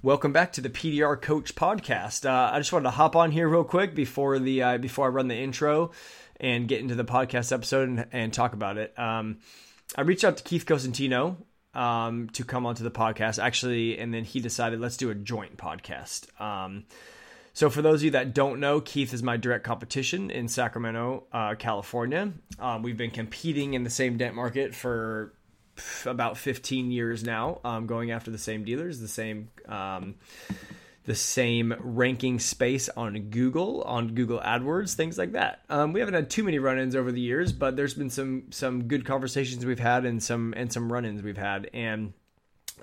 Welcome 0.00 0.32
back 0.32 0.52
to 0.52 0.60
the 0.60 0.70
PDR 0.70 1.20
Coach 1.20 1.56
Podcast. 1.56 2.24
Uh, 2.24 2.52
I 2.54 2.60
just 2.60 2.72
wanted 2.72 2.84
to 2.84 2.90
hop 2.92 3.16
on 3.16 3.32
here 3.32 3.48
real 3.48 3.64
quick 3.64 3.96
before 3.96 4.38
the 4.38 4.62
uh, 4.62 4.78
before 4.78 5.06
I 5.06 5.08
run 5.08 5.26
the 5.26 5.34
intro 5.34 5.90
and 6.38 6.68
get 6.68 6.78
into 6.78 6.94
the 6.94 7.04
podcast 7.04 7.50
episode 7.50 7.88
and, 7.88 8.06
and 8.12 8.32
talk 8.32 8.52
about 8.52 8.78
it. 8.78 8.96
Um, 8.96 9.38
I 9.96 10.02
reached 10.02 10.22
out 10.22 10.36
to 10.36 10.44
Keith 10.44 10.66
Cosentino 10.66 11.38
um, 11.74 12.28
to 12.34 12.44
come 12.44 12.64
onto 12.64 12.84
the 12.84 12.92
podcast, 12.92 13.42
actually, 13.42 13.98
and 13.98 14.14
then 14.14 14.22
he 14.22 14.38
decided 14.38 14.78
let's 14.78 14.96
do 14.96 15.10
a 15.10 15.16
joint 15.16 15.56
podcast. 15.56 16.40
Um, 16.40 16.84
so, 17.52 17.68
for 17.68 17.82
those 17.82 17.98
of 17.98 18.04
you 18.04 18.10
that 18.12 18.34
don't 18.34 18.60
know, 18.60 18.80
Keith 18.80 19.12
is 19.12 19.24
my 19.24 19.36
direct 19.36 19.64
competition 19.64 20.30
in 20.30 20.46
Sacramento, 20.46 21.24
uh, 21.32 21.56
California. 21.56 22.32
Um, 22.60 22.84
we've 22.84 22.96
been 22.96 23.10
competing 23.10 23.74
in 23.74 23.82
the 23.82 23.90
same 23.90 24.16
dent 24.16 24.36
market 24.36 24.76
for 24.76 25.32
about 26.04 26.38
15 26.38 26.90
years 26.90 27.24
now, 27.24 27.60
um, 27.64 27.86
going 27.86 28.10
after 28.10 28.30
the 28.30 28.38
same 28.38 28.64
dealers, 28.64 29.00
the 29.00 29.08
same. 29.08 29.50
Um, 29.66 30.16
the 31.04 31.14
same 31.14 31.74
ranking 31.80 32.38
space 32.38 32.90
on 32.90 33.30
Google, 33.30 33.80
on 33.84 34.08
Google 34.08 34.40
AdWords, 34.40 34.92
things 34.92 35.16
like 35.16 35.32
that. 35.32 35.62
Um, 35.70 35.94
we 35.94 36.00
haven't 36.00 36.14
had 36.14 36.28
too 36.28 36.44
many 36.44 36.58
run-ins 36.58 36.94
over 36.94 37.10
the 37.10 37.20
years, 37.20 37.50
but 37.50 37.76
there's 37.76 37.94
been 37.94 38.10
some 38.10 38.48
some 38.50 38.88
good 38.88 39.06
conversations 39.06 39.64
we've 39.64 39.78
had 39.78 40.04
and 40.04 40.22
some 40.22 40.52
and 40.54 40.70
some 40.70 40.92
run-ins 40.92 41.22
we've 41.22 41.38
had. 41.38 41.70
And 41.72 42.12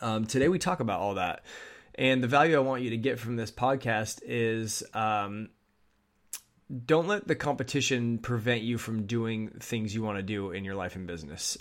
um, 0.01 0.25
today 0.25 0.49
we 0.49 0.57
talk 0.57 0.79
about 0.79 1.01
all 1.01 1.13
that. 1.13 1.45
And 1.93 2.23
the 2.23 2.27
value 2.27 2.55
I 2.55 2.61
want 2.61 2.81
you 2.81 2.89
to 2.89 2.97
get 2.97 3.19
from 3.19 3.35
this 3.35 3.51
podcast 3.51 4.21
is 4.25 4.83
um, 4.95 5.49
don't 6.85 7.07
let 7.07 7.27
the 7.27 7.35
competition 7.35 8.17
prevent 8.17 8.63
you 8.63 8.79
from 8.79 9.05
doing 9.05 9.49
things 9.59 9.93
you 9.93 10.01
want 10.01 10.17
to 10.17 10.23
do 10.23 10.49
in 10.49 10.65
your 10.65 10.75
life 10.75 10.95
and 10.95 11.05
business. 11.05 11.57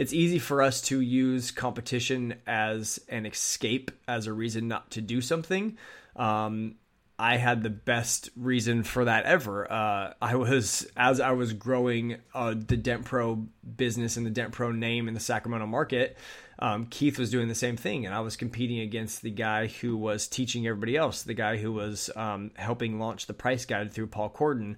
It's 0.00 0.14
easy 0.14 0.38
for 0.38 0.62
us 0.62 0.80
to 0.82 1.02
use 1.02 1.50
competition 1.50 2.36
as 2.46 2.98
an 3.10 3.26
escape, 3.26 3.90
as 4.08 4.26
a 4.26 4.32
reason 4.32 4.66
not 4.66 4.92
to 4.92 5.02
do 5.02 5.20
something. 5.20 5.76
Um, 6.16 6.76
I 7.18 7.36
had 7.36 7.62
the 7.62 7.68
best 7.68 8.30
reason 8.34 8.82
for 8.82 9.04
that 9.04 9.26
ever. 9.26 9.70
Uh, 9.70 10.14
I 10.22 10.36
was 10.36 10.90
as 10.96 11.20
I 11.20 11.32
was 11.32 11.52
growing 11.52 12.16
uh, 12.32 12.54
the 12.54 12.78
Dent 12.78 13.04
Pro 13.04 13.46
business 13.76 14.16
and 14.16 14.24
the 14.24 14.30
Dent 14.30 14.52
Pro 14.52 14.72
name 14.72 15.06
in 15.06 15.12
the 15.12 15.20
Sacramento 15.20 15.66
market. 15.66 16.16
Um, 16.58 16.86
Keith 16.86 17.18
was 17.18 17.30
doing 17.30 17.48
the 17.48 17.54
same 17.54 17.76
thing, 17.76 18.06
and 18.06 18.14
I 18.14 18.20
was 18.20 18.36
competing 18.36 18.78
against 18.78 19.20
the 19.20 19.30
guy 19.30 19.66
who 19.66 19.98
was 19.98 20.28
teaching 20.28 20.66
everybody 20.66 20.96
else, 20.96 21.24
the 21.24 21.34
guy 21.34 21.58
who 21.58 21.74
was 21.74 22.08
um, 22.16 22.52
helping 22.56 22.98
launch 22.98 23.26
the 23.26 23.34
price 23.34 23.66
guide 23.66 23.92
through 23.92 24.06
Paul 24.06 24.30
Corden, 24.30 24.76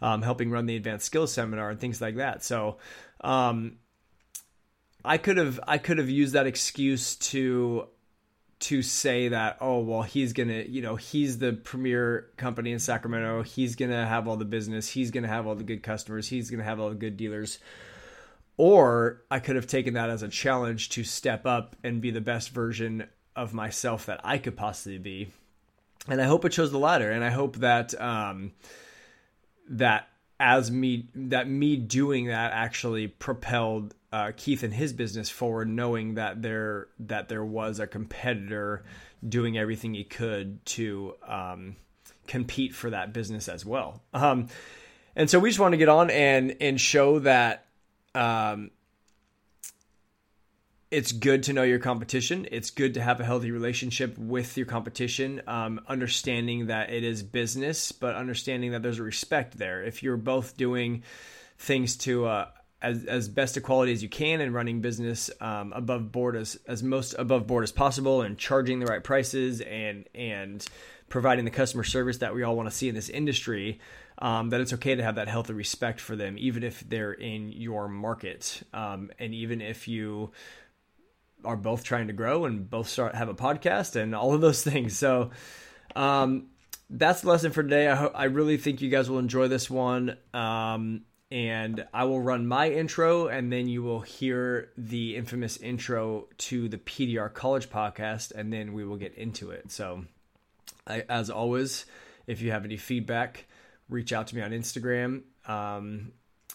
um, 0.00 0.22
helping 0.22 0.50
run 0.50 0.64
the 0.64 0.76
advanced 0.76 1.04
skills 1.04 1.30
seminar, 1.30 1.68
and 1.68 1.78
things 1.78 2.00
like 2.00 2.16
that. 2.16 2.42
So, 2.42 2.78
um, 3.20 3.76
I 5.04 5.18
could 5.18 5.36
have 5.36 5.60
I 5.66 5.78
could 5.78 5.98
have 5.98 6.08
used 6.08 6.34
that 6.34 6.46
excuse 6.46 7.16
to 7.16 7.88
to 8.60 8.80
say 8.80 9.28
that 9.28 9.56
oh 9.60 9.80
well 9.80 10.02
he's 10.02 10.32
gonna 10.32 10.64
you 10.68 10.82
know 10.82 10.94
he's 10.94 11.38
the 11.38 11.52
premier 11.52 12.28
company 12.36 12.72
in 12.72 12.78
Sacramento. 12.78 13.42
He's 13.42 13.74
gonna 13.74 14.06
have 14.06 14.28
all 14.28 14.36
the 14.36 14.44
business. 14.44 14.88
He's 14.88 15.10
gonna 15.10 15.28
have 15.28 15.46
all 15.46 15.54
the 15.54 15.64
good 15.64 15.82
customers. 15.82 16.28
He's 16.28 16.50
gonna 16.50 16.62
have 16.62 16.78
all 16.78 16.90
the 16.90 16.94
good 16.94 17.16
dealers. 17.16 17.58
Or 18.56 19.22
I 19.30 19.40
could 19.40 19.56
have 19.56 19.66
taken 19.66 19.94
that 19.94 20.10
as 20.10 20.22
a 20.22 20.28
challenge 20.28 20.90
to 20.90 21.04
step 21.04 21.46
up 21.46 21.74
and 21.82 22.00
be 22.00 22.10
the 22.10 22.20
best 22.20 22.50
version 22.50 23.08
of 23.34 23.54
myself 23.54 24.06
that 24.06 24.20
I 24.22 24.38
could 24.38 24.56
possibly 24.56 24.98
be. 24.98 25.32
And 26.06 26.20
I 26.20 26.24
hope 26.24 26.44
it 26.44 26.50
chose 26.50 26.70
the 26.70 26.78
latter. 26.78 27.10
And 27.10 27.24
I 27.24 27.30
hope 27.30 27.56
that 27.56 28.00
um 28.00 28.52
that 29.68 30.08
as 30.42 30.72
me 30.72 31.08
that 31.14 31.48
me 31.48 31.76
doing 31.76 32.26
that 32.26 32.52
actually 32.52 33.06
propelled 33.06 33.94
uh, 34.12 34.32
Keith 34.36 34.64
and 34.64 34.74
his 34.74 34.92
business 34.92 35.30
forward, 35.30 35.68
knowing 35.68 36.14
that 36.14 36.42
there 36.42 36.88
that 36.98 37.28
there 37.28 37.44
was 37.44 37.78
a 37.78 37.86
competitor 37.86 38.82
doing 39.26 39.56
everything 39.56 39.94
he 39.94 40.02
could 40.02 40.66
to 40.66 41.14
um, 41.26 41.76
compete 42.26 42.74
for 42.74 42.90
that 42.90 43.12
business 43.12 43.48
as 43.48 43.64
well. 43.64 44.02
Um, 44.12 44.48
and 45.14 45.30
so 45.30 45.38
we 45.38 45.48
just 45.48 45.60
want 45.60 45.74
to 45.74 45.78
get 45.78 45.88
on 45.88 46.10
and 46.10 46.56
and 46.60 46.80
show 46.80 47.20
that 47.20 47.66
um, 48.16 48.72
it's 50.92 51.10
good 51.10 51.44
to 51.44 51.54
know 51.54 51.62
your 51.62 51.78
competition. 51.78 52.46
It's 52.52 52.70
good 52.70 52.94
to 52.94 53.00
have 53.00 53.18
a 53.18 53.24
healthy 53.24 53.50
relationship 53.50 54.18
with 54.18 54.58
your 54.58 54.66
competition, 54.66 55.40
um, 55.46 55.80
understanding 55.88 56.66
that 56.66 56.92
it 56.92 57.02
is 57.02 57.22
business, 57.22 57.92
but 57.92 58.14
understanding 58.14 58.72
that 58.72 58.82
there's 58.82 58.98
a 58.98 59.02
respect 59.02 59.56
there. 59.56 59.82
If 59.82 60.02
you're 60.02 60.18
both 60.18 60.58
doing 60.58 61.02
things 61.56 61.96
to 61.96 62.26
uh, 62.26 62.48
as, 62.82 63.06
as 63.06 63.28
best 63.28 63.56
a 63.56 63.62
quality 63.62 63.92
as 63.92 64.02
you 64.02 64.10
can 64.10 64.42
and 64.42 64.52
running 64.52 64.82
business 64.82 65.30
um, 65.40 65.72
above 65.72 66.12
board 66.12 66.36
as, 66.36 66.58
as 66.66 66.82
most 66.82 67.14
above 67.18 67.46
board 67.46 67.64
as 67.64 67.72
possible 67.72 68.20
and 68.20 68.36
charging 68.36 68.78
the 68.78 68.86
right 68.86 69.02
prices 69.02 69.62
and 69.62 70.04
and 70.14 70.66
providing 71.08 71.44
the 71.44 71.50
customer 71.50 71.84
service 71.84 72.18
that 72.18 72.34
we 72.34 72.42
all 72.42 72.56
want 72.56 72.68
to 72.68 72.74
see 72.74 72.88
in 72.88 72.94
this 72.94 73.08
industry 73.08 73.78
um, 74.18 74.50
that 74.50 74.60
it's 74.60 74.72
okay 74.72 74.94
to 74.94 75.02
have 75.02 75.16
that 75.16 75.28
healthy 75.28 75.52
respect 75.52 76.00
for 76.00 76.16
them 76.16 76.36
even 76.38 76.62
if 76.62 76.80
they're 76.88 77.12
in 77.12 77.52
your 77.52 77.88
market 77.88 78.62
um, 78.74 79.10
and 79.18 79.32
even 79.32 79.60
if 79.60 79.86
you 79.86 80.32
are 81.44 81.56
both 81.56 81.84
trying 81.84 82.08
to 82.08 82.12
grow 82.12 82.44
and 82.44 82.68
both 82.68 82.88
start 82.88 83.14
have 83.14 83.28
a 83.28 83.34
podcast 83.34 83.96
and 83.96 84.14
all 84.14 84.34
of 84.34 84.40
those 84.40 84.62
things. 84.70 84.96
So 84.96 85.30
um, 85.96 86.48
that's 86.90 87.22
the 87.22 87.28
lesson 87.28 87.52
for 87.52 87.62
today. 87.62 87.88
I, 87.88 87.94
ho- 87.94 88.12
I 88.14 88.24
really 88.24 88.56
think 88.56 88.80
you 88.80 88.90
guys 88.90 89.08
will 89.10 89.18
enjoy 89.18 89.48
this 89.48 89.70
one. 89.70 90.16
Um, 90.34 91.02
and 91.32 91.86
I 91.94 92.04
will 92.04 92.20
run 92.20 92.46
my 92.46 92.68
intro, 92.70 93.28
and 93.28 93.50
then 93.50 93.66
you 93.66 93.82
will 93.82 94.02
hear 94.02 94.68
the 94.76 95.16
infamous 95.16 95.56
intro 95.56 96.28
to 96.36 96.68
the 96.68 96.76
PDR 96.76 97.32
College 97.32 97.70
podcast, 97.70 98.32
and 98.32 98.52
then 98.52 98.74
we 98.74 98.84
will 98.84 98.98
get 98.98 99.14
into 99.14 99.50
it. 99.50 99.72
So, 99.72 100.04
I, 100.86 101.04
as 101.08 101.30
always, 101.30 101.86
if 102.26 102.42
you 102.42 102.50
have 102.50 102.66
any 102.66 102.76
feedback, 102.76 103.46
reach 103.88 104.12
out 104.12 104.26
to 104.26 104.36
me 104.36 104.42
on 104.42 104.50
Instagram 104.50 105.22
um, 105.46 106.12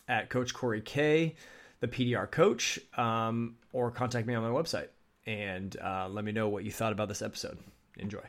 at 0.08 0.30
Coach 0.30 0.54
Cory 0.54 0.82
K, 0.82 1.36
the 1.80 1.88
PDR 1.88 2.30
Coach, 2.30 2.80
um, 2.98 3.56
or 3.74 3.92
contact 3.92 4.28
me 4.28 4.34
on 4.34 4.44
my 4.44 4.50
website 4.50 4.88
and 5.28 5.76
uh, 5.84 6.08
let 6.10 6.24
me 6.24 6.32
know 6.32 6.48
what 6.48 6.64
you 6.64 6.72
thought 6.72 6.94
about 6.94 7.10
this 7.10 7.22
episode. 7.22 7.58
Enjoy. 7.98 8.24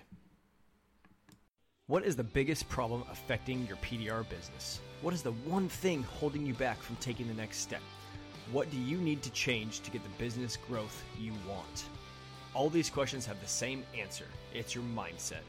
What 1.87 2.05
is 2.05 2.17
the 2.17 2.25
biggest 2.25 2.69
problem 2.69 3.05
affecting 3.11 3.67
your 3.67 3.79
PDR 3.79 4.29
business? 4.29 4.81
What 5.01 5.15
is 5.15 5.23
the 5.23 5.33
one 5.33 5.69
thing 5.69 6.03
holding 6.03 6.45
you 6.45 6.53
back 6.55 6.83
from 6.83 6.97
taking 6.97 7.29
the 7.29 7.35
next 7.35 7.59
step? 7.59 7.81
What 8.53 8.71
do 8.71 8.79
you 8.79 8.99
need 8.99 9.23
to 9.23 9.31
change 9.31 9.81
to 9.81 9.91
get 9.91 10.03
the 10.03 10.23
business 10.23 10.57
growth 10.57 11.03
you 11.19 11.33
want? 11.49 11.85
All 12.53 12.69
these 12.69 12.91
questions 12.91 13.25
have 13.27 13.41
the 13.41 13.49
same 13.49 13.85
answer 13.97 14.27
it's 14.53 14.75
your 14.75 14.85
mindset. 14.85 15.43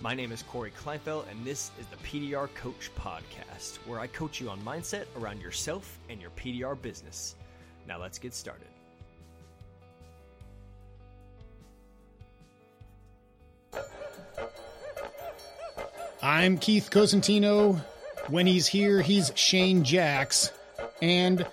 My 0.00 0.14
name 0.14 0.32
is 0.32 0.42
Cory 0.42 0.72
Kleinfeldt, 0.72 1.30
and 1.30 1.44
this 1.44 1.70
is 1.78 1.86
the 1.86 1.96
PDR 1.96 2.52
Coach 2.54 2.90
Podcast, 2.96 3.76
where 3.86 4.00
I 4.00 4.06
coach 4.08 4.40
you 4.40 4.48
on 4.48 4.60
mindset 4.60 5.06
around 5.16 5.40
yourself 5.40 5.98
and 6.08 6.20
your 6.20 6.30
PDR 6.30 6.80
business. 6.80 7.36
Now 7.86 8.00
let's 8.00 8.18
get 8.18 8.34
started. 8.34 8.68
I'm 16.22 16.56
Keith 16.56 16.88
Cosentino. 16.90 17.84
When 18.28 18.46
he's 18.46 18.66
here, 18.66 19.02
he's 19.02 19.30
Shane 19.34 19.84
Jacks. 19.84 20.50
And 21.02 21.46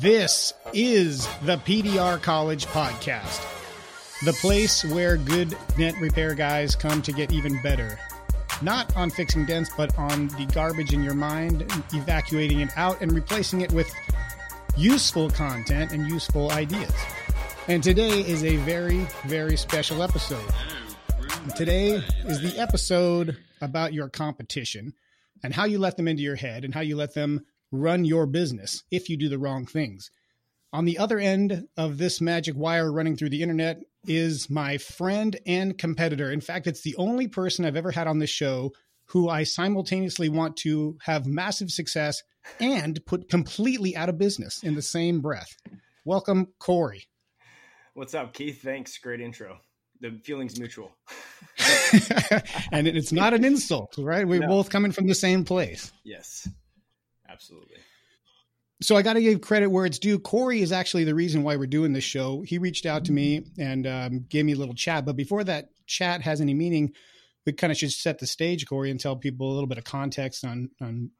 this 0.00 0.52
is 0.72 1.28
the 1.42 1.58
PDR 1.58 2.20
College 2.20 2.66
Podcast, 2.66 3.40
the 4.24 4.32
place 4.32 4.84
where 4.84 5.16
good 5.16 5.56
dent 5.78 5.96
repair 6.00 6.34
guys 6.34 6.74
come 6.74 7.02
to 7.02 7.12
get 7.12 7.32
even 7.32 7.62
better. 7.62 7.98
Not 8.62 8.94
on 8.96 9.10
fixing 9.10 9.46
dents, 9.46 9.70
but 9.76 9.96
on 9.96 10.26
the 10.28 10.46
garbage 10.52 10.92
in 10.92 11.04
your 11.04 11.14
mind, 11.14 11.62
evacuating 11.92 12.60
it 12.60 12.70
out 12.76 13.00
and 13.00 13.12
replacing 13.12 13.60
it 13.60 13.72
with 13.72 13.90
useful 14.76 15.30
content 15.30 15.92
and 15.92 16.08
useful 16.08 16.50
ideas. 16.52 16.92
And 17.68 17.82
today 17.82 18.20
is 18.20 18.44
a 18.44 18.56
very, 18.58 19.06
very 19.26 19.56
special 19.56 20.02
episode. 20.02 20.44
Today 21.56 22.02
is 22.26 22.40
the 22.40 22.58
episode 22.58 23.36
about 23.60 23.92
your 23.92 24.08
competition 24.08 24.94
and 25.42 25.54
how 25.54 25.64
you 25.64 25.78
let 25.78 25.96
them 25.96 26.08
into 26.08 26.22
your 26.22 26.36
head 26.36 26.64
and 26.64 26.74
how 26.74 26.80
you 26.80 26.96
let 26.96 27.14
them 27.14 27.44
run 27.72 28.04
your 28.04 28.26
business 28.26 28.84
if 28.90 29.08
you 29.08 29.16
do 29.16 29.28
the 29.28 29.38
wrong 29.38 29.66
things. 29.66 30.10
On 30.72 30.84
the 30.84 30.98
other 30.98 31.18
end 31.18 31.66
of 31.76 31.98
this 31.98 32.20
magic 32.20 32.56
wire 32.56 32.92
running 32.92 33.16
through 33.16 33.30
the 33.30 33.42
internet 33.42 33.82
is 34.06 34.48
my 34.48 34.78
friend 34.78 35.38
and 35.46 35.76
competitor. 35.76 36.30
In 36.30 36.40
fact, 36.40 36.66
it's 36.66 36.82
the 36.82 36.96
only 36.96 37.28
person 37.28 37.64
I've 37.64 37.76
ever 37.76 37.90
had 37.90 38.06
on 38.06 38.18
this 38.18 38.30
show 38.30 38.72
who 39.10 39.28
I 39.28 39.42
simultaneously 39.44 40.28
want 40.28 40.56
to 40.58 40.96
have 41.02 41.26
massive 41.26 41.70
success 41.70 42.22
and 42.60 43.04
put 43.06 43.28
completely 43.28 43.96
out 43.96 44.08
of 44.08 44.18
business 44.18 44.62
in 44.62 44.74
the 44.74 44.82
same 44.82 45.20
breath. 45.20 45.56
Welcome, 46.04 46.48
Cory. 46.58 47.08
What's 47.94 48.14
up, 48.14 48.32
Keith? 48.32 48.62
Thanks. 48.62 48.96
Great 48.98 49.20
intro. 49.20 49.58
The 50.00 50.18
feeling's 50.24 50.58
mutual. 50.58 50.92
and 52.72 52.86
it's 52.88 53.12
not 53.12 53.34
an 53.34 53.44
insult, 53.44 53.96
right? 53.98 54.26
We're 54.26 54.40
No. 54.40 54.48
both 54.48 54.70
coming 54.70 54.92
from 54.92 55.06
the 55.06 55.14
same 55.14 55.44
place. 55.44 55.92
Yes, 56.04 56.48
absolutely. 57.28 57.76
so 58.80 58.96
I 58.96 59.02
got 59.02 59.14
to 59.14 59.20
give 59.20 59.40
credit 59.42 59.66
where 59.68 59.84
it's 59.84 59.98
due. 59.98 60.18
Cory 60.18 60.62
is 60.62 60.72
actually 60.72 61.04
the 61.04 61.14
reason 61.14 61.42
why 61.42 61.56
we're 61.56 61.66
doing 61.66 61.92
this 61.92 62.04
show. 62.04 62.40
He 62.42 62.56
reached 62.58 62.86
out 62.86 63.04
to 63.06 63.12
me 63.12 63.44
and 63.58 63.86
um, 63.86 64.24
gave 64.28 64.44
me 64.46 64.52
a 64.52 64.56
little 64.56 64.74
chat. 64.74 65.04
But 65.04 65.16
before 65.16 65.44
that 65.44 65.68
chat 65.86 66.22
has 66.22 66.40
any 66.40 66.54
meaning, 66.54 66.92
we 67.50 67.56
kind 67.56 67.72
of 67.72 67.76
should 67.76 67.90
set 67.90 68.18
the 68.20 68.26
stage, 68.26 68.66
Cory, 68.66 68.90
and 68.90 69.00
tell 69.00 69.16
people 69.16 69.50
a 69.50 69.54
little 69.54 69.66
bit 69.66 69.78
of 69.78 69.84
context 69.84 70.44
on 70.44 70.70
on 70.80 71.10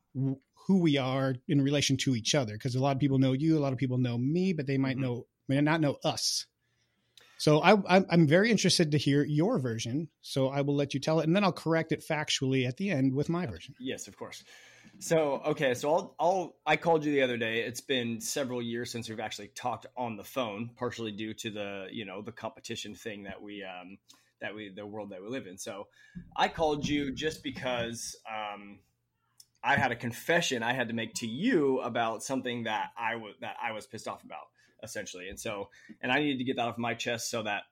who 0.66 0.78
we 0.80 0.96
are 0.96 1.34
in 1.48 1.60
relation 1.60 1.96
to 1.96 2.14
each 2.14 2.34
other. 2.34 2.52
Because 2.52 2.76
a 2.76 2.80
lot 2.80 2.94
of 2.94 3.00
people 3.00 3.18
know 3.18 3.32
you, 3.32 3.58
a 3.58 3.60
lot 3.60 3.72
of 3.72 3.78
people 3.78 3.98
know 3.98 4.16
me, 4.16 4.52
but 4.52 4.66
they 4.66 4.78
might 4.78 4.96
mm-hmm. 4.96 5.04
know 5.04 5.26
may 5.48 5.60
not 5.60 5.80
know 5.80 5.96
us. 6.04 6.46
So 7.38 7.62
I, 7.62 7.74
I'm 8.10 8.26
very 8.26 8.50
interested 8.50 8.92
to 8.92 8.98
hear 8.98 9.24
your 9.24 9.58
version. 9.58 10.08
So 10.20 10.48
I 10.48 10.60
will 10.60 10.76
let 10.76 10.92
you 10.92 11.00
tell 11.00 11.20
it, 11.20 11.26
and 11.26 11.34
then 11.34 11.42
I'll 11.42 11.52
correct 11.52 11.90
it 11.90 12.04
factually 12.06 12.68
at 12.68 12.76
the 12.76 12.90
end 12.90 13.14
with 13.14 13.30
my 13.30 13.46
version. 13.46 13.74
Yes, 13.80 14.08
of 14.08 14.16
course. 14.16 14.44
So 14.98 15.40
okay, 15.46 15.74
so 15.74 15.92
I'll 15.92 16.14
I'll 16.20 16.56
I 16.66 16.76
called 16.76 17.04
you 17.04 17.12
the 17.12 17.22
other 17.22 17.38
day. 17.38 17.62
It's 17.62 17.80
been 17.80 18.20
several 18.20 18.60
years 18.60 18.92
since 18.92 19.08
we've 19.08 19.20
actually 19.20 19.48
talked 19.48 19.86
on 19.96 20.16
the 20.16 20.24
phone, 20.24 20.70
partially 20.76 21.12
due 21.12 21.32
to 21.34 21.50
the 21.50 21.86
you 21.90 22.04
know 22.04 22.20
the 22.22 22.32
competition 22.32 22.94
thing 22.94 23.24
that 23.24 23.42
we 23.42 23.64
um 23.64 23.98
that 24.40 24.54
we 24.54 24.70
the 24.74 24.86
world 24.86 25.10
that 25.10 25.22
we 25.22 25.28
live 25.28 25.46
in. 25.46 25.58
So 25.58 25.88
I 26.36 26.48
called 26.48 26.86
you 26.86 27.12
just 27.12 27.42
because 27.42 28.16
um 28.28 28.78
I 29.62 29.76
had 29.76 29.92
a 29.92 29.96
confession 29.96 30.62
I 30.62 30.72
had 30.72 30.88
to 30.88 30.94
make 30.94 31.14
to 31.14 31.26
you 31.26 31.80
about 31.80 32.22
something 32.22 32.64
that 32.64 32.90
I 32.98 33.16
was 33.16 33.34
that 33.40 33.56
I 33.62 33.72
was 33.72 33.86
pissed 33.86 34.08
off 34.08 34.24
about 34.24 34.48
essentially, 34.82 35.28
and 35.28 35.38
so 35.38 35.68
and 36.00 36.10
I 36.10 36.20
needed 36.20 36.38
to 36.38 36.44
get 36.44 36.56
that 36.56 36.68
off 36.68 36.78
my 36.78 36.94
chest 36.94 37.30
so 37.30 37.42
that 37.42 37.64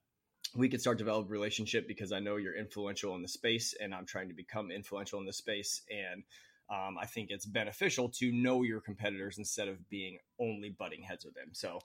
we 0.55 0.69
could 0.69 0.81
start 0.81 0.99
develop 0.99 1.31
relationship 1.31 1.87
because 1.87 2.13
I 2.13 2.21
know 2.21 2.37
you're 2.37 2.57
influential 2.57 3.15
in 3.15 3.23
the 3.23 3.29
space 3.29 3.75
and 3.81 3.95
I'm 3.95 4.07
trying 4.07 4.29
to 4.29 4.35
become 4.35 4.71
influential 4.71 5.21
in 5.21 5.27
the 5.27 5.33
space 5.33 5.83
and 5.91 6.23
um, 6.71 6.99
I 7.01 7.07
think 7.07 7.31
it's 7.31 7.47
beneficial 7.47 8.11
to 8.11 8.31
know 8.31 8.63
your 8.63 8.81
competitors 8.81 9.39
instead 9.39 9.69
of 9.69 9.89
being 9.89 10.19
only 10.39 10.71
butting 10.71 11.03
heads 11.03 11.25
with 11.25 11.35
them. 11.35 11.49
So 11.53 11.81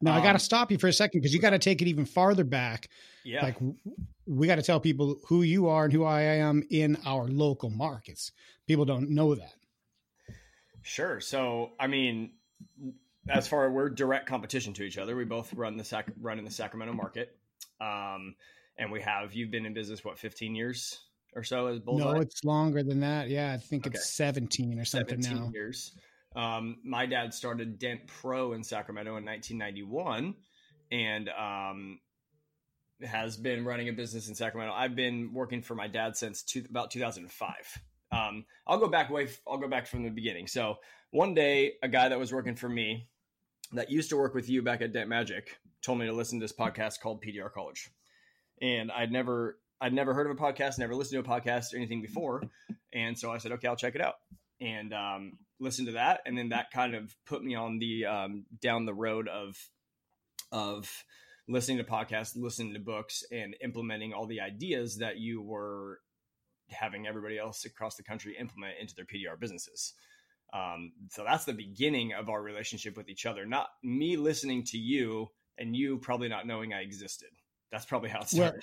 now 0.00 0.12
um, 0.12 0.20
I 0.20 0.22
got 0.22 0.32
to 0.32 0.38
stop 0.38 0.70
you 0.70 0.78
for 0.78 0.88
a 0.88 0.92
second 0.92 1.20
because 1.20 1.34
you 1.34 1.40
got 1.40 1.50
to 1.50 1.58
take 1.58 1.82
it 1.82 1.88
even 1.88 2.04
farther 2.04 2.44
back. 2.44 2.88
Yeah. 3.24 3.42
Like 3.42 3.56
we 4.26 4.46
got 4.46 4.56
to 4.56 4.62
tell 4.62 4.80
people 4.80 5.16
who 5.26 5.42
you 5.42 5.68
are 5.68 5.84
and 5.84 5.92
who 5.92 6.04
I 6.04 6.22
am 6.22 6.62
in 6.70 6.96
our 7.04 7.24
local 7.24 7.70
markets. 7.70 8.32
People 8.66 8.84
don't 8.84 9.10
know 9.10 9.34
that. 9.34 9.54
Sure. 10.82 11.20
So, 11.20 11.72
I 11.78 11.86
mean, 11.86 12.32
as 13.28 13.46
far 13.46 13.66
as 13.66 13.72
we're 13.72 13.90
direct 13.90 14.26
competition 14.26 14.72
to 14.74 14.82
each 14.82 14.96
other, 14.96 15.14
we 15.14 15.24
both 15.24 15.52
run 15.52 15.76
the 15.76 15.84
Sac- 15.84 16.12
run 16.20 16.38
in 16.38 16.44
the 16.44 16.50
Sacramento 16.50 16.94
market. 16.94 17.36
Um, 17.80 18.34
and 18.78 18.90
we 18.90 19.02
have, 19.02 19.34
you've 19.34 19.50
been 19.50 19.66
in 19.66 19.74
business, 19.74 20.04
what, 20.04 20.18
15 20.18 20.54
years? 20.54 21.00
or 21.34 21.44
so 21.44 21.66
as 21.66 21.80
Bullseye? 21.80 22.04
No, 22.04 22.20
it's 22.20 22.44
longer 22.44 22.82
than 22.82 23.00
that. 23.00 23.28
Yeah, 23.28 23.52
I 23.52 23.56
think 23.56 23.86
okay. 23.86 23.96
it's 23.96 24.10
17 24.14 24.78
or 24.78 24.84
something 24.84 25.22
17 25.22 25.44
now. 25.44 25.50
years. 25.52 25.92
Um, 26.36 26.78
my 26.84 27.06
dad 27.06 27.34
started 27.34 27.78
Dent 27.78 28.06
Pro 28.06 28.52
in 28.52 28.62
Sacramento 28.62 29.16
in 29.16 29.24
1991 29.24 30.34
and 30.92 31.28
um, 31.30 31.98
has 33.02 33.36
been 33.36 33.64
running 33.64 33.88
a 33.88 33.92
business 33.92 34.28
in 34.28 34.34
Sacramento. 34.34 34.72
I've 34.72 34.94
been 34.94 35.32
working 35.32 35.62
for 35.62 35.74
my 35.74 35.88
dad 35.88 36.16
since 36.16 36.42
two, 36.42 36.64
about 36.68 36.90
2005. 36.90 37.82
Um, 38.12 38.44
I'll 38.66 38.78
go 38.78 38.88
back 38.88 39.10
way. 39.10 39.28
I'll 39.46 39.58
go 39.58 39.68
back 39.68 39.86
from 39.86 40.02
the 40.02 40.10
beginning. 40.10 40.46
So 40.46 40.78
one 41.10 41.34
day, 41.34 41.74
a 41.82 41.88
guy 41.88 42.08
that 42.08 42.18
was 42.18 42.32
working 42.32 42.56
for 42.56 42.68
me 42.68 43.08
that 43.72 43.90
used 43.90 44.10
to 44.10 44.16
work 44.16 44.34
with 44.34 44.48
you 44.48 44.62
back 44.62 44.82
at 44.82 44.92
Dent 44.92 45.08
Magic 45.08 45.58
told 45.82 45.98
me 45.98 46.06
to 46.06 46.12
listen 46.12 46.40
to 46.40 46.44
this 46.44 46.52
podcast 46.52 47.00
called 47.00 47.22
PDR 47.22 47.52
College, 47.52 47.90
and 48.60 48.90
I'd 48.90 49.12
never 49.12 49.58
I'd 49.80 49.94
never 49.94 50.12
heard 50.12 50.28
of 50.28 50.36
a 50.36 50.40
podcast, 50.40 50.78
never 50.78 50.94
listened 50.94 51.24
to 51.24 51.30
a 51.30 51.40
podcast 51.40 51.72
or 51.72 51.76
anything 51.76 52.02
before. 52.02 52.42
And 52.92 53.16
so 53.16 53.30
I 53.30 53.38
said, 53.38 53.52
okay, 53.52 53.68
I'll 53.68 53.76
check 53.76 53.94
it 53.94 54.00
out 54.00 54.16
and 54.60 54.92
um, 54.92 55.32
listen 55.58 55.86
to 55.86 55.92
that. 55.92 56.20
And 56.26 56.36
then 56.36 56.50
that 56.50 56.70
kind 56.72 56.94
of 56.94 57.14
put 57.26 57.42
me 57.42 57.54
on 57.54 57.78
the 57.78 58.06
um, 58.06 58.44
down 58.60 58.86
the 58.86 58.94
road 58.94 59.28
of 59.28 59.56
of 60.52 60.90
listening 61.48 61.78
to 61.78 61.84
podcasts, 61.84 62.36
listening 62.36 62.74
to 62.74 62.80
books, 62.80 63.22
and 63.30 63.56
implementing 63.62 64.12
all 64.12 64.26
the 64.26 64.40
ideas 64.40 64.98
that 64.98 65.18
you 65.18 65.42
were 65.42 66.00
having 66.68 67.06
everybody 67.06 67.38
else 67.38 67.64
across 67.64 67.96
the 67.96 68.02
country 68.02 68.36
implement 68.38 68.74
into 68.80 68.94
their 68.94 69.04
PDR 69.04 69.38
businesses. 69.38 69.94
Um, 70.52 70.92
so 71.10 71.24
that's 71.24 71.44
the 71.44 71.52
beginning 71.52 72.12
of 72.12 72.28
our 72.28 72.42
relationship 72.42 72.96
with 72.96 73.08
each 73.08 73.26
other. 73.26 73.46
Not 73.46 73.68
me 73.82 74.16
listening 74.16 74.64
to 74.66 74.78
you 74.78 75.28
and 75.58 75.76
you 75.76 75.98
probably 75.98 76.28
not 76.28 76.46
knowing 76.46 76.72
I 76.72 76.80
existed. 76.80 77.28
That's 77.70 77.84
probably 77.84 78.10
how 78.10 78.20
it 78.20 78.28
started. 78.28 78.52
Well, 78.52 78.60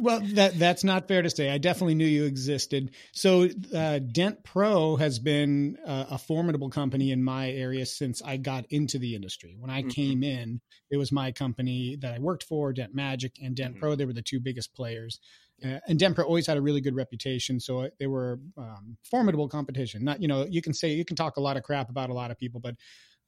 well, 0.00 0.20
that 0.34 0.58
that's 0.58 0.84
not 0.84 1.08
fair 1.08 1.22
to 1.22 1.30
say. 1.30 1.50
I 1.50 1.58
definitely 1.58 1.94
knew 1.94 2.06
you 2.06 2.24
existed. 2.24 2.90
So, 3.12 3.48
uh, 3.74 4.00
Dent 4.00 4.44
Pro 4.44 4.96
has 4.96 5.18
been 5.18 5.78
uh, 5.86 6.06
a 6.10 6.18
formidable 6.18 6.70
company 6.70 7.12
in 7.12 7.22
my 7.22 7.50
area 7.50 7.86
since 7.86 8.20
I 8.22 8.36
got 8.36 8.66
into 8.70 8.98
the 8.98 9.14
industry. 9.14 9.56
When 9.58 9.70
I 9.70 9.80
mm-hmm. 9.80 9.90
came 9.90 10.22
in, 10.22 10.60
it 10.90 10.96
was 10.96 11.12
my 11.12 11.32
company 11.32 11.96
that 12.00 12.12
I 12.12 12.18
worked 12.18 12.44
for, 12.44 12.72
Dent 12.72 12.94
Magic 12.94 13.36
and 13.42 13.56
Dent 13.56 13.74
mm-hmm. 13.74 13.80
Pro. 13.80 13.94
They 13.94 14.04
were 14.04 14.12
the 14.12 14.22
two 14.22 14.40
biggest 14.40 14.74
players. 14.74 15.20
Uh, 15.64 15.78
and 15.88 15.98
Dent 15.98 16.14
Pro 16.14 16.24
always 16.24 16.46
had 16.46 16.58
a 16.58 16.62
really 16.62 16.82
good 16.82 16.94
reputation, 16.94 17.58
so 17.60 17.88
they 17.98 18.06
were 18.06 18.38
um, 18.58 18.98
formidable 19.08 19.48
competition. 19.48 20.04
Not, 20.04 20.20
you 20.20 20.28
know, 20.28 20.44
you 20.44 20.60
can 20.60 20.74
say 20.74 20.90
you 20.90 21.04
can 21.04 21.16
talk 21.16 21.38
a 21.38 21.40
lot 21.40 21.56
of 21.56 21.62
crap 21.62 21.88
about 21.88 22.10
a 22.10 22.14
lot 22.14 22.30
of 22.30 22.38
people, 22.38 22.60
but 22.60 22.74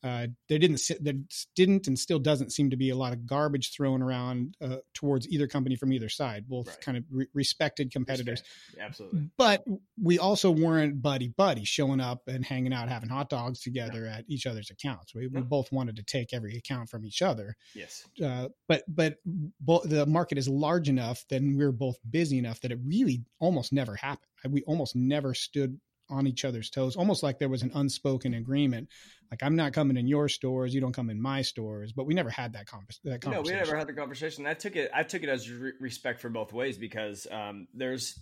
uh, 0.04 0.28
there 0.48 0.58
didn't 0.58 0.80
there 1.00 1.14
didn't 1.56 1.88
and 1.88 1.98
still 1.98 2.20
doesn't 2.20 2.52
seem 2.52 2.70
to 2.70 2.76
be 2.76 2.90
a 2.90 2.96
lot 2.96 3.12
of 3.12 3.26
garbage 3.26 3.72
thrown 3.72 4.00
around 4.00 4.56
uh, 4.62 4.76
towards 4.94 5.28
either 5.28 5.48
company 5.48 5.74
from 5.74 5.92
either 5.92 6.08
side. 6.08 6.48
Both 6.48 6.68
right. 6.68 6.80
kind 6.80 6.96
of 6.98 7.04
re- 7.10 7.26
respected 7.34 7.90
competitors, 7.90 8.42
Respect. 8.68 8.86
absolutely. 8.86 9.30
But 9.36 9.64
we 10.00 10.18
also 10.18 10.50
weren't 10.50 11.02
buddy 11.02 11.28
buddy 11.28 11.64
showing 11.64 12.00
up 12.00 12.22
and 12.28 12.44
hanging 12.44 12.72
out 12.72 12.88
having 12.88 13.08
hot 13.08 13.28
dogs 13.28 13.60
together 13.60 14.06
at 14.06 14.24
each 14.28 14.46
other's 14.46 14.70
accounts. 14.70 15.14
We, 15.14 15.26
we 15.26 15.40
both 15.40 15.72
wanted 15.72 15.96
to 15.96 16.04
take 16.04 16.32
every 16.32 16.56
account 16.56 16.90
from 16.90 17.04
each 17.04 17.20
other. 17.20 17.56
Yes. 17.74 18.06
Uh, 18.22 18.48
but 18.68 18.84
but 18.86 19.16
bo- 19.60 19.82
the 19.84 20.06
market 20.06 20.38
is 20.38 20.48
large 20.48 20.88
enough 20.88 21.24
that 21.30 21.42
we 21.42 21.56
we're 21.56 21.72
both 21.72 21.98
busy 22.08 22.38
enough 22.38 22.60
that 22.60 22.70
it 22.70 22.78
really 22.84 23.24
almost 23.40 23.72
never 23.72 23.96
happened. 23.96 24.28
We 24.48 24.62
almost 24.62 24.94
never 24.94 25.34
stood 25.34 25.80
on 26.10 26.26
each 26.26 26.44
other's 26.44 26.70
toes, 26.70 26.96
almost 26.96 27.22
like 27.22 27.38
there 27.38 27.48
was 27.48 27.62
an 27.62 27.72
unspoken 27.74 28.34
agreement. 28.34 28.88
Like 29.30 29.42
I'm 29.42 29.56
not 29.56 29.72
coming 29.72 29.96
in 29.96 30.06
your 30.06 30.28
stores, 30.28 30.74
you 30.74 30.80
don't 30.80 30.92
come 30.92 31.10
in 31.10 31.20
my 31.20 31.42
stores. 31.42 31.92
But 31.92 32.06
we 32.06 32.14
never 32.14 32.30
had 32.30 32.54
that, 32.54 32.66
that 33.04 33.20
conversation. 33.20 33.30
No, 33.30 33.42
we 33.42 33.52
never 33.52 33.76
had 33.76 33.86
the 33.86 33.92
conversation. 33.92 34.46
I 34.46 34.54
took 34.54 34.76
it. 34.76 34.90
I 34.94 35.02
took 35.02 35.22
it 35.22 35.28
as 35.28 35.50
re- 35.50 35.72
respect 35.80 36.20
for 36.20 36.30
both 36.30 36.52
ways 36.52 36.78
because 36.78 37.26
um, 37.30 37.68
there's 37.74 38.18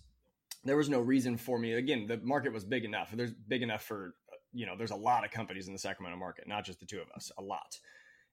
there 0.64 0.76
was 0.76 0.88
no 0.88 1.00
reason 1.00 1.36
for 1.36 1.58
me. 1.58 1.72
Again, 1.72 2.06
the 2.06 2.18
market 2.18 2.52
was 2.52 2.64
big 2.64 2.84
enough. 2.84 3.10
There's 3.12 3.32
big 3.32 3.62
enough 3.62 3.82
for 3.82 4.14
you 4.52 4.66
know. 4.66 4.76
There's 4.76 4.90
a 4.90 4.96
lot 4.96 5.24
of 5.24 5.30
companies 5.30 5.68
in 5.68 5.72
the 5.72 5.78
Sacramento 5.78 6.18
market, 6.18 6.48
not 6.48 6.64
just 6.64 6.80
the 6.80 6.86
two 6.86 7.00
of 7.00 7.08
us. 7.14 7.30
A 7.38 7.42
lot, 7.42 7.78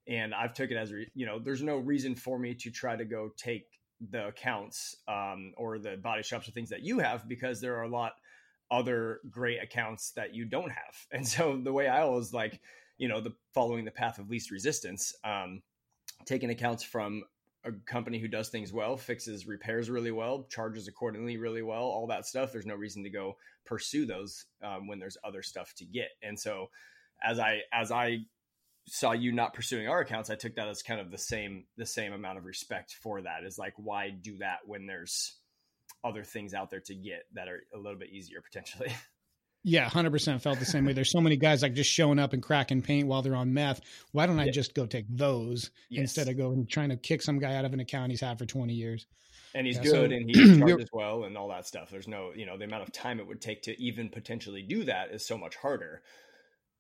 and 0.08 0.34
I've 0.34 0.54
took 0.54 0.72
it 0.72 0.78
as 0.78 0.92
you 1.14 1.26
know. 1.26 1.40
There's 1.40 1.62
no 1.62 1.78
reason 1.78 2.16
for 2.16 2.40
me 2.40 2.56
to 2.56 2.72
try 2.72 2.96
to 2.96 3.06
go 3.06 3.30
take 3.38 3.68
the 4.10 4.28
accounts 4.28 4.98
um, 5.08 5.54
or 5.58 5.80
the 5.80 5.96
body 5.98 6.24
shops 6.24 6.48
or 6.48 6.52
things 6.52 6.70
that 6.70 6.82
you 6.82 7.00
have 7.00 7.28
because 7.28 7.62
there 7.62 7.78
are 7.78 7.84
a 7.84 7.90
lot 7.90 8.14
other 8.74 9.20
great 9.30 9.62
accounts 9.62 10.12
that 10.14 10.34
you 10.34 10.46
don't 10.46 10.72
have. 10.72 10.96
And 11.12 11.28
so 11.28 11.60
the 11.64 11.72
way 11.72 11.88
I 11.88 12.02
always 12.02 12.34
like, 12.34 12.60
you 12.98 13.08
know, 13.08 13.22
the 13.22 13.34
following 13.54 13.86
the 13.86 13.92
path 13.92 14.18
of 14.18 14.30
least 14.30 14.50
resistance, 14.50 15.14
um, 15.24 15.62
taking 16.26 16.50
accounts 16.50 16.84
from 16.84 17.24
a 17.64 17.72
company 17.86 18.18
who 18.18 18.28
does 18.28 18.50
things 18.50 18.74
well, 18.74 18.98
fixes 18.98 19.46
repairs 19.48 19.90
really 19.90 20.12
well, 20.12 20.48
charges 20.50 20.88
accordingly 20.88 21.38
really 21.38 21.62
well, 21.62 21.84
all 21.84 22.08
that 22.08 22.26
stuff. 22.26 22.52
There's 22.52 22.66
no 22.66 22.76
reason 22.76 23.04
to 23.04 23.10
go 23.12 23.38
pursue 23.64 24.06
those 24.06 24.46
um, 24.64 24.88
when 24.88 25.00
there's 25.00 25.18
other 25.24 25.44
stuff 25.44 25.74
to 25.76 25.86
get. 25.86 26.10
And 26.24 26.40
so 26.40 26.68
as 27.24 27.40
I 27.40 27.62
as 27.72 27.92
I 27.92 28.26
saw 28.88 29.12
you 29.12 29.32
not 29.32 29.54
pursuing 29.54 29.88
our 29.88 30.02
accounts, 30.02 30.30
I 30.32 30.36
took 30.36 30.56
that 30.56 30.68
as 30.68 30.82
kind 30.82 31.00
of 31.00 31.12
the 31.12 31.18
same 31.18 31.66
the 31.78 31.86
same 31.86 32.12
amount 32.12 32.40
of 32.40 32.46
respect 32.46 32.96
for 33.02 33.22
that. 33.22 33.44
Is 33.44 33.60
like 33.60 33.74
why 33.78 34.10
do 34.10 34.40
that 34.40 34.60
when 34.66 34.88
there's 34.88 35.36
other 36.04 36.24
things 36.24 36.54
out 36.54 36.70
there 36.70 36.82
to 36.82 36.96
get 36.96 37.26
that 37.34 37.48
are 37.48 37.64
a 37.74 37.78
little 37.78 37.98
bit 37.98 38.10
easier 38.10 38.42
potentially. 38.42 38.94
Yeah, 39.66 39.90
100% 39.90 40.42
felt 40.42 40.60
the 40.60 40.66
same 40.66 40.86
way. 40.86 40.92
There's 40.92 41.12
so 41.12 41.22
many 41.22 41.38
guys 41.38 41.62
like 41.62 41.74
just 41.74 41.90
showing 41.90 42.20
up 42.20 42.34
and 42.34 42.44
cracking 42.44 42.82
paint 42.82 43.08
while 43.08 43.22
they're 43.22 43.36
on 43.36 43.54
meth. 43.54 43.80
Why 44.12 44.26
don't 44.26 44.40
I 44.40 44.46
yeah. 44.46 44.52
just 44.52 44.76
go 44.76 44.86
take 44.86 45.06
those 45.10 45.72
yes. 45.90 46.02
instead 46.02 46.28
of 46.28 46.38
going 46.38 46.68
trying 46.68 46.90
to 46.90 46.98
kick 46.98 47.22
some 47.22 47.40
guy 47.40 47.56
out 47.56 47.64
of 47.64 47.72
an 47.72 47.80
account 47.80 48.12
he's 48.12 48.20
had 48.20 48.38
for 48.38 48.46
20 48.46 48.74
years? 48.74 49.06
And 49.56 49.66
he's 49.66 49.78
yeah, 49.78 49.84
good 49.84 50.12
so, 50.12 50.18
and 50.18 50.30
he 50.30 50.60
charges 50.60 50.90
well 50.94 51.24
and 51.24 51.38
all 51.38 51.48
that 51.48 51.66
stuff. 51.66 51.90
There's 51.90 52.10
no, 52.10 52.32
you 52.36 52.46
know, 52.46 52.58
the 52.58 52.66
amount 52.66 52.84
of 52.84 52.92
time 52.92 53.22
it 53.22 53.28
would 53.28 53.40
take 53.40 53.62
to 53.64 53.82
even 53.82 54.10
potentially 54.10 54.64
do 54.64 54.84
that 54.84 55.12
is 55.12 55.26
so 55.26 55.38
much 55.38 55.56
harder 55.56 56.02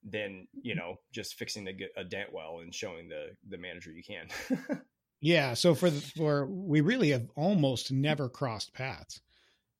than, 0.03 0.47
you 0.61 0.75
mm-hmm. 0.75 0.79
know, 0.79 0.99
just 1.13 1.35
fixing 1.35 1.63
the, 1.63 1.73
a 1.95 2.03
dent 2.03 2.33
well 2.33 2.59
and 2.61 2.75
showing 2.75 3.07
the 3.07 3.27
the 3.47 3.57
manager 3.57 3.91
you 3.91 4.03
can. 4.03 4.27
Yeah. 5.23 5.53
So 5.53 5.73
for 5.73 5.89
the, 5.89 6.01
for 6.01 6.45
we 6.45 6.81
really 6.81 7.11
have 7.11 7.29
almost 7.35 7.93
never 7.93 8.27
crossed 8.27 8.73
paths. 8.73 9.21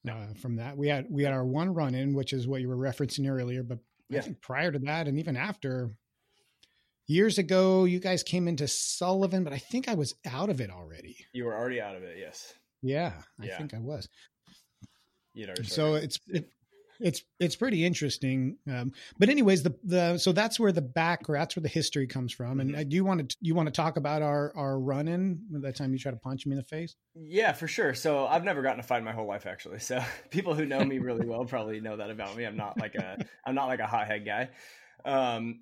No. 0.06 0.14
Uh, 0.14 0.34
from 0.42 0.56
that, 0.56 0.78
we 0.78 0.88
had 0.88 1.08
we 1.10 1.24
had 1.24 1.34
our 1.34 1.44
one 1.46 1.74
run 1.74 1.94
in, 1.96 2.14
which 2.14 2.32
is 2.32 2.48
what 2.48 2.62
you 2.62 2.70
were 2.70 2.78
referencing 2.78 3.30
earlier. 3.30 3.62
But 3.62 3.80
yeah. 4.10 4.20
I 4.20 4.22
think 4.22 4.42
prior 4.42 4.72
to 4.72 4.80
that, 4.80 5.08
and 5.08 5.20
even 5.20 5.36
after, 5.36 5.92
years 7.08 7.38
ago, 7.38 7.84
you 7.84 8.00
guys 8.00 8.24
came 8.24 8.48
into 8.48 8.68
Sullivan, 8.70 9.44
but 9.44 9.52
I 9.52 9.58
think 9.58 9.90
I 9.90 9.96
was 9.96 10.16
out 10.26 10.50
of 10.50 10.62
it 10.62 10.70
already. 10.70 11.18
You 11.34 11.44
were 11.44 11.56
already 11.56 11.82
out 11.82 11.98
of 11.98 12.04
it. 12.04 12.18
Yes. 12.18 12.54
Yeah, 12.82 13.12
I 13.42 13.46
yeah. 13.46 13.58
think 13.58 13.74
I 13.74 13.80
was. 13.80 14.08
You 15.34 15.48
know. 15.48 15.56
So 15.64 15.96
it's 15.96 16.20
it, 16.28 16.50
it's 17.00 17.24
it's 17.40 17.56
pretty 17.56 17.86
interesting. 17.86 18.58
Um, 18.70 18.94
but 19.18 19.30
anyways, 19.30 19.64
the 19.64 19.76
the 19.84 20.18
so 20.18 20.32
that's 20.32 20.60
where 20.60 20.72
the 20.72 20.82
back 20.82 21.30
or 21.30 21.38
that's 21.38 21.56
where 21.56 21.62
the 21.62 21.70
history 21.70 22.08
comes 22.08 22.32
from. 22.32 22.60
And 22.60 22.76
I 22.76 22.84
do 22.84 22.96
you 22.96 23.06
want 23.06 23.30
to 23.30 23.38
you 23.42 23.56
want 23.56 23.68
to 23.68 23.72
talk 23.72 23.98
about 23.98 24.22
our 24.22 24.54
our 24.56 24.80
run 24.80 25.08
in 25.08 25.40
that 25.62 25.76
time 25.76 25.94
you 25.94 26.00
try 26.00 26.12
to 26.12 26.18
punch 26.18 26.46
me 26.46 26.54
in 26.54 26.58
the 26.58 26.64
face. 26.64 26.96
Yeah, 27.16 27.54
for 27.54 27.68
sure. 27.68 27.94
So 27.94 28.26
I've 28.26 28.44
never 28.44 28.62
gotten 28.62 28.80
a 28.80 28.84
fight 28.84 29.00
in 29.00 29.04
my 29.04 29.14
whole 29.14 29.28
life 29.28 29.46
actually. 29.46 29.80
So 29.80 30.04
people 30.30 30.54
who 30.54 30.66
know 30.66 30.84
me 30.84 31.00
really 31.00 31.26
well 31.26 31.46
probably 31.46 31.80
know 31.80 31.98
that 31.98 32.10
about 32.10 32.36
me. 32.36 32.46
I'm 32.46 32.58
not 32.58 32.80
like 32.80 32.96
a 32.96 33.18
I'm 33.46 33.56
not 33.56 33.68
like 33.68 33.80
a 33.80 33.88
hothead 33.88 34.26
guy. 34.26 34.50
Um, 35.06 35.62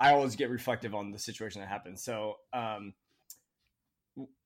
I 0.00 0.12
always 0.12 0.36
get 0.36 0.50
reflective 0.50 0.94
on 0.94 1.10
the 1.10 1.18
situation 1.18 1.60
that 1.60 1.68
happens. 1.68 2.02
So 2.04 2.36
um, 2.52 2.94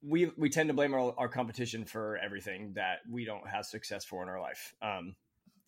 we 0.02 0.30
we 0.36 0.50
tend 0.50 0.68
to 0.68 0.74
blame 0.74 0.94
our, 0.94 1.14
our 1.16 1.28
competition 1.28 1.84
for 1.84 2.18
everything 2.18 2.72
that 2.74 2.98
we 3.10 3.24
don't 3.24 3.46
have 3.48 3.66
success 3.66 4.04
for 4.04 4.22
in 4.22 4.28
our 4.28 4.40
life. 4.40 4.74
Um, 4.82 5.14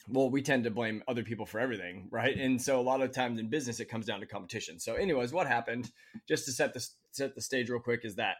well, 0.09 0.31
we 0.31 0.43
tend 0.43 0.65
to 0.65 0.71
blame 0.71 1.03
other 1.09 1.23
people 1.23 1.47
for 1.47 1.59
everything, 1.59 2.09
right? 2.11 2.37
And 2.37 2.61
so 2.61 2.79
a 2.79 2.83
lot 2.83 3.01
of 3.01 3.13
times 3.13 3.39
in 3.39 3.49
business, 3.49 3.81
it 3.81 3.87
comes 3.87 4.07
down 4.07 4.21
to 4.21 4.27
competition. 4.27 4.79
So, 4.79 4.95
anyways, 4.95 5.33
what 5.33 5.47
happened? 5.47 5.91
Just 6.29 6.45
to 6.47 6.53
set 6.53 6.75
the 6.75 6.87
set 7.11 7.35
the 7.35 7.41
stage 7.41 7.71
real 7.71 7.81
quick 7.81 8.05
is 8.05 8.17
that 8.17 8.37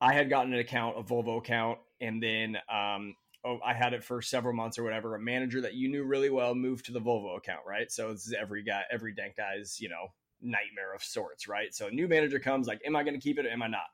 I 0.00 0.12
had 0.12 0.30
gotten 0.30 0.52
an 0.52 0.60
account, 0.60 0.98
a 0.98 1.02
Volvo 1.02 1.38
account, 1.38 1.78
and 2.00 2.22
then 2.22 2.56
um, 2.72 3.14
oh, 3.44 3.58
I 3.64 3.72
had 3.72 3.94
it 3.94 4.04
for 4.04 4.20
several 4.20 4.54
months 4.54 4.78
or 4.78 4.82
whatever. 4.82 5.14
A 5.14 5.20
manager 5.20 5.60
that 5.62 5.74
you 5.74 5.88
knew 5.88 6.04
really 6.04 6.30
well 6.30 6.54
moved 6.54 6.86
to 6.86 6.92
the 6.92 7.00
Volvo 7.00 7.36
account, 7.36 7.60
right? 7.66 7.90
So 7.90 8.12
this 8.12 8.26
is 8.26 8.34
every 8.38 8.62
guy, 8.62 8.82
every 8.90 9.14
dank 9.14 9.36
guy's, 9.36 9.80
you 9.80 9.88
know, 9.88 10.08
nightmare 10.42 10.94
of 10.94 11.02
sorts, 11.02 11.48
right? 11.48 11.74
So 11.74 11.86
a 11.86 11.90
new 11.90 12.08
manager 12.08 12.38
comes, 12.38 12.66
like, 12.66 12.80
am 12.84 12.96
I 12.96 13.02
going 13.02 13.14
to 13.14 13.20
keep 13.20 13.38
it 13.38 13.46
or 13.46 13.50
am 13.50 13.62
I 13.62 13.68
not? 13.68 13.86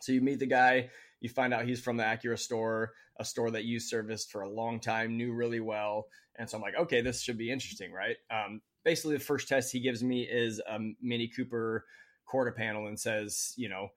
So 0.00 0.12
you 0.12 0.20
meet 0.20 0.38
the 0.38 0.46
guy, 0.46 0.90
you 1.20 1.28
find 1.28 1.54
out 1.54 1.66
he's 1.66 1.80
from 1.80 1.96
the 1.96 2.04
Acura 2.04 2.38
store, 2.38 2.92
a 3.18 3.24
store 3.24 3.50
that 3.50 3.64
you 3.64 3.80
serviced 3.80 4.30
for 4.30 4.42
a 4.42 4.48
long 4.48 4.80
time, 4.80 5.16
knew 5.16 5.32
really 5.32 5.60
well. 5.60 6.06
And 6.36 6.48
so 6.48 6.56
I'm 6.56 6.62
like, 6.62 6.76
okay, 6.76 7.00
this 7.00 7.22
should 7.22 7.38
be 7.38 7.50
interesting, 7.50 7.92
right? 7.92 8.16
Um, 8.30 8.60
basically, 8.84 9.16
the 9.16 9.24
first 9.24 9.48
test 9.48 9.72
he 9.72 9.80
gives 9.80 10.02
me 10.02 10.22
is 10.22 10.60
a 10.60 10.78
Mini 11.02 11.28
Cooper 11.28 11.84
quarter 12.26 12.52
panel 12.52 12.86
and 12.86 12.98
says, 12.98 13.54
you 13.56 13.68
know, 13.68 13.88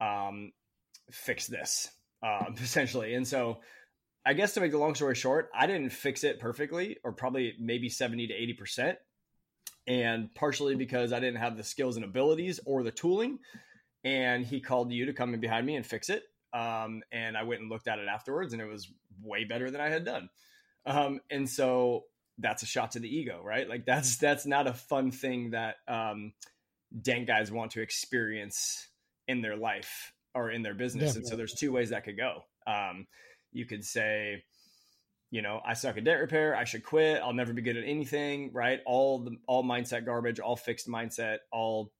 um, 0.00 0.52
fix 1.10 1.46
this, 1.46 1.90
um, 2.22 2.54
essentially. 2.62 3.14
And 3.14 3.26
so 3.26 3.60
I 4.24 4.34
guess 4.34 4.54
to 4.54 4.60
make 4.60 4.70
the 4.70 4.78
long 4.78 4.94
story 4.94 5.14
short, 5.14 5.50
I 5.54 5.66
didn't 5.66 5.90
fix 5.90 6.24
it 6.24 6.40
perfectly, 6.40 6.96
or 7.04 7.12
probably 7.12 7.54
maybe 7.58 7.88
70 7.88 8.28
to 8.28 8.34
80%. 8.64 8.96
And 9.88 10.32
partially 10.34 10.76
because 10.76 11.12
I 11.12 11.18
didn't 11.18 11.40
have 11.40 11.56
the 11.56 11.64
skills 11.64 11.96
and 11.96 12.04
abilities 12.04 12.60
or 12.64 12.84
the 12.84 12.92
tooling. 12.92 13.40
And 14.04 14.46
he 14.46 14.60
called 14.60 14.92
you 14.92 15.06
to 15.06 15.12
come 15.12 15.34
in 15.34 15.40
behind 15.40 15.66
me 15.66 15.76
and 15.76 15.84
fix 15.84 16.08
it. 16.08 16.22
Um, 16.54 17.02
and 17.10 17.36
I 17.36 17.44
went 17.44 17.60
and 17.60 17.70
looked 17.70 17.88
at 17.88 17.98
it 17.98 18.08
afterwards, 18.08 18.52
and 18.52 18.60
it 18.60 18.66
was 18.66 18.90
way 19.22 19.44
better 19.44 19.70
than 19.70 19.80
I 19.80 19.88
had 19.88 20.04
done. 20.04 20.28
Um, 20.84 21.20
and 21.30 21.48
so 21.48 22.04
that's 22.38 22.62
a 22.62 22.66
shot 22.66 22.92
to 22.92 22.98
the 22.98 23.08
ego, 23.08 23.40
right? 23.44 23.68
Like 23.68 23.84
that's 23.86 24.16
that's 24.16 24.46
not 24.46 24.66
a 24.66 24.72
fun 24.72 25.10
thing 25.10 25.50
that 25.50 25.76
um, 25.88 26.32
dank 27.00 27.26
guys 27.26 27.50
want 27.50 27.72
to 27.72 27.82
experience 27.82 28.88
in 29.28 29.42
their 29.42 29.56
life 29.56 30.12
or 30.34 30.50
in 30.50 30.62
their 30.62 30.74
business. 30.74 31.14
Definitely. 31.14 31.20
And 31.20 31.28
so 31.28 31.36
there's 31.36 31.54
two 31.54 31.72
ways 31.72 31.90
that 31.90 32.04
could 32.04 32.16
go. 32.16 32.44
Um, 32.66 33.06
you 33.52 33.66
could 33.66 33.84
say, 33.84 34.44
you 35.30 35.42
know, 35.42 35.60
I 35.64 35.74
suck 35.74 35.96
at 35.96 36.04
debt 36.04 36.20
repair. 36.20 36.56
I 36.56 36.64
should 36.64 36.84
quit. 36.84 37.20
I'll 37.22 37.32
never 37.32 37.52
be 37.52 37.62
good 37.62 37.76
at 37.76 37.84
anything. 37.84 38.50
Right? 38.52 38.80
All 38.86 39.20
the 39.20 39.36
all 39.46 39.62
mindset 39.62 40.04
garbage. 40.04 40.40
All 40.40 40.56
fixed 40.56 40.88
mindset. 40.88 41.38
All 41.50 41.92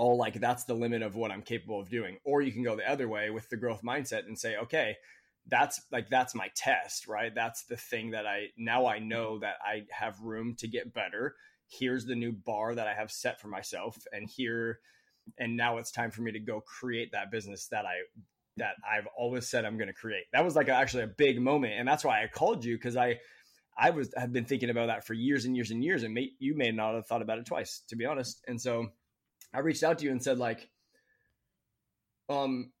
all 0.00 0.16
like 0.16 0.40
that's 0.40 0.64
the 0.64 0.72
limit 0.72 1.02
of 1.02 1.14
what 1.14 1.30
I'm 1.30 1.42
capable 1.42 1.78
of 1.78 1.90
doing. 1.90 2.16
Or 2.24 2.40
you 2.40 2.52
can 2.52 2.62
go 2.62 2.74
the 2.74 2.90
other 2.90 3.06
way 3.06 3.28
with 3.28 3.50
the 3.50 3.58
growth 3.58 3.82
mindset 3.82 4.26
and 4.26 4.38
say, 4.38 4.56
okay, 4.56 4.96
that's 5.46 5.78
like 5.92 6.08
that's 6.08 6.34
my 6.34 6.48
test, 6.56 7.06
right? 7.06 7.34
That's 7.34 7.64
the 7.64 7.76
thing 7.76 8.12
that 8.12 8.26
I 8.26 8.46
now 8.56 8.86
I 8.86 8.96
mm-hmm. 8.96 9.08
know 9.08 9.38
that 9.40 9.56
I 9.62 9.82
have 9.90 10.18
room 10.22 10.54
to 10.60 10.68
get 10.68 10.94
better. 10.94 11.36
Here's 11.68 12.06
the 12.06 12.14
new 12.14 12.32
bar 12.32 12.74
that 12.74 12.88
I 12.88 12.94
have 12.94 13.10
set 13.10 13.42
for 13.42 13.48
myself 13.48 13.94
and 14.10 14.26
here 14.26 14.80
and 15.38 15.54
now 15.54 15.76
it's 15.76 15.92
time 15.92 16.10
for 16.10 16.22
me 16.22 16.32
to 16.32 16.40
go 16.40 16.62
create 16.62 17.12
that 17.12 17.30
business 17.30 17.66
that 17.66 17.84
I 17.84 17.96
that 18.56 18.76
I've 18.90 19.06
always 19.18 19.48
said 19.48 19.66
I'm 19.66 19.76
going 19.76 19.88
to 19.88 19.94
create. 19.94 20.24
That 20.32 20.44
was 20.44 20.56
like 20.56 20.68
a, 20.68 20.72
actually 20.72 21.02
a 21.02 21.08
big 21.08 21.42
moment 21.42 21.74
and 21.76 21.86
that's 21.86 22.04
why 22.04 22.22
I 22.22 22.26
called 22.26 22.64
you 22.64 22.78
cuz 22.78 22.96
I 22.96 23.20
I 23.76 23.90
was 23.90 24.14
have 24.16 24.32
been 24.32 24.46
thinking 24.46 24.70
about 24.70 24.86
that 24.86 25.06
for 25.06 25.12
years 25.12 25.44
and 25.44 25.54
years 25.54 25.70
and 25.70 25.84
years 25.84 26.04
and 26.04 26.14
may, 26.14 26.30
you 26.38 26.56
may 26.56 26.70
not 26.70 26.94
have 26.94 27.06
thought 27.06 27.20
about 27.20 27.38
it 27.38 27.44
twice 27.44 27.82
to 27.88 27.96
be 27.96 28.06
honest. 28.06 28.42
And 28.48 28.58
so 28.58 28.92
I 29.52 29.60
reached 29.60 29.82
out 29.82 29.98
to 29.98 30.04
you 30.04 30.10
and 30.10 30.22
said 30.22 30.38
like, 30.38 30.68
um, 32.28 32.72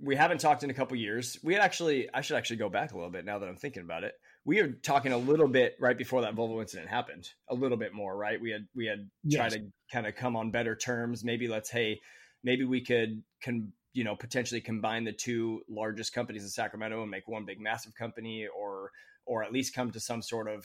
we 0.00 0.16
haven't 0.16 0.40
talked 0.40 0.62
in 0.62 0.70
a 0.70 0.74
couple 0.74 0.96
years. 0.96 1.38
We 1.42 1.54
had 1.54 1.62
actually, 1.62 2.08
I 2.14 2.20
should 2.20 2.36
actually 2.36 2.56
go 2.56 2.68
back 2.68 2.92
a 2.92 2.96
little 2.96 3.10
bit 3.10 3.24
now 3.24 3.38
that 3.38 3.48
I'm 3.48 3.56
thinking 3.56 3.82
about 3.82 4.04
it. 4.04 4.14
We 4.44 4.62
were 4.62 4.68
talking 4.68 5.12
a 5.12 5.18
little 5.18 5.48
bit 5.48 5.76
right 5.80 5.98
before 5.98 6.22
that 6.22 6.36
Volvo 6.36 6.60
incident 6.60 6.88
happened, 6.88 7.28
a 7.48 7.54
little 7.54 7.76
bit 7.76 7.92
more, 7.92 8.16
right? 8.16 8.40
We 8.40 8.50
had, 8.50 8.66
we 8.74 8.86
had 8.86 9.10
yes. 9.24 9.38
tried 9.38 9.58
to 9.58 9.66
kind 9.92 10.06
of 10.06 10.14
come 10.14 10.36
on 10.36 10.50
better 10.50 10.76
terms. 10.76 11.24
Maybe 11.24 11.48
let's, 11.48 11.68
hey, 11.68 12.00
maybe 12.44 12.64
we 12.64 12.80
could, 12.80 13.22
can, 13.42 13.72
you 13.92 14.04
know, 14.04 14.14
potentially 14.14 14.60
combine 14.60 15.04
the 15.04 15.12
two 15.12 15.62
largest 15.68 16.14
companies 16.14 16.44
in 16.44 16.48
Sacramento 16.48 17.02
and 17.02 17.10
make 17.10 17.26
one 17.26 17.44
big 17.44 17.60
massive 17.60 17.94
company 17.94 18.46
or, 18.56 18.92
or 19.26 19.42
at 19.42 19.52
least 19.52 19.74
come 19.74 19.90
to 19.90 20.00
some 20.00 20.22
sort 20.22 20.48
of, 20.48 20.64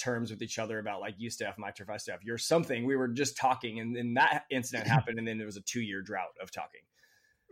terms 0.00 0.30
with 0.30 0.42
each 0.42 0.58
other 0.58 0.78
about 0.78 1.00
like 1.00 1.14
you 1.18 1.30
staff, 1.30 1.58
my 1.58 1.70
turf, 1.70 1.90
I 1.90 1.96
staff, 1.96 2.20
you're 2.24 2.38
something. 2.38 2.84
We 2.84 2.96
were 2.96 3.08
just 3.08 3.36
talking, 3.36 3.80
and 3.80 3.94
then 3.94 4.14
that 4.14 4.44
incident 4.50 4.86
happened, 4.88 5.18
and 5.18 5.26
then 5.26 5.38
there 5.38 5.46
was 5.46 5.56
a 5.56 5.62
two 5.62 5.80
year 5.80 6.02
drought 6.02 6.34
of 6.42 6.50
talking. 6.50 6.80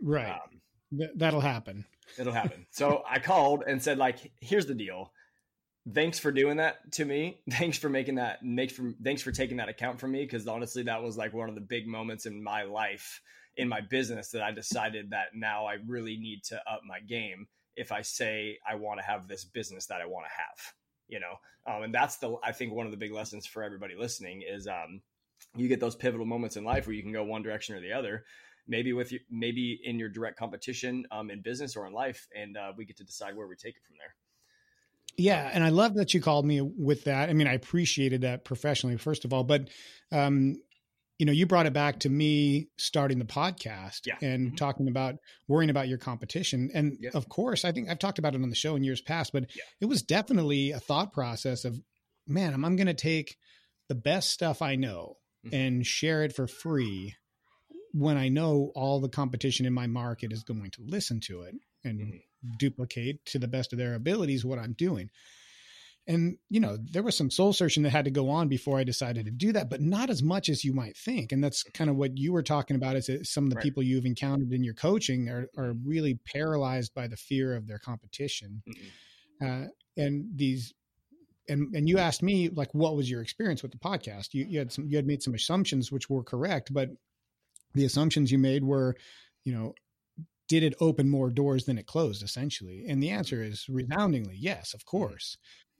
Right. 0.01 0.31
Um, 0.31 0.61
Th- 0.97 1.11
that'll 1.15 1.41
happen. 1.41 1.85
It'll 2.17 2.33
happen. 2.33 2.65
so 2.71 3.03
I 3.09 3.19
called 3.19 3.63
and 3.67 3.81
said, 3.81 3.97
like, 3.97 4.31
here's 4.41 4.65
the 4.65 4.73
deal. 4.73 5.13
Thanks 5.93 6.19
for 6.19 6.31
doing 6.31 6.57
that 6.57 6.91
to 6.93 7.05
me. 7.05 7.41
Thanks 7.51 7.77
for 7.77 7.89
making 7.89 8.15
that. 8.15 8.43
Make 8.43 8.71
for 8.71 8.93
thanks 9.03 9.21
for 9.21 9.31
taking 9.31 9.57
that 9.57 9.69
account 9.69 9.99
from 9.99 10.11
me 10.11 10.23
because 10.23 10.47
honestly, 10.47 10.83
that 10.83 11.01
was 11.01 11.17
like 11.17 11.33
one 11.33 11.49
of 11.49 11.55
the 11.55 11.61
big 11.61 11.87
moments 11.87 12.25
in 12.25 12.43
my 12.43 12.63
life 12.63 13.21
in 13.57 13.67
my 13.67 13.81
business 13.81 14.29
that 14.31 14.41
I 14.41 14.51
decided 14.51 15.09
that 15.11 15.27
now 15.33 15.65
I 15.65 15.77
really 15.85 16.17
need 16.17 16.43
to 16.45 16.57
up 16.69 16.81
my 16.85 16.99
game 16.99 17.47
if 17.75 17.91
I 17.91 18.01
say 18.01 18.57
I 18.67 18.75
want 18.75 18.99
to 18.99 19.05
have 19.05 19.27
this 19.27 19.45
business 19.45 19.85
that 19.87 20.01
I 20.01 20.05
want 20.05 20.25
to 20.25 20.31
have 20.31 20.73
you 21.09 21.19
know 21.19 21.33
um, 21.67 21.83
and 21.83 21.93
that's 21.93 22.17
the 22.17 22.35
i 22.43 22.51
think 22.51 22.73
one 22.73 22.85
of 22.85 22.91
the 22.91 22.97
big 22.97 23.11
lessons 23.11 23.45
for 23.45 23.63
everybody 23.63 23.95
listening 23.95 24.41
is 24.47 24.67
um, 24.67 25.01
you 25.55 25.67
get 25.67 25.79
those 25.79 25.95
pivotal 25.95 26.25
moments 26.25 26.55
in 26.55 26.63
life 26.63 26.87
where 26.87 26.95
you 26.95 27.03
can 27.03 27.11
go 27.11 27.23
one 27.23 27.41
direction 27.41 27.75
or 27.75 27.81
the 27.81 27.91
other 27.91 28.23
maybe 28.67 28.93
with 28.93 29.11
you 29.11 29.19
maybe 29.29 29.79
in 29.83 29.99
your 29.99 30.09
direct 30.09 30.37
competition 30.37 31.05
um, 31.11 31.29
in 31.29 31.41
business 31.41 31.75
or 31.75 31.87
in 31.87 31.93
life 31.93 32.27
and 32.35 32.55
uh, 32.55 32.71
we 32.77 32.85
get 32.85 32.97
to 32.97 33.03
decide 33.03 33.35
where 33.35 33.47
we 33.47 33.55
take 33.55 33.75
it 33.75 33.81
from 33.85 33.95
there. 33.99 34.15
Yeah 35.17 35.49
and 35.51 35.63
i 35.63 35.69
love 35.69 35.95
that 35.95 36.13
you 36.13 36.21
called 36.21 36.45
me 36.45 36.61
with 36.61 37.03
that. 37.05 37.29
I 37.29 37.33
mean 37.33 37.47
i 37.47 37.53
appreciated 37.53 38.21
that 38.21 38.45
professionally 38.45 38.97
first 38.97 39.25
of 39.25 39.33
all 39.33 39.43
but 39.43 39.69
um, 40.11 40.57
you 41.19 41.25
know, 41.25 41.33
you 41.33 41.45
brought 41.45 41.65
it 41.65 41.73
back 41.73 41.99
to 41.99 42.09
me 42.09 42.69
starting 42.77 43.19
the 43.19 43.25
podcast 43.25 44.07
yeah. 44.07 44.15
and 44.21 44.47
mm-hmm. 44.47 44.55
talking 44.55 44.87
about 44.87 45.15
worrying 45.49 45.69
about 45.69 45.89
your 45.89 45.97
competition. 45.97 46.71
And 46.73 46.97
yeah. 46.99 47.11
of 47.13 47.27
course, 47.27 47.65
I 47.65 47.73
think 47.73 47.89
I've 47.89 47.99
talked 47.99 48.19
about 48.19 48.35
it 48.35 48.41
on 48.41 48.49
the 48.49 48.55
show 48.55 48.77
in 48.77 48.85
years 48.85 49.01
past, 49.01 49.33
but 49.33 49.43
yeah. 49.53 49.63
it 49.81 49.85
was 49.85 50.01
definitely 50.01 50.71
a 50.71 50.79
thought 50.79 51.11
process 51.11 51.65
of, 51.65 51.77
man, 52.25 52.53
I'm, 52.53 52.63
I'm 52.63 52.77
going 52.77 52.87
to 52.87 52.93
take 52.93 53.37
the 53.89 53.95
best 53.95 54.31
stuff 54.31 54.61
I 54.61 54.75
know 54.75 55.17
mm-hmm. 55.45 55.53
and 55.53 55.85
share 55.85 56.23
it 56.23 56.33
for 56.33 56.47
free 56.47 57.15
when 57.91 58.15
I 58.17 58.29
know 58.29 58.71
all 58.73 59.01
the 59.01 59.09
competition 59.09 59.65
in 59.65 59.73
my 59.73 59.87
market 59.87 60.31
is 60.31 60.43
going 60.43 60.71
to 60.71 60.83
listen 60.85 61.19
to 61.25 61.41
it 61.41 61.55
and 61.83 61.99
mm-hmm. 61.99 62.49
duplicate 62.57 63.25
to 63.25 63.39
the 63.39 63.47
best 63.49 63.73
of 63.73 63.79
their 63.79 63.95
abilities 63.95 64.45
what 64.45 64.59
I'm 64.59 64.73
doing. 64.73 65.09
And, 66.09 66.37
you 66.49 66.59
know, 66.59 66.75
there 66.91 67.03
was 67.03 67.15
some 67.15 67.29
soul 67.29 67.53
searching 67.53 67.83
that 67.83 67.91
had 67.91 68.05
to 68.05 68.11
go 68.11 68.31
on 68.31 68.47
before 68.47 68.79
I 68.79 68.83
decided 68.83 69.25
to 69.25 69.31
do 69.31 69.53
that, 69.53 69.69
but 69.69 69.79
not 69.79 70.09
as 70.09 70.23
much 70.23 70.49
as 70.49 70.63
you 70.63 70.73
might 70.73 70.97
think. 70.97 71.31
And 71.31 71.43
that's 71.43 71.61
kind 71.61 71.87
of 71.87 71.97
what 71.97 72.17
you 72.17 72.33
were 72.33 72.41
talking 72.41 72.75
about 72.75 72.95
is 72.95 73.05
that 73.05 73.27
some 73.27 73.43
of 73.43 73.51
the 73.51 73.57
right. 73.57 73.63
people 73.63 73.83
you've 73.83 74.07
encountered 74.07 74.51
in 74.51 74.63
your 74.63 74.73
coaching 74.73 75.29
are, 75.29 75.47
are 75.55 75.75
really 75.85 76.15
paralyzed 76.25 76.95
by 76.95 77.07
the 77.07 77.15
fear 77.15 77.55
of 77.55 77.67
their 77.67 77.77
competition. 77.77 78.63
Mm-hmm. 78.67 79.63
Uh, 79.63 79.67
and 79.97 80.25
these, 80.35 80.73
and, 81.47 81.75
and 81.75 81.87
you 81.87 81.99
asked 81.99 82.23
me 82.23 82.49
like, 82.49 82.73
what 82.73 82.95
was 82.95 83.07
your 83.07 83.21
experience 83.21 83.61
with 83.61 83.71
the 83.71 83.77
podcast? 83.77 84.29
You, 84.33 84.45
you 84.49 84.57
had 84.57 84.71
some, 84.71 84.87
you 84.89 84.95
had 84.95 85.05
made 85.05 85.21
some 85.21 85.35
assumptions, 85.35 85.91
which 85.91 86.09
were 86.09 86.23
correct, 86.23 86.73
but 86.73 86.89
the 87.75 87.85
assumptions 87.85 88.31
you 88.31 88.39
made 88.39 88.63
were, 88.63 88.95
you 89.45 89.53
know, 89.53 89.75
did 90.47 90.63
it 90.63 90.73
open 90.81 91.07
more 91.07 91.29
doors 91.29 91.65
than 91.65 91.77
it 91.77 91.85
closed 91.85 92.23
essentially? 92.23 92.85
And 92.89 93.03
the 93.03 93.11
answer 93.11 93.43
is 93.43 93.67
resoundingly 93.69 94.37
yes, 94.39 94.73
of 94.73 94.79
mm-hmm. 94.79 94.97
course. 94.97 95.37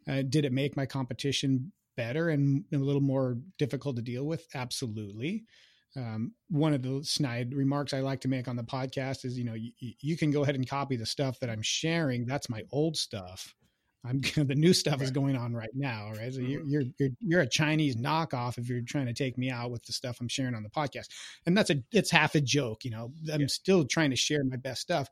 Uh, 0.09 0.23
did 0.27 0.45
it 0.45 0.51
make 0.51 0.75
my 0.75 0.85
competition 0.85 1.71
better 1.95 2.29
and 2.29 2.63
a 2.73 2.77
little 2.77 3.01
more 3.01 3.37
difficult 3.57 3.95
to 3.97 4.01
deal 4.01 4.25
with? 4.25 4.47
Absolutely. 4.55 5.43
Um, 5.95 6.33
one 6.49 6.73
of 6.73 6.81
the 6.81 7.01
snide 7.03 7.53
remarks 7.53 7.93
I 7.93 7.99
like 7.99 8.21
to 8.21 8.27
make 8.27 8.47
on 8.47 8.55
the 8.55 8.63
podcast 8.63 9.25
is, 9.25 9.37
you 9.37 9.43
know, 9.43 9.55
you, 9.55 9.71
you 9.79 10.17
can 10.17 10.31
go 10.31 10.43
ahead 10.43 10.55
and 10.55 10.67
copy 10.67 10.95
the 10.95 11.05
stuff 11.05 11.39
that 11.39 11.49
I'm 11.49 11.61
sharing. 11.61 12.25
That's 12.25 12.49
my 12.49 12.63
old 12.71 12.95
stuff. 12.95 13.55
I'm 14.05 14.21
the 14.35 14.55
new 14.55 14.73
stuff 14.73 15.01
is 15.01 15.11
going 15.11 15.35
on 15.35 15.53
right 15.53 15.69
now, 15.73 16.11
right? 16.17 16.33
So 16.33 16.39
you're, 16.39 16.61
mm-hmm. 16.61 16.69
you're, 16.69 16.83
you're 16.97 17.09
you're 17.19 17.41
a 17.41 17.49
Chinese 17.49 17.95
knockoff 17.95 18.57
if 18.57 18.69
you're 18.69 18.81
trying 18.81 19.07
to 19.07 19.13
take 19.13 19.37
me 19.37 19.49
out 19.49 19.71
with 19.71 19.83
the 19.83 19.93
stuff 19.93 20.19
I'm 20.21 20.27
sharing 20.27 20.55
on 20.55 20.63
the 20.63 20.69
podcast, 20.69 21.09
and 21.45 21.57
that's 21.57 21.69
a 21.69 21.83
it's 21.91 22.11
half 22.11 22.35
a 22.35 22.41
joke, 22.41 22.85
you 22.85 22.91
know. 22.91 23.11
I'm 23.31 23.41
yeah. 23.41 23.47
still 23.47 23.85
trying 23.85 24.11
to 24.11 24.15
share 24.15 24.43
my 24.43 24.55
best 24.55 24.81
stuff, 24.81 25.09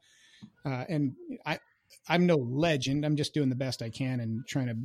uh, 0.65 0.85
and 0.87 1.15
I 1.45 1.59
I'm 2.07 2.25
no 2.25 2.37
legend. 2.37 3.05
I'm 3.05 3.15
just 3.15 3.33
doing 3.33 3.49
the 3.49 3.55
best 3.55 3.81
I 3.81 3.89
can 3.89 4.19
and 4.19 4.45
trying 4.47 4.67
to 4.67 4.75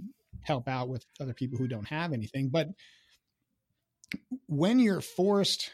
help 0.42 0.68
out 0.68 0.88
with 0.88 1.04
other 1.20 1.34
people 1.34 1.58
who 1.58 1.68
don't 1.68 1.88
have 1.88 2.12
anything. 2.12 2.48
But 2.48 2.68
when 4.46 4.78
you're 4.78 5.00
forced, 5.00 5.70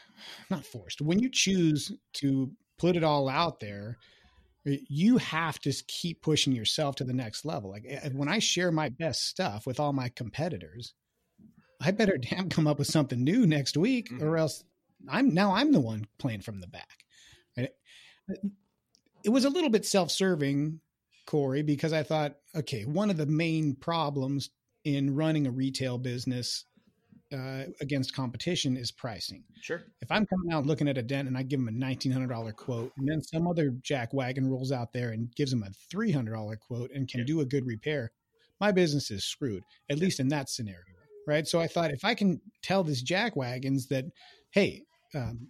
not 0.49 0.65
forced, 0.65 1.01
when 1.01 1.19
you 1.19 1.29
choose 1.31 1.91
to 2.13 2.51
put 2.77 2.95
it 2.95 3.03
all 3.03 3.27
out 3.27 3.59
there, 3.59 3.97
you 4.65 5.17
have 5.17 5.59
to 5.59 5.73
keep 5.87 6.21
pushing 6.21 6.53
yourself 6.53 6.95
to 6.97 7.03
the 7.03 7.13
next 7.13 7.45
level. 7.45 7.71
Like 7.71 7.85
eh, 7.87 8.09
when 8.13 8.29
I 8.29 8.39
share 8.39 8.71
my 8.71 8.89
best 8.89 9.27
stuff 9.27 9.65
with 9.65 9.79
all 9.79 9.93
my 9.93 10.09
competitors, 10.09 10.93
I 11.81 11.91
better 11.91 12.17
damn 12.21 12.49
come 12.49 12.67
up 12.67 12.79
with 12.79 12.87
something 12.87 13.23
new 13.23 13.45
next 13.45 13.77
week, 13.77 14.09
mm-hmm. 14.09 14.23
or 14.23 14.37
else 14.37 14.63
I'm 15.07 15.33
now 15.33 15.53
I'm 15.53 15.71
the 15.71 15.79
one 15.79 16.05
playing 16.17 16.41
from 16.41 16.59
the 16.59 16.67
back. 16.67 17.05
It 19.21 19.29
was 19.29 19.43
a 19.43 19.49
little 19.49 19.69
bit 19.69 19.85
self-serving, 19.85 20.79
Cory, 21.29 21.61
because 21.61 21.93
I 21.93 22.01
thought, 22.01 22.37
okay, 22.55 22.85
one 22.85 23.11
of 23.11 23.17
the 23.17 23.27
main 23.27 23.75
problems 23.75 24.49
in 24.83 25.15
running 25.15 25.45
a 25.45 25.51
retail 25.51 25.99
business 25.99 26.65
uh, 27.31 27.65
against 27.81 28.15
competition 28.15 28.75
is 28.75 28.91
pricing. 28.91 29.43
Sure. 29.61 29.83
If 30.01 30.09
I'm 30.11 30.25
coming 30.25 30.51
out 30.51 30.65
looking 30.65 30.87
at 30.87 30.97
a 30.97 31.03
dent 31.03 31.27
and 31.27 31.37
I 31.37 31.43
give 31.43 31.59
them 31.63 31.67
a 31.67 31.85
$1,900 31.85 32.55
quote, 32.55 32.91
and 32.97 33.07
then 33.07 33.21
some 33.21 33.45
other 33.45 33.75
jack 33.83 34.11
wagon 34.11 34.49
rolls 34.49 34.71
out 34.71 34.91
there 34.91 35.11
and 35.11 35.31
gives 35.35 35.51
them 35.51 35.61
a 35.61 35.95
$300 35.95 36.59
quote 36.61 36.89
and 36.95 37.07
can 37.07 37.19
yeah. 37.19 37.25
do 37.27 37.41
a 37.41 37.45
good 37.45 37.67
repair, 37.67 38.11
my 38.59 38.71
business 38.71 39.11
is 39.11 39.23
screwed, 39.23 39.61
at 39.91 39.97
yeah. 39.97 40.05
least 40.05 40.19
in 40.19 40.29
that 40.29 40.49
scenario. 40.49 40.81
Right. 41.27 41.47
So 41.47 41.59
I 41.59 41.67
thought 41.67 41.91
if 41.91 42.03
I 42.03 42.15
can 42.15 42.41
tell 42.63 42.83
these 42.83 43.03
jack 43.03 43.35
wagons 43.35 43.85
that, 43.89 44.05
hey, 44.49 44.81
um, 45.13 45.49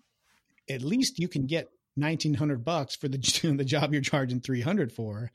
at 0.70 0.82
least 0.82 1.20
you 1.20 1.30
can 1.30 1.46
get 1.46 1.70
1900 1.96 2.66
bucks 2.66 2.98
for 2.98 3.08
the, 3.08 3.18
the 3.58 3.64
job 3.64 3.94
you're 3.94 4.02
charging 4.02 4.42
300 4.42 4.92
for, 4.92 5.32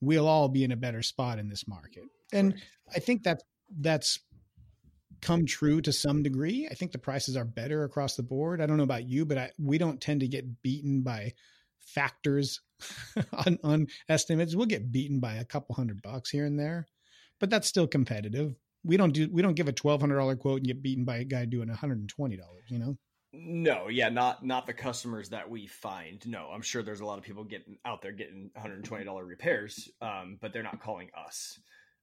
we'll 0.00 0.28
all 0.28 0.48
be 0.48 0.64
in 0.64 0.72
a 0.72 0.76
better 0.76 1.02
spot 1.02 1.38
in 1.38 1.48
this 1.48 1.66
market. 1.66 2.04
And 2.32 2.52
right. 2.52 2.62
I 2.94 2.98
think 2.98 3.22
that's, 3.22 3.44
that's 3.80 4.20
come 5.20 5.46
true 5.46 5.80
to 5.80 5.92
some 5.92 6.22
degree. 6.22 6.68
I 6.70 6.74
think 6.74 6.92
the 6.92 6.98
prices 6.98 7.36
are 7.36 7.44
better 7.44 7.84
across 7.84 8.16
the 8.16 8.22
board. 8.22 8.60
I 8.60 8.66
don't 8.66 8.76
know 8.76 8.82
about 8.82 9.08
you, 9.08 9.24
but 9.24 9.38
I, 9.38 9.50
we 9.58 9.78
don't 9.78 10.00
tend 10.00 10.20
to 10.20 10.28
get 10.28 10.62
beaten 10.62 11.02
by 11.02 11.32
factors 11.80 12.60
on, 13.32 13.58
on 13.62 13.86
estimates. 14.08 14.54
We'll 14.54 14.66
get 14.66 14.92
beaten 14.92 15.20
by 15.20 15.34
a 15.34 15.44
couple 15.44 15.74
hundred 15.74 16.02
bucks 16.02 16.30
here 16.30 16.44
and 16.44 16.58
there, 16.58 16.86
but 17.40 17.50
that's 17.50 17.68
still 17.68 17.86
competitive. 17.86 18.54
We 18.84 18.96
don't 18.96 19.12
do 19.12 19.28
we 19.32 19.42
don't 19.42 19.54
give 19.54 19.66
a 19.66 19.72
twelve 19.72 20.00
hundred 20.00 20.16
dollar 20.16 20.36
quote 20.36 20.58
and 20.58 20.66
get 20.66 20.82
beaten 20.82 21.04
by 21.04 21.16
a 21.16 21.24
guy 21.24 21.44
doing 21.44 21.68
one 21.68 21.76
hundred 21.76 21.98
and 21.98 22.08
twenty 22.08 22.36
dollars. 22.36 22.66
You 22.68 22.78
know. 22.78 22.96
No, 23.38 23.88
yeah, 23.88 24.08
not 24.08 24.44
not 24.44 24.66
the 24.66 24.72
customers 24.72 25.28
that 25.30 25.48
we 25.48 25.66
find. 25.66 26.26
No, 26.26 26.48
I'm 26.52 26.62
sure 26.62 26.82
there's 26.82 27.00
a 27.00 27.06
lot 27.06 27.18
of 27.18 27.24
people 27.24 27.44
getting 27.44 27.76
out 27.84 28.00
there 28.00 28.12
getting 28.12 28.50
120 28.54 29.04
dollar 29.04 29.24
repairs, 29.24 29.90
um, 30.00 30.38
but 30.40 30.52
they're 30.52 30.62
not 30.62 30.80
calling 30.80 31.10
us. 31.16 31.58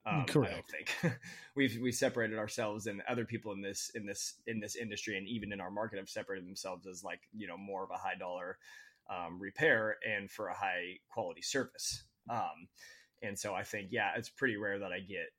Um, 0.05 0.25
Correct. 0.27 0.51
I 0.51 0.55
don't 0.55 0.67
think 0.67 1.17
we've 1.55 1.77
we 1.81 1.91
separated 1.91 2.37
ourselves, 2.37 2.87
and 2.87 3.01
other 3.09 3.25
people 3.25 3.51
in 3.53 3.61
this 3.61 3.89
in 3.95 4.05
this 4.05 4.35
in 4.47 4.59
this 4.59 4.75
industry, 4.75 5.17
and 5.17 5.27
even 5.27 5.51
in 5.51 5.59
our 5.61 5.71
market, 5.71 5.97
have 5.97 6.09
separated 6.09 6.45
themselves 6.45 6.85
as 6.85 7.03
like 7.03 7.21
you 7.33 7.47
know 7.47 7.57
more 7.57 7.83
of 7.83 7.89
a 7.89 7.97
high 7.97 8.15
dollar 8.19 8.57
um, 9.09 9.39
repair 9.39 9.97
and 10.07 10.29
for 10.29 10.47
a 10.47 10.55
high 10.55 10.99
quality 11.09 11.41
service. 11.41 12.03
Um, 12.29 12.67
and 13.21 13.39
so 13.39 13.55
I 13.55 13.63
think 13.63 13.87
yeah, 13.91 14.11
it's 14.17 14.29
pretty 14.29 14.57
rare 14.57 14.79
that 14.79 14.91
I 14.91 14.99
get. 14.99 15.31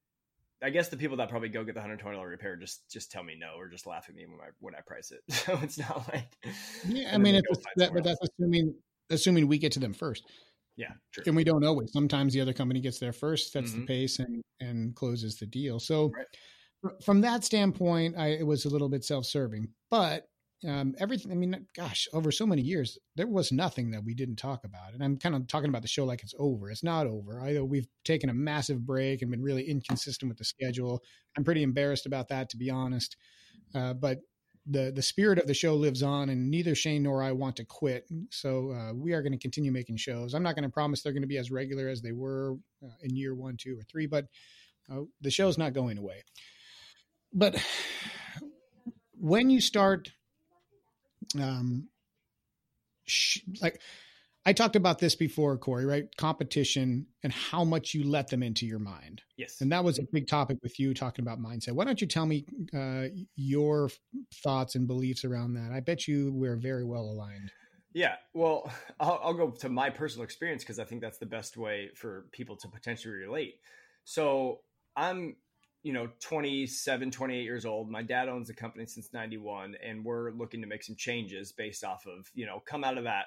I 0.63 0.71
guess 0.71 0.89
the 0.89 0.97
people 0.97 1.17
that 1.19 1.29
probably 1.29 1.49
go 1.49 1.65
get 1.65 1.75
the 1.75 1.81
hundred 1.81 1.99
twenty 1.99 2.17
dollar 2.17 2.29
repair 2.29 2.57
just 2.57 2.89
just 2.91 3.11
tell 3.11 3.23
me 3.23 3.37
no 3.39 3.59
or 3.59 3.69
just 3.69 3.87
laugh 3.87 4.07
at 4.09 4.15
me 4.15 4.27
when 4.27 4.41
I 4.41 4.51
when 4.61 4.75
I 4.75 4.81
price 4.81 5.13
it. 5.13 5.21
So 5.35 5.59
it's 5.63 5.79
not 5.79 6.09
like 6.13 6.37
yeah. 6.89 7.15
I 7.15 7.19
mean, 7.19 7.35
it's 7.35 7.65
that, 7.77 7.93
but 7.93 8.05
that's 8.05 8.19
assuming 8.23 8.75
assuming 9.11 9.49
we 9.49 9.59
get 9.59 9.73
to 9.73 9.81
them 9.81 9.93
first. 9.93 10.25
Yeah, 10.77 10.93
true. 11.13 11.23
And 11.27 11.37
we 11.37 11.45
don't 11.45 11.65
always. 11.65 11.93
Sometimes 11.93 12.33
the 12.33 12.41
other 12.41 12.53
company 12.53 12.81
gets 12.81 12.99
there 12.99 13.13
first, 13.13 13.53
sets 13.53 13.71
mm-hmm. 13.71 13.81
the 13.81 13.87
pace, 13.87 14.19
and 14.19 14.43
and 14.61 14.95
closes 14.97 15.37
the 15.39 15.47
deal. 15.47 15.79
So 15.79 16.11
right. 16.83 16.93
from 17.05 17.21
that 17.21 17.45
standpoint, 17.45 18.17
I, 18.19 18.29
it 18.29 18.47
was 18.47 18.65
a 18.65 18.71
little 18.71 18.89
bit 18.89 19.05
self-serving. 19.05 19.69
But 19.91 20.27
um, 20.67 20.95
everything, 20.99 21.33
I 21.33 21.35
mean, 21.35 21.67
gosh, 21.77 22.09
over 22.13 22.33
so 22.33 22.47
many 22.47 22.63
years, 22.63 22.99
there 23.17 23.27
was 23.27 23.53
nothing 23.53 23.91
that 23.91 24.05
we 24.05 24.15
didn't 24.15 24.37
talk 24.37 24.65
about. 24.65 24.95
And 24.95 25.03
I'm 25.03 25.17
kind 25.19 25.35
of 25.35 25.47
talking 25.47 25.69
about 25.69 25.83
the 25.83 25.89
show 25.89 26.05
like 26.05 26.23
it's 26.23 26.35
over. 26.39 26.71
It's 26.71 26.85
not 26.85 27.07
over. 27.07 27.41
I 27.41 27.61
we've 27.61 27.87
taken 28.05 28.31
a 28.31 28.35
massive 28.35 28.85
break 28.87 29.23
and 29.23 29.31
been 29.31 29.43
really 29.43 29.69
inconsistent 29.69 30.29
with 30.29 30.39
the 30.39 30.45
schedule. 30.45 31.03
I'm 31.37 31.45
pretty 31.45 31.63
embarrassed 31.63 32.07
about 32.07 32.29
that, 32.29 32.49
to 32.51 32.57
be 32.57 32.71
honest. 32.71 33.17
Uh, 33.75 33.95
but 33.95 34.19
the 34.67 34.93
the 34.95 35.03
spirit 35.03 35.39
of 35.39 35.47
the 35.47 35.55
show 35.55 35.75
lives 35.75 36.03
on, 36.03 36.31
and 36.31 36.51
neither 36.51 36.75
Shane 36.75 37.03
nor 37.03 37.23
I 37.23 37.33
want 37.33 37.57
to 37.57 37.65
quit. 37.65 38.07
So 38.31 38.73
uh, 38.73 38.95
we 38.95 39.13
are 39.13 39.23
going 39.23 39.33
to 39.33 39.39
continue 39.39 39.73
making 39.73 39.99
shows. 39.99 40.35
I'm 40.35 40.43
not 40.43 40.55
going 40.55 40.65
to 40.65 40.71
promise 40.71 41.03
they're 41.03 41.13
going 41.13 41.23
to 41.23 41.29
be 41.29 41.39
as 41.39 41.51
regular 41.51 41.89
as 41.89 42.01
they 42.01 42.13
were 42.13 42.57
uh, 42.83 42.95
in 43.03 43.15
year 43.17 43.35
one, 43.35 43.57
two, 43.59 43.79
or 43.79 43.83
three, 43.83 44.07
but 44.07 44.27
uh, 44.91 45.03
the 45.21 45.31
show's 45.31 45.59
not 45.59 45.75
going 45.75 45.99
away. 45.99 46.23
But 47.33 47.63
when 49.13 49.51
you 49.51 49.61
start, 49.61 50.11
um, 51.41 51.89
sh- 53.07 53.41
like 53.61 53.81
I 54.47 54.53
talked 54.53 54.77
about 54.77 54.99
this 54.99 55.15
before, 55.15 55.57
Cory, 55.57 55.87
right? 55.87 56.05
Competition 56.17 57.07
and 57.23 57.33
how 57.33 57.65
much 57.65 57.95
you 57.95 58.05
let 58.05 58.29
them 58.29 58.43
into 58.43 58.67
your 58.67 58.79
mind. 58.79 59.23
Yes. 59.39 59.61
And 59.61 59.73
that 59.73 59.83
was 59.83 59.99
a 59.99 60.03
big 60.13 60.27
topic 60.27 60.59
with 60.63 60.79
you 60.79 60.93
talking 60.93 61.25
about 61.25 61.41
mindset. 61.41 61.73
Why 61.73 61.85
don't 61.85 62.01
you 62.01 62.07
tell 62.07 62.27
me 62.27 62.45
uh, 62.77 63.07
your 63.37 63.89
thoughts 64.43 64.75
and 64.75 64.87
beliefs 64.87 65.25
around 65.25 65.55
that? 65.55 65.73
I 65.73 65.81
bet 65.81 66.07
you 66.07 66.31
we're 66.35 66.57
very 66.57 66.85
well 66.85 67.05
aligned. 67.05 67.51
Yeah. 67.95 68.17
Well, 68.35 68.71
I'll, 69.01 69.21
I'll 69.23 69.35
go 69.35 69.51
to 69.51 69.69
my 69.71 69.89
personal 69.89 70.25
experience 70.25 70.63
because 70.63 70.79
I 70.79 70.85
think 70.85 71.01
that's 71.01 71.19
the 71.19 71.27
best 71.27 71.57
way 71.57 71.91
for 71.95 72.27
people 72.33 72.57
to 72.57 72.69
potentially 72.69 73.15
relate. 73.15 73.55
So 74.05 74.61
I'm, 74.95 75.37
you 75.85 75.93
know, 75.93 76.09
27, 76.21 77.11
28 77.11 77.43
years 77.43 77.65
old. 77.67 77.91
My 77.91 78.03
dad 78.03 78.29
owns 78.29 78.49
the 78.49 78.55
company 78.55 78.87
since 78.87 79.13
91, 79.13 79.77
and 79.87 80.05
we're 80.05 80.33
looking 80.33 80.63
to 80.63 80.67
make 80.67 80.83
some 80.83 80.97
changes 80.97 81.53
based 81.53 81.85
off 81.85 82.07
of, 82.07 82.27
you 82.35 82.47
know, 82.47 82.61
come 82.67 82.83
out 82.83 82.99
of 82.99 83.05
that 83.05 83.27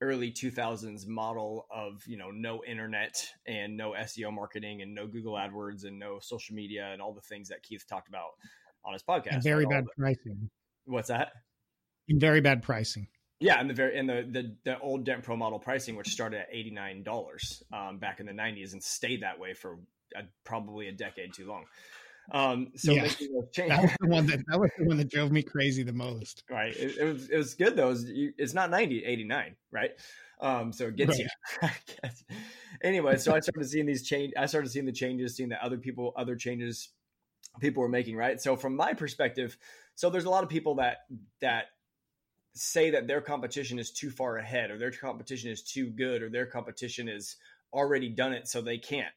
early 0.00 0.30
2000s 0.30 1.06
model 1.06 1.66
of 1.70 2.02
you 2.06 2.18
know 2.18 2.30
no 2.30 2.62
internet 2.64 3.26
and 3.46 3.76
no 3.76 3.92
SEO 3.92 4.32
marketing 4.32 4.82
and 4.82 4.94
no 4.94 5.06
Google 5.06 5.34
AdWords 5.34 5.84
and 5.84 5.98
no 5.98 6.18
social 6.20 6.54
media 6.54 6.90
and 6.92 7.00
all 7.00 7.14
the 7.14 7.22
things 7.22 7.48
that 7.48 7.62
Keith 7.62 7.84
talked 7.88 8.08
about 8.08 8.30
on 8.84 8.92
his 8.92 9.02
podcast. 9.02 9.34
And 9.34 9.42
very 9.42 9.64
bad 9.64 9.84
the, 9.84 9.90
pricing. 9.96 10.50
What's 10.84 11.08
that? 11.08 11.32
And 12.08 12.20
very 12.20 12.40
bad 12.40 12.62
pricing. 12.62 13.06
Yeah, 13.40 13.58
and 13.60 13.70
the 13.70 13.74
very 13.74 13.98
and 13.98 14.08
the 14.08 14.26
the, 14.28 14.56
the 14.64 14.78
old 14.80 15.04
Dent 15.04 15.22
Pro 15.22 15.36
model 15.36 15.58
pricing, 15.58 15.96
which 15.96 16.08
started 16.08 16.40
at 16.40 16.48
eighty 16.52 16.70
nine 16.70 17.02
dollars 17.02 17.62
um, 17.72 17.98
back 17.98 18.20
in 18.20 18.26
the 18.26 18.32
nineties 18.32 18.72
and 18.72 18.82
stayed 18.82 19.22
that 19.22 19.38
way 19.38 19.54
for 19.54 19.78
a, 20.14 20.22
probably 20.44 20.88
a 20.88 20.92
decade 20.92 21.34
too 21.34 21.46
long. 21.46 21.64
Um, 22.32 22.72
so 22.76 22.92
yeah. 22.92 23.02
that 23.56 23.82
was 23.82 23.90
the 24.00 24.08
one 24.08 24.26
that 24.26 24.44
that 24.48 24.58
was 24.58 24.70
the 24.78 24.84
one 24.84 24.96
that 24.96 25.10
drove 25.10 25.30
me 25.30 25.42
crazy 25.42 25.82
the 25.82 25.92
most. 25.92 26.44
Right. 26.50 26.74
It, 26.74 26.96
it 26.98 27.04
was 27.04 27.28
it 27.28 27.36
was 27.36 27.54
good 27.54 27.76
though. 27.76 27.88
It 27.88 27.90
was, 27.90 28.04
it's 28.08 28.54
not 28.54 28.70
90, 28.70 29.04
89, 29.04 29.56
right? 29.70 29.90
Um, 30.40 30.72
so 30.72 30.86
it 30.86 30.96
gets 30.96 31.18
right. 31.18 31.28
you. 31.62 31.68
anyway, 32.82 33.16
so 33.16 33.34
I 33.34 33.40
started 33.40 33.68
seeing 33.68 33.86
these 33.86 34.06
change. 34.06 34.32
I 34.36 34.46
started 34.46 34.70
seeing 34.70 34.86
the 34.86 34.92
changes, 34.92 35.36
seeing 35.36 35.50
that 35.50 35.62
other 35.62 35.78
people, 35.78 36.12
other 36.16 36.36
changes 36.36 36.90
people 37.60 37.82
were 37.82 37.88
making. 37.88 38.16
Right. 38.16 38.40
So 38.40 38.56
from 38.56 38.76
my 38.76 38.94
perspective, 38.94 39.56
so 39.94 40.10
there's 40.10 40.24
a 40.24 40.30
lot 40.30 40.42
of 40.42 40.48
people 40.48 40.76
that 40.76 40.98
that 41.40 41.66
say 42.54 42.90
that 42.90 43.06
their 43.06 43.20
competition 43.20 43.78
is 43.78 43.90
too 43.90 44.10
far 44.10 44.38
ahead, 44.38 44.70
or 44.70 44.78
their 44.78 44.90
competition 44.90 45.50
is 45.50 45.62
too 45.62 45.90
good, 45.90 46.22
or 46.22 46.30
their 46.30 46.46
competition 46.46 47.08
is 47.08 47.36
already 47.72 48.08
done 48.08 48.32
it, 48.32 48.48
so 48.48 48.62
they 48.62 48.78
can't. 48.78 49.12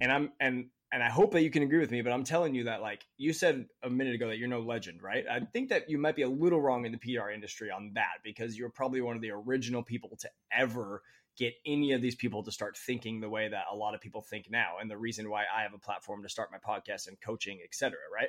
And 0.00 0.12
I'm 0.12 0.32
and 0.40 0.66
and 0.92 1.02
I 1.02 1.08
hope 1.08 1.32
that 1.32 1.42
you 1.42 1.50
can 1.50 1.64
agree 1.64 1.80
with 1.80 1.90
me, 1.90 2.02
but 2.02 2.12
I'm 2.12 2.22
telling 2.22 2.54
you 2.54 2.64
that, 2.64 2.80
like 2.80 3.04
you 3.16 3.32
said 3.32 3.66
a 3.82 3.90
minute 3.90 4.14
ago, 4.14 4.28
that 4.28 4.38
you're 4.38 4.46
no 4.46 4.60
legend, 4.60 5.02
right? 5.02 5.24
I 5.28 5.40
think 5.40 5.68
that 5.70 5.90
you 5.90 5.98
might 5.98 6.14
be 6.14 6.22
a 6.22 6.28
little 6.28 6.60
wrong 6.60 6.86
in 6.86 6.92
the 6.92 6.98
PR 6.98 7.30
industry 7.30 7.68
on 7.68 7.90
that 7.94 8.18
because 8.22 8.56
you're 8.56 8.68
probably 8.68 9.00
one 9.00 9.16
of 9.16 9.22
the 9.22 9.32
original 9.32 9.82
people 9.82 10.16
to 10.20 10.28
ever 10.56 11.02
get 11.36 11.54
any 11.66 11.90
of 11.90 12.00
these 12.00 12.14
people 12.14 12.44
to 12.44 12.52
start 12.52 12.76
thinking 12.76 13.20
the 13.20 13.28
way 13.28 13.48
that 13.48 13.64
a 13.72 13.74
lot 13.74 13.94
of 13.94 14.00
people 14.00 14.22
think 14.22 14.46
now, 14.50 14.74
and 14.80 14.88
the 14.88 14.96
reason 14.96 15.28
why 15.28 15.42
I 15.52 15.62
have 15.62 15.74
a 15.74 15.78
platform 15.78 16.22
to 16.22 16.28
start 16.28 16.50
my 16.52 16.58
podcast 16.58 17.08
and 17.08 17.20
coaching, 17.20 17.58
etc. 17.64 17.98
Right? 18.14 18.28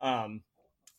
Um, 0.00 0.40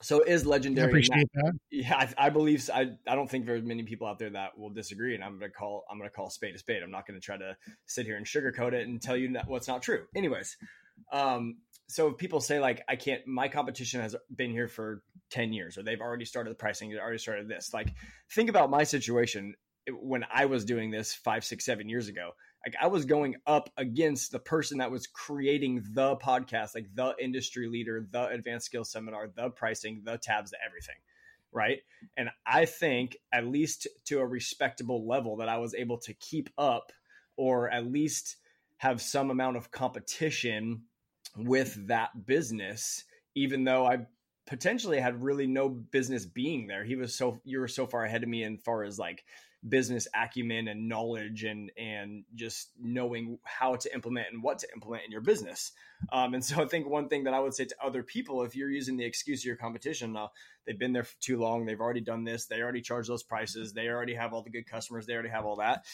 so 0.02 0.20
it 0.22 0.28
is 0.28 0.46
legendary. 0.46 0.86
I 0.86 0.90
appreciate 0.90 1.30
that. 1.36 1.44
that. 1.44 1.54
Yeah, 1.70 1.96
I, 1.96 2.28
I, 2.28 2.30
believe. 2.30 2.70
I 2.74 2.92
I 3.08 3.16
don't 3.16 3.30
think 3.30 3.46
very 3.46 3.62
many 3.62 3.84
people 3.84 4.08
out 4.08 4.20
there 4.20 4.30
that 4.32 4.58
will 4.58 4.70
disagree, 4.70 5.16
and 5.16 5.24
I'm 5.24 5.40
gonna 5.40 5.52
call 5.52 5.86
I'm 5.90 5.98
gonna 5.98 6.10
call 6.10 6.30
spade 6.30 6.56
a 6.56 6.58
spade. 6.58 6.84
I'm 6.84 6.92
not 6.92 7.08
gonna 7.08 7.20
try 7.20 7.38
to 7.38 7.56
sit 7.86 8.06
here 8.06 8.18
and 8.18 8.26
sugarcoat 8.26 8.74
it 8.74 8.88
and 8.88 9.02
tell 9.02 9.16
you 9.16 9.34
that 9.34 9.48
what's 9.48 9.68
not 9.68 9.82
true. 9.82 10.06
Anyways, 10.16 10.58
um, 11.12 11.58
so 11.88 12.12
people 12.12 12.42
say 12.42 12.60
like 12.60 12.84
I 12.88 12.96
can't. 12.96 13.26
My 13.28 13.48
competition 13.48 14.02
has 14.02 14.16
been 14.36 14.52
here 14.52 14.68
for 14.68 15.04
ten 15.30 15.54
years, 15.54 15.78
or 15.78 15.84
they've 15.84 16.02
already 16.02 16.26
started 16.26 16.52
the 16.52 16.56
pricing. 16.56 16.90
They 16.90 16.98
already 16.98 17.20
started 17.20 17.48
this. 17.48 17.74
Like, 17.74 17.94
think 18.34 18.50
about 18.50 18.70
my 18.70 18.84
situation 18.84 19.56
when 19.90 20.26
I 20.34 20.46
was 20.46 20.66
doing 20.66 20.92
this 20.92 21.14
five, 21.14 21.44
six, 21.44 21.66
seven 21.66 21.90
years 21.90 22.08
ago. 22.08 22.32
Like 22.66 22.76
I 22.82 22.88
was 22.88 23.06
going 23.06 23.36
up 23.48 23.70
against 23.78 24.32
the 24.32 24.40
person 24.40 24.78
that 24.80 24.92
was 24.92 25.08
creating 25.08 25.84
the 25.94 26.16
podcast, 26.18 26.76
like 26.76 26.88
the 26.94 27.16
industry 27.20 27.68
leader, 27.68 28.06
the 28.12 28.28
advanced 28.28 28.68
skills 28.68 28.92
seminar, 28.92 29.30
the 29.36 29.50
pricing, 29.50 30.02
the 30.06 30.18
tabs, 30.18 30.52
the 30.52 30.58
everything 30.66 30.96
right? 31.52 31.80
And 32.18 32.30
I 32.46 32.66
think 32.66 33.18
at 33.34 33.46
least 33.46 33.88
to 34.06 34.20
a 34.20 34.26
respectable 34.26 35.08
level 35.08 35.38
that 35.38 35.50
I 35.50 35.58
was 35.58 35.74
able 35.74 35.98
to 36.00 36.14
keep 36.14 36.50
up 36.58 36.92
or 37.38 37.70
at 37.70 37.92
least 37.92 38.38
have 38.78 39.02
some 39.02 39.30
amount 39.30 39.58
of 39.58 39.72
competition 39.72 40.84
with 41.36 41.88
that 41.88 42.26
business, 42.26 43.04
even 43.36 43.64
though 43.64 43.86
I 43.86 44.00
potentially 44.48 45.00
had 45.00 45.24
really 45.24 45.48
no 45.48 45.70
business 45.70 46.26
being 46.26 46.68
there. 46.68 46.84
He 46.84 46.96
was 46.96 47.14
so 47.14 47.40
you 47.44 47.60
were 47.60 47.68
so 47.68 47.86
far 47.86 48.04
ahead 48.06 48.24
of 48.24 48.30
me 48.30 48.44
in 48.44 48.58
far 48.58 48.84
as 48.84 48.98
like 48.98 49.24
business 49.68 50.08
acumen 50.16 50.68
and 50.68 50.90
knowledge 50.90 51.44
and 51.44 51.72
and 51.78 52.24
just 52.34 52.72
knowing 52.82 53.38
how 53.44 53.76
to 53.76 53.94
implement 53.94 54.28
and 54.32 54.42
what 54.42 54.58
to 54.60 54.68
implement 54.74 55.04
in 55.06 55.12
your 55.12 55.22
business. 55.22 55.72
Um, 56.12 56.34
and 56.34 56.44
so 56.44 56.64
I 56.64 56.68
think 56.68 56.88
one 56.88 57.10
thing 57.10 57.26
that 57.26 57.34
I 57.34 57.40
would 57.40 57.54
say 57.54 57.66
to 57.66 57.76
other 57.84 58.02
people, 58.02 58.44
if 58.44 58.56
you're 58.56 58.72
using 58.72 58.98
the 58.98 59.06
excuse 59.06 59.42
of 59.42 59.46
your 59.46 59.56
competition, 59.56 60.18
uh, 60.18 60.28
they've 60.66 60.80
been 60.80 60.94
there 60.94 61.04
for 61.04 61.20
too 61.20 61.38
long, 61.38 61.66
they've 61.66 61.80
already 61.80 62.02
done 62.02 62.24
this, 62.24 62.48
they 62.48 62.62
already 62.62 62.82
charge 62.82 63.08
those 63.08 63.24
prices, 63.24 63.74
they 63.74 63.88
already 63.88 64.16
have 64.16 64.34
all 64.34 64.42
the 64.42 64.50
good 64.50 64.66
customers, 64.66 65.06
they 65.06 65.14
already 65.14 65.30
have 65.30 65.46
all 65.46 65.58
that. 65.58 65.86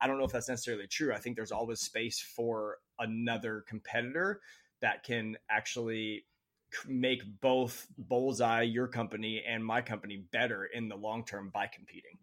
I 0.00 0.06
don't 0.06 0.18
know 0.18 0.24
if 0.24 0.32
that's 0.32 0.48
necessarily 0.48 0.86
true. 0.86 1.12
I 1.12 1.18
think 1.18 1.36
there's 1.36 1.52
always 1.52 1.80
space 1.80 2.20
for 2.20 2.78
another 2.98 3.64
competitor 3.66 4.40
that 4.82 5.02
can 5.02 5.36
actually 5.50 6.26
make 6.86 7.22
both 7.40 7.86
Bullseye, 7.96 8.62
your 8.62 8.88
company, 8.88 9.42
and 9.46 9.64
my 9.64 9.80
company 9.80 10.24
better 10.32 10.64
in 10.64 10.88
the 10.88 10.96
long 10.96 11.24
term 11.24 11.50
by 11.52 11.66
competing, 11.66 12.18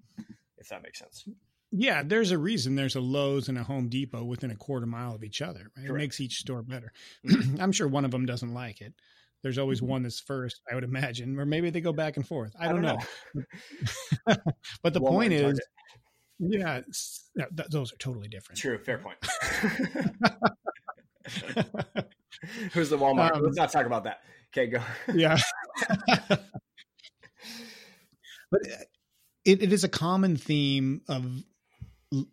if 0.64 0.70
that 0.70 0.82
makes 0.82 1.00
sense. 1.00 1.28
Yeah, 1.72 2.04
there's 2.04 2.32
a 2.32 2.38
reason 2.38 2.76
there's 2.76 2.96
a 2.96 3.02
Lowe's 3.02 3.50
and 3.50 3.58
a 3.58 3.64
Home 3.64 3.90
Depot 3.90 4.24
within 4.24 4.52
a 4.52 4.56
quarter 4.56 4.86
mile 4.86 5.16
of 5.16 5.24
each 5.24 5.42
other. 5.42 5.72
Right? 5.78 5.90
It 5.90 5.94
makes 5.94 6.20
each 6.20 6.38
store 6.38 6.62
better. 6.62 6.92
Mm-hmm. 7.28 7.56
I'm 7.62 7.72
sure 7.72 7.88
one 7.88 8.06
of 8.06 8.12
them 8.12 8.26
doesn't 8.26 8.54
like 8.54 8.82
it. 8.82 8.94
There's 9.42 9.58
always 9.58 9.80
mm-hmm. 9.80 9.90
one 9.90 10.04
that's 10.04 10.20
first, 10.20 10.62
I 10.72 10.76
would 10.76 10.84
imagine, 10.84 11.38
or 11.38 11.46
maybe 11.46 11.70
they 11.70 11.82
go 11.82 11.92
back 11.92 12.18
and 12.18 12.28
forth. 12.28 12.54
I 12.58 12.68
don't, 12.68 12.86
I 12.86 12.96
don't 12.96 13.06
know. 13.36 13.44
know. 14.28 14.36
but 14.84 14.94
the 14.94 15.02
Walmart 15.02 15.10
point 15.10 15.34
is, 15.34 15.60
yeah, 16.40 16.82
th- 17.38 17.68
those 17.70 17.92
are 17.92 17.98
totally 17.98 18.28
different. 18.28 18.60
True, 18.60 18.78
fair 18.78 19.00
point. 19.00 19.18
Who's 22.74 22.90
the 22.90 22.98
Walmart? 22.98 23.36
Um, 23.36 23.44
Let's 23.44 23.58
not 23.58 23.72
talk 23.72 23.86
about 23.86 24.06
that. 24.06 24.22
Okay, 24.56 24.68
go. 24.68 24.82
yeah. 25.14 25.38
but 28.52 28.62
it, 29.46 29.62
it 29.62 29.74
is 29.74 29.84
a 29.84 29.90
common 29.90 30.38
theme 30.38 31.02
of 31.08 31.26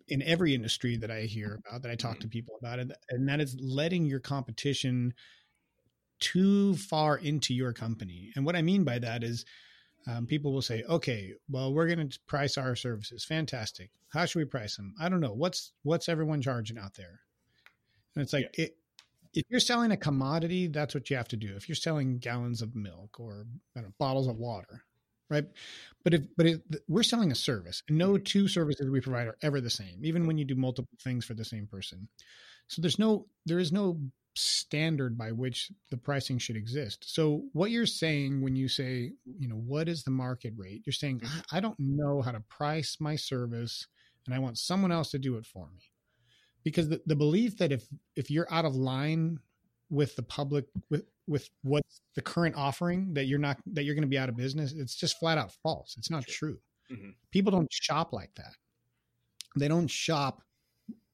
in 0.07 0.21
every 0.21 0.53
industry 0.53 0.97
that 0.97 1.09
I 1.09 1.21
hear 1.21 1.59
about, 1.65 1.81
that 1.81 1.91
I 1.91 1.95
talk 1.95 2.19
to 2.19 2.27
mm-hmm. 2.27 2.29
people 2.29 2.55
about 2.59 2.79
it, 2.79 2.91
and 3.09 3.27
that 3.27 3.41
is 3.41 3.57
letting 3.59 4.05
your 4.05 4.19
competition 4.19 5.13
too 6.19 6.75
far 6.75 7.17
into 7.17 7.53
your 7.53 7.73
company. 7.73 8.31
And 8.35 8.45
what 8.45 8.55
I 8.55 8.61
mean 8.61 8.83
by 8.83 8.99
that 8.99 9.23
is 9.23 9.43
um, 10.07 10.27
people 10.27 10.53
will 10.53 10.61
say, 10.61 10.83
okay, 10.87 11.33
well, 11.49 11.73
we're 11.73 11.87
going 11.87 12.09
to 12.09 12.19
price 12.27 12.57
our 12.57 12.75
services. 12.75 13.25
Fantastic. 13.25 13.89
How 14.09 14.25
should 14.25 14.39
we 14.39 14.45
price 14.45 14.75
them? 14.75 14.93
I 14.99 15.09
don't 15.09 15.19
know. 15.19 15.33
What's, 15.33 15.71
what's 15.83 16.09
everyone 16.09 16.41
charging 16.41 16.77
out 16.77 16.93
there? 16.95 17.21
And 18.15 18.23
it's 18.23 18.33
like, 18.33 18.49
yeah. 18.57 18.65
it, 18.65 18.77
if 19.33 19.45
you're 19.49 19.59
selling 19.59 19.91
a 19.91 19.97
commodity, 19.97 20.67
that's 20.67 20.93
what 20.93 21.09
you 21.09 21.15
have 21.15 21.29
to 21.29 21.37
do. 21.37 21.55
If 21.55 21.69
you're 21.69 21.75
selling 21.75 22.19
gallons 22.19 22.61
of 22.61 22.75
milk 22.75 23.19
or 23.19 23.45
know, 23.75 23.93
bottles 23.97 24.27
of 24.27 24.37
water, 24.37 24.83
right? 25.31 25.45
But 26.03 26.13
if 26.13 26.21
but 26.35 26.45
if, 26.45 26.59
we're 26.87 27.03
selling 27.03 27.31
a 27.31 27.35
service, 27.35 27.81
and 27.87 27.97
no 27.97 28.13
mm-hmm. 28.13 28.23
two 28.23 28.47
services 28.47 28.89
we 28.89 29.01
provide 29.01 29.27
are 29.27 29.37
ever 29.41 29.61
the 29.61 29.69
same, 29.69 30.03
even 30.03 30.27
when 30.27 30.37
you 30.37 30.45
do 30.45 30.55
multiple 30.55 30.97
things 31.01 31.25
for 31.25 31.33
the 31.33 31.45
same 31.45 31.65
person. 31.65 32.07
So 32.67 32.81
there's 32.81 32.99
no 32.99 33.27
there 33.45 33.59
is 33.59 33.71
no 33.71 33.99
standard 34.35 35.17
by 35.17 35.31
which 35.31 35.71
the 35.89 35.97
pricing 35.97 36.37
should 36.37 36.55
exist. 36.55 37.13
So 37.13 37.43
what 37.53 37.71
you're 37.71 37.85
saying 37.85 38.41
when 38.41 38.55
you 38.55 38.69
say, 38.69 39.11
you 39.25 39.47
know, 39.47 39.55
what 39.55 39.89
is 39.89 40.03
the 40.03 40.11
market 40.11 40.53
rate? 40.55 40.83
You're 40.85 40.93
saying 40.93 41.21
mm-hmm. 41.21 41.55
I 41.55 41.59
don't 41.59 41.79
know 41.79 42.21
how 42.21 42.31
to 42.31 42.39
price 42.41 42.97
my 42.99 43.15
service 43.15 43.87
and 44.25 44.35
I 44.35 44.39
want 44.39 44.57
someone 44.57 44.91
else 44.91 45.11
to 45.11 45.19
do 45.19 45.35
it 45.37 45.45
for 45.45 45.67
me 45.73 45.81
because 46.63 46.89
the, 46.89 47.01
the 47.05 47.15
belief 47.15 47.57
that 47.57 47.71
if 47.71 47.87
if 48.15 48.29
you're 48.29 48.51
out 48.51 48.65
of 48.65 48.75
line 48.75 49.39
with 49.89 50.15
the 50.15 50.23
public 50.23 50.65
with 50.89 51.03
with 51.27 51.49
what's 51.63 52.01
the 52.15 52.21
current 52.21 52.55
offering 52.55 53.13
that 53.13 53.25
you're 53.25 53.39
not 53.39 53.57
that 53.65 53.83
you're 53.83 53.95
going 53.95 54.03
to 54.03 54.07
be 54.07 54.17
out 54.17 54.29
of 54.29 54.35
business 54.35 54.73
it's 54.73 54.95
just 54.95 55.19
flat 55.19 55.37
out 55.37 55.51
false. 55.63 55.95
It's 55.97 56.11
not 56.11 56.25
true. 56.27 56.57
Mm-hmm. 56.91 57.11
people 57.31 57.51
don't 57.51 57.71
shop 57.71 58.11
like 58.11 58.35
that. 58.35 58.53
They 59.57 59.67
don't 59.67 59.89
shop 59.89 60.41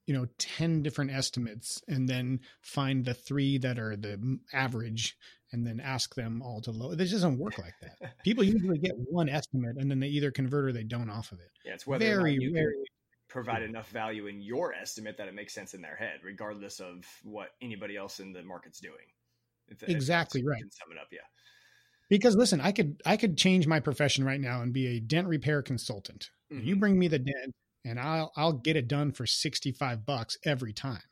you 0.06 0.14
know 0.14 0.26
10 0.38 0.82
different 0.82 1.10
estimates 1.10 1.82
and 1.86 2.08
then 2.08 2.40
find 2.62 3.04
the 3.04 3.14
three 3.14 3.58
that 3.58 3.78
are 3.78 3.94
the 3.94 4.38
average 4.52 5.16
and 5.52 5.66
then 5.66 5.80
ask 5.80 6.14
them 6.14 6.42
all 6.42 6.60
to 6.62 6.70
low 6.70 6.94
this 6.94 7.12
doesn't 7.12 7.38
work 7.38 7.58
like 7.58 7.74
that. 7.82 8.14
People 8.24 8.44
usually 8.44 8.78
get 8.78 8.94
one 8.96 9.28
estimate 9.28 9.76
and 9.76 9.90
then 9.90 10.00
they 10.00 10.08
either 10.08 10.30
convert 10.30 10.66
or 10.66 10.72
they 10.72 10.82
don't 10.82 11.10
off 11.10 11.32
of 11.32 11.40
it. 11.40 11.50
Yeah 11.64 11.74
it's 11.74 11.86
whether 11.86 12.04
very 12.04 12.38
very 12.52 12.84
provide 13.28 13.62
enough 13.62 13.88
value 13.90 14.26
in 14.26 14.40
your 14.40 14.72
estimate 14.74 15.16
that 15.18 15.28
it 15.28 15.34
makes 15.34 15.54
sense 15.54 15.74
in 15.74 15.82
their 15.82 15.96
head, 15.96 16.20
regardless 16.24 16.80
of 16.80 17.04
what 17.22 17.50
anybody 17.60 17.96
else 17.96 18.20
in 18.20 18.32
the 18.32 18.42
market's 18.42 18.80
doing. 18.80 18.94
Exactly 19.86 20.44
right. 20.44 20.60
Can 20.60 20.70
sum 20.70 20.92
it 20.92 20.98
up, 20.98 21.08
yeah. 21.12 21.20
Because 22.08 22.36
listen, 22.36 22.60
I 22.60 22.72
could 22.72 23.00
I 23.04 23.16
could 23.16 23.36
change 23.36 23.66
my 23.66 23.80
profession 23.80 24.24
right 24.24 24.40
now 24.40 24.62
and 24.62 24.72
be 24.72 24.86
a 24.96 25.00
dent 25.00 25.28
repair 25.28 25.62
consultant. 25.62 26.30
Mm-hmm. 26.52 26.66
You 26.66 26.76
bring 26.76 26.98
me 26.98 27.08
the 27.08 27.18
dent, 27.18 27.54
and 27.84 28.00
I'll 28.00 28.32
I'll 28.36 28.52
get 28.52 28.76
it 28.76 28.88
done 28.88 29.12
for 29.12 29.26
sixty 29.26 29.72
five 29.72 30.06
bucks 30.06 30.38
every 30.44 30.72
time, 30.72 31.02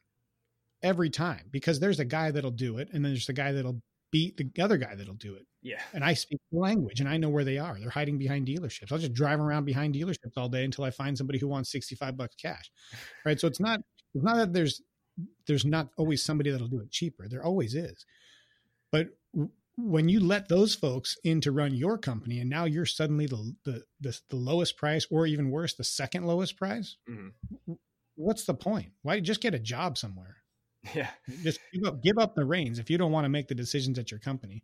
every 0.83 1.11
time. 1.11 1.49
Because 1.51 1.81
there's 1.81 2.01
a 2.01 2.05
guy 2.05 2.31
that'll 2.31 2.51
do 2.51 2.79
it, 2.79 2.88
and 2.92 3.05
then 3.05 3.12
there's 3.12 3.27
the 3.27 3.35
guy 3.35 3.53
that'll 3.53 3.83
beat 4.11 4.37
the 4.37 4.62
other 4.62 4.77
guy 4.77 4.95
that'll 4.95 5.14
do 5.14 5.35
it. 5.35 5.47
Yeah. 5.62 5.81
And 5.92 6.05
I 6.05 6.14
speak 6.14 6.40
the 6.53 6.59
language 6.59 7.01
and 7.01 7.09
I 7.09 7.16
know 7.16 7.29
where 7.29 7.45
they 7.45 7.59
are. 7.59 7.79
They're 7.79 7.90
hiding 7.90 8.19
behind 8.19 8.47
dealerships. 8.47 8.92
I'll 8.92 8.99
just 8.99 9.14
drive 9.14 9.40
around 9.40 9.64
behind 9.64 9.95
dealerships 9.95 10.37
all 10.37 10.49
day 10.49 10.64
until 10.64 10.85
I 10.85 10.90
find 10.90 11.19
somebody 11.19 11.38
who 11.38 11.49
wants 11.49 11.73
65 11.73 12.16
bucks 12.16 12.37
cash. 12.37 12.71
Right. 13.25 13.38
So 13.38 13.49
it's 13.49 13.61
not, 13.61 13.81
it's 14.14 14.25
not 14.25 14.37
that 14.37 14.53
there's, 14.53 14.81
there's 15.47 15.64
not 15.64 15.88
always 15.99 16.23
somebody 16.23 16.51
that'll 16.51 16.69
do 16.69 16.81
it 16.81 16.90
cheaper. 16.90 17.27
There 17.29 17.45
always 17.45 17.75
is. 17.75 18.07
But 18.92 19.09
when 19.77 20.09
you 20.09 20.20
let 20.20 20.49
those 20.49 20.75
folks 20.75 21.16
in 21.22 21.40
to 21.42 21.53
run 21.53 21.75
your 21.75 21.99
company 21.99 22.40
and 22.40 22.49
now 22.49 22.64
you're 22.64 22.87
suddenly 22.87 23.27
the, 23.27 23.55
the, 23.64 23.83
the, 24.01 24.18
the 24.31 24.37
lowest 24.37 24.77
price 24.77 25.07
or 25.11 25.27
even 25.27 25.51
worse, 25.51 25.75
the 25.75 25.85
second 25.85 26.25
lowest 26.25 26.57
price, 26.57 26.96
mm-hmm. 27.09 27.72
what's 28.14 28.44
the 28.44 28.55
point? 28.55 28.92
Why 29.03 29.20
just 29.20 29.42
get 29.42 29.55
a 29.55 29.59
job 29.59 29.99
somewhere? 29.99 30.37
Yeah. 30.94 31.11
Just 31.42 31.59
give 31.75 31.83
up, 31.85 32.01
give 32.01 32.16
up 32.16 32.37
the 32.37 32.44
reins 32.44 32.79
if 32.79 32.90
you 32.90 32.96
don't 32.96 33.11
want 33.11 33.25
to 33.25 33.29
make 33.29 33.49
the 33.49 33.57
decisions 33.57 33.99
at 33.99 34.12
your 34.12 34.20
company. 34.20 34.62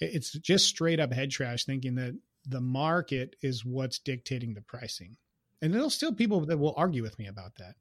It's 0.00 0.32
just 0.32 0.66
straight 0.66 0.98
up 0.98 1.12
head 1.12 1.30
trash 1.30 1.64
thinking 1.64 1.94
that 1.94 2.18
the 2.44 2.60
market 2.60 3.36
is 3.40 3.64
what's 3.64 4.00
dictating 4.00 4.54
the 4.54 4.62
pricing. 4.62 5.16
And 5.62 5.72
there's 5.72 5.94
still 5.94 6.12
people 6.12 6.44
that 6.46 6.58
will 6.58 6.74
argue 6.76 7.02
with 7.02 7.18
me 7.20 7.28
about 7.28 7.52
that. 7.58 7.74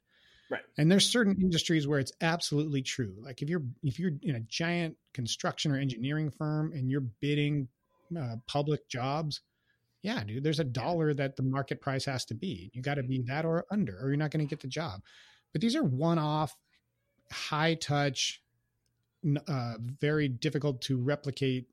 Right. 0.50 0.64
And 0.78 0.92
there's 0.92 1.08
certain 1.08 1.36
industries 1.40 1.88
where 1.88 2.00
it's 2.00 2.12
absolutely 2.22 2.82
true. 2.82 3.16
Like 3.22 3.42
if 3.42 3.50
you're 3.50 3.64
if 3.84 4.00
you're 4.00 4.14
in 4.24 4.36
a 4.36 4.40
giant 4.42 4.98
construction 5.14 5.72
or 5.72 5.78
engineering 5.78 6.32
firm 6.32 6.72
and 6.74 6.90
you're 6.90 7.02
bidding 7.02 7.68
uh, 8.20 8.38
public 8.48 8.88
jobs, 8.88 9.42
yeah, 10.02 10.24
dude, 10.24 10.44
there's 10.44 10.60
a 10.60 10.64
dollar 10.64 11.14
that 11.14 11.36
the 11.36 11.44
market 11.44 11.82
price 11.82 12.06
has 12.06 12.26
to 12.26 12.34
be. 12.34 12.72
You 12.74 12.82
got 12.82 12.96
to 12.96 13.04
be 13.04 13.22
that 13.28 13.46
or 13.46 13.66
under, 13.70 14.00
or 14.02 14.08
you're 14.08 14.18
not 14.18 14.32
going 14.32 14.46
to 14.46 14.50
get 14.50 14.62
the 14.62 14.68
job. 14.68 15.02
But 15.52 15.62
these 15.62 15.76
are 15.76 15.84
one-off 15.84 16.56
high 17.32 17.76
touch, 17.76 18.42
uh, 19.48 19.74
very 20.00 20.28
difficult 20.28 20.82
to 20.84 20.98
replicate 20.98 21.68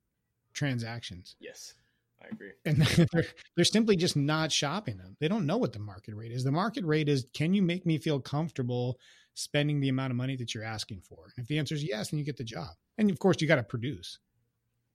transactions. 0.52 1.36
Yes, 1.40 1.74
I 2.22 2.28
agree. 2.32 2.52
And 2.64 2.76
they're, 3.12 3.24
they're 3.54 3.64
simply 3.64 3.96
just 3.96 4.16
not 4.16 4.52
shopping 4.52 4.96
them. 4.96 5.16
They 5.20 5.28
don't 5.28 5.46
know 5.46 5.56
what 5.56 5.72
the 5.72 5.78
market 5.78 6.14
rate 6.14 6.32
is. 6.32 6.44
The 6.44 6.52
market 6.52 6.84
rate 6.84 7.08
is 7.08 7.26
can 7.34 7.54
you 7.54 7.62
make 7.62 7.86
me 7.86 7.98
feel 7.98 8.20
comfortable 8.20 8.98
spending 9.34 9.80
the 9.80 9.88
amount 9.88 10.10
of 10.10 10.16
money 10.16 10.36
that 10.36 10.54
you're 10.54 10.64
asking 10.64 11.02
for? 11.02 11.32
And 11.36 11.44
if 11.44 11.48
the 11.48 11.58
answer 11.58 11.74
is 11.74 11.84
yes, 11.84 12.10
then 12.10 12.18
you 12.18 12.24
get 12.24 12.36
the 12.36 12.44
job. 12.44 12.70
And 12.98 13.10
of 13.10 13.18
course, 13.18 13.40
you 13.40 13.48
got 13.48 13.56
to 13.56 13.62
produce. 13.62 14.18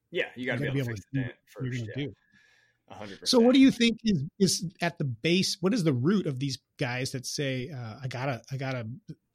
Yeah, 0.10 0.26
you 0.36 0.46
got 0.46 0.60
to 0.60 0.72
be 0.72 0.80
able, 0.80 0.80
to 0.80 0.86
fix 0.90 1.02
it 1.14 1.36
first. 1.46 1.86
Yeah. 1.96 2.06
Do. 2.06 2.14
100%. 2.92 3.28
So 3.28 3.40
what 3.40 3.54
do 3.54 3.60
you 3.60 3.72
think 3.72 4.00
is 4.04 4.24
is 4.38 4.66
at 4.82 4.98
the 4.98 5.06
base 5.06 5.58
what 5.62 5.74
is 5.74 5.84
the 5.84 5.94
root 5.94 6.28
of 6.28 6.40
these 6.40 6.60
guys 6.78 7.12
that 7.12 7.26
say 7.26 7.70
uh, 7.70 7.96
I 8.04 8.08
got 8.10 8.26
to 8.26 8.42
I 8.52 8.58
got 8.58 8.72
to 8.74 8.86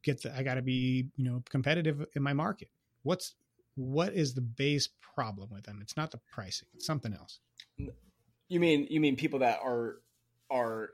get 0.07 0.23
the, 0.23 0.35
I 0.37 0.43
got 0.43 0.55
to 0.55 0.63
be, 0.63 1.09
you 1.17 1.25
know, 1.25 1.43
competitive 1.51 2.05
in 2.15 2.23
my 2.23 2.33
market. 2.33 2.69
What's 3.03 3.35
what 3.77 4.15
is 4.15 4.35
the 4.35 4.41
base 4.41 4.89
problem 5.15 5.49
with 5.53 5.65
them? 5.65 5.79
It's 5.81 5.97
not 5.97 6.11
the 6.11 6.21
pricing. 6.33 6.69
It's 6.75 6.87
something 6.87 7.15
else. 7.15 7.41
You 8.49 8.61
mean 8.61 8.87
you 8.91 9.01
mean 9.01 9.17
people 9.17 9.39
that 9.41 9.61
are 9.63 10.01
are 10.51 10.91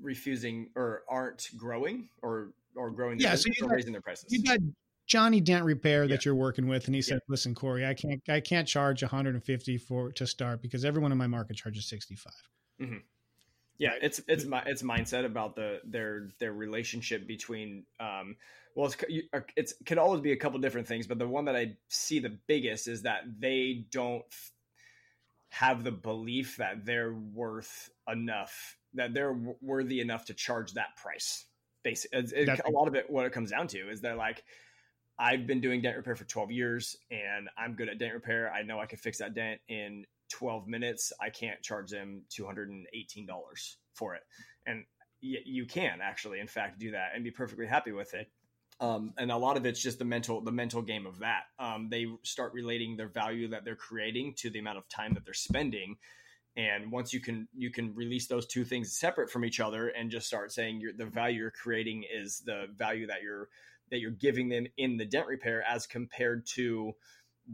refusing 0.00 0.70
or 0.74 1.02
aren't 1.08 1.48
growing 1.56 2.08
or 2.22 2.52
or 2.74 2.90
growing 2.90 3.20
yeah, 3.20 3.34
so 3.34 3.44
you 3.46 3.66
got, 3.66 3.70
raising 3.70 3.92
their 3.92 4.00
prices. 4.00 4.26
You 4.30 4.42
got 4.42 4.58
Johnny 5.06 5.40
Dent 5.40 5.64
Repair 5.64 6.08
that 6.08 6.14
yeah. 6.14 6.18
you're 6.24 6.34
working 6.34 6.66
with, 6.66 6.86
and 6.86 6.94
he 6.94 7.02
said, 7.02 7.14
yeah. 7.14 7.28
"Listen, 7.28 7.54
Cory, 7.54 7.86
I 7.86 7.94
can't 7.94 8.20
I 8.28 8.40
can't 8.40 8.66
charge 8.66 9.02
150 9.02 9.78
for 9.78 10.12
to 10.12 10.26
start 10.26 10.62
because 10.62 10.84
everyone 10.84 11.12
in 11.12 11.18
my 11.18 11.26
market 11.26 11.56
charges 11.56 11.88
65." 11.88 12.32
Mm-hmm 12.80 12.96
yeah 13.78 13.92
it's 14.00 14.20
it's 14.28 14.44
my 14.44 14.62
it's 14.66 14.82
mindset 14.82 15.24
about 15.24 15.56
the 15.56 15.80
their 15.84 16.28
their 16.38 16.52
relationship 16.52 17.26
between 17.26 17.84
um 18.00 18.36
well 18.74 18.86
it's 18.86 18.96
uh, 19.32 19.40
it's 19.56 19.74
could 19.86 19.98
always 19.98 20.20
be 20.20 20.32
a 20.32 20.36
couple 20.36 20.58
different 20.60 20.86
things 20.86 21.06
but 21.06 21.18
the 21.18 21.26
one 21.26 21.44
that 21.44 21.56
i 21.56 21.74
see 21.88 22.18
the 22.18 22.36
biggest 22.46 22.88
is 22.88 23.02
that 23.02 23.22
they 23.38 23.84
don't 23.90 24.24
have 25.50 25.84
the 25.84 25.92
belief 25.92 26.56
that 26.56 26.84
they're 26.84 27.14
worth 27.14 27.90
enough 28.10 28.76
that 28.94 29.12
they're 29.14 29.38
worthy 29.60 30.00
enough 30.00 30.24
to 30.24 30.34
charge 30.34 30.72
that 30.72 30.96
price 30.96 31.46
basically 31.82 32.46
a 32.46 32.70
lot 32.70 32.88
of 32.88 32.94
it 32.94 33.10
what 33.10 33.26
it 33.26 33.32
comes 33.32 33.50
down 33.50 33.66
to 33.66 33.90
is 33.90 34.00
they're 34.00 34.16
like 34.16 34.44
I've 35.18 35.46
been 35.46 35.60
doing 35.60 35.82
dent 35.82 35.96
repair 35.96 36.16
for 36.16 36.24
12 36.24 36.50
years 36.50 36.96
and 37.10 37.48
I'm 37.56 37.74
good 37.74 37.88
at 37.88 37.98
dent 37.98 38.14
repair. 38.14 38.52
I 38.52 38.62
know 38.62 38.80
I 38.80 38.86
can 38.86 38.98
fix 38.98 39.18
that 39.18 39.34
dent 39.34 39.60
in 39.68 40.04
12 40.32 40.66
minutes. 40.66 41.12
I 41.20 41.30
can't 41.30 41.62
charge 41.62 41.90
them 41.90 42.22
$218 42.30 42.84
for 43.94 44.14
it. 44.14 44.22
And 44.66 44.84
you 45.20 45.66
can 45.66 46.00
actually, 46.02 46.40
in 46.40 46.48
fact, 46.48 46.80
do 46.80 46.90
that 46.92 47.10
and 47.14 47.22
be 47.22 47.30
perfectly 47.30 47.66
happy 47.66 47.92
with 47.92 48.12
it. 48.14 48.28
Um, 48.80 49.14
and 49.16 49.30
a 49.30 49.36
lot 49.36 49.56
of 49.56 49.64
it's 49.64 49.80
just 49.80 50.00
the 50.00 50.04
mental 50.04 50.40
the 50.40 50.50
mental 50.50 50.82
game 50.82 51.06
of 51.06 51.20
that. 51.20 51.42
Um, 51.60 51.88
they 51.88 52.06
start 52.24 52.52
relating 52.52 52.96
their 52.96 53.08
value 53.08 53.48
that 53.48 53.64
they're 53.64 53.76
creating 53.76 54.34
to 54.38 54.50
the 54.50 54.58
amount 54.58 54.78
of 54.78 54.88
time 54.88 55.14
that 55.14 55.24
they're 55.24 55.34
spending, 55.34 55.96
and 56.56 56.90
once 56.90 57.12
you 57.12 57.20
can 57.20 57.46
you 57.54 57.70
can 57.70 57.94
release 57.94 58.26
those 58.26 58.46
two 58.46 58.64
things 58.64 58.98
separate 58.98 59.30
from 59.30 59.44
each 59.44 59.60
other 59.60 59.88
and 59.88 60.10
just 60.10 60.26
start 60.26 60.50
saying 60.50 60.82
the 60.96 61.06
value 61.06 61.42
you're 61.42 61.52
creating 61.52 62.04
is 62.12 62.42
the 62.44 62.66
value 62.76 63.06
that 63.06 63.22
you're 63.22 63.48
that 63.92 64.00
you're 64.00 64.10
giving 64.10 64.48
them 64.48 64.66
in 64.76 64.96
the 64.96 65.04
dent 65.04 65.28
repair 65.28 65.62
as 65.62 65.86
compared 65.86 66.44
to 66.54 66.92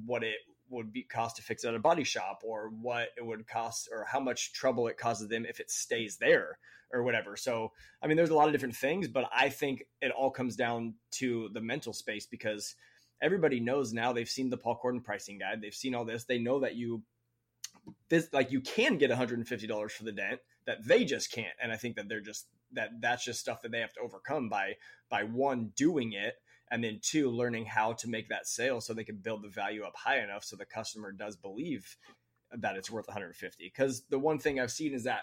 what 0.07 0.23
it 0.23 0.37
would 0.71 0.93
be 0.93 1.03
cost 1.03 1.37
to 1.37 1.43
fix 1.43 1.65
it 1.65 1.69
at 1.69 1.75
a 1.75 1.81
body 1.81 2.05
shop 2.05 2.43
or 2.45 2.69
what 2.69 3.09
it 3.17 3.25
would 3.25 3.47
cost 3.47 3.89
or 3.93 4.05
how 4.05 4.21
much 4.21 4.53
trouble 4.53 4.89
it 4.89 4.99
causes 4.99 5.29
them 5.29 5.47
if 5.47 5.61
it 5.61 5.71
stays 5.71 6.19
there 6.19 6.59
or 6.93 7.03
whatever. 7.03 7.37
So, 7.37 7.73
I 8.03 8.07
mean, 8.07 8.17
there's 8.17 8.31
a 8.31 8.35
lot 8.35 8.47
of 8.47 8.53
different 8.53 8.77
things, 8.77 9.09
but 9.09 9.29
I 9.35 9.49
think 9.49 9.85
it 10.01 10.11
all 10.11 10.31
comes 10.31 10.57
down 10.57 10.95
to 11.13 11.51
the 11.53 11.61
mental 11.61 11.93
space 11.93 12.27
because 12.27 12.75
everybody 13.21 13.61
knows 13.61 13.93
now 13.93 14.13
they've 14.13 14.29
seen 14.29 14.51
the 14.51 14.57
Paul 14.57 14.81
Corden 14.83 15.03
pricing 15.03 15.39
guide. 15.39 15.61
They've 15.61 15.75
seen 15.75 15.95
all 15.95 16.05
this. 16.05 16.25
They 16.25 16.39
know 16.39 16.61
that 16.61 16.77
you 16.77 17.03
this 18.09 18.29
like 18.33 18.53
you 18.53 18.61
can 18.61 18.99
get 18.99 19.11
$150 19.11 19.91
for 19.91 20.05
the 20.05 20.13
dent 20.13 20.41
that 20.67 20.87
they 20.87 21.05
just 21.05 21.33
can't. 21.33 21.55
And 21.63 21.73
I 21.73 21.77
think 21.77 21.97
that 21.97 22.09
they're 22.09 22.21
just 22.21 22.47
that 22.73 22.91
that's 23.01 23.25
just 23.25 23.41
stuff 23.41 23.63
that 23.63 23.73
they 23.73 23.81
have 23.81 23.93
to 23.95 24.01
overcome 24.01 24.49
by 24.49 24.77
by 25.09 25.25
one 25.25 25.73
doing 25.77 26.13
it 26.13 26.35
and 26.71 26.83
then 26.83 26.99
two 27.03 27.31
learning 27.31 27.65
how 27.65 27.93
to 27.93 28.09
make 28.09 28.29
that 28.29 28.47
sale 28.47 28.81
so 28.81 28.93
they 28.93 29.05
can 29.05 29.17
build 29.17 29.43
the 29.43 29.49
value 29.49 29.85
up 29.85 29.97
high 29.97 30.21
enough 30.21 30.45
so 30.45 30.57
the 30.57 30.65
customer 30.65 31.13
does 31.13 31.37
believe 31.37 31.97
that 32.53 32.77
it's 32.77 32.91
worth 32.91 33.07
150 33.07 33.65
because 33.65 34.03
the 34.11 34.19
one 34.19 34.39
thing 34.39 34.59
i've 34.59 34.71
seen 34.71 34.95
is 34.95 35.05
that 35.05 35.23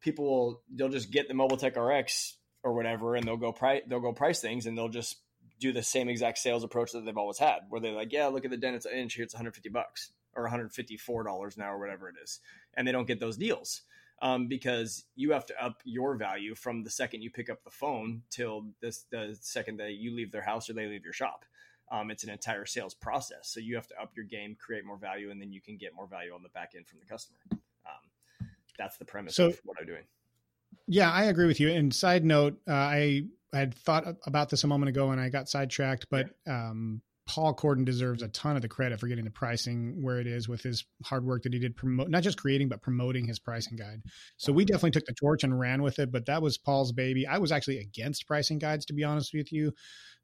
people 0.00 0.24
will 0.24 0.62
they'll 0.74 0.88
just 0.88 1.10
get 1.10 1.28
the 1.28 1.34
mobile 1.34 1.56
tech 1.56 1.76
rx 1.76 2.36
or 2.62 2.72
whatever 2.72 3.14
and 3.16 3.26
they'll 3.26 3.36
go 3.36 3.52
price 3.52 3.82
they'll 3.88 4.00
go 4.00 4.12
price 4.12 4.40
things 4.40 4.66
and 4.66 4.76
they'll 4.76 4.88
just 4.88 5.16
do 5.62 5.72
the 5.72 5.82
same 5.82 6.08
exact 6.08 6.38
sales 6.38 6.64
approach 6.64 6.92
that 6.92 7.04
they've 7.04 7.16
always 7.16 7.38
had 7.38 7.60
where 7.68 7.80
they're 7.80 7.92
like 7.92 8.12
yeah 8.12 8.26
look 8.26 8.44
at 8.44 8.50
the 8.50 8.56
den 8.56 8.74
it's 8.74 8.86
an 8.86 8.92
inch. 8.92 9.14
Here 9.14 9.24
it's 9.24 9.34
150 9.34 9.68
bucks 9.68 10.10
or 10.34 10.42
154 10.42 11.22
dollars 11.22 11.56
now 11.56 11.72
or 11.72 11.78
whatever 11.78 12.08
it 12.08 12.16
is. 12.22 12.40
And 12.74 12.86
they 12.86 12.92
don't 12.92 13.06
get 13.06 13.20
those 13.20 13.36
deals 13.36 13.82
um, 14.22 14.46
because 14.46 15.04
you 15.16 15.32
have 15.32 15.44
to 15.46 15.62
up 15.62 15.82
your 15.84 16.14
value 16.14 16.54
from 16.54 16.84
the 16.84 16.90
second 16.90 17.22
you 17.22 17.30
pick 17.30 17.50
up 17.50 17.62
the 17.64 17.70
phone 17.70 18.22
till 18.30 18.66
this 18.80 19.04
the 19.10 19.36
second 19.40 19.78
that 19.78 19.94
you 19.94 20.14
leave 20.14 20.30
their 20.30 20.42
house 20.42 20.70
or 20.70 20.72
they 20.72 20.86
leave 20.86 21.04
your 21.04 21.12
shop. 21.12 21.44
Um, 21.90 22.10
it's 22.10 22.24
an 22.24 22.30
entire 22.30 22.64
sales 22.64 22.94
process, 22.94 23.48
so 23.48 23.60
you 23.60 23.74
have 23.74 23.86
to 23.88 24.00
up 24.00 24.12
your 24.16 24.24
game, 24.24 24.56
create 24.58 24.86
more 24.86 24.96
value, 24.96 25.30
and 25.30 25.42
then 25.42 25.52
you 25.52 25.60
can 25.60 25.76
get 25.76 25.94
more 25.94 26.06
value 26.06 26.32
on 26.32 26.42
the 26.42 26.48
back 26.50 26.72
end 26.74 26.86
from 26.86 27.00
the 27.00 27.06
customer. 27.06 27.36
Um, 27.50 28.48
that's 28.78 28.96
the 28.96 29.04
premise 29.04 29.34
so, 29.34 29.48
of 29.48 29.60
what 29.64 29.76
I'm 29.78 29.86
doing. 29.86 30.04
Yeah, 30.86 31.10
I 31.12 31.24
agree 31.24 31.46
with 31.46 31.60
you. 31.60 31.68
And 31.70 31.92
side 31.92 32.24
note, 32.24 32.58
uh, 32.66 32.72
I 32.72 33.24
had 33.52 33.74
thought 33.74 34.06
about 34.26 34.48
this 34.48 34.64
a 34.64 34.66
moment 34.66 34.88
ago 34.88 35.10
and 35.10 35.20
I 35.20 35.28
got 35.28 35.50
sidetracked, 35.50 36.06
but 36.10 36.30
um, 36.46 37.02
Paul 37.26 37.54
Corden 37.54 37.84
deserves 37.84 38.22
a 38.22 38.28
ton 38.28 38.56
of 38.56 38.62
the 38.62 38.68
credit 38.68 38.98
for 38.98 39.06
getting 39.06 39.24
the 39.24 39.30
pricing 39.30 40.02
where 40.02 40.18
it 40.18 40.26
is 40.26 40.48
with 40.48 40.62
his 40.62 40.84
hard 41.04 41.24
work 41.24 41.44
that 41.44 41.52
he 41.52 41.58
did 41.58 41.76
promote, 41.76 42.10
not 42.10 42.22
just 42.22 42.38
creating, 42.38 42.68
but 42.68 42.82
promoting 42.82 43.26
his 43.26 43.38
pricing 43.38 43.76
guide. 43.76 44.02
So 44.36 44.52
we 44.52 44.64
definitely 44.64 44.90
took 44.90 45.06
the 45.06 45.14
torch 45.14 45.44
and 45.44 45.58
ran 45.58 45.82
with 45.82 45.98
it, 45.98 46.10
but 46.10 46.26
that 46.26 46.42
was 46.42 46.58
Paul's 46.58 46.92
baby. 46.92 47.26
I 47.26 47.38
was 47.38 47.52
actually 47.52 47.78
against 47.78 48.26
pricing 48.26 48.58
guides, 48.58 48.84
to 48.86 48.92
be 48.92 49.04
honest 49.04 49.32
with 49.32 49.52
you, 49.52 49.72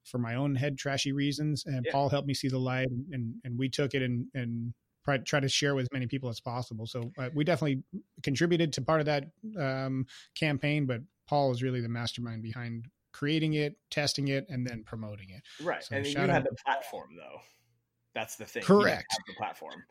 for 0.05 0.19
my 0.19 0.35
own 0.35 0.57
head 0.57 0.77
trashy 0.77 1.13
reasons. 1.13 1.65
And 1.67 1.85
yeah. 1.85 1.93
Paul 1.93 2.09
helped 2.09 2.27
me 2.27 2.35
see 2.35 2.49
the 2.49 2.59
light 2.59 2.89
and, 3.13 3.35
and, 3.45 3.59
we 3.59 3.69
took 3.69 3.95
it 3.95 4.03
and, 4.03 4.27
and 4.35 4.75
try 5.25 5.41
to 5.41 5.49
share 5.49 5.75
with 5.75 5.85
as 5.85 5.93
many 5.93 6.07
people 6.07 6.29
as 6.29 6.41
possible. 6.41 6.87
So 6.87 7.13
uh, 7.19 7.31
we 7.35 7.45
definitely 7.45 7.83
contributed 8.23 8.73
to 8.75 8.83
part 8.83 9.01
of 9.01 9.07
that 9.07 9.25
um, 9.59 10.07
campaign, 10.35 10.87
but 10.87 11.01
Paul 11.29 11.53
is 11.53 11.63
really 11.63 11.81
the 11.81 11.89
mastermind 11.89 12.43
behind 12.43 12.87
creating 13.13 13.55
it, 13.55 13.77
testing 13.91 14.29
it, 14.29 14.47
and 14.49 14.67
then 14.67 14.83
promoting 14.85 15.31
it. 15.31 15.43
Right. 15.63 15.83
So 15.83 15.97
and 15.97 16.07
you 16.07 16.19
had 16.19 16.45
the 16.45 16.57
platform 16.65 17.11
though. 17.17 17.41
That's 18.15 18.37
the 18.37 18.47
thing. 18.47 18.63
Correct. 18.63 19.07
the 19.27 19.35
platform. 19.35 19.85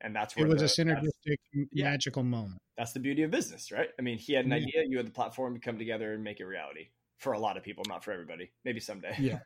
And 0.00 0.14
that's 0.14 0.36
where 0.36 0.46
it 0.46 0.48
was 0.48 0.58
the, 0.58 0.82
a 0.82 0.86
synergistic 0.86 1.36
yeah, 1.72 1.90
magical 1.90 2.24
moment. 2.24 2.60
That's 2.76 2.92
the 2.92 3.00
beauty 3.00 3.22
of 3.22 3.30
business, 3.30 3.70
right? 3.70 3.88
I 3.98 4.02
mean, 4.02 4.18
he 4.18 4.32
had 4.34 4.44
an 4.44 4.50
yeah. 4.50 4.56
idea, 4.56 4.82
you 4.88 4.96
had 4.96 5.06
the 5.06 5.12
platform 5.12 5.54
to 5.54 5.60
come 5.60 5.78
together 5.78 6.12
and 6.12 6.24
make 6.24 6.40
it 6.40 6.44
reality 6.44 6.88
for 7.18 7.34
a 7.34 7.38
lot 7.38 7.56
of 7.56 7.62
people, 7.62 7.84
not 7.88 8.02
for 8.02 8.10
everybody. 8.10 8.50
Maybe 8.64 8.80
someday. 8.80 9.14
Yeah. 9.18 9.38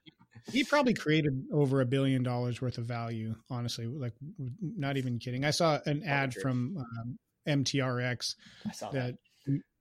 he 0.50 0.64
probably 0.64 0.94
created 0.94 1.44
over 1.52 1.82
a 1.82 1.86
billion 1.86 2.22
dollars 2.22 2.62
worth 2.62 2.78
of 2.78 2.86
value, 2.86 3.34
honestly. 3.50 3.86
Like, 3.86 4.14
not 4.60 4.96
even 4.96 5.18
kidding. 5.18 5.44
I 5.44 5.50
saw 5.50 5.78
an 5.84 6.02
ad 6.04 6.32
from 6.34 6.78
um, 6.78 7.18
MTRX 7.46 8.34
that, 8.80 8.92
that 8.92 9.14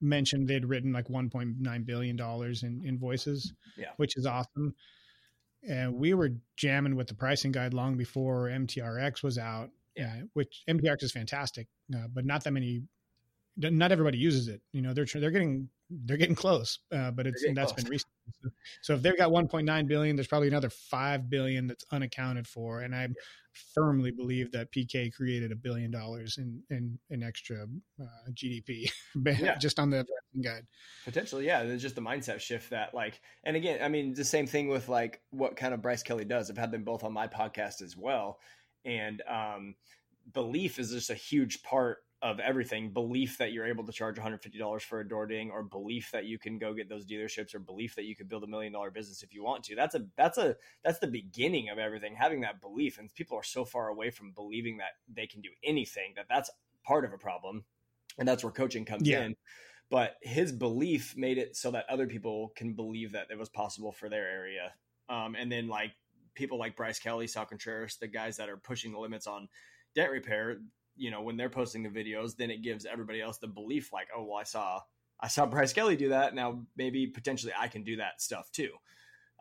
mentioned 0.02 0.48
they'd 0.48 0.66
written 0.66 0.94
like 0.94 1.08
1.9 1.08 1.86
billion 1.86 2.16
dollars 2.16 2.64
in 2.64 2.84
invoices, 2.86 3.54
yeah, 3.78 3.90
which 3.98 4.18
is 4.18 4.26
awesome. 4.26 4.76
And 5.68 5.96
we 5.96 6.14
were 6.14 6.30
jamming 6.58 6.96
with 6.96 7.08
the 7.08 7.16
pricing 7.16 7.52
guide 7.52 7.74
long 7.74 7.98
before 7.98 8.50
MTRX 8.50 9.24
was 9.24 9.38
out. 9.38 9.70
Yeah, 9.96 10.22
which 10.34 10.64
MTRX 10.70 11.04
is 11.04 11.12
fantastic, 11.12 11.68
uh, 11.96 12.08
but 12.14 12.26
not 12.26 12.44
that 12.44 12.52
many. 12.52 12.84
Not 13.58 13.92
everybody 13.94 14.18
uses 14.18 14.50
it. 14.50 14.62
You 14.74 14.82
know, 14.82 14.94
they're 14.94 15.06
they're 15.06 15.32
getting 15.32 15.70
they're 15.90 16.18
getting 16.18 16.36
close, 16.36 16.80
uh, 16.92 17.12
but 17.12 17.26
it's 17.26 17.44
and 17.44 17.56
that's 17.56 17.72
close. 17.72 17.84
been 17.84 17.92
recent. 17.92 18.12
So, 18.82 18.94
if 18.94 19.02
they've 19.02 19.18
got 19.18 19.32
1.9 19.32 19.88
billion, 19.88 20.16
there's 20.16 20.28
probably 20.28 20.48
another 20.48 20.70
five 20.70 21.30
billion 21.30 21.68
that's 21.68 21.86
unaccounted 21.92 22.48
for, 22.48 22.82
and 22.82 22.96
I 22.96 23.10
firmly 23.74 24.12
believe 24.12 24.52
that 24.52 24.72
PK 24.72 25.14
created 25.14 25.52
a 25.52 25.56
billion 25.56 25.92
dollars 25.92 26.38
in 26.38 26.62
in, 26.70 27.00
in 27.10 27.24
extra 27.24 27.66
uh, 28.02 28.32
GDP 28.32 28.90
yeah. 29.26 29.56
just 29.58 29.80
on 29.80 29.90
the 29.90 30.06
guide. 30.44 30.66
Potentially, 31.06 31.46
yeah. 31.46 31.64
There's 31.64 31.82
just 31.82 31.96
the 31.96 32.02
mindset 32.02 32.40
shift 32.40 32.70
that, 32.72 32.94
like, 32.94 33.22
and 33.44 33.56
again, 33.56 33.80
I 33.82 33.88
mean, 33.88 34.14
the 34.14 34.26
same 34.26 34.48
thing 34.48 34.68
with 34.68 34.90
like 34.90 35.22
what 35.32 35.56
kind 35.56 35.74
of 35.74 35.82
Bryce 35.82 36.04
Kelly 36.04 36.26
does. 36.26 36.50
I've 36.50 36.58
had 36.58 36.72
them 36.72 36.84
both 36.84 37.04
on 37.04 37.14
my 37.14 37.28
podcast 37.28 37.82
as 37.82 37.96
well, 37.96 38.40
and 38.84 39.22
um, 39.28 39.76
belief 40.34 40.80
is 40.80 40.92
just 40.92 41.10
a 41.10 41.16
huge 41.16 41.64
part 41.64 42.00
of 42.22 42.40
everything 42.40 42.92
belief 42.92 43.38
that 43.38 43.52
you're 43.52 43.68
able 43.68 43.86
to 43.86 43.92
charge 43.92 44.16
$150 44.16 44.82
for 44.82 45.00
a 45.00 45.08
door 45.08 45.28
ding 45.28 45.52
or 45.52 45.64
belief 45.64 46.10
that 46.12 46.26
you 46.26 46.40
can 46.40 46.58
go 46.58 46.74
get 46.74 46.90
those 46.90 47.06
dealerships 47.06 47.54
or 47.54 47.60
belief 47.60 47.96
that 47.96 48.06
you 48.06 48.16
could 48.16 48.30
build 48.30 48.44
a 48.44 48.48
million 48.48 48.72
dollar 48.72 48.90
business 48.90 49.22
if 49.22 49.34
you 49.34 49.44
want 49.44 49.64
to. 49.66 49.76
That's 49.76 49.96
a 49.96 50.06
that's 50.18 50.38
a 50.38 50.56
that's 50.84 51.00
the 51.00 51.08
beginning 51.08 51.70
of 51.70 51.78
everything 51.78 52.16
having 52.16 52.42
that 52.42 52.62
belief. 52.62 52.98
And 52.98 53.14
people 53.14 53.38
are 53.38 53.44
so 53.44 53.66
far 53.66 53.90
away 53.90 54.10
from 54.10 54.32
believing 54.32 54.78
that 54.78 54.94
they 55.14 55.28
can 55.28 55.42
do 55.42 55.50
anything 55.64 56.14
that 56.16 56.26
that's 56.30 56.50
part 56.84 57.06
of 57.06 57.14
a 57.14 57.18
problem. 57.18 57.66
And 58.18 58.28
that's 58.28 58.44
where 58.44 58.54
coaching 58.54 58.86
comes 58.86 59.08
yeah. 59.08 59.24
in. 59.24 59.36
But 59.92 60.16
his 60.22 60.52
belief 60.52 61.16
made 61.16 61.38
it 61.38 61.56
so 61.56 61.72
that 61.72 61.86
other 61.90 62.08
people 62.08 62.54
can 62.56 62.74
believe 62.74 63.12
that 63.12 63.28
it 63.30 63.38
was 63.38 63.50
possible 63.50 63.92
for 63.92 64.10
their 64.10 64.28
area. 64.28 64.74
Um, 65.10 65.36
and 65.36 65.52
then 65.52 65.68
like 65.68 65.92
people 66.36 66.60
like 66.60 66.76
bryce 66.76 67.00
kelly 67.00 67.28
sal 67.28 67.46
contreras 67.46 67.98
the 67.98 68.08
guys 68.08 68.38
that 68.38 68.50
are 68.50 68.58
pushing 68.58 68.92
the 68.92 69.00
limits 69.00 69.26
on 69.26 69.48
dent 69.96 70.12
repair 70.12 70.58
you 70.96 71.12
know 71.12 71.22
when 71.22 71.38
they're 71.38 71.50
posting 71.50 71.84
the 71.84 71.90
videos 71.90 72.36
then 72.36 72.50
it 72.50 72.62
gives 72.62 72.86
everybody 72.86 73.22
else 73.22 73.38
the 73.38 73.48
belief 73.48 73.92
like 73.92 74.08
oh 74.16 74.24
well 74.24 74.38
i 74.38 74.44
saw 74.44 74.80
i 75.20 75.28
saw 75.28 75.46
bryce 75.46 75.74
kelly 75.74 75.96
do 75.96 76.10
that. 76.10 76.36
Now 76.36 76.62
maybe 76.76 77.08
potentially 77.08 77.54
i 77.58 77.68
can 77.68 77.84
do 77.84 77.98
that 77.98 78.22
stuff 78.22 78.52
too. 78.52 78.70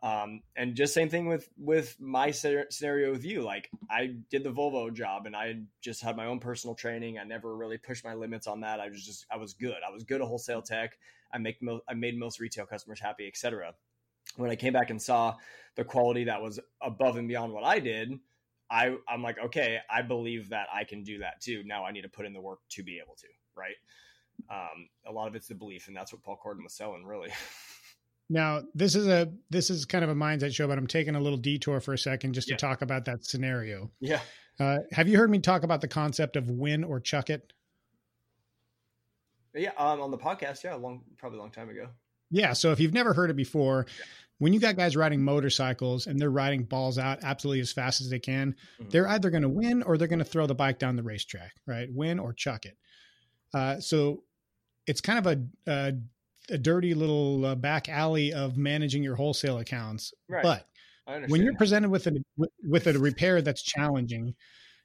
Um, 0.02 0.42
and 0.54 0.74
just 0.74 0.92
same 0.92 1.08
thing 1.08 1.26
with 1.26 1.48
with 1.56 1.96
my 1.98 2.30
scenario 2.30 3.10
with 3.10 3.24
you. 3.24 3.42
Like 3.42 3.70
i 3.90 4.14
did 4.30 4.44
the 4.44 4.52
volvo 4.52 4.92
job 4.92 5.26
and 5.26 5.34
i 5.34 5.56
just 5.80 6.02
had 6.02 6.16
my 6.16 6.26
own 6.26 6.40
personal 6.40 6.74
training. 6.74 7.18
I 7.18 7.24
never 7.24 7.56
really 7.56 7.78
pushed 7.78 8.04
my 8.04 8.14
limits 8.14 8.46
on 8.46 8.60
that. 8.60 8.80
I 8.80 8.88
was 8.88 9.04
just 9.04 9.26
i 9.30 9.36
was 9.36 9.54
good. 9.54 9.76
I 9.86 9.92
was 9.92 10.04
good 10.04 10.20
at 10.20 10.26
wholesale 10.26 10.62
tech. 10.62 10.98
I 11.32 11.38
make 11.38 11.58
i 11.88 11.94
made 11.94 12.18
most 12.18 12.38
retail 12.38 12.66
customers 12.66 13.00
happy 13.00 13.26
etc 13.26 13.74
when 14.36 14.50
i 14.50 14.56
came 14.56 14.72
back 14.72 14.90
and 14.90 15.02
saw 15.02 15.34
the 15.76 15.84
quality 15.84 16.24
that 16.24 16.40
was 16.40 16.60
above 16.80 17.16
and 17.16 17.28
beyond 17.28 17.52
what 17.52 17.64
i 17.64 17.78
did 17.78 18.12
I 18.74 18.96
I'm 19.08 19.22
like, 19.22 19.38
okay, 19.38 19.78
I 19.88 20.02
believe 20.02 20.48
that 20.48 20.66
I 20.74 20.82
can 20.82 21.04
do 21.04 21.18
that 21.18 21.40
too. 21.40 21.62
Now 21.64 21.84
I 21.84 21.92
need 21.92 22.02
to 22.02 22.08
put 22.08 22.26
in 22.26 22.32
the 22.32 22.40
work 22.40 22.58
to 22.70 22.82
be 22.82 23.00
able 23.02 23.14
to, 23.14 23.28
right? 23.56 23.76
Um, 24.50 24.88
a 25.06 25.12
lot 25.12 25.28
of 25.28 25.36
it's 25.36 25.46
the 25.46 25.54
belief, 25.54 25.86
and 25.86 25.96
that's 25.96 26.12
what 26.12 26.22
Paul 26.22 26.38
Corden 26.44 26.64
was 26.64 26.74
selling, 26.74 27.04
really. 27.04 27.30
Now, 28.30 28.62
this 28.74 28.94
is 28.94 29.06
a 29.06 29.30
this 29.50 29.68
is 29.68 29.84
kind 29.84 30.02
of 30.02 30.08
a 30.08 30.14
mindset 30.14 30.54
show, 30.54 30.66
but 30.66 30.78
I'm 30.78 30.86
taking 30.86 31.14
a 31.14 31.20
little 31.20 31.36
detour 31.36 31.78
for 31.78 31.92
a 31.92 31.98
second 31.98 32.32
just 32.32 32.48
yeah. 32.48 32.56
to 32.56 32.60
talk 32.60 32.80
about 32.80 33.04
that 33.04 33.22
scenario. 33.22 33.90
Yeah. 34.00 34.20
Uh, 34.58 34.78
have 34.92 35.08
you 35.08 35.18
heard 35.18 35.30
me 35.30 35.40
talk 35.40 35.62
about 35.62 35.82
the 35.82 35.88
concept 35.88 36.36
of 36.36 36.48
win 36.48 36.84
or 36.84 37.00
chuck 37.00 37.28
it? 37.28 37.52
Yeah, 39.54 39.72
um, 39.76 40.00
on 40.00 40.10
the 40.10 40.16
podcast, 40.16 40.64
yeah, 40.64 40.74
long 40.74 41.02
probably 41.18 41.38
a 41.38 41.42
long 41.42 41.50
time 41.50 41.68
ago. 41.68 41.88
Yeah, 42.34 42.52
so 42.52 42.72
if 42.72 42.80
you've 42.80 42.92
never 42.92 43.14
heard 43.14 43.30
it 43.30 43.36
before, 43.36 43.86
when 44.38 44.52
you 44.52 44.58
got 44.58 44.76
guys 44.76 44.96
riding 44.96 45.22
motorcycles 45.22 46.08
and 46.08 46.18
they're 46.18 46.30
riding 46.30 46.64
balls 46.64 46.98
out 46.98 47.20
absolutely 47.22 47.60
as 47.60 47.72
fast 47.72 48.00
as 48.00 48.10
they 48.10 48.18
can, 48.18 48.56
mm-hmm. 48.80 48.88
they're 48.90 49.06
either 49.06 49.30
going 49.30 49.44
to 49.44 49.48
win 49.48 49.84
or 49.84 49.96
they're 49.96 50.08
going 50.08 50.18
to 50.18 50.24
throw 50.24 50.48
the 50.48 50.54
bike 50.54 50.80
down 50.80 50.96
the 50.96 51.04
racetrack, 51.04 51.52
right? 51.64 51.88
Win 51.92 52.18
or 52.18 52.32
chuck 52.32 52.66
it. 52.66 52.76
Uh, 53.54 53.78
so 53.78 54.24
it's 54.88 55.00
kind 55.00 55.24
of 55.24 55.26
a, 55.28 55.70
a, 55.70 55.92
a 56.50 56.58
dirty 56.58 56.94
little 56.94 57.46
uh, 57.46 57.54
back 57.54 57.88
alley 57.88 58.32
of 58.32 58.56
managing 58.56 59.04
your 59.04 59.14
wholesale 59.14 59.58
accounts. 59.58 60.12
Right. 60.28 60.42
But 60.42 60.66
when 61.28 61.42
you're 61.42 61.54
presented 61.54 61.90
with 61.90 62.08
a 62.08 62.20
with 62.64 62.88
a 62.88 62.98
repair 62.98 63.42
that's 63.42 63.62
challenging, 63.62 64.34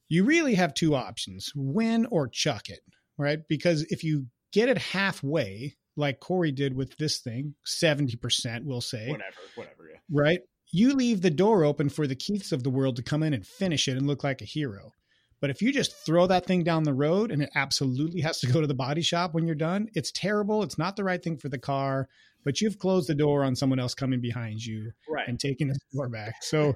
you 0.07 0.23
really 0.23 0.53
have 0.53 0.75
two 0.75 0.93
options: 0.93 1.51
win 1.55 2.05
or 2.12 2.27
chuck 2.27 2.69
it, 2.69 2.81
right? 3.17 3.39
Because 3.49 3.81
if 3.89 4.03
you 4.03 4.27
get 4.51 4.69
it 4.69 4.77
halfway, 4.77 5.77
like 5.95 6.19
Cory 6.19 6.52
did 6.52 6.75
with 6.75 6.97
this 6.97 7.19
thing, 7.19 7.56
seventy 7.65 8.15
percent, 8.15 8.65
we'll 8.65 8.82
say, 8.82 9.10
whatever, 9.10 9.38
whatever, 9.56 9.89
yeah, 9.91 9.99
right. 10.12 10.39
You 10.71 10.93
leave 10.93 11.21
the 11.21 11.32
door 11.32 11.63
open 11.63 11.89
for 11.89 12.06
the 12.06 12.15
Keiths 12.15 12.52
of 12.52 12.63
the 12.63 12.69
world 12.69 12.95
to 12.97 13.04
come 13.04 13.23
in 13.23 13.34
and 13.34 13.45
finish 13.45 13.88
it 13.88 13.97
and 13.97 14.06
look 14.06 14.23
like 14.23 14.41
a 14.41 14.45
hero. 14.45 14.93
But 15.41 15.49
if 15.49 15.62
you 15.62 15.71
just 15.71 15.95
throw 16.06 16.28
that 16.28 16.45
thing 16.45 16.63
down 16.63 16.84
the 16.84 16.93
road 16.93 17.32
and 17.32 17.41
it 17.41 17.49
absolutely 17.56 18.21
has 18.21 18.39
to 18.41 18.47
go 18.47 18.62
to 18.62 18.67
the 18.67 18.73
body 18.73 19.02
shop 19.02 19.34
when 19.34 19.45
you're 19.45 19.56
done, 19.56 19.88
it's 19.93 20.12
terrible. 20.12 20.63
It's 20.63 20.78
not 20.78 20.95
the 20.95 21.04
right 21.04 21.23
thing 21.23 21.38
for 21.38 21.49
the 21.49 21.58
car, 21.58 22.08
but 22.43 22.62
you've 22.62 22.78
closed 22.78 23.08
the 23.08 23.15
door 23.15 23.43
on 23.43 23.56
someone 23.56 23.80
else 23.80 23.93
coming 23.93 24.21
behind 24.21 24.63
you 24.63 24.91
right. 25.10 25.28
and 25.28 25.39
taking 25.39 25.69
the 25.69 25.80
door 25.93 26.10
back. 26.10 26.36
So 26.41 26.75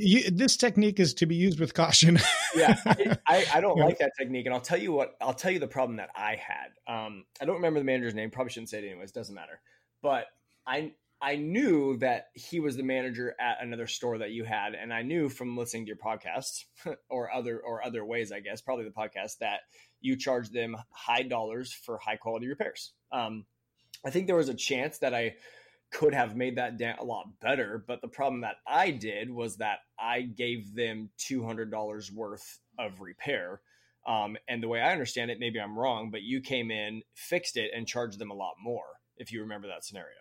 you, 0.00 0.30
this 0.30 0.56
technique 0.56 0.98
is 0.98 1.14
to 1.14 1.26
be 1.26 1.34
used 1.34 1.60
with 1.60 1.74
caution. 1.74 2.18
yeah, 2.54 2.76
I, 3.26 3.46
I 3.54 3.60
don't 3.60 3.78
like 3.78 3.98
that 3.98 4.12
technique, 4.18 4.46
and 4.46 4.54
I'll 4.54 4.60
tell 4.60 4.78
you 4.78 4.92
what. 4.92 5.14
I'll 5.20 5.34
tell 5.34 5.50
you 5.50 5.58
the 5.58 5.68
problem 5.68 5.96
that 5.96 6.10
I 6.14 6.36
had. 6.36 6.92
Um, 6.92 7.24
I 7.40 7.44
don't 7.44 7.56
remember 7.56 7.80
the 7.80 7.84
manager's 7.84 8.14
name. 8.14 8.30
Probably 8.30 8.50
shouldn't 8.50 8.70
say 8.70 8.78
it 8.78 8.90
anyways. 8.90 9.12
Doesn't 9.12 9.34
matter. 9.34 9.60
But 10.02 10.26
I 10.66 10.92
I 11.22 11.36
knew 11.36 11.98
that 11.98 12.28
he 12.34 12.60
was 12.60 12.76
the 12.76 12.82
manager 12.82 13.34
at 13.38 13.58
another 13.60 13.86
store 13.86 14.18
that 14.18 14.30
you 14.30 14.44
had, 14.44 14.74
and 14.74 14.92
I 14.92 15.02
knew 15.02 15.28
from 15.28 15.56
listening 15.56 15.84
to 15.84 15.88
your 15.88 15.96
podcast 15.96 16.64
or 17.10 17.30
other 17.32 17.60
or 17.60 17.84
other 17.84 18.04
ways, 18.04 18.32
I 18.32 18.40
guess, 18.40 18.60
probably 18.62 18.86
the 18.86 18.90
podcast 18.90 19.38
that 19.40 19.60
you 20.00 20.16
charge 20.16 20.48
them 20.48 20.76
high 20.90 21.22
dollars 21.22 21.72
for 21.72 21.98
high 21.98 22.16
quality 22.16 22.48
repairs. 22.48 22.92
Um, 23.12 23.44
I 24.04 24.10
think 24.10 24.26
there 24.26 24.36
was 24.36 24.48
a 24.48 24.54
chance 24.54 24.98
that 24.98 25.14
I 25.14 25.34
could 25.90 26.14
have 26.14 26.36
made 26.36 26.56
that 26.56 26.78
da- 26.78 26.96
a 26.98 27.04
lot 27.04 27.26
better, 27.40 27.84
but 27.86 28.00
the 28.00 28.08
problem 28.08 28.42
that 28.42 28.56
I 28.66 28.90
did 28.90 29.30
was 29.30 29.56
that 29.56 29.78
I 29.98 30.22
gave 30.22 30.74
them 30.74 31.10
two 31.18 31.44
hundred 31.44 31.70
dollars 31.70 32.10
worth 32.12 32.58
of 32.78 33.00
repair. 33.00 33.60
Um, 34.06 34.36
and 34.48 34.62
the 34.62 34.68
way 34.68 34.80
I 34.80 34.92
understand 34.92 35.30
it, 35.30 35.38
maybe 35.38 35.60
I'm 35.60 35.78
wrong, 35.78 36.10
but 36.10 36.22
you 36.22 36.40
came 36.40 36.70
in, 36.70 37.02
fixed 37.14 37.56
it, 37.56 37.70
and 37.76 37.86
charged 37.86 38.18
them 38.18 38.30
a 38.30 38.34
lot 38.34 38.54
more. 38.62 38.84
If 39.16 39.32
you 39.32 39.42
remember 39.42 39.68
that 39.68 39.84
scenario. 39.84 40.16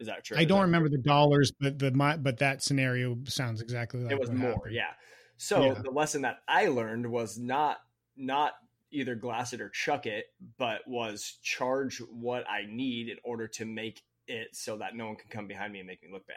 Is 0.00 0.08
that 0.08 0.24
true? 0.24 0.36
I 0.36 0.44
don't 0.44 0.62
remember 0.62 0.88
true? 0.88 0.96
the 0.96 1.02
dollars, 1.02 1.52
but 1.60 1.78
the 1.78 1.92
my, 1.92 2.16
but 2.16 2.38
that 2.38 2.62
scenario 2.62 3.18
sounds 3.26 3.60
exactly 3.60 4.02
like 4.02 4.12
it 4.12 4.18
was 4.18 4.30
more. 4.30 4.50
Happened. 4.50 4.74
Yeah. 4.74 4.90
So 5.36 5.66
yeah. 5.66 5.74
the 5.74 5.90
lesson 5.90 6.22
that 6.22 6.38
I 6.48 6.66
learned 6.66 7.06
was 7.06 7.38
not 7.38 7.78
not 8.16 8.52
either 8.90 9.14
glass 9.14 9.52
it 9.52 9.60
or 9.60 9.68
chuck 9.68 10.06
it, 10.06 10.26
but 10.58 10.80
was 10.86 11.38
charge 11.42 11.98
what 12.10 12.44
I 12.48 12.66
need 12.68 13.08
in 13.08 13.18
order 13.22 13.46
to 13.48 13.64
make 13.64 14.02
it 14.30 14.48
so 14.52 14.78
that 14.78 14.94
no 14.94 15.06
one 15.06 15.16
can 15.16 15.28
come 15.30 15.46
behind 15.46 15.72
me 15.72 15.80
and 15.80 15.86
make 15.86 16.02
me 16.02 16.08
look 16.12 16.26
bad. 16.26 16.36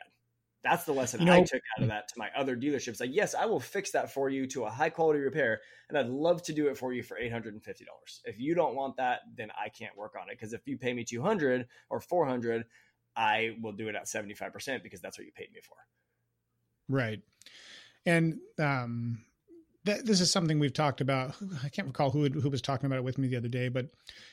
That's 0.63 0.86
the 0.86 0.93
lesson 0.93 1.19
you 1.19 1.25
know, 1.25 1.34
I 1.34 1.43
took 1.43 1.62
out 1.77 1.84
of 1.84 1.89
that 1.89 2.08
to 2.08 2.13
my 2.17 2.29
other 2.38 2.56
dealerships. 2.56 3.01
Like, 3.01 3.10
yes, 3.12 3.36
I 3.36 3.45
will 3.45 3.60
fix 3.60 3.91
that 3.91 4.13
for 4.13 4.29
you 4.29 4.47
to 4.47 4.63
a 4.63 4.69
high 4.69 4.89
quality 4.89 5.19
repair, 5.19 5.60
and 5.89 5.97
I'd 5.97 6.08
love 6.08 6.41
to 6.43 6.53
do 6.53 6.69
it 6.69 6.77
for 6.77 6.93
you 6.93 7.03
for 7.03 7.17
eight 7.17 7.34
hundred 7.34 7.53
and 7.53 7.62
fifty 7.62 7.84
dollars. 7.84 8.21
If 8.23 8.39
you 8.39 8.56
don't 8.56 8.73
want 8.73 8.95
that, 8.95 9.21
then 9.36 9.49
I 9.62 9.67
can't 9.67 9.95
work 9.97 10.13
on 10.19 10.29
it. 10.29 10.39
Because 10.39 10.53
if 10.53 10.62
you 10.65 10.77
pay 10.77 10.93
me 10.93 11.03
two 11.03 11.21
hundred 11.21 11.67
or 11.89 11.99
four 11.99 12.25
hundred, 12.25 12.63
I 13.15 13.56
will 13.62 13.73
do 13.73 13.88
it 13.88 13.95
at 13.95 14.06
75% 14.06 14.84
because 14.84 15.01
that's 15.01 15.17
what 15.17 15.25
you 15.25 15.32
paid 15.36 15.51
me 15.53 15.60
for. 15.62 15.75
Right. 16.89 17.21
And 18.06 18.39
um, 18.60 19.19
th- 19.86 20.03
this 20.03 20.19
is 20.19 20.32
something 20.32 20.60
we've 20.60 20.73
talked 20.73 21.01
about. 21.01 21.36
I 21.63 21.69
can't 21.69 21.88
recall 21.88 22.12
who 22.12 22.27
who 22.29 22.49
was 22.49 22.62
talking 22.62 22.88
about 22.88 22.97
it 22.97 23.03
with 23.03 23.17
me 23.17 23.27
the 23.27 23.38
other 23.38 23.47
day, 23.47 23.69
but 23.69 23.89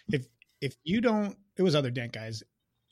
if 0.09 0.27
if 0.61 0.75
you 0.85 1.01
don't, 1.01 1.37
it 1.57 1.63
was 1.63 1.75
other 1.75 1.91
dent 1.91 2.13
guys. 2.13 2.43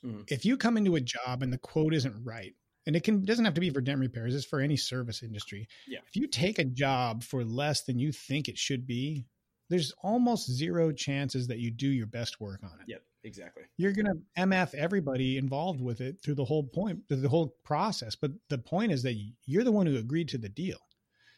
Mm-hmm. 0.05 0.21
If 0.27 0.45
you 0.45 0.57
come 0.57 0.77
into 0.77 0.95
a 0.95 1.01
job 1.01 1.43
and 1.43 1.51
the 1.51 1.57
quote 1.57 1.93
isn't 1.93 2.23
right, 2.23 2.53
and 2.85 2.95
it 2.95 3.03
can 3.03 3.23
doesn't 3.23 3.45
have 3.45 3.53
to 3.53 3.61
be 3.61 3.69
for 3.69 3.81
dent 3.81 3.99
repairs, 3.99 4.33
it's 4.33 4.45
for 4.45 4.59
any 4.59 4.77
service 4.77 5.21
industry. 5.21 5.67
Yeah. 5.87 5.99
If 6.07 6.15
you 6.15 6.27
take 6.27 6.59
a 6.59 6.63
job 6.63 7.23
for 7.23 7.43
less 7.43 7.83
than 7.83 7.99
you 7.99 8.11
think 8.11 8.47
it 8.47 8.57
should 8.57 8.87
be, 8.87 9.25
there's 9.69 9.93
almost 10.01 10.51
zero 10.51 10.91
chances 10.91 11.47
that 11.47 11.59
you 11.59 11.71
do 11.71 11.87
your 11.87 12.07
best 12.07 12.41
work 12.41 12.61
on 12.63 12.79
it. 12.79 12.85
Yep, 12.87 13.03
exactly. 13.23 13.63
You're 13.77 13.91
going 13.91 14.07
to 14.07 14.41
MF 14.41 14.73
everybody 14.73 15.37
involved 15.37 15.81
with 15.81 16.01
it 16.01 16.17
through 16.23 16.35
the 16.35 16.45
whole 16.45 16.63
point, 16.63 17.01
the 17.09 17.29
whole 17.29 17.55
process. 17.63 18.15
But 18.15 18.31
the 18.49 18.57
point 18.57 18.91
is 18.91 19.03
that 19.03 19.15
you're 19.45 19.63
the 19.63 19.71
one 19.71 19.85
who 19.85 19.97
agreed 19.97 20.29
to 20.29 20.37
the 20.37 20.49
deal. 20.49 20.79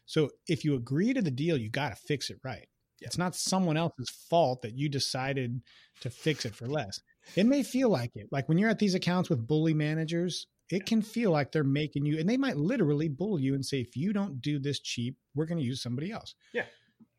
So 0.06 0.30
if 0.48 0.64
you 0.64 0.76
agree 0.76 1.14
to 1.14 1.22
the 1.22 1.32
deal, 1.32 1.58
you 1.58 1.70
got 1.70 1.90
to 1.90 1.96
fix 1.96 2.30
it 2.30 2.40
right. 2.44 2.68
Yep. 3.02 3.08
It's 3.08 3.18
not 3.18 3.36
someone 3.36 3.78
else's 3.78 4.10
fault 4.10 4.62
that 4.62 4.78
you 4.78 4.90
decided 4.90 5.62
to 6.02 6.10
fix 6.10 6.46
it 6.46 6.56
for 6.56 6.68
less. 6.68 7.02
It 7.36 7.46
may 7.46 7.64
feel 7.64 7.90
like 7.90 8.16
it. 8.16 8.28
Like 8.32 8.48
when 8.48 8.58
you're 8.58 8.70
at 8.70 8.80
these 8.80 8.96
accounts 8.96 9.30
with 9.30 9.48
bully 9.48 9.74
managers, 9.74 10.48
it 10.70 10.86
can 10.86 11.02
feel 11.02 11.32
like 11.32 11.52
they're 11.52 11.64
making 11.64 12.06
you, 12.06 12.20
and 12.20 12.30
they 12.30 12.38
might 12.38 12.56
literally 12.56 13.10
bully 13.10 13.44
you 13.44 13.56
and 13.56 13.66
say, 13.66 13.82
if 13.82 13.98
you 13.98 14.14
don't 14.14 14.42
do 14.42 14.58
this 14.58 14.80
cheap, 14.80 15.18
we're 15.36 15.46
going 15.46 15.58
to 15.58 15.64
use 15.66 15.82
somebody 15.82 16.12
else. 16.12 16.36
Yeah 16.54 16.64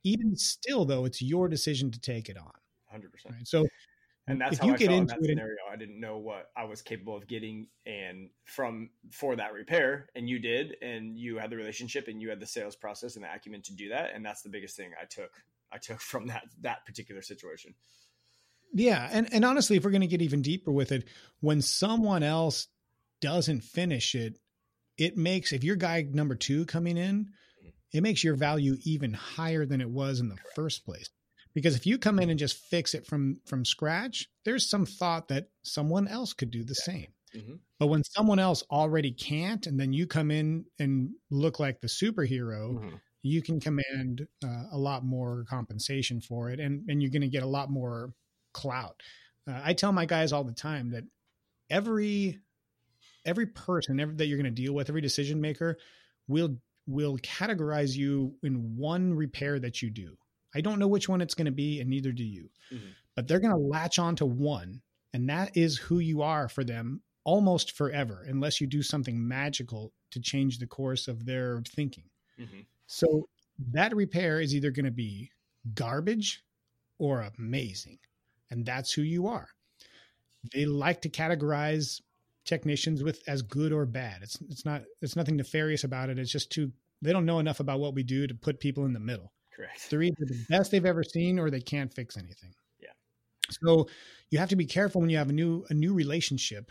even 0.05 0.37
still 0.37 0.85
though 0.85 1.05
it's 1.05 1.23
your 1.23 1.49
decision 1.49 1.91
to 1.91 2.01
take 2.01 2.29
it 2.29 2.37
on 2.37 2.51
100% 2.95 3.05
right? 3.31 3.47
so 3.47 3.67
and 4.29 4.41
that's 4.41 4.59
how 4.59 4.67
you 4.67 4.75
I 4.75 4.77
get 4.77 4.93
into 4.93 5.15
in 5.15 5.21
that 5.21 5.25
scenario. 5.25 5.57
I 5.71 5.75
didn't 5.75 5.99
know 5.99 6.19
what 6.19 6.51
I 6.57 6.63
was 6.63 6.81
capable 6.81 7.17
of 7.17 7.27
getting, 7.27 7.67
and 7.87 8.31
from 8.45 8.91
for 9.11 9.35
that 9.35 9.53
repair, 9.53 10.11
and 10.15 10.29
you 10.29 10.39
did, 10.39 10.77
and 10.81 11.19
you 11.19 11.39
had 11.39 11.51
the 11.51 11.57
relationship, 11.57 12.07
and 12.07 12.23
you 12.23 12.31
had 12.31 12.39
the 12.39 12.47
sales 12.47 12.77
process 12.77 13.17
and 13.17 13.25
the 13.25 13.35
acumen 13.35 13.63
to 13.63 13.75
do 13.75 13.89
that, 13.89 14.15
and 14.15 14.25
that's 14.25 14.43
the 14.43 14.49
biggest 14.49 14.77
thing 14.77 14.93
I 15.01 15.07
took. 15.07 15.33
I 15.73 15.79
took 15.79 16.01
from 16.01 16.27
that 16.29 16.45
that 16.61 16.87
particular 16.87 17.23
situation. 17.23 17.75
Yeah, 18.75 19.09
and 19.11 19.33
and 19.33 19.45
honestly, 19.45 19.77
if 19.77 19.85
we're 19.85 19.91
going 19.91 20.03
to 20.03 20.07
get 20.07 20.23
even 20.23 20.43
deeper 20.43 20.73
with 20.73 20.93
it, 20.93 21.05
when 21.41 21.63
someone 21.63 22.23
else 22.23 22.69
doesn't 23.21 23.63
finish 23.63 24.15
it, 24.15 24.39
it 24.97 25.17
makes 25.17 25.53
if 25.53 25.63
your 25.63 25.77
guy 25.77 26.07
number 26.11 26.35
two 26.35 26.65
coming 26.65 26.97
in 26.97 27.29
it 27.93 28.03
makes 28.03 28.25
your 28.25 28.35
value 28.35 28.77
even 28.85 29.13
higher 29.13 29.67
than 29.67 29.81
it 29.81 29.91
was 29.91 30.21
in 30.21 30.29
the 30.29 30.37
Correct. 30.37 30.55
first 30.55 30.85
place. 30.85 31.11
Because 31.55 31.77
if 31.77 31.87
you 31.87 31.99
come 31.99 32.19
in 32.19 32.31
and 32.31 32.39
just 32.39 32.57
fix 32.57 32.95
it 32.95 33.07
from 33.07 33.39
from 33.45 33.67
scratch, 33.67 34.29
there's 34.45 34.69
some 34.69 34.87
thought 34.87 35.29
that 35.29 35.49
someone 35.63 36.09
else 36.09 36.33
could 36.33 36.51
do 36.51 36.65
the 36.65 36.77
yeah. 36.87 36.93
same. 36.93 37.07
Mm-hmm. 37.37 37.55
But 37.79 37.89
when 37.89 38.05
someone 38.05 38.39
else 38.39 38.63
already 38.71 39.13
can't, 39.13 39.67
and 39.67 39.79
then 39.79 39.93
you 39.93 40.07
come 40.07 40.31
in 40.31 40.65
and 40.79 41.11
look 41.31 41.61
like 41.61 41.81
the 41.81 41.89
superhero, 41.89 42.75
mm-hmm. 42.75 42.97
You 43.23 43.43
can 43.43 43.61
command 43.61 44.27
uh, 44.45 44.65
a 44.73 44.79
lot 44.79 45.05
more 45.05 45.45
compensation 45.49 46.21
for 46.21 46.51
it, 46.51 46.61
and 46.61 46.89
and 46.89 47.03
you're 47.03 47.11
going 47.11 47.23
to 47.23 47.29
get 47.29 47.43
a 47.43 47.47
lot 47.47 47.71
more 47.71 48.13
clout. 48.53 49.03
Uh, 49.49 49.61
I 49.63 49.73
tell 49.75 49.93
my 49.93 50.07
guys 50.07 50.33
all 50.33 50.45
the 50.45 50.53
time 50.53 50.91
that 50.91 51.05
every 51.71 52.41
every 53.25 53.47
person 53.47 54.01
every, 54.01 54.15
that 54.17 54.27
you're 54.27 54.39
going 54.39 54.53
to 54.53 54.63
deal 54.63 54.75
with, 54.75 54.89
every 54.89 55.01
decision 55.01 55.41
maker, 55.41 55.79
will 56.29 56.57
will 56.87 57.17
categorize 57.19 57.95
you 57.95 58.35
in 58.43 58.77
one 58.77 59.15
repair 59.15 59.59
that 59.59 59.83
you 59.83 59.91
do. 59.91 60.17
I 60.55 60.61
don't 60.61 60.79
know 60.79 60.89
which 60.89 61.09
one 61.09 61.21
it's 61.21 61.35
going 61.35 61.47
to 61.47 61.53
be, 61.53 61.81
and 61.81 61.89
neither 61.89 62.13
do 62.13 62.25
you. 62.25 62.51
Mm-hmm. 62.73 62.91
But 63.15 63.29
they're 63.29 63.41
going 63.41 63.55
to 63.55 63.57
latch 63.57 63.99
on 63.99 64.17
to 64.17 64.27
one, 64.27 64.83
and 65.13 65.29
that 65.29 65.57
is 65.57 65.79
who 65.79 65.99
you 65.99 66.23
are 66.23 66.49
for 66.49 66.65
them 66.65 67.03
almost 67.25 67.77
forever, 67.77 68.25
unless 68.29 68.61
you 68.61 68.67
do 68.67 68.83
something 68.83 69.29
magical 69.29 69.93
to 70.11 70.21
change 70.21 70.59
the 70.59 70.67
course 70.67 71.09
of 71.09 71.25
their 71.25 71.63
thinking. 71.67 72.05
Mm-hmm. 72.39 72.61
So 72.93 73.27
that 73.73 73.97
repair 73.97 74.39
is 74.39 74.55
either 74.55 74.71
going 74.71 74.85
to 74.85 74.91
be 74.91 75.31
garbage 75.75 76.45
or 76.99 77.27
amazing, 77.39 77.99
and 78.51 78.67
that's 78.67 78.93
who 78.93 79.01
you 79.01 79.29
are. 79.29 79.49
They 80.53 80.67
like 80.67 81.01
to 81.03 81.09
categorize 81.09 82.03
technicians 82.45 83.03
with 83.03 83.23
as 83.27 83.41
good 83.41 83.73
or 83.73 83.87
bad. 83.87 84.23
It's 84.23 84.39
it's 84.51 84.67
not 84.67 84.83
it's 85.01 85.17
nothing 85.17 85.37
nefarious 85.37 85.85
about 85.85 86.11
it. 86.11 86.19
It's 86.19 86.31
just 86.31 86.53
too 86.53 86.71
they 87.01 87.13
don't 87.15 87.25
know 87.25 87.39
enough 87.39 87.61
about 87.61 87.81
what 87.81 87.95
we 87.95 88.03
do 88.03 88.27
to 88.27 88.35
put 88.35 88.61
people 88.61 88.85
in 88.85 88.93
the 88.93 89.01
middle. 89.01 89.33
Correct. 89.57 89.89
They're 89.89 90.03
either 90.03 90.27
the 90.27 90.45
best 90.51 90.71
they've 90.71 90.85
ever 90.85 91.03
seen 91.03 91.39
or 91.39 91.51
they 91.51 91.61
can't 91.61 91.95
fix 91.95 92.19
anything. 92.19 92.53
Yeah. 92.79 92.93
So 93.51 93.89
you 94.31 94.39
have 94.39 94.51
to 94.51 94.57
be 94.57 94.67
careful 94.67 95.01
when 95.01 95.09
you 95.09 95.17
have 95.17 95.31
a 95.31 95.33
new 95.33 95.65
a 95.71 95.75
new 95.75 95.95
relationship 95.95 96.71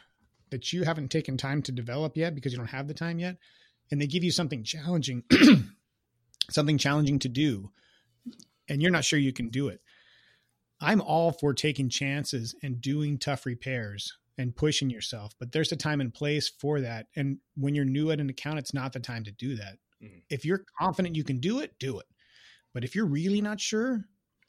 that 0.51 0.71
you 0.71 0.83
haven't 0.83 1.09
taken 1.09 1.35
time 1.35 1.63
to 1.63 1.71
develop 1.71 2.15
yet 2.15 2.35
because 2.35 2.51
you 2.51 2.59
don't 2.59 2.67
have 2.67 2.87
the 2.87 2.93
time 2.93 3.17
yet, 3.17 3.37
and 3.89 3.99
they 3.99 4.07
give 4.07 4.23
you 4.23 4.31
something 4.31 4.63
challenging, 4.63 5.23
something 6.51 6.77
challenging 6.77 7.19
to 7.19 7.29
do, 7.29 7.71
and 8.69 8.81
you're 8.81 8.91
not 8.91 9.05
sure 9.05 9.19
you 9.19 9.33
can 9.33 9.49
do 9.49 9.67
it. 9.67 9.81
I'm 10.79 11.01
all 11.01 11.31
for 11.31 11.53
taking 11.53 11.89
chances 11.89 12.55
and 12.63 12.81
doing 12.81 13.17
tough 13.17 13.45
repairs 13.45 14.17
and 14.37 14.55
pushing 14.55 14.89
yourself. 14.89 15.33
But 15.39 15.51
there's 15.51 15.71
a 15.71 15.75
time 15.75 16.01
and 16.01 16.13
place 16.13 16.49
for 16.49 16.81
that. 16.81 17.07
And 17.15 17.37
when 17.55 17.75
you're 17.75 17.85
new 17.85 18.11
at 18.11 18.19
an 18.19 18.29
account, 18.29 18.57
it's 18.57 18.73
not 18.73 18.91
the 18.91 18.99
time 18.99 19.23
to 19.25 19.31
do 19.31 19.55
that. 19.57 19.77
Mm-hmm. 20.03 20.19
If 20.29 20.43
you're 20.43 20.65
confident 20.79 21.15
you 21.15 21.23
can 21.23 21.39
do 21.39 21.59
it, 21.59 21.77
do 21.79 21.99
it. 21.99 22.07
But 22.73 22.83
if 22.83 22.95
you're 22.95 23.05
really 23.05 23.41
not 23.41 23.59
sure, 23.59 24.05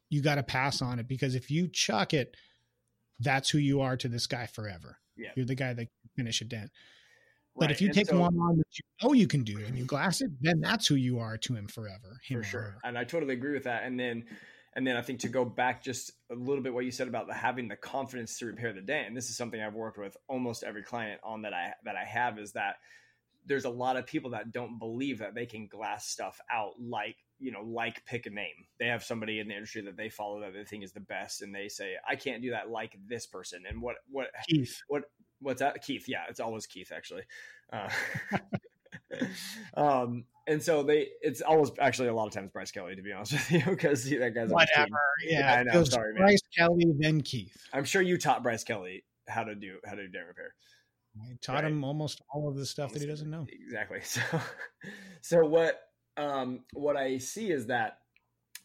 you 0.08 0.22
got 0.22 0.36
to 0.36 0.42
pass 0.42 0.80
on 0.80 0.98
it 0.98 1.08
because 1.08 1.34
if 1.34 1.50
you 1.50 1.68
chuck 1.68 2.14
it, 2.14 2.36
that's 3.20 3.50
who 3.50 3.58
you 3.58 3.80
are 3.82 3.96
to 3.96 4.08
this 4.08 4.26
guy 4.26 4.46
forever. 4.46 4.98
Yeah. 5.16 5.30
You're 5.36 5.46
the 5.46 5.54
guy 5.54 5.74
that 5.74 5.86
can 5.86 6.10
finish 6.16 6.40
a 6.40 6.44
dent. 6.44 6.70
But 7.54 7.66
right. 7.66 7.70
if 7.70 7.80
you 7.80 7.88
and 7.88 7.94
take 7.94 8.08
so, 8.08 8.18
one 8.18 8.38
on 8.38 8.56
that 8.56 8.64
you 8.72 9.06
know 9.06 9.12
you 9.12 9.26
can 9.26 9.42
do 9.42 9.58
and 9.66 9.76
you 9.76 9.84
glass 9.84 10.20
it, 10.20 10.30
then 10.40 10.60
that's 10.60 10.86
who 10.86 10.94
you 10.94 11.18
are 11.18 11.36
to 11.38 11.54
him 11.54 11.68
forever. 11.68 12.18
Him 12.24 12.40
for 12.40 12.48
sure. 12.48 12.60
Her. 12.60 12.78
And 12.84 12.96
I 12.96 13.04
totally 13.04 13.34
agree 13.34 13.52
with 13.52 13.64
that. 13.64 13.84
And 13.84 13.98
then 14.00 14.24
and 14.74 14.86
then 14.86 14.96
I 14.96 15.02
think 15.02 15.20
to 15.20 15.28
go 15.28 15.44
back 15.44 15.84
just 15.84 16.12
a 16.30 16.34
little 16.34 16.62
bit 16.62 16.72
what 16.72 16.86
you 16.86 16.90
said 16.90 17.08
about 17.08 17.26
the 17.26 17.34
having 17.34 17.68
the 17.68 17.76
confidence 17.76 18.38
to 18.38 18.46
repair 18.46 18.72
the 18.72 18.80
dent, 18.80 19.08
and 19.08 19.16
this 19.16 19.28
is 19.28 19.36
something 19.36 19.60
I've 19.60 19.74
worked 19.74 19.98
with 19.98 20.16
almost 20.28 20.62
every 20.62 20.82
client 20.82 21.20
on 21.22 21.42
that 21.42 21.52
I 21.52 21.74
that 21.84 21.96
I 21.96 22.04
have 22.04 22.38
is 22.38 22.52
that 22.52 22.76
there's 23.46 23.64
a 23.64 23.70
lot 23.70 23.96
of 23.96 24.06
people 24.06 24.30
that 24.30 24.52
don't 24.52 24.78
believe 24.78 25.18
that 25.18 25.34
they 25.34 25.46
can 25.46 25.66
glass 25.66 26.06
stuff 26.06 26.40
out 26.50 26.72
like 26.80 27.16
you 27.38 27.50
know 27.50 27.62
like 27.62 28.04
pick 28.06 28.26
a 28.26 28.30
name 28.30 28.66
they 28.78 28.86
have 28.86 29.02
somebody 29.02 29.40
in 29.40 29.48
the 29.48 29.54
industry 29.54 29.82
that 29.82 29.96
they 29.96 30.08
follow 30.08 30.40
that 30.40 30.52
they 30.54 30.64
think 30.64 30.84
is 30.84 30.92
the 30.92 31.00
best 31.00 31.42
and 31.42 31.52
they 31.52 31.68
say 31.68 31.94
i 32.08 32.14
can't 32.14 32.40
do 32.40 32.50
that 32.50 32.70
like 32.70 32.96
this 33.08 33.26
person 33.26 33.64
and 33.68 33.82
what 33.82 33.96
what 34.08 34.28
Keith. 34.48 34.80
what 34.86 35.02
what's 35.42 35.60
that 35.60 35.82
keith 35.82 36.08
yeah 36.08 36.22
it's 36.28 36.40
always 36.40 36.66
keith 36.66 36.90
actually 36.94 37.22
uh, 37.72 37.88
um 39.76 40.24
and 40.46 40.62
so 40.62 40.82
they 40.82 41.08
it's 41.20 41.40
always 41.40 41.70
actually 41.78 42.08
a 42.08 42.14
lot 42.14 42.26
of 42.26 42.32
times 42.32 42.50
bryce 42.52 42.70
kelly 42.70 42.94
to 42.96 43.02
be 43.02 43.12
honest 43.12 43.32
with 43.32 43.50
you 43.52 43.62
because 43.70 44.04
that 44.08 44.34
guy's 44.34 44.50
on 44.52 44.58
the 44.58 44.66
team. 44.74 44.82
Whatever. 44.82 44.88
Yeah, 45.26 45.38
Yeah, 45.40 45.54
I 45.54 45.62
know. 45.62 45.84
Sorry, 45.84 46.12
man. 46.14 46.22
Bryce 46.22 46.40
Kelly, 46.56 46.92
then 46.98 47.20
Keith. 47.20 47.56
i'm 47.72 47.84
sure 47.84 48.02
you 48.02 48.18
taught 48.18 48.42
bryce 48.42 48.64
kelly 48.64 49.04
how 49.28 49.44
to 49.44 49.54
do 49.54 49.76
how 49.84 49.92
to 49.94 50.02
do 50.06 50.08
dent 50.12 50.26
repair 50.26 50.54
I 51.20 51.36
taught 51.42 51.56
Right. 51.56 51.64
him 51.64 51.84
almost 51.84 52.22
all 52.32 52.48
of 52.48 52.56
the 52.56 52.64
stuff 52.64 52.92
that 52.94 53.02
he 53.02 53.06
doesn't 53.06 53.30
know. 53.30 53.46
exactly 53.48 54.00
so 54.02 54.20
so 55.20 55.44
what 55.46 55.80
um 56.16 56.60
what 56.72 56.96
i 56.96 57.18
see 57.18 57.50
is 57.50 57.66
that 57.66 57.98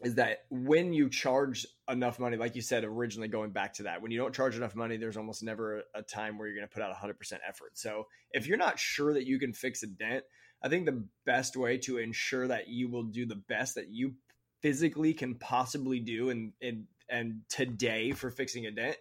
is 0.01 0.15
that 0.15 0.45
when 0.49 0.93
you 0.93 1.09
charge 1.09 1.65
enough 1.89 2.19
money 2.19 2.37
like 2.37 2.55
you 2.55 2.61
said 2.61 2.83
originally 2.83 3.27
going 3.27 3.51
back 3.51 3.73
to 3.73 3.83
that 3.83 4.01
when 4.01 4.11
you 4.11 4.17
don't 4.17 4.35
charge 4.35 4.55
enough 4.55 4.75
money 4.75 4.97
there's 4.97 5.17
almost 5.17 5.41
never 5.41 5.83
a 5.95 6.01
time 6.01 6.37
where 6.37 6.47
you're 6.47 6.55
going 6.55 6.67
to 6.67 6.73
put 6.73 6.83
out 6.83 6.95
100% 6.95 7.15
effort. 7.47 7.71
So 7.73 8.05
if 8.31 8.47
you're 8.47 8.57
not 8.57 8.77
sure 8.77 9.13
that 9.13 9.25
you 9.25 9.39
can 9.39 9.53
fix 9.53 9.83
a 9.83 9.87
dent 9.87 10.23
i 10.63 10.69
think 10.69 10.85
the 10.85 11.05
best 11.25 11.55
way 11.55 11.77
to 11.77 11.97
ensure 11.97 12.47
that 12.47 12.67
you 12.67 12.89
will 12.89 13.03
do 13.03 13.25
the 13.25 13.35
best 13.35 13.75
that 13.75 13.89
you 13.89 14.13
physically 14.61 15.13
can 15.13 15.35
possibly 15.35 15.99
do 15.99 16.29
and 16.29 16.53
and 16.61 16.85
and 17.09 17.41
today 17.49 18.11
for 18.11 18.29
fixing 18.29 18.65
a 18.65 18.71
dent 18.71 18.97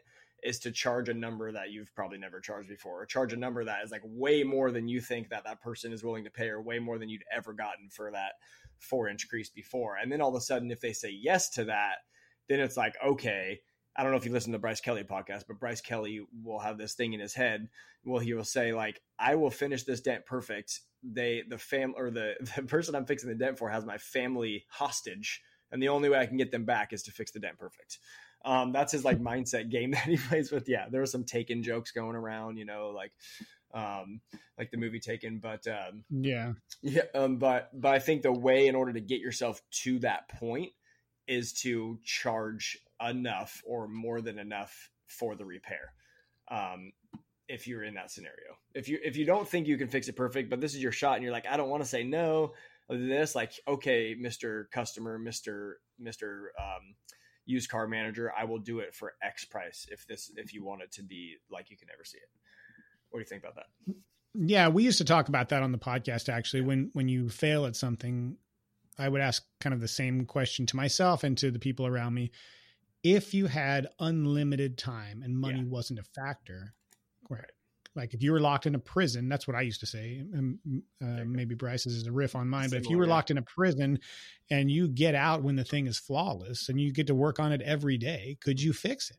is 0.47 0.59
to 0.61 0.71
charge 0.71 1.09
a 1.09 1.15
number 1.15 1.53
that 1.53 1.71
you've 1.71 1.95
probably 1.95 2.19
never 2.19 2.41
charged 2.41 2.69
before 2.69 3.03
or 3.03 3.07
charge 3.07 3.33
a 3.33 3.37
number 3.37 3.65
that 3.65 3.85
is 3.85 3.91
like 3.91 4.03
way 4.05 4.43
more 4.43 4.71
than 4.71 4.89
you 4.89 5.01
think 5.01 5.29
that 5.29 5.45
that 5.45 5.61
person 5.61 5.93
is 5.93 6.05
willing 6.05 6.25
to 6.25 6.31
pay 6.31 6.49
or 6.49 6.63
way 6.63 6.79
more 6.79 6.99
than 6.99 7.09
you'd 7.09 7.25
ever 7.35 7.53
gotten 7.53 7.89
for 7.91 8.11
that 8.13 8.33
four 8.79 9.09
inch 9.09 9.29
crease 9.29 9.51
before. 9.51 9.97
And 9.97 10.11
then 10.11 10.21
all 10.21 10.31
of 10.31 10.35
a 10.37 10.41
sudden 10.41 10.71
if 10.71 10.81
they 10.81 10.93
say 10.93 11.11
yes 11.11 11.51
to 11.51 11.65
that 11.65 11.97
then 12.49 12.61
it's 12.61 12.77
like 12.77 12.95
okay 13.05 13.61
i 13.97 14.03
don't 14.03 14.13
know 14.13 14.19
if 14.19 14.25
you 14.25 14.33
listen 14.33 14.53
to 14.53 14.59
bryce 14.59 14.81
kelly 14.81 15.03
podcast 15.03 15.45
but 15.47 15.59
bryce 15.59 15.81
kelly 15.81 16.21
will 16.43 16.59
have 16.59 16.79
this 16.79 16.95
thing 16.95 17.13
in 17.13 17.21
his 17.21 17.35
head 17.35 17.69
well 18.05 18.21
he 18.21 18.35
will 18.35 18.45
say 18.45 18.73
like 18.73 19.01
i 19.19 19.35
will 19.35 19.51
finish 19.51 19.85
this 19.85 20.01
dent 20.01 20.25
perfect. 20.27 20.81
They 21.03 21.45
the 21.49 21.59
fam 21.59 21.95
or 21.97 22.11
the 22.11 22.35
the 22.57 22.63
person 22.63 22.95
i'm 22.95 23.07
fixing 23.07 23.29
the 23.29 23.37
dent 23.37 23.59
for 23.59 23.71
has 23.71 23.85
my 23.85 23.99
family 23.99 24.65
hostage 24.69 25.43
and 25.71 25.83
the 25.83 25.89
only 25.89 26.09
way 26.09 26.19
i 26.19 26.27
can 26.27 26.37
get 26.37 26.51
them 26.51 26.65
back 26.65 26.93
is 26.93 27.03
to 27.05 27.13
fix 27.13 27.31
the 27.33 27.41
dent 27.41 27.59
perfect 27.59 27.99
um, 28.47 28.73
that's 28.73 28.93
his 28.93 29.05
like 29.05 29.21
mindset 29.21 29.71
game 29.71 29.91
that 29.93 30.05
he 30.05 30.17
plays 30.17 30.51
with. 30.51 30.69
Yeah, 30.69 30.87
there 30.89 31.01
were 31.01 31.07
some 31.07 31.25
Taken 31.25 31.63
jokes 31.63 31.91
going 31.91 32.17
around, 32.17 32.57
you 32.57 32.65
know, 32.65 32.93
like 32.95 33.13
um, 33.75 34.21
like 34.57 34.71
the 34.71 34.79
movie 34.79 35.01
Taken, 35.01 35.39
but 35.39 35.67
um, 35.67 36.05
Yeah. 36.09 36.53
yeah, 36.81 37.03
um, 37.15 37.37
but 37.37 37.71
but 37.79 37.93
I 37.93 37.99
think 37.99 38.23
the 38.23 38.33
way 38.33 38.69
in 38.69 38.75
order 38.75 38.93
to 38.93 39.01
get 39.01 39.21
yourself 39.21 39.61
to 39.83 39.99
that 39.99 40.29
point 40.29 40.73
is 41.27 41.53
to 41.53 41.99
charge 42.05 42.79
enough 43.07 43.61
or 43.67 43.89
more 43.89 44.21
than 44.21 44.39
enough 44.39 44.91
for 45.09 45.35
the 45.35 45.45
repair. 45.45 45.93
Um, 46.49 46.93
if 47.49 47.67
you're 47.67 47.83
in 47.85 47.95
that 47.95 48.11
scenario, 48.11 48.57
if 48.75 48.89
you 48.89 48.99
if 49.05 49.17
you 49.17 49.25
don't 49.25 49.49
think 49.49 49.67
you 49.67 49.77
can 49.77 49.89
fix 49.89 50.09
it 50.09 50.17
perfect, 50.17 50.51
but 50.51 50.61
this 50.61 50.75
is 50.75 50.83
your 50.83 50.93
shot, 50.93 51.15
and 51.15 51.23
you're 51.23 51.33
like, 51.33 51.47
I 51.47 51.57
don't 51.57 51.69
want 51.69 51.83
to 51.83 51.89
say 51.89 52.03
no. 52.05 52.55
This 52.89 53.35
like, 53.35 53.53
okay, 53.67 54.15
Mister 54.19 54.69
Customer, 54.73 55.19
Mister 55.19 55.81
Mister 55.99 56.53
um, 56.59 56.95
Used 57.47 57.71
Car 57.71 57.87
Manager, 57.87 58.33
I 58.37 58.45
will 58.45 58.59
do 58.59 58.81
it 58.81 58.95
for 58.95 59.15
X 59.23 59.45
price 59.45 59.87
if 59.91 60.07
this 60.07 60.31
if 60.37 60.53
you 60.53 60.65
want 60.65 60.83
it 60.83 60.93
to 60.93 61.03
be 61.03 61.37
like 61.51 61.71
you 61.71 61.77
can 61.77 61.89
never 61.89 62.05
see 62.05 62.19
it. 62.19 62.29
What 63.11 63.19
do 63.19 63.23
you 63.23 63.27
think 63.29 63.43
about 63.45 63.55
that? 63.55 63.95
Yeah, 64.35 64.69
we 64.69 64.83
used 64.85 64.99
to 64.99 65.05
talk 65.05 65.29
about 65.29 65.49
that 65.51 65.63
on 65.63 65.73
the 65.73 65.79
podcast 65.79 66.29
actually. 66.29 66.63
When 66.63 66.91
when 66.93 67.09
you 67.09 67.29
fail 67.29 67.65
at 67.67 67.77
something, 67.77 68.37
I 68.99 69.09
would 69.09 69.21
ask 69.21 69.45
kind 69.61 69.73
of 69.75 69.81
the 69.81 69.89
same 69.89 70.27
question 70.27 70.67
to 70.67 70.77
myself 70.77 71.23
and 71.25 71.39
to 71.39 71.51
the 71.51 71.59
people 71.59 71.87
around 71.87 72.15
me. 72.15 72.33
If 73.03 73.33
you 73.33 73.47
had 73.47 73.87
unlimited 74.01 74.77
time 74.77 75.23
and 75.23 75.39
money 75.39 75.61
Yeah. 75.61 75.69
wasn't 75.69 76.01
a 76.01 76.03
factor. 76.03 76.75
Like 77.97 78.15
if 78.15 78.23
you 78.23 78.31
were 78.31 78.41
locked 78.41 78.67
in 78.67 78.75
a 78.75 78.79
prison, 78.79 79.29
that's 79.29 79.49
what 79.49 79.57
I 79.57 79.63
used 79.63 79.81
to 79.81 79.87
say. 79.87 80.23
And 80.33 80.59
uh, 81.03 81.25
maybe 81.25 81.55
Bryce's 81.55 81.95
is 81.95 82.07
a 82.07 82.13
riff 82.13 82.37
on 82.37 82.49
mine, 82.49 82.69
but 82.71 82.79
if 82.79 82.91
you 82.91 82.99
were 82.99 83.07
yeah. 83.07 83.11
locked 83.11 83.31
in 83.31 83.39
a 83.39 83.43
prison 83.43 83.99
and 84.51 84.71
you 84.71 84.87
get 84.87 85.15
out 85.15 85.43
when 85.43 85.57
the 85.57 85.65
thing 85.65 85.87
is 85.87 85.99
flawless 85.99 86.69
and 86.69 86.81
you 86.81 86.93
get 86.93 87.07
to 87.07 87.15
work 87.15 87.41
on 87.41 87.53
it 87.53 87.63
every 87.63 87.97
day, 87.97 88.37
could 88.41 88.61
you 88.61 88.73
fix 88.73 89.11
it? 89.11 89.17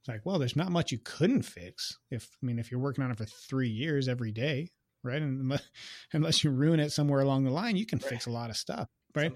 It's 0.00 0.08
like, 0.08 0.24
well, 0.24 0.38
there's 0.38 0.56
not 0.56 0.70
much 0.70 0.92
you 0.92 0.98
couldn't 1.04 1.42
fix. 1.42 1.98
If 2.10 2.28
I 2.40 2.46
mean, 2.46 2.58
if 2.58 2.70
you're 2.70 2.80
working 2.80 3.02
on 3.02 3.10
it 3.10 3.18
for 3.18 3.26
three 3.26 3.68
years 3.68 4.06
every 4.08 4.30
day, 4.30 4.70
right? 5.02 5.20
And 5.20 5.40
unless, 5.40 5.68
unless 6.12 6.44
you 6.44 6.50
ruin 6.50 6.80
it 6.80 6.92
somewhere 6.92 7.20
along 7.20 7.44
the 7.44 7.50
line, 7.50 7.76
you 7.76 7.86
can 7.86 7.98
Right. 7.98 8.08
fix 8.08 8.26
a 8.26 8.30
lot 8.30 8.50
of 8.50 8.56
stuff, 8.56 8.88
right? 9.14 9.32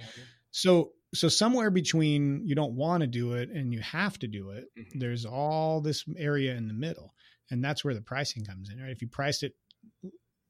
So, 0.53 0.93
so 1.14 1.29
somewhere 1.29 1.70
between 1.70 2.47
you 2.47 2.55
don't 2.55 2.75
want 2.75 3.01
to 3.01 3.07
do 3.07 3.35
it 3.35 3.51
and 3.51 3.73
you 3.73 3.81
have 3.81 4.18
to 4.20 4.29
do 4.29 4.51
it. 4.51 4.66
Mhm. 4.79 5.01
there's 5.01 5.27
all 5.27 5.81
this 5.81 6.05
area 6.16 6.55
in 6.55 6.68
the 6.68 6.75
middle, 6.75 7.14
and 7.51 7.62
that's 7.64 7.84
where 7.84 7.95
the 7.95 8.01
pricing 8.03 8.45
comes 8.45 8.70
in, 8.70 8.80
right? 8.80 8.90
If 8.90 9.03
you 9.03 9.09
priced 9.09 9.43
it, 9.43 9.55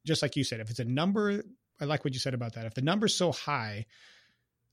just 0.06 0.22
like 0.22 0.36
you 0.36 0.44
said, 0.44 0.60
if 0.60 0.70
it's 0.70 0.78
a 0.80 0.84
number, 0.84 1.42
I 1.80 1.84
like 1.84 2.04
what 2.04 2.12
you 2.14 2.20
said 2.20 2.34
about 2.34 2.54
that. 2.54 2.66
If 2.66 2.74
the 2.74 2.82
number's 2.82 3.14
so 3.14 3.32
high 3.32 3.86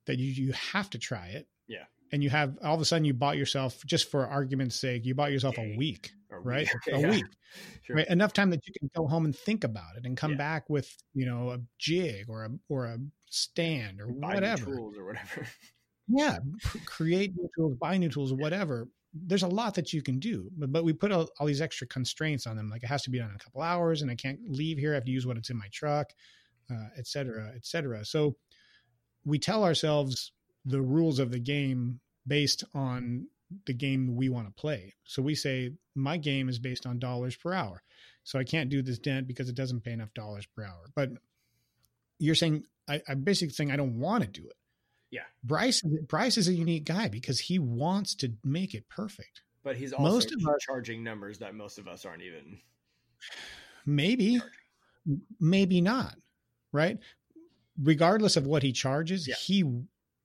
that 0.06 0.18
you 0.18 0.32
you 0.46 0.54
have 0.54 0.90
to 0.92 0.98
try 1.00 1.28
it, 1.28 1.48
Yeah. 1.68 1.86
and 2.12 2.24
you 2.24 2.30
have 2.30 2.58
all 2.64 2.74
of 2.76 2.82
a 2.82 2.86
sudden 2.86 3.06
you 3.06 3.14
bought 3.14 3.38
yourself 3.38 3.84
just 3.86 4.10
for 4.10 4.26
argument's 4.28 4.76
sake, 4.80 5.06
you 5.06 5.14
bought 5.16 5.32
yourself 5.32 5.58
a 5.58 5.76
week, 5.78 6.12
Or 6.32 6.42
right? 6.42 6.68
okay, 6.88 6.98
a 6.98 7.00
yeah. 7.02 7.10
week, 7.12 7.26
Sure. 7.84 7.96
right? 7.98 8.08
Enough 8.08 8.34
time 8.34 8.50
that 8.52 8.66
you 8.68 8.74
can 8.80 8.90
go 8.96 9.08
home 9.08 9.26
and 9.26 9.36
think 9.36 9.64
about 9.64 9.98
it 9.98 10.06
and 10.06 10.18
come 10.18 10.32
Yeah. 10.32 10.38
back 10.38 10.70
with 10.70 10.92
you 11.14 11.26
know 11.26 11.52
a 11.52 11.60
jig 11.78 12.30
or 12.30 12.46
a 12.46 12.50
or 12.70 12.86
a 12.86 12.98
stand 13.30 14.02
or 14.02 14.08
Buy 14.08 14.30
new 14.30 14.34
whatever 14.36 14.66
tools 14.66 14.98
or 14.98 15.06
whatever. 15.06 15.48
yeah 16.08 16.40
create 16.86 17.36
new 17.38 17.48
tools 17.56 17.76
buy 17.80 17.98
new 17.98 18.10
tools 18.10 18.34
whatever 18.34 18.88
there's 19.14 19.44
a 19.44 19.48
lot 19.48 19.74
that 19.74 19.92
you 19.92 20.02
can 20.02 20.20
do 20.20 20.50
but, 20.58 20.72
but 20.72 20.84
we 20.84 20.94
put 20.94 21.12
all, 21.12 21.28
all 21.40 21.48
these 21.48 21.62
extra 21.62 21.88
constraints 21.88 22.46
on 22.46 22.56
them 22.56 22.70
like 22.70 22.84
it 22.84 22.88
has 22.88 23.02
to 23.02 23.10
be 23.10 23.18
done 23.18 23.30
in 23.30 23.36
a 23.36 23.40
couple 23.40 23.62
hours 23.62 24.02
and 24.02 24.12
i 24.12 24.16
can't 24.16 24.40
leave 24.48 24.78
here 24.78 24.92
i 24.92 24.96
have 24.96 25.06
to 25.06 25.12
use 25.12 25.26
what 25.26 25.38
it's 25.38 25.50
in 25.50 25.58
my 25.58 25.68
truck 25.72 26.14
uh, 26.72 26.88
et 26.98 27.08
cetera 27.08 27.52
et 27.56 27.66
cetera. 27.66 28.06
So 28.06 28.36
we 29.26 29.40
tell 29.40 29.64
ourselves 29.64 30.32
the 30.66 30.82
rules 30.82 31.20
of 31.20 31.32
the 31.32 31.40
game 31.40 32.00
based 32.28 32.64
on 32.74 33.28
the 33.66 33.74
game 33.74 34.16
we 34.16 34.30
want 34.30 34.48
to 34.48 34.54
play. 34.54 34.94
So 35.06 35.22
we 35.22 35.36
say 35.36 35.72
my 35.96 36.18
game 36.18 36.50
is 36.50 36.60
based 36.60 36.86
on 36.86 37.00
dollars 37.00 37.36
per 37.36 37.54
hour. 37.54 37.82
So 38.24 38.38
i 38.38 38.44
can't 38.44 38.70
do 38.70 38.82
this 38.82 39.00
dent 39.00 39.28
because 39.28 39.50
it 39.50 39.56
doesn't 39.56 39.84
pay 39.84 39.92
enough 39.92 40.14
dollars 40.14 40.46
per 40.46 40.64
hour. 40.64 40.90
But 40.96 41.12
you're 42.20 42.36
saying 42.36 42.64
I, 42.88 43.02
basically 43.14 43.54
saying 43.54 43.72
i 43.72 43.76
don't 43.76 44.00
want 44.00 44.24
to 44.24 44.30
do 44.30 44.48
it 44.48 44.56
Yeah. 45.12 45.22
Bryce 45.44 45.82
Bryce 46.08 46.38
is 46.38 46.48
a 46.48 46.54
unique 46.54 46.86
guy 46.86 47.08
because 47.08 47.40
he 47.40 47.58
wants 47.60 48.14
to 48.16 48.32
make 48.44 48.74
it 48.76 48.88
perfect. 48.90 49.42
But 49.64 49.76
he's 49.76 49.92
also 49.94 50.04
Most 50.12 50.32
of 50.32 50.40
us- 50.48 50.56
charging 50.62 51.04
numbers 51.04 51.40
that 51.40 51.56
most 51.56 51.78
of 51.80 51.88
us 51.88 52.06
aren't 52.06 52.22
even. 52.24 52.60
Maybe, 53.86 54.40
charging. 54.40 55.22
maybe 55.40 55.82
not, 55.82 56.16
right? 56.72 56.98
Regardless 57.82 58.36
of 58.38 58.46
what 58.46 58.64
he 58.64 58.72
charges, 58.72 59.28
Yeah. 59.28 59.36
he 59.36 59.64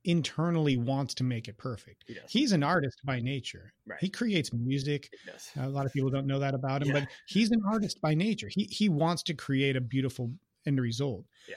internally 0.05 0.76
wants 0.76 1.14
to 1.14 1.24
make 1.24 1.49
it 1.49 1.57
perfect. 1.57 2.05
He. 2.07 2.18
He's 2.28 2.53
an 2.53 2.62
artist 2.62 3.01
by 3.05 3.20
nature. 3.20 3.72
right. 3.87 3.99
He 4.01 4.11
creates 4.11 4.53
music. 4.53 5.09
He. 5.24 5.61
A 5.61 5.68
lot 5.68 5.87
of 5.87 5.93
people 5.93 6.11
don't 6.11 6.26
know 6.26 6.39
that 6.41 6.55
about 6.55 6.82
him, 6.82 6.89
Yeah. 6.89 7.01
but 7.01 7.09
he's 7.26 7.51
an 7.53 7.62
artist 7.66 8.01
by 8.03 8.12
nature. 8.14 8.49
He 8.51 8.64
he 8.64 8.89
wants 8.89 9.22
to 9.24 9.35
create 9.35 9.76
a 9.76 9.80
beautiful 9.80 10.32
end 10.66 10.80
result. 10.80 11.24
Yeah. 11.49 11.57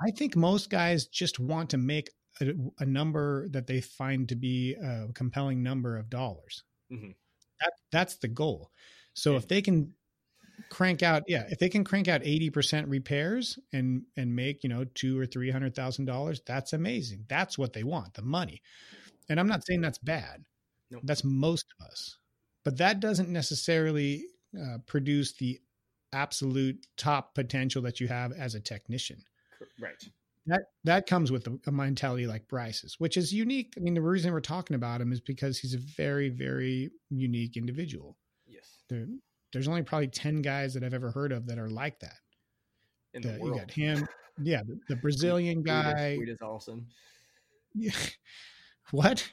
I 0.00 0.10
think 0.12 0.36
most 0.36 0.70
guys 0.70 1.06
just 1.06 1.38
want 1.38 1.68
to 1.70 1.76
make 1.78 2.08
a, 2.40 2.52
a 2.80 2.86
number 2.86 3.48
that 3.50 3.66
they 3.66 3.80
find 3.80 4.28
to 4.28 4.36
be 4.36 4.74
a 4.74 5.08
compelling 5.14 5.62
number 5.62 5.96
of 5.96 6.08
dollars. 6.10 6.64
Mhm. 6.90 7.14
That 7.60 7.72
that's 7.90 8.16
the 8.16 8.28
goal. 8.28 8.70
So 9.14 9.32
Yeah. 9.32 9.38
if 9.38 9.48
they 9.48 9.62
can 9.62 9.94
crank 10.70 11.02
out, 11.02 11.24
yeah, 11.28 11.44
if 11.48 11.58
they 11.58 11.68
can 11.68 11.84
crank 11.84 12.08
out 12.08 12.22
eighty 12.24 12.50
percent 12.50 12.88
repairs 12.88 13.58
and 13.72 14.04
and 14.16 14.34
make 14.34 14.62
you 14.62 14.68
know 14.68 14.84
two 14.94 15.18
or 15.18 15.26
three 15.26 15.50
hundred 15.50 15.74
thousand 15.74 16.06
dollars, 16.06 16.40
that's 16.46 16.72
amazing. 16.72 17.24
That's 17.28 17.58
what 17.58 17.72
they 17.72 17.84
want, 17.84 18.14
the 18.14 18.22
money. 18.22 18.62
And 19.28 19.38
I'm 19.38 19.46
not 19.48 19.64
saying 19.66 19.80
that's 19.80 19.98
bad. 19.98 20.44
No. 20.90 21.00
That's 21.04 21.24
most 21.24 21.66
of 21.78 21.86
us, 21.86 22.18
but 22.64 22.76
that 22.78 23.00
doesn't 23.00 23.28
necessarily 23.30 24.24
uh, 24.58 24.78
produce 24.86 25.32
the 25.32 25.60
absolute 26.12 26.86
top 26.98 27.34
potential 27.34 27.80
that 27.82 27.98
you 28.00 28.08
have 28.08 28.32
as 28.32 28.54
a 28.54 28.60
technician. 28.60 29.24
Right. 29.80 30.02
That 30.46 30.62
that 30.84 31.06
comes 31.06 31.30
with 31.30 31.46
a, 31.66 31.70
mentality 31.72 32.26
like 32.26 32.48
Bryce's, 32.48 32.96
which 32.98 33.16
is 33.16 33.32
unique. 33.32 33.74
I 33.76 33.80
mean, 33.80 33.94
the 33.94 34.02
reason 34.02 34.32
we're 34.32 34.40
talking 34.40 34.74
about 34.74 35.00
him 35.00 35.12
is 35.12 35.20
because 35.20 35.58
he's 35.58 35.74
a 35.74 35.78
very, 35.96 36.30
very 36.30 36.90
unique 37.10 37.56
individual. 37.56 38.16
Yes. 38.46 38.82
There, 38.88 39.06
there's 39.52 39.68
only 39.68 39.82
probably 39.82 40.08
ten 40.08 40.42
guys 40.42 40.74
that 40.74 40.82
I've 40.82 40.94
ever 40.94 41.12
heard 41.12 41.30
of 41.30 41.46
that 41.46 41.58
are 41.58 41.70
like 41.70 42.00
that. 42.00 42.16
In 43.14 43.22
The- 43.22 43.28
the 43.28 43.38
you 43.38 43.54
got 43.54 43.70
him, 43.70 44.08
yeah, 44.42 44.62
the, 44.66 44.78
the 44.88 44.96
Brazilian 45.02 45.62
guy. 45.62 46.18
Guidas 46.20 46.42
Olsen. 46.42 46.86
Yeah. 47.74 47.92
What? 48.90 49.30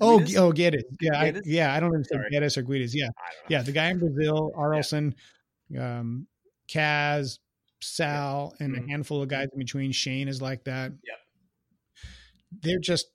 Oh, 0.00 0.22
oh, 0.36 0.52
get 0.52 0.74
it. 0.74 0.84
Yeah, 1.00 1.16
I, 1.18 1.32
yeah. 1.44 1.72
I 1.72 1.80
don't 1.80 1.94
understand 1.94 2.22
Sorry. 2.22 2.30
Geddes 2.30 2.58
or 2.58 2.62
Guidas. 2.64 2.90
Yeah, 2.92 3.04
I 3.04 3.06
don't 3.06 3.50
know. 3.50 3.56
yeah. 3.56 3.62
The 3.62 3.72
guy 3.72 3.88
in 3.90 3.98
Brazil, 4.00 4.52
Arlson, 4.56 5.14
um, 5.78 6.26
Kaz, 6.68 7.38
Sal 7.82 8.54
and 8.60 8.74
Mhm. 8.74 8.84
a 8.84 8.88
handful 8.88 9.22
of 9.22 9.28
guys 9.28 9.48
in 9.52 9.58
between. 9.58 9.92
Shane 9.92 10.28
is 10.28 10.40
like 10.42 10.64
that. 10.64 10.92
Yep. 11.04 11.18
They're 12.62 12.78
just 12.80 13.06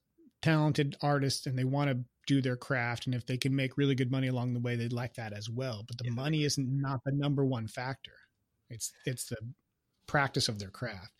talented 0.41 0.95
artists 1.01 1.45
and 1.47 1.57
they 1.57 1.63
want 1.63 1.89
to 1.91 2.05
do 2.27 2.41
their 2.41 2.57
craft. 2.57 3.05
And 3.05 3.13
if 3.15 3.25
they 3.25 3.37
can 3.37 3.55
make 3.55 3.77
really 3.77 3.95
good 3.95 4.11
money 4.11 4.27
along 4.27 4.53
the 4.53 4.59
way, 4.59 4.75
they'd 4.75 4.93
like 4.93 5.15
that 5.15 5.33
as 5.33 5.49
well. 5.49 5.83
But 5.83 5.97
the 5.97 6.05
Yeah. 6.05 6.11
money 6.11 6.43
isn't 6.43 6.67
not 6.81 7.03
the 7.03 7.11
number 7.11 7.45
one 7.45 7.67
factor. 7.67 8.17
It's 8.69 8.91
it's 9.05 9.25
the 9.25 9.37
practice 10.07 10.47
of 10.49 10.59
their 10.59 10.71
craft. 10.71 11.13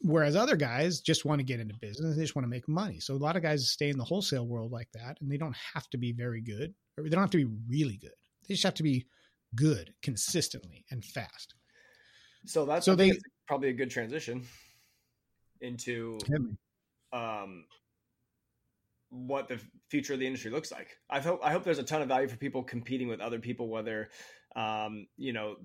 Whereas 0.00 0.34
other 0.34 0.56
guys 0.56 1.00
just 1.00 1.24
want 1.24 1.40
to 1.40 1.44
get 1.44 1.60
into 1.60 1.74
business, 1.80 2.16
they 2.16 2.22
just 2.22 2.34
want 2.34 2.44
to 2.44 2.48
make 2.50 2.66
money. 2.68 3.00
So 3.00 3.14
a 3.14 3.18
lot 3.18 3.36
of 3.36 3.42
guys 3.42 3.68
stay 3.70 3.90
in 3.90 3.98
the 3.98 4.04
wholesale 4.04 4.46
world 4.46 4.72
like 4.72 4.90
that, 4.92 5.20
and 5.20 5.30
they 5.30 5.36
don't 5.36 5.56
have 5.56 5.88
to 5.90 5.98
be 5.98 6.12
very 6.12 6.40
good, 6.40 6.74
or 6.96 7.04
they 7.04 7.10
don't 7.10 7.20
have 7.20 7.30
to 7.30 7.44
be 7.44 7.56
really 7.68 7.98
good. 7.98 8.14
They 8.48 8.54
just 8.54 8.62
have 8.64 8.74
to 8.74 8.82
be 8.82 9.06
good 9.54 9.94
consistently 10.00 10.84
and 10.90 11.04
fast. 11.04 11.54
So 12.46 12.64
that's 12.64 12.84
So 12.86 12.94
they- 12.94 13.12
probably 13.46 13.68
a 13.68 13.72
good 13.74 13.90
transition 13.90 14.46
into 15.60 16.18
um, 17.12 17.64
what 19.10 19.48
the 19.48 19.60
future 19.88 20.14
of 20.14 20.18
the 20.20 20.26
industry 20.26 20.50
looks 20.50 20.72
like. 20.72 20.98
I 21.08 21.20
hope 21.20 21.40
I 21.42 21.52
hope 21.52 21.64
there's 21.64 21.78
a 21.78 21.82
ton 21.84 22.02
of 22.02 22.08
value 22.08 22.28
for 22.28 22.36
people 22.36 22.62
competing 22.62 23.08
with 23.08 23.20
other 23.20 23.38
people, 23.38 23.68
whether 23.68 24.10
um, 24.56 25.06
you 25.16 25.32
know 25.32 25.56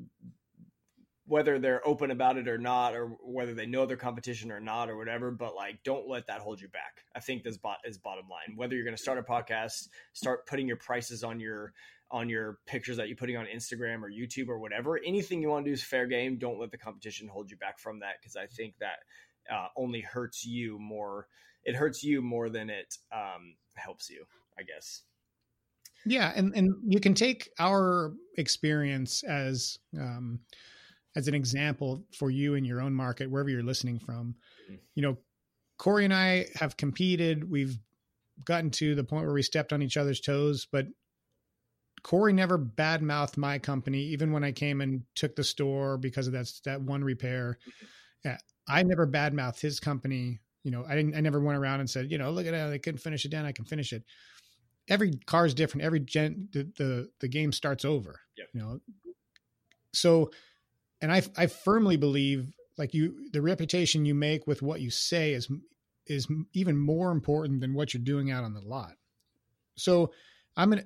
whether 1.25 1.59
they're 1.59 1.87
open 1.87 2.09
about 2.09 2.37
it 2.37 2.47
or 2.47 2.57
not, 2.57 2.95
or 2.95 3.05
whether 3.23 3.53
they 3.53 3.67
know 3.67 3.85
their 3.85 3.97
competition 3.97 4.51
or 4.51 4.59
not, 4.59 4.89
or 4.89 4.97
whatever. 4.97 5.29
But 5.31 5.53
like, 5.55 5.83
don't 5.83 6.07
let 6.07 6.25
that 6.27 6.41
hold 6.41 6.59
you 6.59 6.67
back. 6.69 7.03
I 7.15 7.19
think 7.19 7.43
this 7.43 7.57
bot 7.57 7.77
is 7.85 7.97
bottom 7.99 8.25
line. 8.27 8.55
Whether 8.57 8.75
you're 8.75 8.83
going 8.83 8.95
to 8.95 9.01
start 9.01 9.19
a 9.19 9.23
podcast, 9.23 9.89
start 10.13 10.47
putting 10.47 10.67
your 10.67 10.77
prices 10.77 11.23
on 11.23 11.39
your 11.39 11.73
on 12.11 12.29
your 12.29 12.59
pictures 12.65 12.97
that 12.97 13.07
you're 13.07 13.17
putting 13.17 13.37
on 13.37 13.45
Instagram 13.45 14.01
or 14.01 14.09
YouTube 14.09 14.47
or 14.47 14.59
whatever, 14.59 14.99
anything 15.05 15.41
you 15.41 15.49
want 15.49 15.65
to 15.65 15.69
do 15.69 15.73
is 15.73 15.83
fair 15.83 16.07
game. 16.07 16.37
Don't 16.37 16.59
let 16.59 16.71
the 16.71 16.77
competition 16.77 17.27
hold 17.27 17.51
you 17.51 17.57
back 17.57 17.79
from 17.79 17.99
that 17.99 18.15
because 18.19 18.35
I 18.35 18.47
think 18.47 18.75
that 18.79 18.99
uh, 19.51 19.67
only 19.77 20.01
hurts 20.01 20.45
you 20.45 20.79
more. 20.79 21.27
It 21.63 21.75
hurts 21.75 22.03
you 22.03 22.21
more 22.21 22.49
than 22.49 22.69
it 22.69 22.97
um, 23.11 23.55
helps 23.75 24.09
you, 24.09 24.25
I 24.57 24.63
guess. 24.63 25.03
Yeah, 26.05 26.31
and 26.35 26.53
and 26.55 26.73
you 26.87 26.99
can 26.99 27.13
take 27.13 27.49
our 27.59 28.13
experience 28.37 29.23
as 29.23 29.77
um, 29.99 30.39
as 31.15 31.27
an 31.27 31.33
example 31.33 32.05
for 32.17 32.29
you 32.29 32.55
in 32.55 32.63
your 32.63 32.81
own 32.81 32.93
market, 32.93 33.29
wherever 33.29 33.49
you're 33.49 33.63
listening 33.63 33.99
from. 33.99 34.35
Mhm. 34.69 34.79
You 34.95 35.01
know, 35.03 35.17
Cory 35.77 36.05
and 36.05 36.13
I 36.13 36.47
have 36.55 36.77
competed. 36.77 37.49
We've 37.49 37.77
gotten 38.45 38.69
to 38.71 38.95
the 38.95 39.03
point 39.03 39.25
where 39.25 39.33
we 39.33 39.41
stepped 39.41 39.73
on 39.73 39.81
each 39.81 39.97
other's 39.97 40.21
toes, 40.21 40.67
but 40.71 40.87
Cory 42.03 42.33
never 42.33 42.57
badmouthed 42.57 43.37
my 43.37 43.59
company, 43.59 43.99
even 43.99 44.31
when 44.31 44.43
I 44.43 44.51
came 44.51 44.81
and 44.81 45.03
took 45.15 45.35
the 45.35 45.43
store 45.43 45.97
because 45.97 46.27
of 46.27 46.33
that 46.33 46.51
that 46.65 46.81
one 46.81 47.03
repair. 47.03 47.57
Mm-hmm. 47.61 47.85
Yeah, 48.25 48.37
I 48.67 48.83
never 48.83 49.07
badmouthed 49.07 49.59
his 49.59 49.79
company. 49.79 50.39
You 50.63 50.71
know, 50.71 50.85
I 50.87 50.95
didn't. 50.95 51.15
I 51.15 51.21
never 51.21 51.39
went 51.39 51.57
around 51.57 51.79
and 51.79 51.89
said, 51.89 52.11
you 52.11 52.17
know, 52.17 52.31
look 52.31 52.45
at 52.45 52.53
how 52.53 52.69
they 52.69 52.79
couldn't 52.79 52.99
finish 52.99 53.25
it 53.25 53.31
down. 53.31 53.45
I 53.45 53.51
can 53.51 53.65
finish 53.65 53.93
it. 53.93 54.03
Every 54.89 55.11
car 55.25 55.45
is 55.45 55.53
different. 55.53 55.85
Every 55.85 55.99
gen, 55.99 56.49
the 56.51 56.69
the, 56.77 57.09
the 57.19 57.27
game 57.27 57.51
starts 57.51 57.85
over. 57.85 58.19
Yep. 58.37 58.47
You 58.53 58.61
know, 58.61 58.79
so, 59.93 60.31
and 61.01 61.11
I 61.11 61.21
I 61.37 61.47
firmly 61.47 61.97
believe 61.97 62.51
like 62.77 62.93
you, 62.93 63.29
the 63.31 63.41
reputation 63.41 64.05
you 64.05 64.15
make 64.15 64.47
with 64.47 64.61
what 64.61 64.81
you 64.81 64.89
say 64.89 65.33
is 65.33 65.49
is 66.07 66.27
even 66.53 66.77
more 66.77 67.11
important 67.11 67.61
than 67.61 67.73
what 67.73 67.93
you're 67.93 68.01
doing 68.03 68.31
out 68.31 68.43
on 68.43 68.53
the 68.53 68.61
lot. 68.61 68.93
So, 69.77 70.11
I'm 70.57 70.69
gonna 70.69 70.83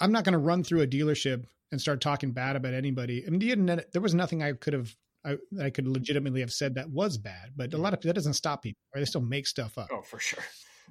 I'm 0.00 0.12
not 0.12 0.24
going 0.24 0.32
to 0.32 0.38
run 0.38 0.62
through 0.64 0.82
a 0.82 0.86
dealership 0.86 1.44
and 1.72 1.80
start 1.80 2.00
talking 2.00 2.32
bad 2.32 2.56
about 2.56 2.74
anybody. 2.74 3.24
I 3.26 3.30
mean, 3.30 3.40
the 3.40 3.52
internet, 3.52 3.92
there 3.92 4.02
was 4.02 4.14
nothing 4.14 4.42
I 4.42 4.52
could 4.52 4.72
have, 4.72 4.94
I, 5.24 5.36
I 5.62 5.70
could 5.70 5.86
legitimately 5.88 6.40
have 6.40 6.52
said 6.52 6.76
that 6.76 6.90
was 6.90 7.18
bad, 7.18 7.52
but 7.56 7.74
a 7.74 7.78
lot 7.78 7.92
of 7.94 8.00
that 8.00 8.14
doesn't 8.14 8.34
stop 8.34 8.62
people. 8.62 8.80
Right? 8.94 9.00
They 9.00 9.04
still 9.06 9.20
make 9.20 9.46
stuff 9.46 9.76
up. 9.76 9.88
Oh, 9.92 10.02
for 10.02 10.18
sure. 10.18 10.42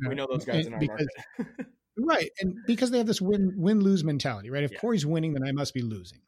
Uh, 0.05 0.10
We 0.10 0.16
know 0.16 0.28
those 0.30 0.45
guys 0.45 0.66
and 0.68 0.68
in 0.68 0.74
our 0.74 0.80
because- 0.80 1.08
market. 1.38 1.66
right? 1.97 2.30
And 2.41 2.55
because 2.68 2.91
they 2.91 2.99
have 2.99 3.08
this 3.08 3.22
win 3.22 3.53
win 3.58 3.80
lose 3.80 4.03
mentality, 4.03 4.49
right? 4.51 4.64
If 4.64 4.72
Yeah. 4.74 4.80
Cory's 4.80 5.05
winning, 5.05 5.34
then 5.34 5.43
I 5.43 5.51
must 5.51 5.74
be 5.74 5.82
losing, 5.82 6.20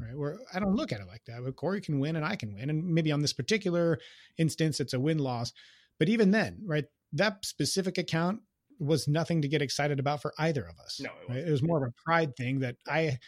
right? 0.00 0.16
Where 0.16 0.38
I 0.52 0.58
don't 0.58 0.74
look 0.74 0.90
at 0.92 1.00
it 1.00 1.06
like 1.06 1.24
that. 1.26 1.44
But 1.44 1.54
Cory 1.54 1.80
can 1.80 2.00
win 2.00 2.16
and 2.16 2.24
I 2.24 2.34
can 2.34 2.52
win, 2.54 2.70
and 2.70 2.84
maybe 2.84 3.12
on 3.12 3.20
this 3.20 3.32
particular 3.32 4.00
instance, 4.38 4.80
it's 4.80 4.94
a 4.94 4.98
win 4.98 5.18
loss. 5.18 5.52
But 6.00 6.08
even 6.08 6.32
then, 6.32 6.62
right? 6.66 6.86
That 7.12 7.44
specific 7.44 7.96
account 7.98 8.40
was 8.78 9.08
nothing 9.08 9.42
to 9.42 9.48
get 9.48 9.62
excited 9.62 9.98
about 9.98 10.22
for 10.22 10.32
either 10.38 10.64
of 10.66 10.78
us. 10.78 11.00
No, 11.00 11.10
it 11.10 11.32
right? 11.32 11.48
it 11.48 11.50
was 11.50 11.62
more 11.62 11.84
of 11.84 11.88
a 11.90 11.94
pride 12.04 12.36
thing 12.36 12.60
that 12.60 12.76
I 12.88 13.18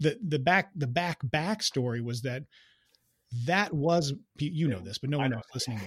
the 0.00 0.18
the 0.26 0.38
back 0.38 0.70
the 0.74 0.86
back 0.86 1.20
backstory 1.24 2.02
was 2.02 2.22
that 2.22 2.44
that 3.46 3.72
was 3.72 4.12
you 4.38 4.68
know 4.68 4.80
this, 4.80 4.98
but 4.98 5.10
no 5.10 5.18
one 5.18 5.32
else 5.32 5.44
listening. 5.54 5.80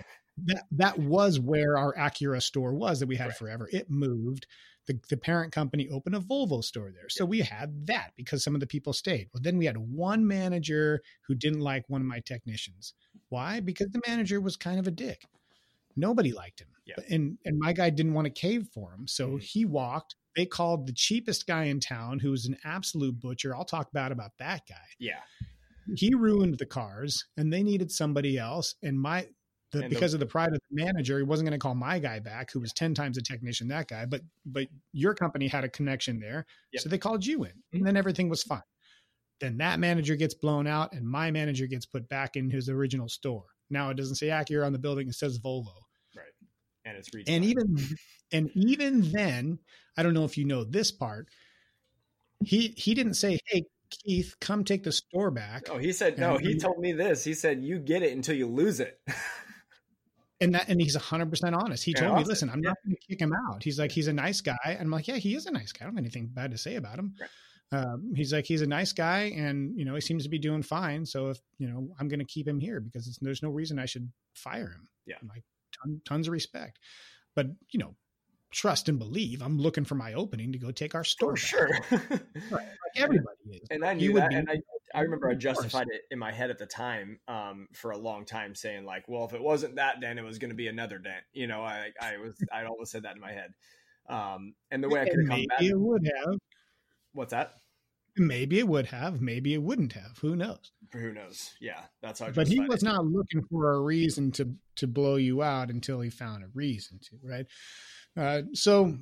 That 0.45 0.63
that 0.71 0.99
was 0.99 1.39
where 1.39 1.77
our 1.77 1.95
Acura 1.95 2.41
store 2.41 2.73
was 2.73 2.99
that 2.99 3.07
we 3.07 3.15
had 3.15 3.27
Right. 3.27 3.37
forever. 3.37 3.69
It 3.71 3.89
moved. 3.89 4.45
The, 4.85 4.97
the 5.09 5.17
parent 5.17 5.51
company 5.51 5.89
opened 5.89 6.15
a 6.15 6.19
Volvo 6.19 6.63
store 6.63 6.91
there. 6.91 7.09
So 7.09 7.25
we 7.25 7.41
had 7.41 7.87
that 7.87 8.13
because 8.15 8.41
some 8.41 8.53
of 8.53 8.61
the 8.61 8.67
people 8.67 8.93
stayed. 8.93 9.27
Well, 9.33 9.41
then 9.43 9.57
we 9.57 9.65
had 9.65 9.75
one 9.75 10.25
manager 10.25 11.01
who 11.27 11.35
didn't 11.35 11.59
like 11.59 11.83
one 11.89 11.99
of 11.99 12.07
my 12.07 12.21
technicians. 12.21 12.93
Why? 13.27 13.59
Because 13.59 13.87
the 13.89 14.01
manager 14.07 14.39
was 14.39 14.55
kind 14.55 14.79
of 14.79 14.87
a 14.87 14.91
dick. 14.91 15.25
Nobody 15.97 16.31
liked 16.31 16.61
him. 16.61 16.69
Yeah. 16.87 16.95
And 17.09 17.37
and 17.45 17.57
my 17.59 17.73
guy 17.73 17.89
didn't 17.89 18.13
want 18.13 18.25
to 18.25 18.31
cave 18.31 18.67
for 18.73 18.93
him. 18.93 19.07
So 19.07 19.31
Mhm. 19.31 19.41
he 19.41 19.65
walked. 19.65 20.15
They 20.35 20.45
called 20.45 20.87
the 20.87 20.93
cheapest 20.93 21.45
guy 21.47 21.65
in 21.65 21.79
town 21.79 22.19
who 22.19 22.31
was 22.31 22.45
an 22.45 22.57
absolute 22.63 23.19
butcher. 23.19 23.55
I'll 23.55 23.65
talk 23.65 23.91
bad 23.91 24.11
about 24.11 24.31
that 24.39 24.63
guy. 24.67 24.87
yeah. 24.99 25.21
He 25.95 26.13
ruined 26.13 26.57
the 26.57 26.65
cars 26.65 27.25
and 27.37 27.51
they 27.51 27.63
needed 27.63 27.89
somebody 27.91 28.37
else. 28.37 28.75
And 28.83 28.99
my 28.99 29.27
the, 29.71 29.79
And 29.83 29.91
the- 29.91 29.95
because 29.95 30.13
of 30.13 30.21
the 30.21 30.25
pride 30.25 30.53
of 30.53 30.59
the 30.69 30.83
manager, 30.83 31.17
he 31.17 31.23
wasn't 31.23 31.47
going 31.49 31.59
to 31.59 31.61
call 31.61 31.75
my 31.75 31.99
guy 31.99 32.19
back, 32.19 32.51
who 32.51 32.61
was 32.61 32.71
10 32.71 32.93
times 32.93 33.17
a 33.17 33.21
technician, 33.21 33.67
that 33.67 33.87
guy. 33.89 34.05
But 34.05 34.21
but 34.45 34.67
your 34.93 35.13
company 35.13 35.47
had 35.47 35.63
a 35.65 35.69
connection 35.69 36.19
there. 36.19 36.45
Yep. 36.71 36.83
So 36.83 36.89
they 36.89 36.97
called 36.97 37.25
you 37.25 37.43
in. 37.43 37.51
And 37.73 37.85
then 37.85 37.97
everything 37.97 38.29
was 38.29 38.43
fine. 38.43 38.61
Then 39.41 39.57
that 39.57 39.79
manager 39.79 40.15
gets 40.15 40.33
blown 40.33 40.67
out 40.67 40.93
and 40.93 41.05
my 41.05 41.31
manager 41.31 41.67
gets 41.67 41.85
put 41.85 42.07
back 42.09 42.35
in 42.37 42.49
his 42.49 42.69
original 42.69 43.07
store. 43.09 43.45
Now 43.69 43.89
it 43.89 43.95
doesn't 43.97 44.15
say 44.15 44.27
Acura 44.27 44.65
on 44.65 44.71
the 44.73 44.79
building, 44.79 45.09
it 45.09 45.15
says 45.15 45.37
Volvo. 45.37 45.73
And 46.87 46.97
it's 46.97 47.09
redesigned. 47.09 47.35
And 47.35 47.45
even 47.45 47.77
and 48.31 48.49
even 48.55 49.11
then, 49.11 49.59
I 49.97 50.03
don't 50.03 50.13
know 50.13 50.23
if 50.25 50.37
you 50.37 50.45
know 50.45 50.63
this 50.63 50.91
part. 50.91 51.27
He 52.43 52.69
he 52.77 52.93
didn't 52.93 53.15
say, 53.15 53.39
"Hey 53.47 53.63
Keith, 53.89 54.35
come 54.39 54.63
take 54.63 54.83
the 54.83 54.91
store 54.91 55.31
back." 55.31 55.63
Oh, 55.69 55.77
he 55.77 55.91
said 55.91 56.17
no. 56.17 56.37
He 56.37 56.53
he- 56.53 56.59
told 56.59 56.79
me 56.79 56.93
this. 56.93 57.23
He 57.23 57.33
said 57.33 57.63
you 57.63 57.79
get 57.79 58.03
it 58.03 58.13
until 58.13 58.35
you 58.35 58.47
lose 58.47 58.79
it. 58.79 58.99
And 60.39 60.53
that 60.53 60.69
and 60.69 60.79
he's 60.79 60.95
100% 60.95 61.57
honest. 61.57 61.83
He 61.83 61.95
Yeah, 61.95 62.01
told 62.01 62.17
me, 62.19 62.23
"Listen, 62.23 62.47
I'm 62.51 62.61
Yeah. 62.61 62.69
not 62.69 62.77
going 62.85 62.95
to 62.95 63.07
kick 63.07 63.19
him 63.19 63.33
out." 63.33 63.63
He's 63.63 63.79
like, 63.79 63.91
"He's 63.91 64.07
a 64.07 64.13
nice 64.13 64.39
guy." 64.41 64.55
And 64.65 64.81
I'm 64.81 64.91
like, 64.91 65.07
"Yeah, 65.07 65.15
he 65.15 65.33
is 65.33 65.47
a 65.47 65.51
nice 65.51 65.71
guy. 65.71 65.85
I 65.85 65.87
don't 65.87 65.95
have 65.95 66.03
anything 66.03 66.27
bad 66.27 66.51
to 66.51 66.59
say 66.59 66.75
about 66.75 66.99
him." 66.99 67.15
Right. 67.19 67.29
Um, 67.71 68.13
he's 68.15 68.31
like, 68.31 68.45
"He's 68.45 68.61
a 68.61 68.67
nice 68.67 68.93
guy 68.93 69.31
and, 69.35 69.75
you 69.75 69.83
know, 69.83 69.95
he 69.95 70.01
seems 70.01 70.21
to 70.25 70.29
be 70.29 70.37
doing 70.37 70.61
fine, 70.61 71.07
so 71.07 71.29
if, 71.31 71.39
you 71.57 71.67
know, 71.67 71.89
I'm 71.99 72.07
going 72.07 72.19
to 72.19 72.25
keep 72.25 72.47
him 72.47 72.59
here 72.59 72.79
because 72.79 73.07
it's, 73.07 73.17
there's 73.19 73.41
no 73.41 73.49
reason 73.49 73.79
I 73.79 73.87
should 73.87 74.11
fire 74.35 74.69
him." 74.69 74.87
Yeah. 75.07 75.15
I'm 75.19 75.27
like 75.27 75.43
ton, 75.81 76.01
tons 76.05 76.27
of 76.27 76.33
respect. 76.33 76.79
But, 77.35 77.47
you 77.71 77.79
know, 77.79 77.95
trust 78.51 78.89
and 78.89 78.97
believe. 78.99 79.41
I'm 79.41 79.59
looking 79.59 79.85
for 79.85 79.95
my 79.95 80.13
opening 80.13 80.51
to 80.53 80.57
go 80.57 80.71
take 80.71 80.95
our 80.95 81.03
store. 81.03 81.35
For 81.35 81.67
back. 81.67 81.85
sure. 81.89 81.99
Like 82.51 82.67
everybody 82.95 83.37
is. 83.51 83.67
and 83.69 83.85
I 83.85 83.93
knew 83.93 84.13
that, 84.13 84.33
and 84.33 84.49
I, 84.49 84.59
I 84.95 85.01
remember 85.01 85.29
I 85.29 85.35
justified 85.35 85.87
it 85.91 86.01
in 86.11 86.19
my 86.19 86.31
head 86.31 86.49
at 86.49 86.57
the 86.57 86.65
time 86.65 87.19
um, 87.27 87.67
for 87.73 87.91
a 87.91 87.97
long 87.97 88.25
time, 88.25 88.55
saying 88.55 88.85
like, 88.85 89.05
"Well, 89.07 89.25
if 89.25 89.33
it 89.33 89.41
wasn't 89.41 89.75
that 89.75 90.01
dent, 90.01 90.19
it 90.19 90.23
was 90.23 90.39
going 90.39 90.49
to 90.49 90.55
be 90.55 90.67
another 90.67 90.97
dent." 90.97 91.23
You 91.33 91.47
know, 91.47 91.61
I 91.61 91.91
I 92.01 92.17
was 92.17 92.35
I 92.51 92.65
always 92.65 92.89
said 92.89 93.03
that 93.03 93.15
in 93.15 93.21
my 93.21 93.31
head, 93.31 93.51
um, 94.09 94.53
and 94.71 94.83
the 94.83 94.89
way 94.89 95.01
I 95.01 95.05
could 95.05 95.27
come 95.27 95.45
back. 95.49 95.61
it 95.61 95.77
would 95.77 96.09
have. 96.17 96.35
What's 97.13 97.31
that? 97.31 97.53
Maybe 98.17 98.59
it 98.59 98.67
would 98.67 98.87
have. 98.87 99.21
Maybe 99.21 99.53
it 99.53 99.61
wouldn't 99.61 99.93
have. 99.93 100.17
Who 100.21 100.35
knows? 100.35 100.71
Who 100.93 101.11
knows? 101.13 101.53
Yeah, 101.59 101.81
that's 102.01 102.19
how. 102.19 102.31
But 102.31 102.47
he 102.47 102.59
was 102.61 102.81
it. 102.81 102.85
not 102.85 103.05
looking 103.05 103.43
for 103.49 103.73
a 103.73 103.81
reason 103.81 104.31
to 104.33 104.53
to 104.77 104.87
blow 104.87 105.15
you 105.17 105.43
out 105.43 105.69
until 105.69 105.99
he 106.01 106.09
found 106.09 106.43
a 106.43 106.47
reason 106.53 106.99
to, 107.03 107.17
right? 107.23 107.45
Uh, 108.15 108.43
so 108.53 108.97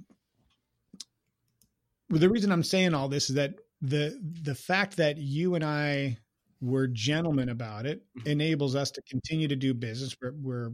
the 2.10 2.30
reason 2.30 2.52
I'm 2.52 2.64
saying 2.64 2.94
all 2.94 3.10
this 3.10 3.30
is 3.30 3.36
that 3.36 3.56
the 3.82 4.20
the 4.44 4.56
fact 4.56 4.98
that 4.98 5.18
you 5.18 5.56
and 5.56 5.64
I 5.64 6.18
were 6.62 6.88
gentlemen 6.88 7.50
about 7.50 7.86
it 7.86 8.04
Mhm. 8.18 8.28
enables 8.28 8.76
us 8.76 8.90
to 8.92 9.02
continue 9.04 9.48
to 9.48 9.56
do 9.56 9.74
business. 9.74 10.16
We're, 10.22 10.32
we're 10.34 10.72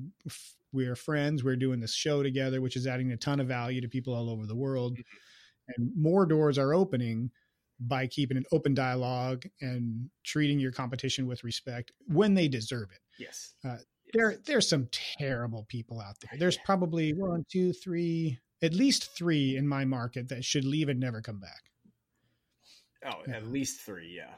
we're 0.73 0.95
friends. 0.95 1.43
We're 1.43 1.57
doing 1.57 1.79
this 1.81 1.93
show 1.93 2.23
together, 2.23 2.61
which 2.61 2.77
is 2.77 2.87
adding 2.87 3.11
a 3.11 3.17
ton 3.17 3.39
of 3.41 3.47
value 3.47 3.81
to 3.81 3.89
people 3.89 4.13
all 4.13 4.29
over 4.29 4.45
the 4.45 4.55
world, 4.55 4.97
and 5.75 5.91
more 5.95 6.25
doors 6.25 6.57
are 6.57 6.73
opening 6.73 7.31
by 7.87 8.07
keeping 8.07 8.37
an 8.37 8.45
open 8.51 8.73
dialogue 8.73 9.45
and 9.59 10.09
treating 10.23 10.59
your 10.59 10.71
competition 10.71 11.27
with 11.27 11.43
respect 11.43 11.91
when 12.07 12.33
they 12.33 12.47
deserve 12.47 12.89
it. 12.91 12.99
Yes. 13.19 13.53
Uh, 13.63 13.77
there, 14.13 14.37
there's 14.45 14.67
some 14.67 14.87
terrible 14.91 15.65
people 15.69 15.99
out 15.99 16.15
there. 16.21 16.37
There's 16.37 16.57
probably 16.65 17.13
one, 17.13 17.45
two, 17.51 17.73
three, 17.73 18.37
at 18.61 18.73
least 18.73 19.15
three 19.15 19.55
in 19.57 19.67
my 19.67 19.85
market 19.85 20.29
that 20.29 20.43
should 20.43 20.65
leave 20.65 20.89
and 20.89 20.99
never 20.99 21.21
come 21.21 21.39
back. 21.39 21.61
Oh, 23.05 23.31
at 23.31 23.47
least 23.47 23.81
three. 23.81 24.13
Yeah, 24.15 24.33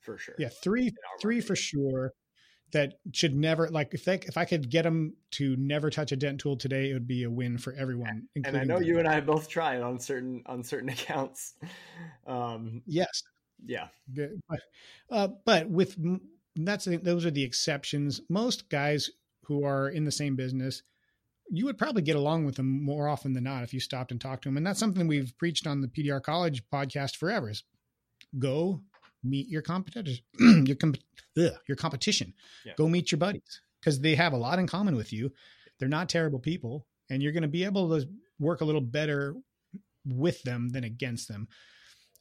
for 0.00 0.18
sure. 0.18 0.36
Yeah, 0.38 0.50
three, 0.62 0.92
three 1.20 1.36
market. 1.36 1.46
for 1.46 1.56
sure. 1.56 2.12
That 2.74 2.94
should 3.12 3.34
never 3.34 3.68
like 3.70 3.94
if 3.94 4.04
they 4.04 4.16
if 4.16 4.36
I 4.36 4.44
could 4.44 4.68
get 4.68 4.82
them 4.82 5.14
to 5.32 5.56
never 5.56 5.90
touch 5.90 6.12
a 6.12 6.16
dent 6.16 6.40
tool 6.40 6.56
today, 6.56 6.90
it 6.90 6.92
would 6.92 7.06
be 7.06 7.22
a 7.22 7.30
win 7.30 7.56
for 7.56 7.72
everyone. 7.72 8.28
And 8.44 8.56
I 8.56 8.64
know 8.64 8.80
you 8.80 8.98
and 8.98 9.08
I 9.08 9.20
both 9.20 9.48
tried 9.48 9.80
on 9.80 9.98
certain 9.98 10.42
on 10.46 10.62
certain 10.64 10.88
accounts. 10.90 11.54
Um, 12.26 12.82
yes, 12.84 13.22
yeah, 13.64 13.88
but, 14.08 14.60
uh, 15.10 15.28
but 15.44 15.70
with 15.70 15.96
that's 16.56 16.84
those 16.84 17.24
are 17.24 17.30
the 17.30 17.44
exceptions. 17.44 18.20
Most 18.28 18.68
guys 18.68 19.08
who 19.44 19.64
are 19.64 19.88
in 19.88 20.04
the 20.04 20.12
same 20.12 20.34
business, 20.34 20.82
you 21.48 21.64
would 21.66 21.78
probably 21.78 22.02
get 22.02 22.16
along 22.16 22.44
with 22.44 22.56
them 22.56 22.84
more 22.84 23.08
often 23.08 23.34
than 23.34 23.44
not 23.44 23.62
if 23.62 23.72
you 23.72 23.78
stopped 23.78 24.10
and 24.10 24.20
talked 24.20 24.42
to 24.42 24.48
them. 24.48 24.56
And 24.56 24.66
that's 24.66 24.80
something 24.80 25.06
we've 25.06 25.36
preached 25.38 25.66
on 25.66 25.80
the 25.80 25.88
PDR 25.88 26.22
College 26.22 26.64
podcast 26.72 27.16
forever: 27.16 27.50
is 27.50 27.62
go 28.36 28.80
meet 29.24 29.48
your 29.48 29.62
competitors, 29.62 30.22
your 30.38 30.76
comp- 30.76 30.98
ugh, 31.38 31.52
your 31.66 31.76
competition. 31.76 32.34
Yeah. 32.64 32.72
Go 32.76 32.88
meet 32.88 33.12
your 33.12 33.18
buddies 33.18 33.60
because 33.80 34.00
they 34.00 34.14
have 34.14 34.32
a 34.32 34.38
lot 34.38 34.58
in 34.58 34.66
common 34.66 34.96
with 34.96 35.12
you. 35.12 35.32
They're 35.78 35.88
not 35.88 36.08
terrible 36.08 36.38
people, 36.38 36.86
and 37.10 37.22
you're 37.22 37.32
going 37.32 37.42
to 37.42 37.48
be 37.48 37.64
able 37.64 37.88
to 37.90 38.06
work 38.38 38.60
a 38.60 38.64
little 38.64 38.80
better 38.80 39.34
with 40.06 40.42
them 40.42 40.70
than 40.70 40.84
against 40.84 41.28
them. 41.28 41.48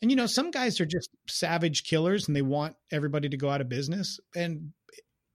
And 0.02 0.12
you 0.12 0.18
know, 0.18 0.26
some 0.26 0.52
guys 0.52 0.82
are 0.82 0.86
just 0.86 1.10
savage 1.30 1.84
killers 1.84 2.28
and 2.28 2.36
they 2.36 2.42
want 2.42 2.76
everybody 2.92 3.30
to 3.30 3.38
go 3.38 3.50
out 3.50 3.62
of 3.62 3.70
business. 3.70 4.20
And 4.36 4.74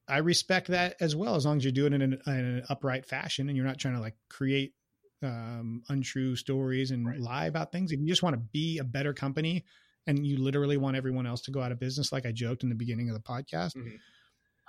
I 0.07 0.19
respect 0.19 0.69
that 0.69 0.97
as 1.01 1.17
well, 1.17 1.37
as 1.37 1.47
long 1.47 1.57
as 1.57 1.65
you're 1.65 1.73
doing 1.73 1.95
it 1.95 2.03
in, 2.03 2.13
an, 2.15 2.21
in 2.27 2.33
an 2.33 2.63
upright 2.69 3.07
fashion 3.07 3.49
and 3.49 3.57
you're 3.57 3.67
not 3.67 3.79
trying 3.79 3.95
to 3.95 4.01
like 4.01 4.17
create 4.29 4.75
um, 5.23 5.83
untrue 5.89 6.37
stories 6.37 6.91
and 6.91 7.07
right. 7.07 7.19
lie 7.19 7.47
about 7.47 7.73
things. 7.73 7.93
If 7.93 8.01
you 8.01 8.07
just 8.07 8.23
want 8.23 8.35
to 8.35 8.43
be 8.53 8.79
a 8.79 8.85
better 8.85 9.13
company 9.13 9.65
and 10.09 10.27
you 10.27 10.39
literally 10.39 10.79
want 10.79 10.97
everyone 10.97 11.27
else 11.27 11.43
to 11.43 11.51
go 11.51 11.61
out 11.61 11.71
of 11.71 11.79
business, 11.79 12.11
like 12.11 12.27
I 12.27 12.33
joked 12.33 12.63
in 12.63 12.71
the 12.71 12.75
beginning 12.75 13.11
of 13.11 13.15
the 13.15 13.23
podcast, 13.23 13.77
mm-hmm. 13.77 13.97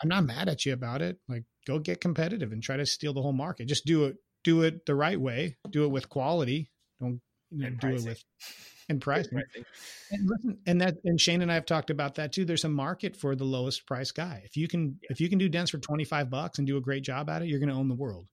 I'm 0.03 0.09
not 0.09 0.25
mad 0.25 0.49
at 0.49 0.65
you 0.65 0.73
about 0.73 1.01
it. 1.01 1.17
Like, 1.27 1.45
go 1.65 1.79
get 1.79 2.01
competitive 2.01 2.51
and 2.51 2.61
try 2.61 2.77
to 2.77 2.85
steal 2.85 3.13
the 3.13 3.21
whole 3.21 3.33
market. 3.33 3.67
Just 3.67 3.85
do 3.85 4.05
it, 4.05 4.17
do 4.43 4.63
it 4.63 4.85
the 4.85 4.95
right 4.95 5.19
way. 5.19 5.57
Do 5.69 5.85
it 5.85 5.91
with 5.91 6.09
quality. 6.09 6.69
Don't 6.99 7.21
you 7.51 7.69
know, 7.69 7.77
do 7.79 7.87
it 7.87 8.03
with 8.03 8.23
and 8.89 9.01
pricing. 9.01 9.41
and 10.11 10.29
listen, 10.29 10.57
and 10.67 10.81
that 10.81 10.95
and 11.05 11.19
Shane 11.19 11.41
and 11.41 11.51
I 11.51 11.55
have 11.55 11.65
talked 11.65 11.89
about 11.89 12.15
that 12.15 12.33
too. 12.33 12.43
There's 12.43 12.65
a 12.65 12.69
market 12.69 13.15
for 13.15 13.35
the 13.35 13.45
lowest 13.45 13.87
price 13.87 14.11
guy. 14.11 14.41
If 14.45 14.57
you 14.57 14.67
can 14.67 14.99
yeah. 15.01 15.07
if 15.11 15.21
you 15.21 15.29
can 15.29 15.37
do 15.37 15.49
dents 15.49 15.71
for 15.71 15.79
25 15.79 16.29
bucks 16.29 16.57
and 16.57 16.67
do 16.67 16.77
a 16.77 16.81
great 16.81 17.03
job 17.03 17.29
at 17.29 17.41
it, 17.41 17.47
you're 17.47 17.59
going 17.59 17.69
to 17.69 17.75
own 17.75 17.87
the 17.87 17.95
world. 17.95 18.27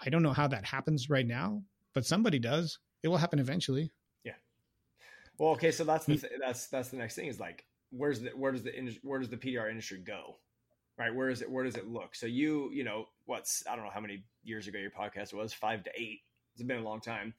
I 0.00 0.08
don't 0.08 0.22
know 0.22 0.32
how 0.32 0.48
that 0.48 0.64
happens 0.64 1.10
right 1.10 1.26
now, 1.26 1.62
but 1.94 2.06
somebody 2.06 2.38
does. 2.38 2.78
It 3.02 3.08
will 3.08 3.18
happen 3.18 3.38
eventually. 3.38 3.90
Well, 5.42 5.50
okay, 5.54 5.72
so 5.72 5.82
that's 5.82 6.04
the 6.06 6.18
th- 6.18 6.34
that's 6.38 6.68
that's 6.68 6.90
the 6.90 6.96
next 6.96 7.16
thing 7.16 7.26
is 7.26 7.40
like 7.40 7.64
where's 7.90 8.20
the 8.20 8.28
where 8.28 8.52
does 8.52 8.62
the 8.62 8.96
where 9.02 9.18
does 9.18 9.28
the 9.28 9.36
PDR 9.36 9.68
industry 9.68 9.98
go, 9.98 10.36
right? 10.96 11.12
Where 11.12 11.30
is 11.30 11.42
it? 11.42 11.50
Where 11.50 11.64
does 11.64 11.74
it 11.74 11.88
look? 11.88 12.14
So 12.14 12.26
you 12.26 12.70
you 12.72 12.84
know 12.84 13.06
what's 13.24 13.64
I 13.68 13.74
don't 13.74 13.84
know 13.84 13.90
how 13.92 13.98
many 13.98 14.22
years 14.44 14.68
ago 14.68 14.78
your 14.78 14.92
podcast 14.92 15.34
was 15.34 15.52
five 15.52 15.82
to 15.82 15.90
eight. 15.96 16.20
It's 16.54 16.62
been 16.62 16.78
a 16.78 16.84
long 16.84 17.00
time. 17.00 17.34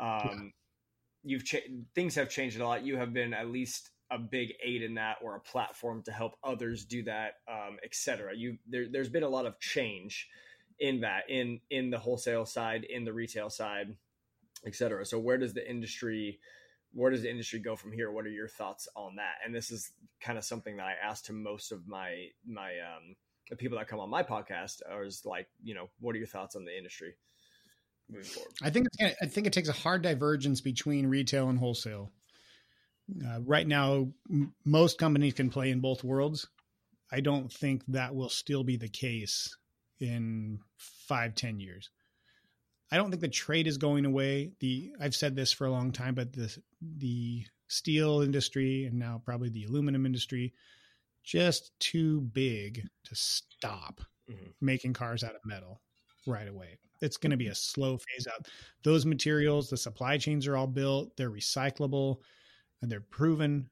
Um. 0.00 0.54
You've 1.22 1.44
cha- 1.44 1.68
things 1.94 2.14
have 2.14 2.30
changed 2.30 2.58
a 2.58 2.66
lot. 2.66 2.82
You 2.82 2.96
have 2.96 3.12
been 3.12 3.34
at 3.34 3.50
least 3.50 3.90
a 4.10 4.18
big 4.18 4.54
aid 4.64 4.82
in 4.82 4.94
that 4.94 5.18
or 5.22 5.36
a 5.36 5.40
platform 5.40 6.02
to 6.04 6.12
help 6.12 6.36
others 6.42 6.86
do 6.86 7.02
that, 7.02 7.34
um, 7.46 7.76
etc. 7.84 8.34
You 8.34 8.56
there, 8.66 8.86
there's 8.90 9.10
been 9.10 9.22
a 9.22 9.28
lot 9.28 9.44
of 9.44 9.60
change 9.60 10.30
in 10.78 11.02
that 11.02 11.28
in 11.28 11.60
in 11.68 11.90
the 11.90 11.98
wholesale 11.98 12.46
side, 12.46 12.84
in 12.84 13.04
the 13.04 13.12
retail 13.12 13.50
side, 13.50 13.94
etc. 14.64 15.04
So 15.04 15.18
where 15.18 15.36
does 15.36 15.52
the 15.52 15.70
industry 15.70 16.40
where 16.94 17.10
does 17.10 17.22
the 17.22 17.30
industry 17.30 17.58
go 17.58 17.76
from 17.76 17.92
here? 17.92 18.10
What 18.10 18.24
are 18.24 18.30
your 18.30 18.48
thoughts 18.48 18.88
on 18.94 19.16
that? 19.16 19.34
And 19.44 19.54
this 19.54 19.70
is 19.70 19.92
kind 20.20 20.38
of 20.38 20.44
something 20.44 20.76
that 20.76 20.86
I 20.86 20.94
ask 21.02 21.24
to 21.26 21.32
most 21.32 21.72
of 21.72 21.86
my 21.86 22.28
my 22.46 22.70
um, 22.78 23.16
the 23.50 23.56
people 23.56 23.76
that 23.78 23.88
come 23.88 24.00
on 24.00 24.08
my 24.08 24.22
podcast. 24.22 24.80
Is 25.04 25.24
like, 25.24 25.48
you 25.62 25.74
know, 25.74 25.90
what 26.00 26.14
are 26.14 26.18
your 26.18 26.26
thoughts 26.26 26.56
on 26.56 26.64
the 26.64 26.76
industry 26.76 27.14
moving 28.08 28.26
forward? 28.26 28.52
I 28.62 28.70
think 28.70 28.86
it's 28.86 28.96
gonna, 28.96 29.14
I 29.20 29.26
think 29.26 29.46
it 29.46 29.52
takes 29.52 29.68
a 29.68 29.72
hard 29.72 30.02
divergence 30.02 30.60
between 30.60 31.06
retail 31.08 31.48
and 31.48 31.58
wholesale. 31.58 32.12
Uh, 33.26 33.40
right 33.42 33.66
now, 33.66 34.08
m- 34.30 34.54
most 34.64 34.96
companies 34.98 35.34
can 35.34 35.50
play 35.50 35.70
in 35.70 35.80
both 35.80 36.04
worlds. 36.04 36.48
I 37.12 37.20
don't 37.20 37.52
think 37.52 37.82
that 37.88 38.14
will 38.14 38.30
still 38.30 38.64
be 38.64 38.76
the 38.76 38.88
case 38.88 39.56
in 40.00 40.60
five, 40.78 41.34
ten 41.34 41.60
years. 41.60 41.90
I 42.94 42.96
don't 42.96 43.10
think 43.10 43.22
the 43.22 43.28
trade 43.28 43.66
is 43.66 43.76
going 43.76 44.04
away. 44.04 44.52
The 44.60 44.92
I've 45.00 45.16
said 45.16 45.34
this 45.34 45.50
for 45.50 45.66
a 45.66 45.70
long 45.70 45.90
time, 45.90 46.14
but 46.14 46.32
the 46.32 46.56
the 46.80 47.44
steel 47.66 48.20
industry 48.20 48.84
and 48.84 48.96
now 48.96 49.20
probably 49.24 49.48
the 49.48 49.64
aluminum 49.64 50.06
industry 50.06 50.54
just 51.24 51.72
too 51.80 52.20
big 52.20 52.86
to 53.02 53.16
stop 53.16 54.00
mm-hmm. 54.30 54.46
making 54.60 54.92
cars 54.92 55.24
out 55.24 55.34
of 55.34 55.40
metal 55.44 55.80
right 56.24 56.46
away. 56.46 56.78
It's 57.02 57.16
going 57.16 57.32
to 57.32 57.36
be 57.36 57.48
a 57.48 57.54
slow 57.56 57.98
phase 57.98 58.28
out. 58.32 58.46
Those 58.84 59.04
materials, 59.04 59.68
the 59.68 59.76
supply 59.76 60.16
chains 60.16 60.46
are 60.46 60.56
all 60.56 60.68
built, 60.68 61.16
they're 61.16 61.32
recyclable, 61.32 62.18
and 62.80 62.92
they're 62.92 63.00
proven. 63.00 63.68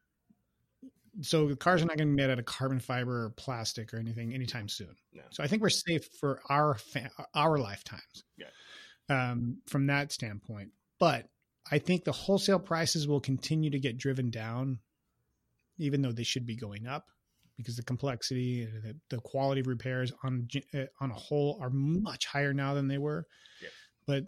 So 1.20 1.46
the 1.46 1.54
cars 1.54 1.80
are 1.80 1.86
not 1.86 1.96
going 1.96 2.08
to 2.08 2.16
be 2.16 2.22
made 2.22 2.32
out 2.32 2.40
of 2.40 2.44
carbon 2.46 2.80
fiber 2.80 3.26
or 3.26 3.30
plastic 3.30 3.94
or 3.94 3.98
anything 3.98 4.34
anytime 4.34 4.68
soon. 4.68 4.96
No. 5.12 5.22
So 5.30 5.44
I 5.44 5.46
think 5.46 5.62
we're 5.62 5.68
safe 5.68 6.08
for 6.18 6.40
our 6.48 6.74
fa- 6.74 7.12
our 7.34 7.58
lifetimes. 7.58 8.24
Yeah 8.36 8.46
um, 9.08 9.58
from 9.66 9.86
that 9.86 10.12
standpoint. 10.12 10.70
But 10.98 11.26
I 11.70 11.78
think 11.78 12.04
the 12.04 12.12
wholesale 12.12 12.58
prices 12.58 13.06
will 13.06 13.20
continue 13.20 13.70
to 13.70 13.78
get 13.78 13.98
driven 13.98 14.30
down, 14.30 14.80
even 15.78 16.02
though 16.02 16.12
they 16.12 16.24
should 16.24 16.46
be 16.46 16.56
going 16.56 16.86
up 16.86 17.06
because 17.56 17.76
the 17.76 17.82
complexity, 17.82 18.64
the, 18.64 18.96
the 19.10 19.20
quality 19.20 19.60
of 19.60 19.66
repairs 19.66 20.12
on 20.24 20.48
on 21.00 21.10
a 21.10 21.14
whole 21.14 21.58
are 21.60 21.70
much 21.70 22.26
higher 22.26 22.52
now 22.52 22.74
than 22.74 22.88
they 22.88 22.98
were. 22.98 23.26
Yeah. 23.60 23.68
But 24.06 24.24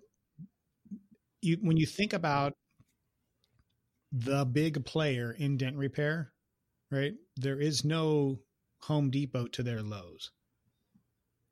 you, 1.41 1.59
when 1.61 1.77
you 1.77 1.87
think 1.87 2.13
about 2.13 2.55
the 4.13 4.45
big 4.45 4.85
player 4.85 5.35
in 5.37 5.57
dent 5.57 5.77
repair, 5.77 6.33
right? 6.91 7.15
There 7.37 7.61
is 7.61 7.85
no 7.85 8.39
Home 8.83 9.11
Depot 9.11 9.49
to 9.49 9.63
their 9.63 9.83
Lowe's. 9.83 10.31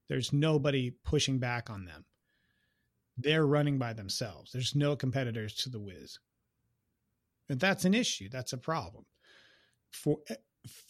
There's 0.09 0.33
nobody 0.33 0.93
pushing 1.05 1.39
back 1.39 1.70
on 1.70 1.85
them 1.85 2.05
they're 3.23 3.47
running 3.47 3.79
by 3.79 3.93
themselves. 3.93 4.53
There's 4.53 4.75
no 4.75 4.97
competitors 4.97 5.55
to 5.57 5.70
the 5.70 5.81
Whiz. 5.81 6.18
And 7.49 7.61
that's 7.61 7.85
an 7.85 7.95
issue. 7.95 8.29
That's 8.31 8.53
a 8.53 8.59
problem 8.59 9.05
for 9.91 10.18
eh, 10.29 10.37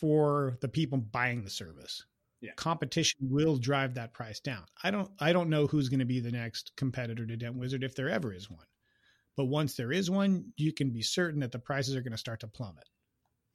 for 0.00 0.58
the 0.60 0.68
people 0.68 0.98
buying 0.98 1.42
the 1.42 1.50
service. 1.50 2.04
Yeah. 2.40 2.52
Competition 2.56 3.20
will 3.22 3.56
drive 3.56 3.94
that 3.94 4.12
price 4.12 4.40
down. 4.40 4.64
I 4.82 4.90
don't 4.90 5.10
I 5.18 5.32
don't 5.32 5.50
know 5.50 5.66
who's 5.66 5.88
going 5.88 6.00
to 6.00 6.04
be 6.06 6.20
the 6.20 6.32
next 6.32 6.72
competitor 6.76 7.26
to 7.26 7.36
Dent 7.36 7.56
Wizard 7.56 7.84
if 7.84 7.94
there 7.94 8.10
ever 8.10 8.32
is 8.32 8.50
one. 8.50 8.66
But 9.36 9.46
once 9.46 9.76
there 9.76 9.92
is 9.92 10.10
one, 10.10 10.52
you 10.56 10.72
can 10.72 10.90
be 10.90 11.02
certain 11.02 11.40
that 11.40 11.52
the 11.52 11.58
prices 11.58 11.96
are 11.96 12.02
going 12.02 12.12
to 12.12 12.18
start 12.18 12.40
to 12.40 12.48
plummet 12.48 12.88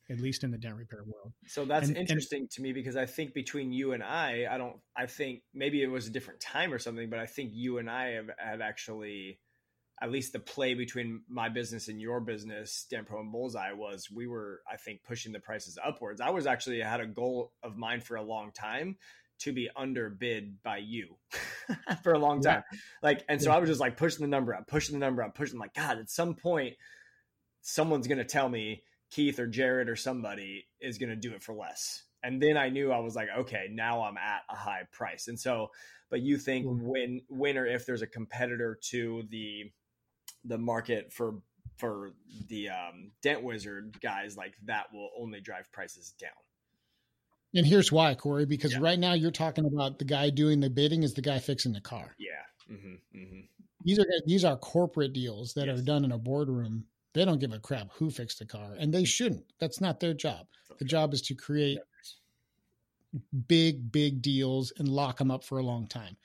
at 0.10 0.20
least 0.20 0.44
in 0.44 0.52
the 0.52 0.58
dent 0.58 0.76
repair 0.76 1.04
world. 1.06 1.34
So 1.48 1.66
that's 1.66 1.90
and, 1.90 1.98
interesting 1.98 2.42
and, 2.42 2.52
to 2.52 2.62
me 2.62 2.72
because 2.72 2.96
I 2.96 3.06
think 3.06 3.34
between 3.34 3.72
you 3.72 3.92
and 3.92 4.02
I, 4.02 4.46
I 4.50 4.58
don't, 4.58 4.78
I 4.96 5.06
think 5.06 5.42
maybe 5.54 5.82
it 5.82 5.88
was 5.88 6.08
a 6.08 6.12
different 6.12 6.40
time 6.40 6.74
or 6.74 6.80
something, 6.80 7.10
but 7.10 7.20
I 7.20 7.26
think 7.26 7.52
you 7.54 7.78
and 7.78 7.90
I 7.90 8.12
have, 8.12 8.30
have 8.38 8.62
actually, 8.62 9.40
at 10.02 10.12
least 10.12 10.32
the 10.32 10.40
play 10.40 10.76
between 10.76 11.24
my 11.28 11.50
business 11.50 11.88
and 11.88 12.00
your 12.00 12.22
business, 12.22 12.86
Dent 12.90 13.08
Pro 13.08 13.20
and 13.20 13.32
Bullseye, 13.32 13.74
was 13.74 14.10
we 14.10 14.28
were, 14.28 14.62
I 14.72 14.78
think, 14.78 15.04
pushing 15.04 15.34
the 15.34 15.40
prices 15.40 15.78
upwards. 15.84 16.22
I 16.22 16.30
was 16.30 16.48
actually 16.48 16.80
had 16.80 17.02
a 17.02 17.08
goal 17.08 17.52
of 17.64 17.76
mine 17.76 18.00
for 18.00 18.16
a 18.16 18.22
long 18.22 18.52
time 18.52 18.98
to 19.40 19.52
be 19.52 19.70
underbid 19.76 20.58
by 20.64 20.78
you 20.78 21.16
for 22.04 22.14
a 22.14 22.20
long 22.20 22.42
time. 22.42 22.64
Yeah. 22.72 22.80
Like, 23.04 23.24
and 23.28 23.42
so 23.42 23.50
yeah. 23.50 23.58
I 23.58 23.60
was 23.60 23.70
just 23.70 23.82
like 23.82 23.98
pushing 23.98 24.22
the 24.22 24.30
number 24.30 24.56
up, 24.56 24.68
pushing 24.68 24.94
the 24.94 25.06
number 25.06 25.22
up, 25.22 25.36
pushing 25.36 25.60
like, 25.60 25.74
God, 25.74 26.00
at 26.00 26.10
some 26.10 26.36
point, 26.36 26.76
someone's 27.62 28.08
going 28.08 28.20
to 28.20 28.24
tell 28.24 28.50
me 28.50 28.84
Keith 29.12 29.40
or 29.40 29.48
Jared 29.48 29.90
or 29.90 29.96
somebody 29.96 30.66
is 30.82 30.98
going 30.98 31.10
to 31.10 31.16
do 31.16 31.34
it 31.34 31.44
for 31.44 31.54
less. 31.54 32.04
And 32.24 32.42
then 32.42 32.58
I 32.58 32.70
knew 32.70 32.92
I 32.92 33.00
was 33.00 33.16
like, 33.16 33.30
okay, 33.40 33.68
now 33.72 34.04
I'm 34.04 34.18
at 34.18 34.42
a 34.50 34.56
high 34.56 34.84
price. 34.92 35.28
And 35.28 35.40
so, 35.40 35.70
but 36.10 36.22
you 36.22 36.38
think 36.38 36.66
mm-hmm. 36.66 36.88
when, 36.88 37.22
when 37.30 37.58
or 37.58 37.66
if 37.66 37.86
there's 37.86 38.02
a 38.02 38.08
competitor 38.08 38.78
to 38.90 39.24
the, 39.30 39.72
the 40.44 40.58
market 40.58 41.14
for, 41.14 41.36
for 41.78 42.12
the 42.50 42.70
um, 42.70 43.12
Dent 43.22 43.44
Wizard 43.44 43.98
guys, 44.02 44.36
like 44.36 44.56
that 44.66 44.88
will 44.92 45.10
only 45.20 45.40
drive 45.40 45.72
prices 45.72 46.14
down. 46.20 46.32
And 47.54 47.66
here's 47.66 47.92
why, 47.92 48.14
Cory, 48.16 48.46
because 48.46 48.74
yeah. 48.74 48.80
right 48.82 49.00
now 49.00 49.14
you're 49.14 49.32
talking 49.32 49.66
about 49.66 50.00
the 50.00 50.06
guy 50.06 50.30
doing 50.30 50.60
the 50.60 50.70
bidding 50.70 51.04
is 51.04 51.14
the 51.14 51.22
guy 51.22 51.40
fixing 51.40 51.72
the 51.72 51.82
car. 51.82 52.16
Yeah. 52.20 52.74
Mm-hmm, 52.76 53.18
mm-hmm. 53.18 53.40
These 53.84 54.00
are 54.00 54.06
these 54.26 54.44
are 54.44 54.58
corporate 54.58 55.14
deals 55.14 55.54
that 55.54 55.68
yes. 55.68 55.80
are 55.80 55.82
done 55.82 56.04
in 56.04 56.12
a 56.12 56.18
boardroom 56.18 56.86
they 57.18 57.26
don't 57.26 57.40
give 57.40 57.54
a 57.54 57.60
crap 57.60 57.90
who 57.94 58.10
fixed 58.10 58.40
the 58.40 58.46
car, 58.46 58.76
and 58.78 58.94
they 58.94 59.04
shouldn't. 59.04 59.46
That's 59.60 59.82
not 59.82 60.00
their 60.00 60.14
job. 60.14 60.46
The 60.80 60.86
job 60.86 61.14
is 61.14 61.22
to 61.24 61.36
create 61.36 61.80
big, 63.48 63.92
big 63.92 64.22
deals 64.22 64.72
and 64.78 64.88
lock 64.88 65.18
them 65.18 65.32
up 65.32 65.44
for 65.44 65.58
a 65.58 65.64
long 65.64 65.88
time. 65.88 66.18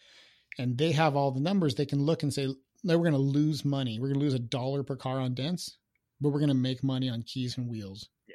And 0.58 0.76
they 0.76 0.92
have 0.92 1.16
all 1.16 1.30
the 1.30 1.40
numbers. 1.40 1.74
They 1.74 1.86
can 1.86 2.02
look 2.02 2.22
and 2.22 2.32
say, 2.32 2.46
no, 2.84 2.98
we're 2.98 3.10
going 3.10 3.12
to 3.12 3.18
lose 3.18 3.64
money. 3.64 3.98
We're 3.98 4.08
going 4.08 4.20
to 4.20 4.24
lose 4.24 4.34
a 4.34 4.38
dollar 4.38 4.82
per 4.82 4.96
car 4.96 5.18
on 5.18 5.34
dents, 5.34 5.78
but 6.20 6.30
we're 6.30 6.40
going 6.40 6.48
to 6.48 6.54
make 6.54 6.84
money 6.84 7.08
on 7.08 7.22
keys 7.22 7.56
and 7.56 7.68
wheels. 7.68 8.08
Yeah. 8.28 8.34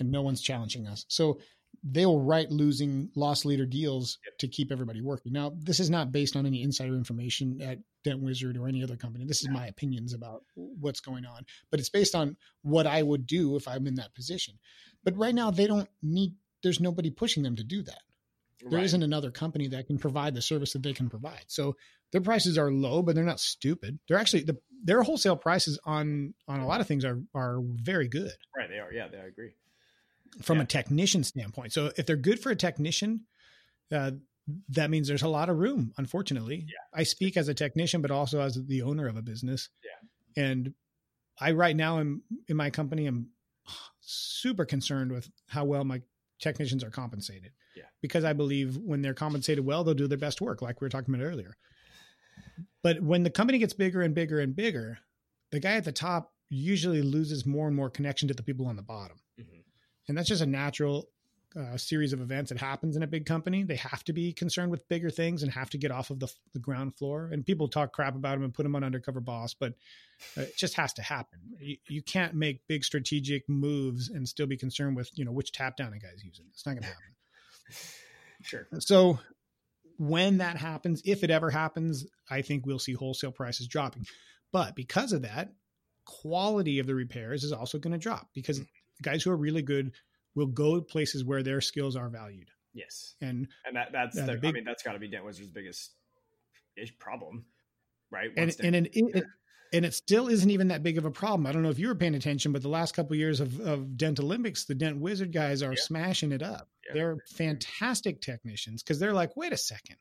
And 0.00 0.10
no 0.10 0.22
one's 0.22 0.40
challenging 0.40 0.86
us. 0.86 1.04
So 1.08 1.40
they'll 1.82 2.20
write 2.20 2.50
losing 2.50 3.10
loss 3.14 3.44
leader 3.44 3.66
deals 3.66 4.18
Yep. 4.24 4.38
to 4.38 4.48
keep 4.48 4.72
everybody 4.72 5.02
working. 5.02 5.32
Now, 5.32 5.52
this 5.54 5.80
is 5.80 5.90
not 5.90 6.12
based 6.12 6.36
on 6.36 6.46
any 6.46 6.62
insider 6.62 6.94
information 6.94 7.60
at 7.60 7.78
Dent 8.04 8.20
Wizard 8.20 8.56
or 8.56 8.68
any 8.68 8.82
other 8.82 8.96
company. 8.96 9.24
This 9.24 9.42
is 9.42 9.48
my 9.48 9.66
opinions 9.66 10.12
about 10.14 10.44
what's 10.54 11.00
going 11.00 11.24
on, 11.26 11.44
but 11.70 11.80
it's 11.80 11.88
based 11.88 12.14
on 12.14 12.36
what 12.62 12.86
I 12.86 13.02
would 13.02 13.26
do 13.26 13.56
if 13.56 13.66
I'm 13.66 13.86
in 13.86 13.96
that 13.96 14.14
position. 14.14 14.54
But 15.02 15.16
right 15.16 15.34
now, 15.34 15.50
they 15.50 15.66
don't 15.66 15.88
need. 16.02 16.34
There's 16.62 16.80
nobody 16.80 17.10
pushing 17.10 17.42
them 17.42 17.56
to 17.56 17.64
do 17.64 17.82
that. 17.82 18.00
There 18.60 18.78
Right. 18.78 18.92
not 18.92 19.02
another 19.02 19.30
company 19.30 19.66
that 19.68 19.86
can 19.88 19.98
provide 19.98 20.34
the 20.34 20.40
service 20.40 20.72
that 20.72 20.82
they 20.82 20.94
can 20.94 21.10
provide. 21.10 21.44
So 21.48 21.76
their 22.12 22.20
prices 22.22 22.56
are 22.56 22.70
low, 22.70 23.02
but 23.02 23.14
they're 23.14 23.24
not 23.24 23.40
stupid. 23.40 23.98
They're 24.08 24.16
actually 24.18 24.44
the 24.44 24.58
their 24.82 25.02
wholesale 25.02 25.36
prices 25.36 25.78
on 25.84 26.34
on 26.46 26.60
a 26.60 26.66
lot 26.66 26.80
of 26.80 26.86
things 26.86 27.04
are 27.04 27.20
are 27.34 27.60
very 27.62 28.06
good 28.08 28.32
Right. 28.56 28.68
They 28.68 28.78
are. 28.78 28.92
Yeah. 28.92 29.08
They, 29.08 29.18
I 29.18 29.24
agree. 29.24 29.54
from 30.42 30.58
Yeah. 30.58 30.64
a 30.64 30.66
technician 30.66 31.24
standpoint. 31.24 31.72
So 31.72 31.90
if 31.96 32.06
they're 32.06 32.16
good 32.16 32.38
for 32.40 32.50
a 32.50 32.56
technician, 32.56 33.26
uh, 33.92 34.12
that 34.70 34.90
means 34.90 35.08
there's 35.08 35.22
a 35.22 35.28
lot 35.28 35.48
of 35.48 35.58
room. 35.58 35.92
Unfortunately, 35.96 36.66
Yeah. 36.68 36.78
I 36.92 37.02
speak 37.04 37.36
as 37.36 37.48
a 37.48 37.54
technician, 37.54 38.02
but 38.02 38.10
also 38.10 38.40
as 38.40 38.54
the 38.66 38.82
owner 38.82 39.06
of 39.08 39.16
a 39.16 39.22
business. 39.22 39.68
Yeah. 39.84 40.42
and 40.44 40.74
I 41.40 41.52
right 41.52 41.74
now 41.76 41.98
am 42.00 42.22
in 42.48 42.56
my 42.56 42.70
company. 42.70 43.06
I'm 43.06 43.28
super 44.00 44.64
concerned 44.64 45.10
with 45.12 45.30
how 45.48 45.64
well 45.64 45.84
my 45.84 46.02
technicians 46.40 46.84
are 46.84 46.90
compensated. 46.90 47.52
Yeah. 47.76 47.84
because 48.02 48.22
I 48.22 48.32
believe 48.34 48.76
when 48.76 49.02
they're 49.02 49.14
compensated 49.14 49.64
well, 49.64 49.82
they'll 49.82 49.94
do 49.94 50.06
their 50.06 50.16
best 50.18 50.40
work, 50.40 50.62
like 50.62 50.80
we 50.80 50.84
were 50.84 50.90
talking 50.90 51.12
about 51.12 51.24
earlier. 51.24 51.56
But 52.82 53.00
when 53.02 53.22
the 53.24 53.30
company 53.30 53.58
gets 53.58 53.72
bigger 53.72 54.02
and 54.02 54.14
bigger 54.14 54.38
and 54.40 54.54
bigger, 54.54 54.98
the 55.50 55.58
guy 55.58 55.72
at 55.72 55.84
the 55.84 55.90
top 55.90 56.32
usually 56.50 57.02
loses 57.02 57.44
more 57.46 57.66
and 57.66 57.74
more 57.74 57.90
connection 57.90 58.28
to 58.28 58.34
the 58.34 58.42
people 58.44 58.66
on 58.66 58.76
the 58.76 58.82
bottom 58.82 59.16
Mhm. 59.40 59.64
and 60.08 60.16
that's 60.16 60.28
just 60.28 60.42
a 60.42 60.46
natural 60.46 61.08
uh, 61.58 61.76
series 61.76 62.12
of 62.12 62.20
events 62.20 62.50
that 62.50 62.58
happens 62.58 62.96
in 62.96 63.02
a 63.02 63.06
big 63.06 63.26
company. 63.26 63.62
They 63.62 63.76
have 63.76 64.02
to 64.04 64.12
be 64.12 64.32
concerned 64.32 64.70
with 64.70 64.88
bigger 64.88 65.10
things 65.10 65.42
and 65.42 65.52
have 65.52 65.70
to 65.70 65.78
get 65.78 65.90
off 65.90 66.10
of 66.10 66.18
the, 66.18 66.32
the 66.52 66.58
ground 66.58 66.96
floor. 66.96 67.28
And 67.32 67.46
people 67.46 67.68
talk 67.68 67.92
crap 67.92 68.16
about 68.16 68.34
them 68.34 68.44
and 68.44 68.52
put 68.52 68.64
them 68.64 68.74
on 68.74 68.82
undercover 68.82 69.20
boss, 69.20 69.54
but 69.54 69.74
uh, 70.36 70.42
it 70.42 70.56
just 70.56 70.74
has 70.74 70.92
to 70.94 71.02
happen. 71.02 71.38
You, 71.60 71.76
you 71.88 72.02
can't 72.02 72.34
make 72.34 72.66
big 72.66 72.84
strategic 72.84 73.48
moves 73.48 74.08
and 74.08 74.28
still 74.28 74.46
be 74.46 74.56
concerned 74.56 74.96
with 74.96 75.10
you 75.14 75.24
know 75.24 75.32
which 75.32 75.52
tap 75.52 75.76
down 75.76 75.92
a 75.92 75.98
guy's 75.98 76.24
using. 76.24 76.46
It's 76.50 76.66
not 76.66 76.72
going 76.72 76.82
to 76.82 76.88
happen. 76.88 77.02
Sure. 78.42 78.66
So 78.80 79.18
when 79.96 80.38
that 80.38 80.58
happens, 80.58 81.00
if 81.06 81.24
it 81.24 81.30
ever 81.30 81.50
happens, 81.50 82.06
I 82.28 82.42
think 82.42 82.66
we'll 82.66 82.78
see 82.78 82.92
wholesale 82.92 83.32
prices 83.32 83.68
dropping. 83.68 84.06
But 84.52 84.76
because 84.76 85.12
of 85.12 85.22
that, 85.22 85.52
quality 86.04 86.78
of 86.78 86.86
the 86.86 86.94
repairs 86.94 87.44
is 87.44 87.52
also 87.52 87.78
going 87.78 87.92
to 87.92 87.98
drop 87.98 88.28
because 88.34 88.60
guys 89.02 89.22
who 89.22 89.30
are 89.30 89.36
really 89.36 89.62
good 89.62 89.92
will 90.34 90.46
go 90.46 90.80
places 90.80 91.24
where 91.24 91.42
their 91.42 91.60
skills 91.60 91.96
are 91.96 92.08
valued. 92.08 92.48
Yes. 92.72 93.14
And 93.20 93.48
And 93.64 93.76
that 93.76 93.90
that's 93.92 94.16
the, 94.16 94.36
the 94.36 94.48
I 94.48 94.52
mean 94.52 94.64
that's 94.64 94.82
got 94.82 94.92
to 94.92 94.98
be 94.98 95.08
Dent 95.08 95.24
Wizard's 95.24 95.48
biggest 95.48 95.92
problem, 96.98 97.44
right? 98.10 98.30
and 98.36 98.46
Once 98.46 98.60
and 98.60 98.74
it, 98.74 98.90
it 98.94 99.24
and 99.72 99.84
it 99.84 99.94
still 99.94 100.28
isn't 100.28 100.50
even 100.50 100.68
that 100.68 100.82
big 100.82 100.98
of 100.98 101.04
a 101.04 101.10
problem. 101.10 101.46
I 101.46 101.52
don't 101.52 101.62
know 101.62 101.70
if 101.70 101.78
you 101.78 101.88
were 101.88 101.94
paying 101.96 102.14
attention, 102.14 102.52
but 102.52 102.62
the 102.62 102.68
last 102.68 102.94
couple 102.94 103.14
of 103.14 103.18
years 103.18 103.40
of, 103.40 103.58
of 103.60 103.96
Dent 103.96 104.20
Olympics, 104.20 104.64
the 104.66 104.74
Dent 104.74 104.98
Wizard 105.00 105.32
guys 105.32 105.62
are 105.62 105.72
Yeah. 105.72 105.80
smashing 105.80 106.32
it 106.32 106.42
up. 106.42 106.68
Yeah. 106.86 106.94
They're 106.94 107.16
fantastic 107.36 108.20
technicians 108.20 108.82
because 108.82 108.98
they're 109.00 109.12
like, 109.12 109.36
wait 109.36 109.52
a 109.52 109.56
second. 109.56 109.96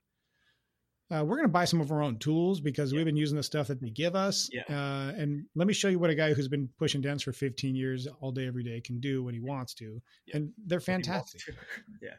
Uh, 1.12 1.24
we're 1.24 1.36
going 1.36 1.48
to 1.48 1.52
buy 1.52 1.66
some 1.66 1.80
of 1.82 1.92
our 1.92 2.02
own 2.02 2.18
tools 2.18 2.60
because 2.60 2.92
Yeah. 2.92 2.98
we've 2.98 3.06
been 3.06 3.16
using 3.18 3.38
the 3.38 3.44
stuff 3.44 3.68
that 3.68 3.80
they 3.82 3.90
give 3.90 4.16
us. 4.16 4.50
Yeah. 4.52 4.64
Uh, 4.70 5.14
and 5.16 5.46
let 5.56 5.68
me 5.68 5.74
show 5.74 5.88
you 5.90 6.00
what 6.00 6.10
a 6.10 6.16
guy 6.16 6.34
who's 6.34 6.48
been 6.48 6.70
pushing 6.80 7.02
dents 7.02 7.24
for 7.24 7.34
15 7.34 7.76
years 7.76 8.08
all 8.22 8.32
day, 8.32 8.48
every 8.48 8.64
day 8.64 8.82
can 8.82 9.00
do 9.00 9.24
when 9.24 9.34
he 9.34 9.40
wants 9.42 9.74
to. 9.76 10.02
Yeah. 10.28 10.38
And 10.38 10.54
they're 10.66 10.80
If 10.80 10.86
he 10.86 10.92
wants 10.94 11.08
fantastic. 11.08 11.56
yeah. 12.02 12.16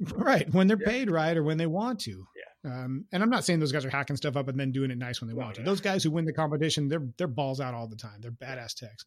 right. 0.14 0.52
When 0.54 0.66
they're 0.66 0.78
Yeah. 0.80 0.86
paid 0.88 1.10
right 1.10 1.36
or 1.36 1.42
when 1.42 1.58
they 1.58 1.66
want 1.66 2.00
to. 2.00 2.24
Um, 2.62 3.06
and 3.10 3.22
I'm 3.22 3.30
not 3.30 3.44
saying 3.46 3.58
those 3.58 3.72
guys 3.72 3.86
are 3.86 3.90
hacking 3.90 4.16
stuff 4.16 4.36
up 4.36 4.48
and 4.48 4.60
then 4.60 4.70
doing 4.70 4.90
it 4.90 4.98
nice 4.98 5.20
when 5.22 5.28
they 5.28 5.34
want 5.34 5.54
to. 5.56 5.62
Those 5.62 5.80
guys 5.80 6.04
who 6.04 6.10
win 6.10 6.26
the 6.26 6.32
competition, 6.34 6.88
they're 6.88 7.06
they're 7.16 7.26
balls 7.26 7.58
out 7.58 7.72
all 7.72 7.88
the 7.88 7.96
time. 7.96 8.20
They're 8.20 8.30
badass 8.30 8.74
techs. 8.74 9.06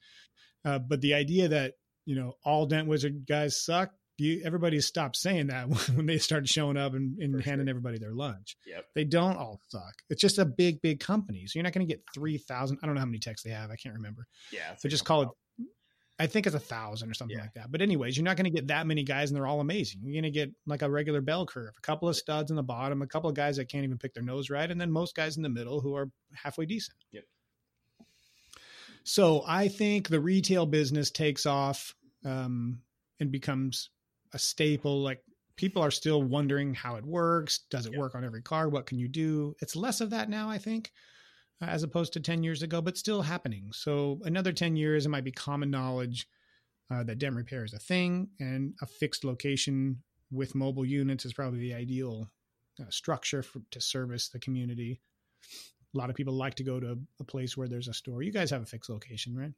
Uh, 0.66 0.80
but 0.80 1.01
the 1.01 1.14
idea 1.14 1.47
that 1.49 1.74
you 2.05 2.16
know 2.16 2.34
all 2.43 2.66
Dent 2.66 2.88
Wizard 2.88 3.28
guys 3.28 3.64
suck, 3.64 3.91
you 4.18 4.41
everybody 4.45 4.80
stopped 4.80 5.16
saying 5.18 5.47
that 5.47 5.68
when 5.95 6.05
they 6.05 6.18
started 6.18 6.47
showing 6.47 6.78
up 6.78 6.93
and, 6.93 7.18
and 7.20 7.34
handing 7.43 7.66
sure. 7.66 7.72
everybody 7.72 7.97
their 7.97 8.14
lunch. 8.14 8.55
Yep. 8.68 8.86
They 8.95 9.03
don't 9.03 9.38
all 9.38 9.59
suck. 9.70 9.95
It's 10.09 10.22
just 10.22 10.38
a 10.38 10.45
big, 10.45 10.82
big 10.82 10.99
company, 10.99 11.45
so 11.47 11.57
you're 11.57 11.64
not 11.64 11.74
going 11.74 11.88
to 11.88 11.91
get 11.91 12.03
three 12.14 12.38
thousand. 12.38 12.80
I 12.82 12.86
don't 12.86 12.95
know 12.95 13.01
how 13.01 13.05
many 13.07 13.20
techs 13.20 13.43
they 13.43 13.49
have. 13.51 13.72
I 13.72 13.76
can't 13.76 13.95
remember. 13.95 14.28
Yeah. 14.51 14.76
So 14.78 14.89
just 14.89 15.05
call 15.05 15.24
it. 15.24 15.30
I 16.20 16.28
think 16.28 16.45
it's 16.45 16.55
a 16.55 16.59
thousand 16.59 17.09
or 17.09 17.16
something 17.16 17.36
Yeah. 17.36 17.41
like 17.43 17.55
that. 17.55 17.72
But 17.72 17.82
anyways, 17.82 18.16
you're 18.16 18.24
not 18.24 18.38
going 18.38 18.45
to 18.45 18.51
get 18.51 18.68
that 18.68 18.86
many 18.86 19.03
guys, 19.03 19.32
and 19.32 19.36
they're 19.36 19.47
all 19.47 19.59
amazing. 19.61 20.01
You're 20.03 20.14
going 20.22 20.32
to 20.32 20.38
get 20.39 20.51
like 20.68 20.84
a 20.84 20.89
regular 20.89 21.22
bell 21.22 21.45
curve, 21.47 21.74
a 21.76 21.82
couple 21.82 22.07
of 22.07 22.16
studs 22.16 22.51
in 22.51 22.55
the 22.55 22.61
bottom, 22.64 23.01
a 23.01 23.07
couple 23.07 23.32
of 23.32 23.36
guys 23.36 23.57
that 23.57 23.66
can't 23.68 23.84
even 23.84 23.97
pick 23.97 24.14
their 24.14 24.24
nose 24.24 24.51
right, 24.51 24.70
and 24.70 24.80
then 24.80 24.91
most 24.91 25.16
guys 25.16 25.38
in 25.38 25.43
the 25.43 25.49
middle 25.49 25.82
who 25.82 25.95
are 25.95 26.11
halfway 26.34 26.68
decent. 26.68 26.97
Yep. 27.14 27.24
So 29.03 29.43
I 29.47 29.68
think 29.68 30.07
the 30.07 30.20
retail 30.20 30.66
business 30.66 31.11
takes 31.11 31.45
off 31.45 31.95
um, 32.24 32.80
and 33.20 33.32
becomes 33.32 33.89
a 34.34 34.40
staple. 34.40 35.02
Like 35.02 35.24
people 35.56 35.82
are 35.82 35.92
still 35.92 36.24
wondering 36.24 36.74
how 36.74 36.96
it 36.96 37.06
works. 37.06 37.60
Does 37.70 37.86
it 37.86 37.92
Yep. 37.94 38.00
work 38.00 38.16
on 38.16 38.24
every 38.24 38.42
car? 38.42 38.70
What 38.70 38.86
can 38.86 39.00
you 39.00 39.08
do? 39.08 39.56
It's 39.62 39.76
less 39.76 40.02
of 40.02 40.10
that 40.12 40.30
now, 40.30 40.50
I 40.50 40.58
think 40.58 40.92
uh, 41.62 41.66
as 41.66 41.84
opposed 41.84 42.14
to 42.14 42.20
10 42.20 42.44
years 42.44 42.64
ago, 42.64 42.82
but 42.82 42.98
still 42.98 43.22
happening. 43.22 43.70
So 43.72 44.20
another 44.24 44.52
10 44.52 44.76
years, 44.76 45.06
it 45.06 45.10
might 45.10 45.24
be 45.24 45.32
common 45.32 45.70
knowledge 45.70 46.28
uh, 46.92 47.04
that 47.04 47.20
dent 47.20 47.36
repair 47.36 47.64
is 47.64 47.74
a 47.74 47.80
thing 47.80 48.30
and 48.40 48.74
a 48.82 48.86
fixed 48.88 49.24
location 49.24 50.02
with 50.32 50.56
mobile 50.56 50.86
units 50.86 51.26
is 51.26 51.34
probably 51.34 51.60
the 51.60 51.74
ideal 51.74 52.30
uh, 52.82 52.90
structure 52.90 53.44
for, 53.44 53.62
to 53.72 53.80
service 53.80 54.30
the 54.30 54.40
community. 54.40 55.00
A 55.94 55.98
lot 55.98 56.10
of 56.10 56.16
people 56.16 56.34
like 56.34 56.56
to 56.56 56.64
go 56.64 56.80
to 56.80 56.98
a 57.20 57.24
place 57.24 57.56
where 57.56 57.68
there's 57.68 57.88
a 57.88 57.94
store. 57.94 58.24
You 58.24 58.32
guys 58.32 58.50
have 58.50 58.64
a 58.64 58.66
fixed 58.66 58.90
location, 58.90 59.36
right? 59.36 59.54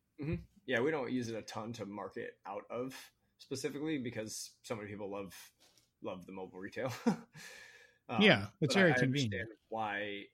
Yeah, 0.65 0.81
we 0.81 0.91
don't 0.91 1.11
use 1.11 1.29
it 1.29 1.35
a 1.35 1.41
ton 1.43 1.71
to 1.73 1.85
market 1.85 2.33
out 2.45 2.63
of 2.69 2.93
specifically 3.39 3.97
because 3.97 4.51
so 4.63 4.75
many 4.75 4.89
people 4.89 5.11
love 5.11 5.33
love 6.03 6.25
the 6.25 6.31
mobile 6.31 6.59
retail. 6.59 6.91
Um, 8.07 8.21
Yeah, 8.21 8.45
it's 8.61 8.75
very 8.75 8.91
I 8.91 8.99
convenient. 8.99 9.49
Why 9.69 10.25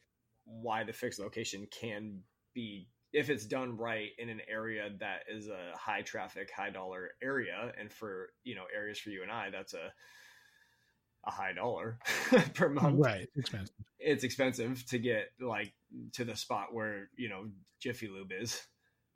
why 0.43 0.83
the 0.83 0.93
fixed 0.93 1.19
location 1.19 1.67
can 1.71 2.19
be 2.53 2.89
if 3.13 3.29
it's 3.29 3.45
done 3.45 3.77
right 3.77 4.09
in 4.17 4.29
an 4.29 4.41
area 4.49 4.89
that 4.99 5.23
is 5.29 5.47
a 5.47 5.77
high 5.77 6.01
traffic, 6.01 6.49
high 6.55 6.69
dollar 6.69 7.11
area, 7.21 7.73
and 7.79 7.91
for 7.91 8.29
you 8.43 8.55
know 8.55 8.63
areas 8.75 8.99
for 8.99 9.09
you 9.09 9.21
and 9.21 9.31
I, 9.31 9.49
that's 9.51 9.73
a 9.73 9.91
a 11.25 11.31
high 11.31 11.53
dollar 11.53 11.99
per 12.55 12.69
month. 12.69 12.99
Right. 12.99 13.29
Expensive. 13.35 13.75
It's 13.99 14.23
expensive 14.23 14.85
to 14.87 14.99
get 14.99 15.29
like 15.39 15.73
to 16.13 16.25
the 16.25 16.35
spot 16.35 16.73
where 16.73 17.09
you 17.15 17.29
know 17.29 17.45
Jiffy 17.79 18.07
Lube 18.07 18.31
is 18.37 18.61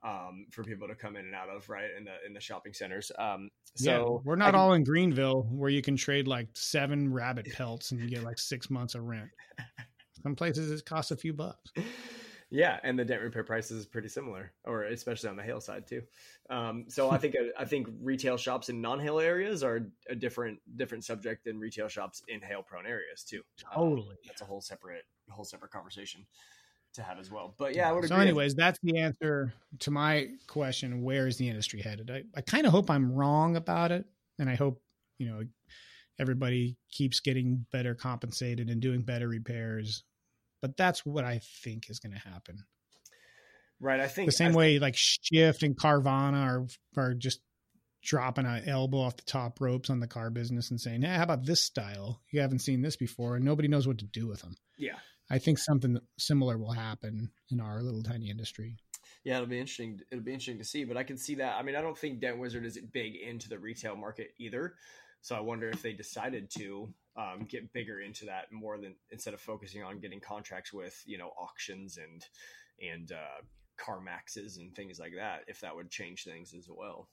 um, 0.06 0.46
for 0.52 0.64
people 0.64 0.88
to 0.88 0.96
come 0.96 1.16
in 1.16 1.26
and 1.26 1.34
out 1.34 1.50
of, 1.50 1.68
right 1.68 1.90
in 1.98 2.06
the 2.06 2.14
in 2.26 2.34
the 2.34 2.40
shopping 2.40 2.74
centers. 2.74 3.12
Um, 3.18 3.50
yeah, 3.78 3.98
so 3.98 4.22
we're 4.24 4.36
not 4.36 4.52
can- 4.52 4.56
all 4.56 4.74
in 4.74 4.84
Greenville 4.84 5.48
where 5.52 5.70
you 5.70 5.82
can 5.82 5.98
trade 5.98 6.28
like 6.28 6.48
seven 6.54 7.12
rabbit 7.12 7.48
pelts 7.54 7.92
and 7.92 8.00
you 8.00 8.10
get 8.10 8.24
like 8.24 8.38
six 8.38 8.70
months 8.70 8.96
of 8.96 9.04
rent. 9.04 9.30
Some 10.24 10.36
places 10.36 10.72
it 10.72 10.86
costs 10.86 11.12
a 11.12 11.18
few 11.18 11.34
bucks. 11.34 11.72
Yeah, 12.52 12.80
and 12.84 12.98
the 12.98 13.04
dent 13.04 13.22
repair 13.22 13.44
prices 13.44 13.80
is 13.80 13.86
pretty 13.86 14.08
similar, 14.08 14.54
or 14.64 14.84
especially 14.84 15.30
on 15.30 15.36
the 15.36 15.44
hail 15.44 15.60
side 15.60 15.88
too. 15.88 16.04
Um, 16.50 16.86
so 16.88 17.10
I 17.10 17.18
think 17.18 17.36
I 17.58 17.66
think 17.66 17.88
retail 18.02 18.38
shops 18.38 18.70
in 18.70 18.82
non-hail 18.82 19.20
areas 19.20 19.64
are 19.64 19.88
a 20.10 20.16
different 20.16 20.60
different 20.76 21.04
subject 21.04 21.46
than 21.46 21.60
retail 21.60 21.88
shops 21.88 22.24
in 22.28 22.42
hail 22.42 22.62
prone 22.62 22.86
areas 22.86 23.24
too. 23.24 23.42
Um, 23.76 23.90
Totally. 23.90 24.16
that's 24.26 24.42
a 24.42 24.46
whole 24.46 24.62
separate 24.62 25.04
whole 25.30 25.46
separate 25.46 25.72
conversation 25.72 26.26
to 26.96 27.04
have 27.04 27.20
as 27.20 27.30
well. 27.32 27.54
But 27.58 27.76
yeah, 27.76 27.90
I 27.90 27.92
would 27.94 28.08
So, 28.08 28.16
anyways, 28.16 28.56
that's 28.56 28.80
the 28.84 29.00
answer 29.00 29.54
to 29.80 29.92
my 29.92 30.28
question. 30.48 31.02
Where 31.04 31.28
is 31.28 31.38
the 31.38 31.48
industry 31.50 31.82
headed? 31.82 32.10
I, 32.12 32.24
I 32.36 32.42
kind 32.42 32.66
of 32.66 32.72
hope 32.72 32.90
I'm 32.90 33.12
wrong 33.12 33.56
about 33.56 33.92
it, 33.92 34.06
and 34.40 34.50
I 34.50 34.56
hope 34.56 34.82
you 35.18 35.28
know 35.28 35.44
everybody 36.20 36.78
keeps 36.92 37.20
getting 37.20 37.66
better 37.72 37.94
compensated 37.96 38.70
and 38.70 38.82
doing 38.82 39.02
better 39.02 39.28
repairs. 39.28 40.04
But 40.62 40.78
that's 40.78 41.06
what 41.06 41.24
I 41.26 41.42
think 41.64 41.90
is 41.90 42.00
going 42.00 42.14
to 42.14 42.20
happen. 42.30 42.58
right? 43.80 44.00
I 44.00 44.08
think 44.08 44.28
The 44.28 44.32
same 44.32 44.54
I- 44.54 44.56
way, 44.56 44.80
like 44.80 44.96
Shift 44.98 45.64
and 45.64 45.78
Carvana 45.78 46.44
are 46.44 46.68
are 46.98 47.14
just 47.14 47.42
dropping 48.04 48.46
an 48.46 48.68
elbow 48.70 49.00
off 49.00 49.18
the 49.18 49.24
top 49.24 49.60
ropes 49.60 49.90
on 49.90 50.00
the 50.00 50.08
car 50.08 50.30
business 50.30 50.70
and 50.72 50.80
saying, 50.80 51.02
"Hey, 51.02 51.16
how 51.16 51.24
about 51.24 51.46
this 51.46 51.62
style? 51.62 52.22
You 52.32 52.42
haven't 52.42 52.60
seen 52.60 52.82
this 52.82 52.96
before," 52.96 53.36
and 53.36 53.44
nobody 53.46 53.68
knows 53.68 53.88
what 53.88 53.98
to 54.00 54.06
do 54.06 54.28
with 54.28 54.42
them. 54.42 54.56
Yeah, 54.78 54.98
I 55.30 55.40
think 55.40 55.58
something 55.58 56.00
similar 56.18 56.58
will 56.58 56.72
happen 56.72 57.32
in 57.50 57.60
our 57.60 57.82
little 57.82 58.04
tiny 58.04 58.30
industry. 58.30 58.78
Yeah, 59.24 59.36
it'll 59.38 59.48
be 59.48 59.60
interesting. 59.60 60.00
It'll 60.12 60.24
be 60.24 60.34
interesting 60.34 60.60
to 60.60 60.64
see, 60.64 60.84
but 60.84 60.98
I 60.98 61.04
can 61.04 61.18
see 61.18 61.36
that. 61.36 61.56
I 61.56 61.64
mean, 61.64 61.76
I 61.76 61.82
don't 61.82 61.98
think 61.98 62.20
Dent 62.20 62.38
Wizard 62.38 62.66
is 62.66 62.78
big 62.94 63.16
into 63.16 63.50
the 63.50 63.58
retail 63.58 63.96
market 63.96 64.30
either. 64.40 64.76
So 65.22 65.36
I 65.36 65.40
wonder 65.40 65.68
if 65.70 65.82
they 65.82 65.94
decided 65.94 66.52
to 66.52 66.94
um, 67.18 67.48
get 67.50 67.74
bigger 67.74 68.02
into 68.02 68.26
that 68.26 68.52
more 68.52 68.78
than 68.78 68.96
instead 69.10 69.34
of 69.34 69.42
focusing 69.42 69.82
on 69.82 70.00
getting 70.00 70.20
contracts 70.20 70.72
with 70.72 71.02
you 71.08 71.18
know 71.18 71.32
auctions 71.40 71.98
and 71.98 72.24
and 72.92 73.12
uh, 73.12 73.42
car 73.78 74.00
maxes 74.00 74.58
and 74.58 74.76
things 74.76 75.00
like 75.00 75.14
that. 75.18 75.40
If 75.48 75.62
that 75.62 75.76
would 75.76 75.90
change 75.90 76.24
things 76.24 76.54
as 76.54 76.70
well. 76.70 77.10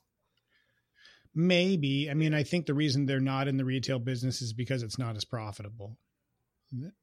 maybe. 1.35 2.11
I 2.11 2.15
mean, 2.15 2.35
I 2.35 2.43
think 2.43 2.67
the 2.67 2.75
reason 2.75 3.07
they're 3.07 3.21
not 3.21 3.49
in 3.49 3.57
the 3.57 3.65
retail 3.65 3.99
business 3.99 4.43
is 4.43 4.53
because 4.53 4.83
it's 4.83 4.99
not 4.99 5.17
as 5.17 5.25
profitable. 5.25 5.97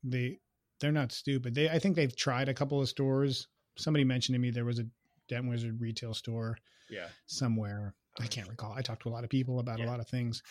They 0.03 0.39
they're 0.79 0.91
not 0.91 1.11
stupid. 1.11 1.53
They 1.55 1.69
I 1.69 1.79
think 1.79 1.95
they've 1.95 2.15
tried 2.15 2.49
a 2.49 2.53
couple 2.53 2.79
of 2.81 2.89
stores. 2.89 3.47
Somebody 3.77 4.03
mentioned 4.03 4.35
to 4.35 4.39
me 4.39 4.51
there 4.51 4.65
was 4.65 4.79
a 4.79 4.85
Dent 5.27 5.47
Wizard 5.49 5.79
retail 5.79 6.13
store 6.13 6.57
Yeah. 6.89 7.09
somewhere. 7.27 7.93
I 8.19 8.27
can't 8.27 8.49
recall. 8.49 8.73
I 8.73 8.81
talked 8.81 9.03
to 9.03 9.09
a 9.09 9.11
lot 9.11 9.23
of 9.23 9.29
people 9.29 9.59
about 9.59 9.79
a 9.79 9.85
lot 9.85 9.99
of 9.99 10.07
things. 10.09 10.41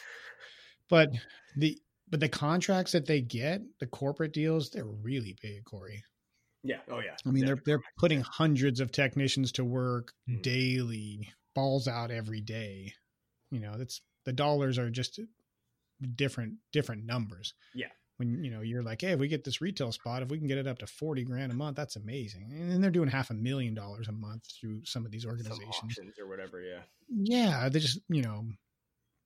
But 0.88 1.10
the 1.56 1.78
but 2.10 2.20
the 2.20 2.28
contracts 2.28 2.92
that 2.92 3.04
they 3.06 3.20
get, 3.20 3.60
the 3.80 3.86
corporate 3.86 4.32
deals, 4.32 4.70
they're 4.70 4.86
really 4.86 5.36
big, 5.42 5.64
Cory. 5.64 6.02
Yeah. 6.62 6.80
Oh 6.88 7.00
yeah. 7.00 7.16
I 7.26 7.30
mean, 7.30 7.42
Yeah. 7.42 7.46
they're 7.48 7.62
they're 7.66 7.82
putting 7.98 8.20
hundreds 8.22 8.80
of 8.80 8.90
technicians 8.92 9.52
to 9.52 9.64
work 9.64 10.12
Mhm. 10.28 10.42
daily, 10.42 11.32
balls 11.54 11.86
out 11.88 12.10
every 12.10 12.40
day. 12.40 12.94
You 13.50 13.60
know, 13.60 13.76
that's 13.76 14.00
the 14.24 14.32
dollars 14.32 14.78
are 14.78 14.90
just 14.90 15.20
different 16.14 16.58
different 16.72 17.04
numbers. 17.04 17.54
Yeah. 17.74 17.90
When 18.18 18.42
you 18.44 18.50
know 18.50 18.60
you're 18.60 18.82
like, 18.82 19.00
hey, 19.00 19.12
if 19.12 19.18
we 19.20 19.28
get 19.28 19.44
this 19.44 19.60
retail 19.60 19.92
spot, 19.92 20.22
if 20.22 20.28
we 20.28 20.38
can 20.38 20.46
get 20.48 20.58
it 20.58 20.66
up 20.66 20.78
to 20.80 20.86
forty 20.86 21.24
grand 21.24 21.52
a 21.52 21.54
month, 21.54 21.76
that's 21.76 21.96
amazing. 21.96 22.50
And 22.52 22.70
then 22.70 22.80
they're 22.80 22.90
doing 22.90 23.08
half 23.08 23.30
a 23.30 23.34
million 23.34 23.74
dollars 23.74 24.08
a 24.08 24.12
month 24.12 24.44
through 24.60 24.84
some 24.84 25.04
of 25.06 25.10
these 25.12 25.24
organizations. 25.24 25.96
or 26.20 26.26
whatever. 26.28 26.60
Yeah. 26.60 26.80
Yeah, 27.08 27.68
they 27.68 27.78
just 27.78 28.00
you 28.08 28.22
know, 28.22 28.44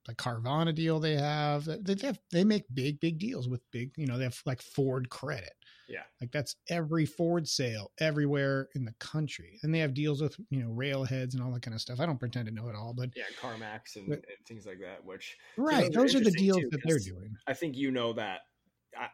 the 0.07 0.15
Carvana 0.15 0.75
deal 0.75 1.01
they 1.01 1.17
have, 1.17 1.65
they 1.65 1.95
they 1.95 2.07
have 2.07 2.19
they 2.31 2.45
make 2.45 2.65
big 2.75 3.01
big 3.01 3.19
deals 3.19 3.49
with 3.49 3.63
big 3.71 3.93
you 3.97 4.07
know 4.07 4.19
they 4.19 4.25
have 4.25 4.41
like 4.45 4.61
Ford 4.61 5.09
Credit. 5.09 5.53
Yeah. 5.89 6.03
Like 6.21 6.31
that's 6.31 6.57
every 6.69 7.05
Ford 7.07 7.47
sale 7.49 7.91
everywhere 7.99 8.69
in 8.75 8.85
the 8.85 8.95
country, 8.99 9.59
and 9.63 9.75
they 9.75 9.79
have 9.81 9.95
deals 9.95 10.21
with 10.23 10.37
you 10.51 10.61
know 10.63 10.69
railheads 10.71 11.33
and 11.35 11.43
all 11.43 11.51
that 11.53 11.63
kind 11.63 11.75
of 11.75 11.81
stuff. 11.81 11.99
I 11.99 12.05
don't 12.07 12.19
pretend 12.21 12.47
to 12.47 12.53
know 12.55 12.69
it 12.69 12.77
all, 12.77 12.93
but 12.95 13.11
Yeah. 13.17 13.25
CarMax 13.41 13.97
and, 13.97 14.09
But- 14.09 14.19
and 14.19 14.47
things 14.47 14.67
like 14.67 14.81
that. 14.81 15.05
Which 15.05 15.37
right, 15.57 15.91
those 15.93 16.15
are 16.15 16.19
those 16.21 16.27
are 16.27 16.31
the 16.31 16.31
deals 16.33 16.61
too, 16.61 16.69
that 16.73 16.81
they're 16.85 16.99
doing. 16.99 17.35
I 17.47 17.55
think 17.55 17.77
you 17.77 17.91
know 17.91 18.13
that, 18.15 18.41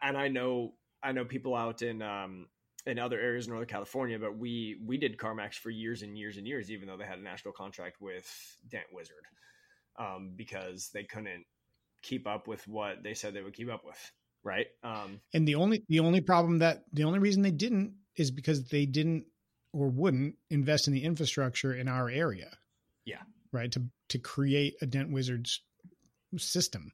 and 0.01 0.17
I 0.17 0.27
know 0.27 0.73
I 1.03 1.11
know 1.11 1.25
people 1.25 1.55
out 1.55 1.81
in 1.81 2.01
um 2.01 2.47
in 2.85 2.99
other 2.99 3.19
areas 3.19 3.45
in 3.45 3.51
Northern 3.51 3.67
California, 3.67 4.17
but 4.19 4.37
we 4.37 4.79
we 4.85 4.97
did 4.97 5.17
CarMax 5.17 5.55
for 5.55 5.69
years 5.69 6.01
and 6.01 6.17
years 6.17 6.37
and 6.37 6.47
years, 6.47 6.71
even 6.71 6.87
though 6.87 6.97
they 6.97 7.05
had 7.05 7.19
a 7.19 7.23
national 7.23 7.53
contract 7.53 8.01
with 8.01 8.27
Dent 8.69 8.85
Wizard, 8.91 9.25
um, 9.97 10.31
because 10.35 10.89
they 10.93 11.03
couldn't 11.03 11.45
keep 12.01 12.27
up 12.27 12.47
with 12.47 12.67
what 12.67 13.03
they 13.03 13.13
said 13.13 13.33
they 13.33 13.41
would 13.41 13.53
keep 13.53 13.69
up 13.69 13.83
with, 13.85 14.11
right? 14.43 14.67
Um, 14.83 15.19
And 15.33 15.47
the 15.47 15.55
only 15.55 15.83
the 15.89 15.99
only 15.99 16.21
problem 16.21 16.59
that 16.59 16.83
the 16.93 17.03
only 17.03 17.19
reason 17.19 17.41
they 17.41 17.51
didn't 17.51 17.93
is 18.15 18.31
because 18.31 18.65
they 18.65 18.85
didn't 18.85 19.25
or 19.73 19.89
wouldn't 19.89 20.35
invest 20.49 20.87
in 20.87 20.93
the 20.93 21.03
infrastructure 21.03 21.73
in 21.73 21.87
our 21.87 22.09
area. 22.09 22.57
Yeah. 23.05 23.21
Right 23.51 23.71
to 23.73 23.83
to 24.09 24.19
create 24.19 24.75
a 24.81 24.85
Dent 24.85 25.11
Wizards 25.11 25.61
system. 26.37 26.93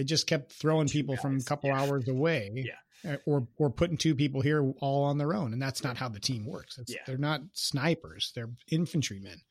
They 0.00 0.04
just 0.04 0.26
kept 0.26 0.52
throwing 0.52 0.86
Two 0.86 0.92
people 1.00 1.16
from 1.18 1.36
a 1.36 1.42
couple 1.42 1.68
yeah. 1.68 1.78
hours 1.82 2.08
away. 2.08 2.50
Yeah. 3.04 3.12
uh, 3.12 3.16
Or 3.26 3.46
or 3.58 3.68
putting 3.68 3.98
two 3.98 4.14
people 4.14 4.40
here 4.40 4.62
all 4.80 5.04
on 5.04 5.18
their 5.18 5.34
own, 5.34 5.52
and 5.52 5.60
that's 5.60 5.84
not 5.84 5.98
how 5.98 6.08
the 6.08 6.18
team 6.20 6.46
works. 6.46 6.78
Yeah. 6.88 7.00
They're 7.06 7.18
not 7.18 7.42
snipers; 7.52 8.32
they're 8.34 8.48
infantrymen. 8.70 9.42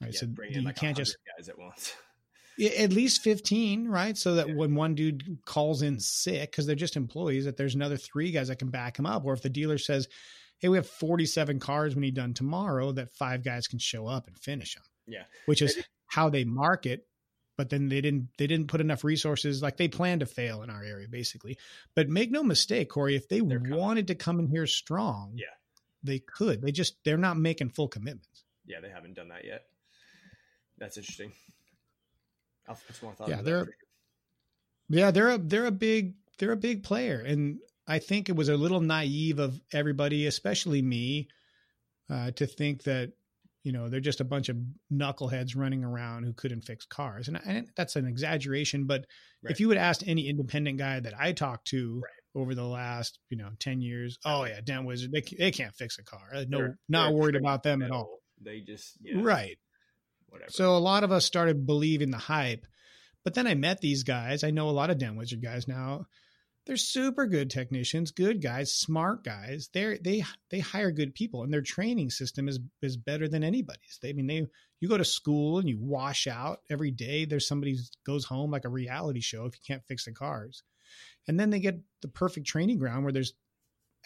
Right, 0.00 0.14
yeah, 0.14 0.20
so 0.20 0.26
you 0.48 0.62
like 0.62 0.76
can't 0.76 0.96
just 0.96 1.18
guys 1.36 1.50
at 1.50 1.58
once. 1.58 1.92
At 2.78 2.90
least 2.94 3.20
15 3.20 3.86
right 3.86 4.16
so 4.16 4.36
that 4.36 4.48
Yeah. 4.48 4.54
when 4.54 4.74
one 4.74 4.94
dude 4.94 5.40
calls 5.44 5.82
in 5.82 6.00
sick 6.00 6.50
because 6.52 6.64
they're 6.64 6.74
just 6.74 6.96
employees 6.96 7.44
that 7.44 7.58
there's 7.58 7.74
another 7.74 7.98
three 7.98 8.30
guys 8.30 8.48
that 8.48 8.56
can 8.58 8.70
back 8.70 8.98
him 8.98 9.04
up 9.04 9.26
or 9.26 9.34
if 9.34 9.42
the 9.42 9.50
dealer 9.50 9.76
says 9.76 10.08
hey 10.60 10.70
we 10.70 10.78
have 10.78 10.86
47 10.88 11.60
cars 11.60 11.94
we 11.94 12.00
need 12.00 12.14
done 12.14 12.32
tomorrow 12.32 12.92
that 12.92 13.14
five 13.14 13.44
guys 13.44 13.66
can 13.66 13.78
show 13.78 14.06
up 14.06 14.26
and 14.26 14.38
finish 14.38 14.74
them 14.74 14.84
Yeah. 15.06 15.24
which 15.44 15.60
is 15.60 15.76
Maybe- 15.76 15.86
how 16.06 16.30
they 16.30 16.44
market 16.44 17.06
but 17.56 17.70
then 17.70 17.88
they 17.88 18.00
didn't 18.00 18.28
they 18.38 18.46
didn't 18.46 18.68
put 18.68 18.80
enough 18.80 19.04
resources 19.04 19.62
like 19.62 19.76
they 19.76 19.88
planned 19.88 20.20
to 20.20 20.26
fail 20.26 20.62
in 20.62 20.70
our 20.70 20.82
area 20.82 21.06
basically 21.08 21.56
but 21.94 22.08
make 22.08 22.30
no 22.30 22.42
mistake 22.42 22.88
cory 22.90 23.16
if 23.16 23.28
they 23.28 23.40
They're 23.40 23.58
coming. 23.60 23.78
wanted 23.78 24.06
to 24.08 24.14
come 24.14 24.38
in 24.40 24.46
here 24.48 24.66
strong 24.66 25.32
Yeah. 25.36 25.46
they 26.02 26.18
could 26.18 26.62
they 26.62 26.72
just 26.72 26.96
they're 27.04 27.16
not 27.16 27.38
making 27.38 27.70
full 27.70 27.88
commitments 27.88 28.44
Yeah, 28.66 28.80
they 28.80 28.90
haven't 28.90 29.14
done 29.14 29.28
that 29.28 29.44
yet. 29.44 29.62
That's 30.78 30.96
interesting. 30.98 31.32
I'll 32.68 32.74
put 32.86 32.96
some 32.96 33.06
more 33.06 33.14
thought. 33.14 33.28
Yeah, 33.28 33.42
they're-. 33.42 33.68
Yeah, 34.88 35.10
they're 35.10 35.30
a 35.30 35.38
they're 35.38 35.66
a 35.66 35.70
big 35.70 36.14
they're 36.38 36.52
a 36.52 36.56
big 36.56 36.82
player, 36.84 37.20
and 37.20 37.58
I 37.88 37.98
think 37.98 38.28
it 38.28 38.36
was 38.36 38.48
a 38.48 38.56
little 38.56 38.80
naive 38.80 39.38
of 39.38 39.60
everybody, 39.72 40.26
especially 40.26 40.82
me, 40.82 41.28
uh, 42.10 42.32
to 42.32 42.46
think 42.46 42.82
that 42.84 43.12
you 43.66 43.72
know 43.72 43.88
they're 43.88 43.98
just 44.00 44.20
a 44.20 44.24
bunch 44.24 44.48
of 44.48 44.56
knuckleheads 44.92 45.56
running 45.56 45.82
around 45.84 46.22
who 46.22 46.32
couldn't 46.32 46.62
fix 46.62 46.86
cars, 46.86 47.26
and, 47.28 47.38
and 47.44 47.68
that's 47.76 47.96
an 47.96 48.06
exaggeration. 48.06 48.86
But 48.86 49.04
Right. 49.42 49.50
if 49.50 49.60
you 49.60 49.68
would 49.68 49.76
ask 49.76 50.06
any 50.06 50.28
independent 50.28 50.78
guy 50.78 51.00
that 51.00 51.12
I 51.18 51.32
talked 51.32 51.66
to 51.68 52.00
Right. 52.02 52.40
over 52.42 52.54
the 52.54 52.64
last 52.64 53.18
you 53.28 53.36
know 53.36 53.50
ten 53.58 53.80
years, 53.82 54.18
oh 54.24 54.44
yeah, 54.44 54.60
Dent 54.62 54.86
Wizard, 54.86 55.10
they 55.12 55.22
they 55.36 55.50
can't 55.50 55.74
fix 55.74 55.98
a 55.98 56.04
car. 56.04 56.28
Uh, 56.32 56.44
No, 56.48 56.58
They're- 56.58 56.78
not 56.88 57.08
they're 57.10 57.16
worried 57.18 57.36
about 57.36 57.62
them 57.64 57.82
at 57.82 57.90
all. 57.90 58.20
They 58.40 58.60
just 58.60 58.96
yeah, 59.02 59.20
Right. 59.20 59.58
Whatever. 60.28 60.50
So 60.52 60.76
a 60.76 60.78
lot 60.78 61.02
of 61.04 61.10
us 61.12 61.24
started 61.24 61.66
believing 61.66 62.10
the 62.10 62.18
hype. 62.18 62.66
But 63.24 63.34
then 63.34 63.46
I 63.48 63.54
met 63.54 63.80
these 63.80 64.04
guys. 64.04 64.44
I 64.44 64.50
know 64.52 64.68
a 64.68 64.70
lot 64.70 64.90
of 64.90 64.98
Dent 64.98 65.16
Wizard 65.16 65.42
guys 65.42 65.66
now. 65.66 66.06
They're 66.66 66.76
super 66.76 67.26
good 67.26 67.48
technicians, 67.48 68.10
good 68.10 68.42
guys, 68.42 68.72
smart 68.72 69.22
guys. 69.22 69.70
They're 69.72 69.98
they 69.98 70.24
they 70.50 70.58
hire 70.58 70.90
good 70.90 71.14
people 71.14 71.44
and 71.44 71.52
their 71.52 71.62
training 71.62 72.10
system 72.10 72.48
is 72.48 72.58
is 72.82 72.96
better 72.96 73.28
than 73.28 73.44
anybody's. 73.44 73.98
They 74.02 74.10
I 74.10 74.12
mean 74.14 74.26
they 74.26 74.46
you 74.80 74.88
go 74.88 74.98
to 74.98 75.04
school 75.04 75.58
and 75.58 75.68
you 75.68 75.78
wash 75.78 76.26
out 76.26 76.60
every 76.68 76.90
day. 76.90 77.24
There's 77.24 77.46
somebody 77.46 77.76
who 77.76 77.82
goes 78.04 78.24
home 78.24 78.50
like 78.50 78.64
a 78.64 78.68
reality 78.68 79.20
show 79.20 79.46
if 79.46 79.54
you 79.54 79.60
can't 79.66 79.86
fix 79.86 80.04
the 80.06 80.12
cars. 80.12 80.64
And 81.28 81.38
then 81.38 81.50
they 81.50 81.60
get 81.60 81.80
the 82.02 82.08
perfect 82.08 82.46
training 82.46 82.78
ground 82.78 83.04
where 83.04 83.12
there's 83.12 83.34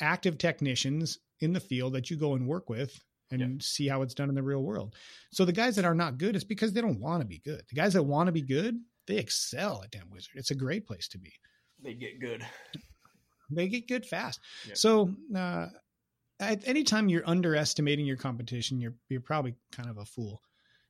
active 0.01 0.39
technicians 0.39 1.19
in 1.41 1.53
the 1.53 1.61
field 1.61 1.95
that 1.95 2.11
you 2.11 2.17
go 2.17 2.35
and 2.35 2.47
work 2.47 2.69
with 2.69 3.03
and 3.31 3.41
Yeah. 3.41 3.49
see 3.61 3.89
how 3.89 4.03
it's 4.03 4.15
done 4.15 4.29
in 4.29 4.35
the 4.35 4.43
real 4.43 4.63
world. 4.63 4.95
So 5.33 5.45
the 5.45 5.53
guys 5.53 5.77
that 5.77 5.85
are 5.85 5.95
not 5.95 6.19
good, 6.19 6.35
it's 6.35 6.45
because 6.45 6.73
they 6.73 6.81
don't 6.81 7.01
want 7.01 7.23
to 7.23 7.27
be 7.27 7.39
good. 7.39 7.63
The 7.69 7.75
guys 7.75 7.95
that 7.95 8.03
want 8.03 8.27
to 8.27 8.33
be 8.33 8.43
good, 8.43 8.77
they 9.07 9.19
excel 9.19 9.83
at 9.83 9.93
Dent 9.93 10.11
Wizard. 10.11 10.33
It's 10.35 10.51
a 10.51 10.55
great 10.55 10.87
place 10.87 11.09
to 11.09 11.19
be. 11.19 11.33
They 11.83 11.95
get 11.95 12.21
good. 12.21 12.45
They 13.51 13.69
get 13.69 13.89
good 13.89 14.07
fast. 14.07 14.41
So 14.75 15.13
uh, 15.35 15.67
at 16.39 16.67
any 16.69 16.85
time 16.85 17.09
you're 17.09 17.29
underestimating 17.29 18.07
your 18.07 18.17
competition, 18.17 18.81
you're 18.81 18.95
you're 19.09 19.21
probably 19.21 19.55
kind 19.73 19.91
of 19.91 19.99
a 19.99 20.05
fool. 20.05 20.41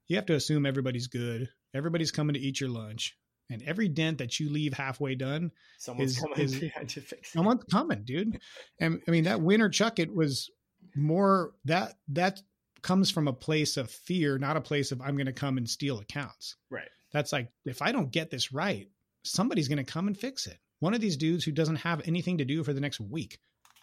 You 0.09 0.17
have 0.17 0.27
to 0.27 0.35
assume 0.35 0.67
everybody's 0.67 1.07
good. 1.07 1.49
Everybody's 1.73 2.11
coming 2.11 2.35
to 2.35 2.41
eat 2.41 2.61
your 2.61 2.69
lunch, 2.69 3.17
and 3.49 3.63
every 3.63 3.89
dent 3.89 4.19
that 4.19 4.39
you 4.41 4.51
leave 4.51 4.75
halfway 4.75 5.15
done, 5.15 5.53
Someone's 5.79 6.13
Is- 6.13 6.19
coming 6.19 6.39
is- 6.39 6.53
to 6.95 7.01
fix 7.01 7.13
it. 7.13 7.27
someone's 7.27 7.65
coming, 7.71 8.03
dude. 8.05 8.39
And 8.81 9.01
I 9.07 9.11
mean 9.11 9.25
that 9.25 9.41
winner 9.41 9.69
chuck 9.71 9.99
it 9.99 10.15
was 10.15 10.51
more 10.95 11.53
that 11.65 11.95
that 12.09 12.43
comes 12.83 13.11
from 13.11 13.29
a 13.29 13.33
place 13.33 13.77
of 13.77 13.91
fear, 13.91 14.37
not 14.39 14.57
a 14.57 14.61
place 14.61 14.91
of 14.93 15.01
I'm 15.01 15.15
going 15.17 15.27
to 15.27 15.33
come 15.33 15.57
and 15.57 15.69
steal 15.69 16.01
accounts. 16.01 16.57
Right. 16.71 16.89
That's 17.13 17.33
like 17.33 17.49
if 17.65 17.81
I 17.83 17.93
don't 17.93 18.11
get 18.11 18.31
this 18.31 18.53
right, 18.53 18.89
somebody's 19.23 19.69
going 19.69 19.79
to 19.85 19.85
come 19.93 20.09
and 20.09 20.17
fix 20.19 20.47
it. 20.47 20.59
One 20.81 20.95
of 20.95 21.01
these 21.01 21.17
dudes 21.17 21.45
who 21.45 21.53
doesn't 21.53 21.77
have 21.77 22.07
anything 22.07 22.39
to 22.39 22.45
do 22.45 22.65
for 22.65 22.73
the 22.73 22.81
next 22.81 23.01
week 23.01 23.39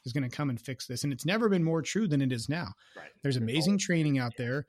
is 0.06 0.14
going 0.14 0.30
to 0.30 0.36
come 0.36 0.50
and 0.50 0.60
fix 0.60 0.86
this, 0.88 1.04
and 1.04 1.12
it's 1.14 1.26
never 1.26 1.48
been 1.50 1.64
more 1.64 1.82
true 1.82 2.08
than 2.08 2.22
it 2.22 2.32
is 2.32 2.50
now. 2.50 2.74
Right. 2.96 3.10
There's 3.24 3.38
amazing 3.38 3.74
all- 3.74 3.80
training 3.80 4.18
out 4.20 4.34
there. 4.38 4.68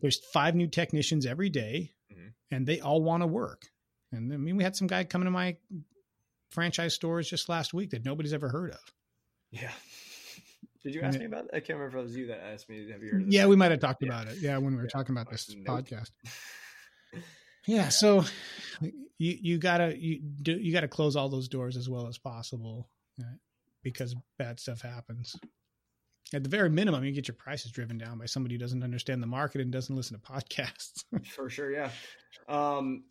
There's 0.00 0.18
five 0.32 0.54
new 0.54 0.66
technicians 0.66 1.26
every 1.26 1.50
day, 1.50 1.92
Mhm. 2.12 2.32
and 2.50 2.66
they 2.66 2.80
all 2.80 3.02
want 3.02 3.22
to 3.22 3.26
work. 3.26 3.66
And 4.12 4.32
I 4.32 4.36
mean, 4.36 4.56
we 4.56 4.64
had 4.64 4.74
some 4.76 4.86
guy 4.86 5.04
come 5.04 5.24
to 5.24 5.30
my 5.30 5.56
franchise 6.50 6.94
stores 6.94 7.28
just 7.28 7.48
last 7.48 7.72
week 7.74 7.90
that 7.90 8.04
nobody's 8.04 8.32
ever 8.32 8.48
heard 8.48 8.72
of. 8.72 8.80
Yeah. 9.50 9.72
Did 10.82 10.94
you 10.94 11.00
And 11.02 11.08
ask 11.08 11.16
it- 11.16 11.20
me 11.20 11.26
about? 11.26 11.44
That? 11.50 11.56
I 11.56 11.60
can't 11.60 11.78
remember 11.78 11.98
if 11.98 12.02
it 12.02 12.06
was 12.06 12.16
you 12.16 12.26
that 12.28 12.42
asked 12.42 12.68
me. 12.70 12.90
Have 12.90 13.02
you 13.02 13.10
heard? 13.10 13.30
Yeah, 13.32 13.46
we 13.46 13.54
might 13.56 13.70
have 13.70 13.80
talked 13.80 14.02
Yeah. 14.02 14.08
about 14.08 14.28
it. 14.28 14.38
Yeah, 14.38 14.56
when 14.56 14.72
we 14.72 14.78
were 14.78 14.84
Yeah. 14.84 14.88
talking 14.88 15.14
about 15.14 15.30
this 15.30 15.54
nope. 15.54 15.66
podcast. 15.66 16.10
Yeah, 17.66 17.88
so 17.88 18.24
you 18.80 19.38
you 19.40 19.58
gotta 19.58 19.96
you 19.98 20.20
do 20.20 20.52
you 20.52 20.72
gotta 20.72 20.88
close 20.88 21.16
all 21.16 21.28
those 21.28 21.48
doors 21.48 21.76
as 21.76 21.88
well 21.88 22.06
as 22.06 22.18
possible 22.18 22.88
uh, 23.20 23.36
because 23.82 24.14
bad 24.38 24.58
stuff 24.58 24.80
happens. 24.80 25.36
At 26.32 26.44
the 26.44 26.48
very 26.48 26.70
minimum, 26.70 27.04
you 27.04 27.12
get 27.12 27.26
your 27.26 27.34
prices 27.34 27.72
driven 27.72 27.98
down 27.98 28.18
by 28.18 28.26
somebody 28.26 28.54
who 28.54 28.60
doesn't 28.60 28.84
understand 28.84 29.22
the 29.22 29.26
market 29.26 29.60
and 29.60 29.72
doesn't 29.72 29.94
listen 29.94 30.18
to 30.18 30.22
podcasts. 30.24 31.04
for 31.26 31.50
sure. 31.50 31.72
Yeah. 31.72 31.90
Um, 32.48 33.04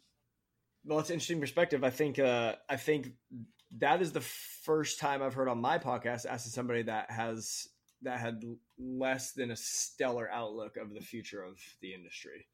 well, 0.85 0.97
that's 0.97 1.09
an 1.09 1.15
interesting 1.15 1.41
perspective. 1.41 1.83
I 1.83 1.89
think. 1.89 2.17
Uh, 2.17 2.55
I 2.67 2.77
think 2.77 3.11
that 3.77 4.01
is 4.01 4.11
the 4.11 4.21
first 4.21 4.99
time 4.99 5.21
I've 5.21 5.33
heard 5.33 5.47
on 5.47 5.61
my 5.61 5.77
podcast 5.77 6.25
asking 6.25 6.51
somebody 6.51 6.83
that 6.83 7.11
has 7.11 7.67
that 8.01 8.19
had 8.19 8.41
less 8.79 9.33
than 9.33 9.51
a 9.51 9.55
stellar 9.55 10.29
outlook 10.31 10.77
of 10.77 10.93
the 10.93 11.01
future 11.01 11.43
of 11.43 11.59
the 11.81 11.93
industry. 11.93 12.47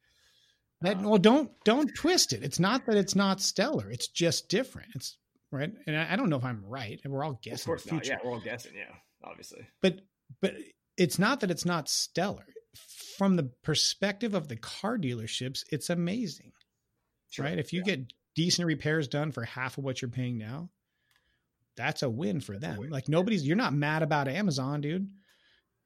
That, 0.82 0.98
Um, 0.98 1.04
well, 1.04 1.18
don't 1.18 1.50
don't 1.64 1.90
twist 1.94 2.32
it. 2.32 2.42
It's 2.42 2.58
not 2.60 2.86
that 2.86 2.96
it's 2.96 3.14
not 3.14 3.40
stellar. 3.40 3.90
It's 3.90 4.08
just 4.08 4.48
different. 4.48 4.88
It's 4.94 5.16
right, 5.50 5.72
and 5.86 5.96
I, 5.96 6.12
I 6.12 6.16
don't 6.16 6.28
know 6.28 6.36
if 6.36 6.44
I'm 6.44 6.64
right. 6.64 7.00
And 7.04 7.12
we're 7.12 7.24
all 7.24 7.38
guessing. 7.42 7.62
of 7.62 7.66
course 7.66 7.84
the 7.84 7.94
not. 7.94 8.06
Yeah, 8.06 8.18
we're 8.24 8.32
all 8.32 8.40
guessing. 8.40 8.72
Yeah, 8.76 8.94
obviously. 9.24 9.66
but 9.80 10.00
but 10.40 10.54
it's 10.96 11.18
not 11.18 11.40
that 11.40 11.50
it's 11.50 11.64
not 11.64 11.88
stellar 11.88 12.44
from 13.16 13.36
the 13.36 13.44
perspective 13.62 14.34
of 14.34 14.48
the 14.48 14.56
car 14.56 14.98
dealerships 14.98 15.62
it's 15.70 15.88
amazing 15.88 16.52
Sure. 17.30 17.44
right? 17.46 17.58
If 17.58 17.72
you 17.72 17.80
Yeah. 17.86 17.96
get 17.96 18.12
decent 18.34 18.66
repairs 18.66 19.08
done 19.08 19.32
for 19.32 19.44
half 19.44 19.78
of 19.78 19.84
what 19.84 20.02
you're 20.02 20.10
paying 20.10 20.36
now, 20.36 20.68
that's 21.76 22.02
a 22.02 22.10
win 22.10 22.40
for 22.40 22.58
them. 22.58 22.78
win. 22.78 22.90
Like 22.90 23.08
nobody's, 23.08 23.46
you're 23.46 23.56
not 23.56 23.72
mad 23.74 24.02
about 24.02 24.28
Amazon, 24.28 24.80
dude. 24.82 25.08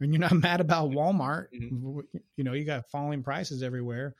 And 0.00 0.12
you're 0.12 0.20
not 0.20 0.32
mad 0.34 0.60
about 0.60 0.90
Walmart. 0.90 1.46
Mhm. 1.54 2.02
You 2.36 2.44
know, 2.44 2.52
you 2.54 2.64
got 2.64 2.90
falling 2.90 3.22
prices 3.22 3.62
everywhere. 3.62 4.14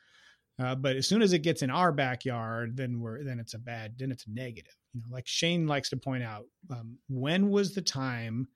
Uh, 0.61 0.75
but 0.75 0.95
as 0.95 1.07
soon 1.07 1.21
as 1.21 1.33
it 1.33 1.39
gets 1.39 1.61
in 1.63 1.69
our 1.71 1.91
backyard, 1.91 2.77
then 2.77 2.99
we're 2.99 3.23
then 3.23 3.39
it's 3.39 3.53
a 3.55 3.59
bad, 3.59 3.95
then 3.97 4.11
it's 4.11 4.25
a 4.27 4.31
negative. 4.31 4.75
You 4.93 5.01
know, 5.01 5.07
like 5.09 5.25
Shane 5.27 5.65
likes 5.65 5.89
to 5.89 5.97
point 5.97 6.23
out, 6.23 6.45
um, 6.69 6.97
when 7.09 7.49
was 7.49 7.73
the 7.73 7.81
time 7.81 8.47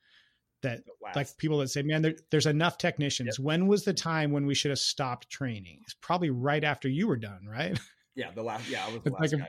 that 0.62 0.82
Last- 1.02 1.16
like 1.16 1.38
people 1.38 1.58
that 1.60 1.70
say, 1.70 1.82
"Man, 1.82 2.02
there, 2.02 2.16
there's 2.32 2.46
enough 2.46 2.78
technicians." 2.78 3.40
When 3.40 3.68
was 3.68 3.84
the 3.86 3.94
time 3.94 4.32
when 4.32 4.46
we 4.46 4.54
should 4.56 4.72
have 4.72 4.80
stopped 4.80 5.30
training? 5.30 5.80
It's 5.84 5.96
probably 6.02 6.30
right 6.30 6.64
after 6.64 6.88
you 6.90 7.08
were 7.08 7.18
done, 7.18 7.46
right? 7.50 7.80
yeah, 8.16 8.32
the 8.32 8.44
last. 8.44 8.70
Yeah, 8.70 8.86
I 8.86 8.94
was 8.94 9.02
the 9.04 9.12
last 9.12 9.22
like 9.22 9.32
a- 9.34 9.38
guy. 9.38 9.48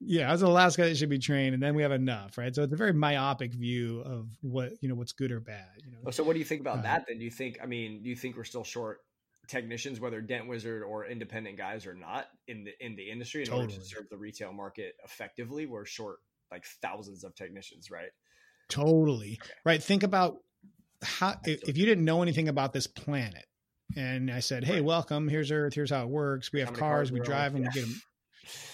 yeah, 0.00 0.28
I 0.28 0.32
was 0.32 0.40
the 0.40 0.48
last 0.48 0.76
guy 0.76 0.88
that 0.88 0.96
should 0.96 1.08
be 1.10 1.18
trained, 1.18 1.54
and 1.54 1.62
then 1.62 1.74
we 1.74 1.82
have 1.82 1.92
enough, 1.92 2.38
right? 2.38 2.54
So 2.54 2.62
it's 2.64 2.72
a 2.72 2.76
very 2.76 2.92
myopic 2.92 3.52
view 3.52 4.00
of 4.00 4.28
what 4.40 4.72
you 4.80 4.88
know 4.88 4.94
what's 4.94 5.12
good 5.12 5.30
or 5.30 5.40
bad. 5.40 5.68
You 5.84 5.92
know, 5.92 6.10
So 6.10 6.24
what 6.24 6.32
do 6.32 6.38
you 6.38 6.44
think 6.44 6.60
about 6.60 6.78
Uh, 6.80 6.82
that 6.82 7.04
then? 7.08 7.18
Do 7.18 7.24
you 7.24 7.30
think 7.30 7.58
I 7.62 7.66
mean, 7.66 8.02
do 8.02 8.08
you 8.08 8.16
think 8.16 8.36
we're 8.36 8.44
still 8.44 8.64
short 8.64 8.98
technicians, 9.48 10.00
whether 10.00 10.20
Dent 10.20 10.48
Wizard 10.48 10.82
or 10.82 11.06
independent 11.06 11.56
guys 11.58 11.86
or 11.86 11.94
not 11.94 12.26
in 12.46 12.64
the 12.64 12.72
in 12.80 12.96
the 12.96 13.10
industry 13.10 13.42
in 13.42 13.50
order 13.52 13.72
to 13.74 13.80
serve 13.84 14.08
the 14.10 14.16
retail 14.16 14.52
market 14.52 14.94
effectively? 15.04 15.66
We're 15.66 15.84
short 15.84 16.18
like 16.50 16.64
thousands 16.82 17.24
of 17.24 17.34
technicians, 17.34 17.90
right? 17.90 18.10
totally 18.68 19.38
Okay. 19.42 19.52
right. 19.64 19.82
Think 19.82 20.02
about 20.02 20.36
how 21.02 21.36
if, 21.44 21.76
you 21.76 21.84
didn't 21.84 22.04
know 22.04 22.22
anything 22.22 22.48
about 22.48 22.72
this 22.72 22.86
planet, 22.86 23.44
and 23.96 24.30
I 24.30 24.40
said, 24.40 24.64
"Hey, 24.64 24.74
Right. 24.74 24.84
welcome. 24.84 25.28
Here's 25.28 25.50
Earth. 25.50 25.74
Here's 25.74 25.90
how 25.90 26.04
it 26.04 26.08
works. 26.08 26.52
We 26.52 26.60
have 26.60 26.68
cars. 26.68 26.78
cars 26.78 27.12
we 27.12 27.20
we 27.20 27.26
drive 27.26 27.52
them. 27.52 27.62
Yeah. 27.62 27.68
We 27.74 27.80
get 27.80 27.88
them. 27.88 28.02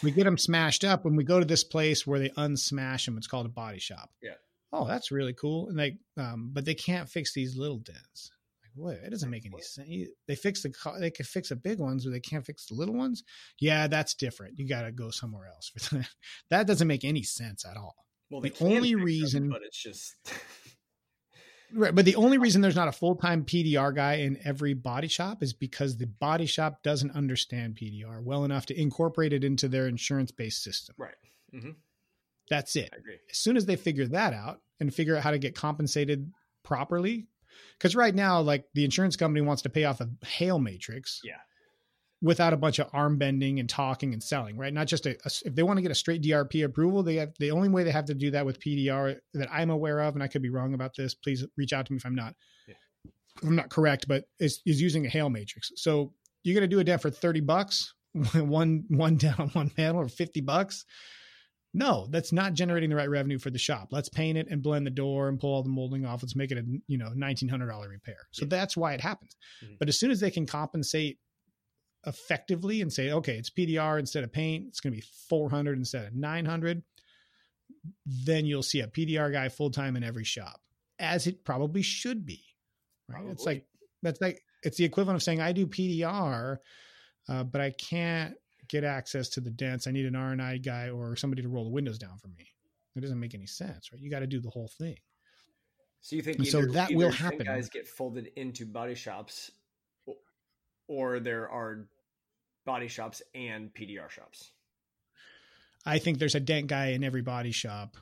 We 0.02 0.10
get 0.12 0.24
them 0.24 0.38
smashed 0.38 0.84
up. 0.84 1.04
When 1.04 1.16
we 1.16 1.24
go 1.24 1.38
to 1.40 1.44
this 1.44 1.64
place 1.64 2.06
where 2.06 2.18
they 2.18 2.30
unsmash 2.36 3.04
them, 3.06 3.16
it's 3.18 3.26
called 3.26 3.46
a 3.46 3.50
body 3.50 3.78
shop. 3.78 4.10
Yeah. 4.22 4.34
Oh, 4.72 4.86
that's 4.86 5.10
really 5.10 5.32
cool. 5.34 5.68
And 5.68 5.78
they, 5.78 5.98
um, 6.16 6.50
but 6.52 6.64
they 6.64 6.74
can't 6.74 7.08
fix 7.08 7.32
these 7.32 7.56
little 7.56 7.78
dents. 7.78 8.30
What? 8.78 8.94
It 9.04 9.10
doesn't 9.10 9.28
make 9.30 9.44
any 9.44 9.60
sense. 9.60 9.88
They 10.26 10.34
fix 10.36 10.62
the 10.62 10.70
car. 10.70 10.98
They 11.00 11.10
can 11.10 11.24
fix 11.24 11.48
the 11.48 11.56
big 11.56 11.78
ones, 11.80 12.04
but 12.04 12.12
they 12.12 12.20
can't 12.20 12.46
fix 12.46 12.66
the 12.66 12.74
little 12.74 12.94
ones. 12.94 13.24
Yeah, 13.60 13.88
that's 13.88 14.14
different. 14.14 14.58
You 14.58 14.68
got 14.68 14.82
to 14.82 14.92
go 14.92 15.10
somewhere 15.10 15.46
else 15.48 15.70
for 15.76 15.94
that. 15.96 16.08
That 16.50 16.66
doesn't 16.66 16.86
make 16.88 17.04
any 17.04 17.22
sense 17.24 17.64
at 17.64 17.76
all. 17.76 17.94
Well, 18.30 18.40
The 18.40 18.52
only 18.60 18.90
fix 18.94 18.96
them, 18.96 19.04
reason- 19.04 19.48
but 19.50 19.62
it's 19.64 19.82
just 19.82 20.14
Right, 21.70 21.94
but 21.94 22.06
the 22.06 22.16
only 22.16 22.38
reason 22.38 22.62
there's 22.62 22.76
not 22.76 22.88
a 22.88 22.92
full 22.92 23.14
time 23.16 23.44
PDR 23.44 23.94
guy 23.94 24.14
in 24.14 24.38
every 24.42 24.72
body 24.72 25.06
shop 25.08 25.42
is 25.42 25.52
because 25.52 25.98
the 25.98 26.06
body 26.06 26.46
shop 26.46 26.82
doesn't 26.82 27.10
understand 27.10 27.76
PDR 27.76 28.22
well 28.22 28.44
enough 28.44 28.64
to 28.66 28.80
incorporate 28.80 29.34
it 29.34 29.44
into 29.44 29.68
their 29.68 29.86
insurance 29.86 30.30
based 30.30 30.62
system. 30.62 30.94
right. 30.98 31.14
hmm 31.52 31.70
That's 32.48 32.74
it. 32.74 32.90
As 33.30 33.36
soon 33.36 33.58
as 33.58 33.66
they 33.66 33.76
figure 33.76 34.06
that 34.06 34.32
out 34.32 34.62
and 34.80 34.94
figure 34.94 35.14
out 35.14 35.22
how 35.22 35.30
to 35.30 35.38
get 35.38 35.54
compensated 35.54 36.32
properly, 36.62 37.26
because 37.78 37.94
right 37.96 38.14
now, 38.14 38.40
like 38.40 38.64
the 38.74 38.84
insurance 38.84 39.16
company 39.16 39.40
wants 39.44 39.62
to 39.62 39.68
pay 39.68 39.84
off 39.84 40.00
a 40.00 40.08
hail 40.26 40.58
matrix, 40.58 41.20
Yeah. 41.24 41.36
without 42.20 42.52
a 42.52 42.56
bunch 42.56 42.78
of 42.80 42.88
arm 42.92 43.16
bending 43.18 43.60
and 43.60 43.68
talking 43.68 44.12
and 44.12 44.22
selling, 44.22 44.56
right? 44.56 44.72
Not 44.74 44.86
just 44.88 45.06
a, 45.06 45.10
a- 45.24 45.30
if 45.46 45.54
they 45.54 45.62
want 45.62 45.76
to 45.78 45.82
get 45.82 45.90
a 45.92 45.94
straight 45.94 46.22
DRP 46.22 46.64
approval, 46.64 47.02
they 47.02 47.14
have 47.16 47.32
the 47.38 47.50
only 47.52 47.68
way 47.68 47.84
they 47.84 47.90
have 47.92 48.06
to 48.06 48.14
do 48.14 48.30
that 48.32 48.44
with 48.44 48.58
PDR 48.60 49.16
that 49.34 49.48
I'm 49.52 49.70
aware 49.70 50.00
of, 50.00 50.14
and 50.14 50.22
I 50.22 50.28
could 50.28 50.42
be 50.42 50.50
wrong 50.50 50.74
about 50.74 50.96
this. 50.96 51.14
Please 51.14 51.44
reach 51.56 51.72
out 51.72 51.86
to 51.86 51.92
me 51.92 51.98
if 51.98 52.04
I'm 52.06 52.14
not. 52.16 52.34
Yeah. 52.66 52.74
if 53.36 53.48
I'm 53.48 53.54
not 53.56 53.70
correct, 53.70 54.08
but 54.08 54.24
is 54.40 54.60
is 54.66 54.80
using 54.82 55.06
a 55.06 55.08
hail 55.08 55.30
matrix. 55.30 55.70
So 55.76 56.12
you're 56.42 56.54
gonna 56.54 56.66
do 56.66 56.80
a 56.80 56.84
dent 56.84 57.02
for 57.02 57.10
thirty 57.10 57.40
bucks, 57.40 57.94
one 58.34 58.84
one 58.88 59.16
down 59.16 59.36
on 59.38 59.48
one 59.50 59.70
panel, 59.70 60.00
or 60.00 60.08
fifty 60.08 60.40
bucks. 60.40 60.84
No, 61.78 62.06
that's 62.10 62.32
not 62.32 62.54
generating 62.54 62.90
the 62.90 62.96
right 62.96 63.08
revenue 63.08 63.38
for 63.38 63.50
the 63.50 63.58
shop. 63.58 63.88
Let's 63.92 64.08
paint 64.08 64.36
it 64.36 64.48
and 64.50 64.62
blend 64.62 64.86
the 64.86 64.90
door 64.90 65.28
and 65.28 65.38
pull 65.38 65.54
all 65.54 65.62
the 65.62 65.68
molding 65.68 66.04
off. 66.04 66.22
Let's 66.22 66.34
make 66.36 66.50
it 66.50 66.58
a 66.58 66.64
you 66.88 66.98
know 66.98 67.10
nineteen 67.14 67.48
hundred 67.48 67.68
dollar 67.68 67.88
repair. 67.88 68.18
So 68.32 68.44
Yeah. 68.44 68.48
that's 68.50 68.76
why 68.76 68.94
it 68.94 69.00
happens. 69.00 69.36
Mhm. 69.62 69.78
But 69.78 69.88
as 69.88 69.98
soon 69.98 70.10
as 70.10 70.20
they 70.20 70.30
can 70.30 70.46
compensate 70.46 71.18
effectively 72.06 72.80
and 72.80 72.92
say, 72.92 73.10
okay, 73.12 73.36
it's 73.38 73.50
PDR 73.50 73.98
instead 73.98 74.24
of 74.24 74.32
paint, 74.32 74.66
it's 74.68 74.80
going 74.80 74.92
to 74.92 74.96
be 75.00 75.04
400 75.28 75.76
instead 75.78 76.06
of 76.06 76.14
900, 76.14 76.82
then 78.06 78.46
you'll 78.46 78.62
see 78.62 78.80
a 78.80 78.86
PDR 78.88 79.30
guy 79.32 79.48
full 79.48 79.70
time 79.70 79.96
in 79.96 80.02
every 80.04 80.24
shop, 80.24 80.60
as 80.98 81.26
it 81.26 81.44
probably 81.44 81.82
should 81.82 82.24
be. 82.24 82.42
Right? 83.08 83.26
It's 83.26 83.44
like 83.44 83.66
that's 84.02 84.20
like 84.20 84.42
it's 84.62 84.76
the 84.76 84.84
equivalent 84.84 85.16
of 85.16 85.22
saying 85.22 85.40
I 85.40 85.52
do 85.52 85.66
PDR, 85.66 86.58
uh, 87.28 87.44
but 87.44 87.60
I 87.60 87.70
can't 87.70 88.34
get 88.68 88.84
access 88.84 89.28
to 89.30 89.40
the 89.40 89.50
dents. 89.50 89.86
I 89.86 89.90
need 89.92 90.06
an 90.06 90.16
R 90.16 90.32
and 90.32 90.42
I 90.42 90.58
guy 90.58 90.90
or 90.90 91.16
somebody 91.16 91.42
to 91.42 91.48
roll 91.48 91.64
the 91.64 91.70
windows 91.70 91.98
down 91.98 92.18
for 92.18 92.28
me. 92.28 92.52
It 92.96 93.00
doesn't 93.00 93.20
make 93.20 93.34
any 93.34 93.46
sense, 93.46 93.92
right? 93.92 94.00
You 94.00 94.10
got 94.10 94.20
to 94.20 94.26
do 94.26 94.40
the 94.40 94.50
whole 94.50 94.70
thing. 94.78 94.96
So 96.00 96.16
you 96.16 96.22
think 96.22 96.38
And 96.38 96.46
so 96.46 96.64
that 96.66 96.92
will 96.92 97.10
happen. 97.10 97.46
Guys 97.46 97.68
get 97.68 97.86
folded 97.86 98.30
into 98.36 98.66
body 98.66 98.94
shops, 98.94 99.50
or 100.86 101.20
there 101.20 101.48
are 101.48 101.86
body 102.64 102.88
shops 102.88 103.22
and 103.34 103.72
PDR 103.74 104.10
shops. 104.10 104.50
I 105.86 105.98
think 105.98 106.18
there's 106.18 106.34
a 106.34 106.40
dent 106.40 106.66
guy 106.66 106.88
in 106.88 107.04
every 107.04 107.22
body 107.22 107.52
shop 107.52 107.96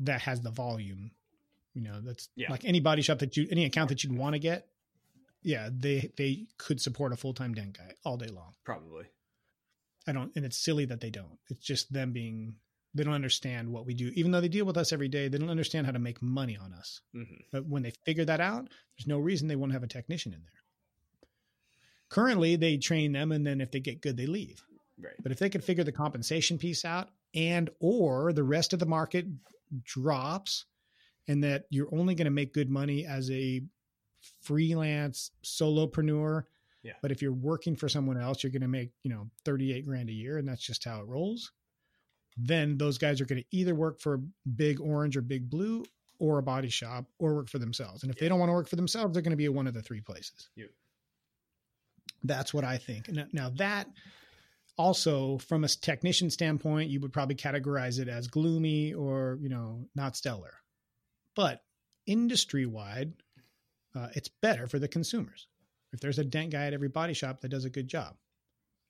that 0.00 0.22
has 0.22 0.40
the 0.40 0.50
volume. 0.50 1.10
You 1.74 1.82
know, 1.82 2.00
that's 2.00 2.28
Yeah. 2.36 2.50
like 2.50 2.64
any 2.64 2.80
body 2.80 3.02
shop 3.02 3.18
that 3.20 3.36
you, 3.36 3.46
any 3.50 3.64
account 3.64 3.90
that 3.90 4.02
you'd 4.02 4.16
want 4.16 4.34
to 4.34 4.38
get. 4.38 4.68
Yeah, 5.42 5.68
they 5.72 6.10
they 6.16 6.46
could 6.58 6.80
support 6.80 7.12
a 7.12 7.16
full 7.16 7.34
time 7.34 7.54
dent 7.54 7.76
guy 7.78 7.92
all 8.04 8.16
day 8.16 8.26
long. 8.28 8.54
Probably. 8.64 9.04
I 10.06 10.12
don't, 10.12 10.32
and 10.36 10.44
it's 10.44 10.58
silly 10.58 10.84
that 10.86 11.00
they 11.00 11.10
don't. 11.10 11.38
It's 11.48 11.60
just 11.60 11.92
them 11.92 12.12
being 12.12 12.54
they 12.94 13.04
don't 13.04 13.14
understand 13.14 13.68
what 13.68 13.84
we 13.84 13.92
do, 13.92 14.10
even 14.14 14.30
though 14.30 14.40
they 14.40 14.48
deal 14.48 14.64
with 14.64 14.78
us 14.78 14.92
every 14.92 15.08
day. 15.08 15.28
They 15.28 15.38
don't 15.38 15.50
understand 15.50 15.84
how 15.86 15.92
to 15.92 15.98
make 15.98 16.22
money 16.22 16.56
on 16.56 16.72
us. 16.72 17.02
hmm 17.12 17.22
But 17.52 17.66
when 17.66 17.82
they 17.82 17.92
figure 18.04 18.24
that 18.24 18.40
out, 18.40 18.68
there's 18.96 19.06
no 19.06 19.18
reason 19.18 19.48
they 19.48 19.56
won't 19.56 19.72
have 19.72 19.82
a 19.82 19.88
technician 19.88 20.32
in 20.32 20.40
there. 20.40 20.50
Currently, 22.08 22.56
they 22.56 22.78
train 22.78 23.12
them, 23.12 23.32
and 23.32 23.46
then 23.46 23.60
if 23.60 23.70
they 23.70 23.80
get 23.80 24.00
good, 24.00 24.16
they 24.16 24.26
leave. 24.26 24.62
Right. 24.98 25.12
But 25.22 25.32
if 25.32 25.38
they 25.38 25.50
could 25.50 25.64
figure 25.64 25.84
the 25.84 25.92
compensation 25.92 26.56
piece 26.56 26.84
out 26.84 27.10
and 27.34 27.68
or 27.80 28.32
the 28.32 28.44
rest 28.44 28.72
of 28.72 28.78
the 28.78 28.86
market 28.86 29.26
drops 29.84 30.64
and 31.28 31.44
that 31.44 31.66
you're 31.70 31.92
only 31.92 32.14
going 32.14 32.26
to 32.26 32.30
make 32.30 32.54
good 32.54 32.70
money 32.70 33.04
as 33.04 33.30
a 33.30 33.62
freelance 34.40 35.32
solopreneur. 35.44 36.44
Yeah. 36.86 36.92
But 37.02 37.10
if 37.10 37.20
you're 37.20 37.32
working 37.32 37.74
for 37.74 37.88
someone 37.88 38.16
else, 38.16 38.44
you're 38.44 38.52
going 38.52 38.62
to 38.62 38.68
make, 38.68 38.92
you 39.02 39.10
know, 39.10 39.28
38 39.44 39.84
grand 39.84 40.08
a 40.08 40.12
year 40.12 40.38
and 40.38 40.48
that's 40.48 40.64
just 40.64 40.84
how 40.84 41.00
it 41.00 41.06
rolls. 41.08 41.50
Then 42.36 42.78
those 42.78 42.96
guys 42.96 43.20
are 43.20 43.24
going 43.24 43.42
to 43.42 43.48
either 43.50 43.74
work 43.74 44.00
for 44.00 44.20
Big 44.54 44.80
Orange 44.80 45.16
or 45.16 45.22
Big 45.22 45.50
Blue 45.50 45.84
or 46.20 46.38
a 46.38 46.42
body 46.42 46.68
shop 46.68 47.06
or 47.18 47.34
work 47.34 47.48
for 47.48 47.58
themselves. 47.58 48.04
And 48.04 48.12
if 48.12 48.18
they 48.18 48.28
don't 48.28 48.38
want 48.38 48.50
to 48.50 48.54
work 48.54 48.68
for 48.68 48.76
themselves, 48.76 49.12
they're 49.12 49.22
going 49.22 49.32
to 49.32 49.36
be 49.36 49.46
at 49.46 49.52
one 49.54 49.66
of 49.66 49.74
the 49.74 49.82
three 49.82 50.00
places. 50.00 50.48
Yeah. 50.54 50.66
That's 52.22 52.54
what 52.54 52.62
I 52.62 52.78
think. 52.78 53.08
Now, 53.08 53.24
now 53.32 53.50
that 53.56 53.88
also 54.76 55.38
from 55.38 55.64
a 55.64 55.68
technician 55.68 56.30
standpoint, 56.30 56.90
you 56.90 57.00
would 57.00 57.12
probably 57.12 57.34
categorize 57.34 57.98
it 57.98 58.08
as 58.08 58.28
gloomy 58.28 58.94
or, 58.94 59.38
you 59.40 59.48
know, 59.48 59.88
not 59.96 60.16
stellar. 60.16 60.54
But 61.34 61.62
industry 62.06 62.64
wide, 62.64 63.12
uh, 63.94 64.08
it's 64.14 64.28
better 64.28 64.66
for 64.66 64.78
the 64.78 64.88
consumers. 64.88 65.48
If 65.96 66.00
there's 66.02 66.18
a 66.18 66.24
dent 66.24 66.50
guy 66.50 66.66
at 66.66 66.74
every 66.74 66.88
body 66.88 67.14
shop 67.14 67.40
that 67.40 67.48
does 67.48 67.64
a 67.64 67.70
good 67.70 67.88
job. 67.88 68.14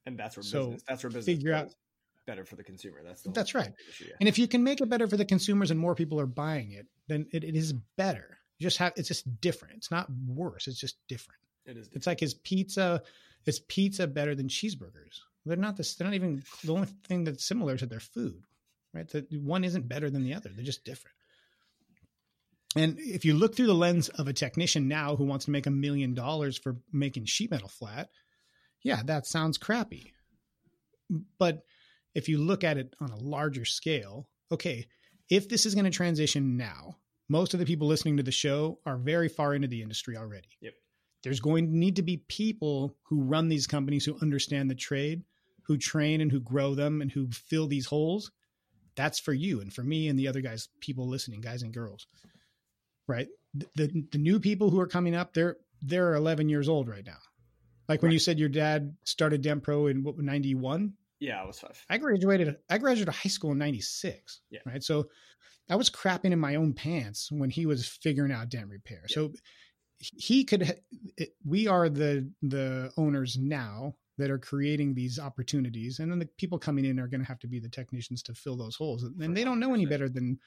And 0.07 0.19
that's 0.19 0.37
where 0.37 0.43
So, 0.43 0.65
business. 0.67 0.83
That's 0.89 1.05
where 1.05 1.11
business. 1.11 1.25
figure 1.37 1.53
out- 1.55 1.73
better 2.27 2.45
for 2.45 2.57
the 2.57 2.65
consumer. 2.65 3.01
That's 3.05 3.23
the 3.23 3.31
That's 3.31 3.55
right. 3.55 3.73
issue, 3.89 4.07
yeah. 4.09 4.17
And 4.19 4.29
if 4.29 4.37
you 4.37 4.49
can 4.49 4.65
make 4.65 4.81
it 4.81 4.89
better 4.89 5.07
for 5.07 5.17
the 5.17 5.25
consumers 5.25 5.71
and 5.71 5.79
more 5.79 5.95
people 5.95 6.19
are 6.19 6.27
buying 6.27 6.73
it, 6.73 6.89
then 7.07 7.25
it, 7.33 7.45
it 7.45 7.55
is 7.55 7.73
better. 7.97 8.39
You 8.59 8.65
just 8.65 8.79
have 8.79 8.93
it's 8.97 9.07
just 9.07 9.41
different. 9.41 9.77
It's 9.77 9.93
not 9.93 10.11
worse. 10.27 10.67
It's 10.67 10.81
just 10.81 10.97
different. 11.07 11.39
It 11.67 11.77
is. 11.77 11.89
It's 11.93 12.09
like 12.09 12.25
is 12.25 12.35
pizza 12.35 13.01
is 13.45 13.61
pizza 13.61 14.09
better 14.09 14.35
than 14.35 14.49
cheeseburgers? 14.49 15.21
They're 15.45 15.57
not 15.57 15.77
this. 15.77 15.95
They're 15.95 16.09
not 16.09 16.15
even 16.15 16.43
the 16.65 16.73
only 16.73 16.89
thing 17.07 17.23
that's 17.23 17.45
similar 17.45 17.77
to 17.77 17.87
their 17.87 18.01
food, 18.01 18.43
right? 18.93 19.07
The 19.09 19.25
one 19.39 19.63
isn't 19.63 19.87
better 19.87 20.11
than 20.11 20.25
the 20.25 20.35
other. 20.35 20.51
They're 20.53 20.65
just 20.65 20.85
different. 20.85 21.16
And 22.77 22.99
if 22.99 23.25
you 23.25 23.35
look 23.35 23.55
through 23.55 23.67
the 23.67 23.75
lens 23.75 24.09
of 24.11 24.29
a 24.29 24.33
technician 24.33 24.87
now 24.87 25.17
who 25.17 25.25
wants 25.25 25.47
to 25.47 25.51
make 25.51 25.67
a 25.67 25.71
million 25.71 26.15
dollars 26.15 26.59
for 26.59 26.77
making 26.93 27.25
sheet 27.25 27.51
metal 27.51 27.69
flat, 27.69 28.11
yeah, 28.83 29.03
that 29.05 29.27
sounds 29.27 29.59
crappy. 29.59 30.13
But 31.39 31.63
if 32.15 32.29
you 32.29 32.39
look 32.39 32.65
at 32.65 32.79
it 32.79 32.95
on 33.01 33.11
a 33.11 33.19
larger 33.19 33.65
scale, 33.65 34.29
okay, 34.53 34.87
if 35.31 35.49
this 35.49 35.67
is 35.67 35.75
going 35.75 35.85
to 35.85 35.91
transition 35.91 36.57
now, 36.57 36.97
most 37.29 37.55
of 37.55 37.61
the 37.61 37.67
people 37.67 37.89
listening 37.89 38.19
to 38.19 38.23
the 38.23 38.31
show 38.31 38.79
are 38.87 38.97
very 38.97 39.29
far 39.29 39.55
into 39.55 39.69
the 39.69 39.83
industry 39.83 40.17
already. 40.17 40.49
Yep. 40.61 40.75
There's 41.25 41.41
going 41.41 41.67
to 41.67 41.77
need 41.77 41.97
to 41.97 42.03
be 42.03 42.19
people 42.29 42.97
who 43.05 43.23
run 43.23 43.49
these 43.49 43.67
companies 43.67 44.05
who 44.05 44.19
understand 44.23 44.71
the 44.71 44.77
trade, 44.77 45.25
who 45.63 45.77
train 45.77 46.21
and 46.21 46.31
who 46.31 46.41
grow 46.41 46.75
them 46.75 47.03
and 47.03 47.11
who 47.11 47.29
fill 47.31 47.67
these 47.67 47.87
holes. 47.87 48.31
That's 48.95 49.19
for 49.19 49.33
you 49.33 49.61
and 49.61 49.73
for 49.73 49.83
me 49.83 50.09
and 50.09 50.19
the 50.19 50.29
other 50.29 50.41
guys, 50.41 50.69
people 50.81 51.09
listening, 51.09 51.41
guys 51.41 51.63
and 51.63 51.75
girls. 51.75 52.07
Right? 53.09 53.29
The 53.55 53.67
the, 53.77 54.05
the 54.13 54.19
new 54.19 54.41
people 54.41 54.71
who 54.71 54.81
are 54.81 54.87
coming 54.87 55.15
up, 55.15 55.33
they're 55.35 55.57
they're 55.83 56.15
11 56.15 56.49
years 56.49 56.69
old 56.69 56.89
right 56.89 57.05
now. 57.05 57.19
Like 57.89 58.03
when 58.03 58.09
Right. 58.09 58.15
you 58.15 58.19
said 58.19 58.39
your 58.39 58.49
dad 58.49 58.97
started 59.05 59.43
Dent 59.43 59.63
Pro 59.63 59.87
in 59.87 60.03
what 60.03 60.19
91? 60.19 60.95
Yeah, 61.21 61.41
I 61.43 61.47
was 61.47 61.59
five. 61.59 61.83
I 61.89 61.99
graduated. 61.99 62.57
I 62.69 62.79
graduated 62.79 63.15
high 63.15 63.29
school 63.31 63.53
in 63.53 63.59
'96. 63.59 64.41
Yeah. 64.51 64.61
Right. 64.67 64.83
So 64.83 65.09
I 65.71 65.77
was 65.77 65.89
crapping 65.89 66.33
in 66.33 66.39
my 66.39 66.57
own 66.57 66.75
pants 66.75 67.31
when 67.33 67.49
he 67.49 67.65
was 67.65 67.87
figuring 67.87 68.33
out 68.33 68.51
dent 68.51 68.69
repair. 68.69 69.03
Yeah. 69.09 69.15
So 69.15 69.33
he 69.99 70.45
could. 70.45 70.79
It, 71.17 71.31
we 71.45 71.69
are 71.69 71.89
the 71.89 72.31
the 72.43 72.93
owners 72.99 73.39
now 73.41 73.95
that 74.19 74.31
are 74.31 74.39
creating 74.39 74.95
these 74.95 75.19
opportunities, 75.19 75.99
and 76.01 76.11
then 76.11 76.19
the 76.19 76.29
people 76.39 76.59
coming 76.59 76.85
in 76.85 76.99
are 77.01 77.09
going 77.09 77.21
to 77.21 77.27
have 77.27 77.39
to 77.41 77.49
be 77.49 77.61
the 77.61 77.69
technicians 77.69 78.23
to 78.25 78.35
fill 78.35 78.57
those 78.57 78.77
holes, 78.77 79.03
and 79.03 79.35
they 79.37 79.45
don't 79.45 79.61
know 79.61 79.73
any 79.75 79.87
better 79.87 80.09
than 80.09 80.39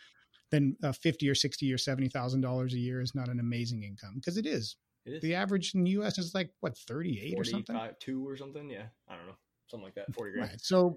than 0.52 0.76
uh, 0.84 0.91
fifty 0.91 1.30
or 1.30 1.36
sixty 1.36 1.72
or 1.74 1.78
seventy 1.78 2.08
thousand 2.10 2.41
dollars 2.41 2.74
a 2.74 2.78
year 2.80 3.02
is 3.02 3.16
not 3.16 3.30
an 3.30 3.39
amazing 3.39 3.84
income 3.84 4.14
because 4.16 4.38
it 4.38 4.45
is. 4.45 4.76
It 5.06 5.14
is 5.14 5.22
The 5.22 5.36
average 5.36 5.74
in 5.76 5.84
the 5.84 5.91
U.S. 5.91 6.18
is 6.18 6.34
like 6.34 6.52
what 6.60 6.78
thirty 6.78 7.20
eight 7.22 7.36
or 7.38 7.43
something. 7.43 7.78
two 8.00 8.28
or 8.28 8.36
something. 8.38 8.70
Yeah, 8.70 8.88
I 9.08 9.16
don't 9.16 9.28
know, 9.28 9.38
something 9.68 9.86
like 9.86 9.95
that. 9.95 10.14
Forty 10.14 10.34
grand. 10.34 10.50
Right. 10.52 10.62
So, 10.62 10.95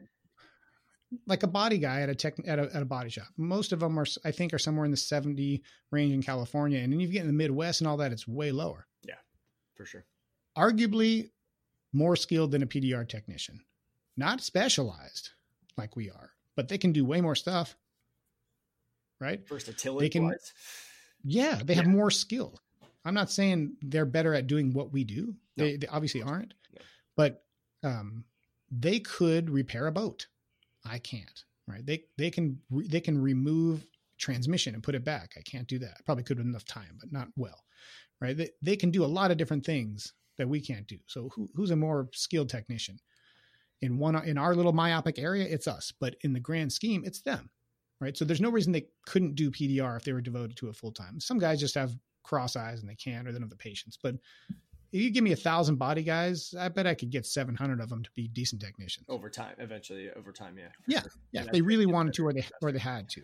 like 1.27 1.43
a 1.43 1.47
body 1.49 1.79
guy 1.79 2.01
at 2.01 2.09
a 2.09 2.15
tech 2.15 2.35
at 2.47 2.59
a, 2.59 2.75
at 2.75 2.83
a 2.83 2.87
body 2.87 3.11
shop, 3.11 3.29
most 3.37 3.73
of 3.73 3.81
them 3.81 3.99
are, 3.99 4.07
I 4.25 4.31
think, 4.31 4.53
are 4.55 4.59
somewhere 4.59 4.85
in 4.85 4.91
the 4.91 4.97
seventy 4.97 5.63
range 5.91 6.13
in 6.13 6.23
California, 6.23 6.81
and 6.81 6.93
then 6.93 7.01
you 7.01 7.09
get 7.09 7.21
in 7.21 7.27
the 7.27 7.33
Midwest 7.33 7.81
and 7.81 7.89
all 7.89 7.97
that, 7.99 8.13
it's 8.13 8.27
way 8.27 8.51
lower. 8.53 8.87
Yeah, 9.07 9.15
for 9.75 9.85
sure. 9.85 10.05
Arguably, 10.57 11.31
more 11.93 12.17
skilled 12.17 12.51
than 12.51 12.63
a 12.63 12.67
PDR 12.67 13.09
technician, 13.09 13.61
not 14.17 14.41
specialized 14.41 15.31
like 15.77 15.97
we 15.97 16.11
are, 16.11 16.31
but 16.57 16.69
they 16.69 16.79
can 16.79 16.93
do 16.93 17.05
way 17.05 17.21
more 17.21 17.35
stuff. 17.35 17.77
Right? 19.23 19.49
Versatility 19.49 20.09
can- 20.09 20.25
wise. 20.25 20.53
Yeah, 21.25 21.61
they 21.65 21.75
have 21.75 21.87
more 21.87 22.11
skill. 22.11 22.59
I'm 23.05 23.15
not 23.15 23.31
saying 23.31 23.77
they're 23.81 24.05
better 24.05 24.35
at 24.35 24.49
doing 24.49 24.73
what 24.73 24.93
we 24.93 25.05
do. 25.05 25.37
No. 25.57 25.65
They, 25.65 25.77
they 25.77 25.87
obviously 25.87 26.23
aren't. 26.23 26.55
No. 26.75 26.83
But 27.17 27.45
um, 27.85 28.25
they 28.73 28.99
could 28.99 29.49
repair 29.49 29.87
a 29.87 29.93
boat. 29.93 30.27
I 30.85 30.99
can't. 30.99 31.45
Right? 31.69 31.87
They 31.87 32.05
they 32.19 32.31
can 32.31 32.59
re- 32.71 32.89
they 32.89 33.01
can 33.01 33.23
remove 33.23 33.87
transmission 34.19 34.75
and 34.75 34.83
put 34.83 34.97
it 34.97 35.05
back. 35.05 35.35
I 35.39 35.43
can't 35.43 35.69
do 35.69 35.79
that. 35.79 35.95
I 35.99 36.03
probably 36.05 36.25
could 36.25 36.39
with 36.39 36.47
enough 36.47 36.65
time, 36.65 36.99
but 36.99 37.13
not 37.13 37.29
well. 37.37 37.63
Right? 38.21 38.37
They 38.37 38.51
they 38.61 38.75
can 38.75 38.91
do 38.91 39.05
a 39.05 39.07
lot 39.07 39.31
of 39.31 39.37
different 39.37 39.65
things 39.65 40.13
that 40.39 40.49
we 40.49 40.61
can't 40.61 40.89
do. 40.89 40.99
So 41.07 41.31
who, 41.35 41.49
who's 41.55 41.71
a 41.71 41.77
more 41.77 42.09
skilled 42.13 42.49
technician? 42.49 42.99
In 43.81 43.99
one 43.99 44.17
in 44.25 44.39
our 44.39 44.57
little 44.57 44.73
myopic 44.73 45.21
area, 45.21 45.47
it's 45.49 45.69
us. 45.69 45.93
But 46.01 46.17
in 46.23 46.33
the 46.33 46.41
grand 46.41 46.73
scheme, 46.73 47.05
it's 47.05 47.23
them 47.23 47.51
right? 48.03 48.17
So 48.17 48.25
there's 48.25 48.41
no 48.41 48.51
reason 48.51 48.73
they 48.73 48.89
couldn't 49.07 49.35
do 49.35 49.51
PDR 49.51 49.97
if 49.97 50.05
they 50.05 50.13
were 50.13 50.21
devoted 50.21 50.57
to 50.59 50.69
it 50.69 50.77
full 50.77 50.93
time. 50.93 51.21
Some 51.21 51.39
guys 51.39 51.61
just 51.61 51.75
have 51.75 51.97
cross 52.23 52.57
eyes 52.57 52.81
and 52.81 52.89
they 52.89 52.95
can't, 52.95 53.27
or 53.27 53.33
they 53.33 53.37
don't 53.39 53.43
have 53.43 53.51
the 53.51 53.57
patience. 53.57 53.99
But 54.03 54.17
if 54.93 55.01
you 55.01 55.11
give 55.11 55.25
me 55.25 55.33
a 55.33 55.37
thousand 55.37 55.77
body 55.77 56.03
guys, 56.03 56.55
I 56.59 56.69
bet 56.69 56.87
I 56.87 56.95
could 56.95 57.11
get 57.11 57.25
700 57.25 57.81
of 57.81 57.89
them 57.89 58.03
to 58.03 58.11
be 58.15 58.29
decent 58.29 58.61
technicians. 58.61 59.07
over 59.09 59.31
time. 59.31 59.55
Eventually, 59.59 60.11
over 60.17 60.33
time. 60.33 60.59
Yeah. 60.59 60.69
Yeah, 60.87 61.01
sure. 61.03 61.11
yeah, 61.33 61.41
if 61.45 61.53
they 61.53 61.63
really 61.63 61.87
wanted 61.87 62.13
to, 62.15 62.27
or 62.27 62.33
they 62.33 62.45
or 62.61 62.73
they 62.73 62.79
had 62.79 63.09
to. 63.11 63.23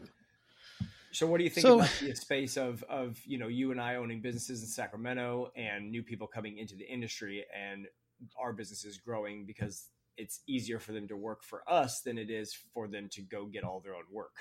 So 1.11 1.27
what 1.27 1.39
do 1.39 1.45
you 1.45 1.51
think 1.51 1.63
So- 1.67 1.77
about 1.81 1.91
the 2.01 2.15
space 2.15 2.57
of 2.57 2.83
of 2.85 3.19
you 3.27 3.39
know 3.39 3.49
you 3.49 3.71
and 3.71 3.81
I 3.81 3.97
owning 3.97 4.21
businesses 4.21 4.63
in 4.63 4.69
Sacramento 4.69 5.51
and 5.57 5.91
new 5.91 6.03
people 6.03 6.27
coming 6.27 6.59
into 6.59 6.75
the 6.77 6.85
industry 6.91 7.45
and 7.55 7.87
our 8.41 8.53
businesses 8.53 8.99
growing 8.99 9.45
because 9.47 9.89
it's 10.17 10.41
easier 10.49 10.79
for 10.81 10.93
them 10.93 11.07
to 11.09 11.17
work 11.17 11.45
for 11.45 11.63
us 11.71 12.01
than 12.01 12.19
it 12.19 12.31
is 12.31 12.53
for 12.75 12.89
them 12.89 13.09
to 13.13 13.23
go 13.23 13.47
get 13.47 13.63
all 13.63 13.81
their 13.81 13.95
own 13.95 14.03
work. 14.11 14.35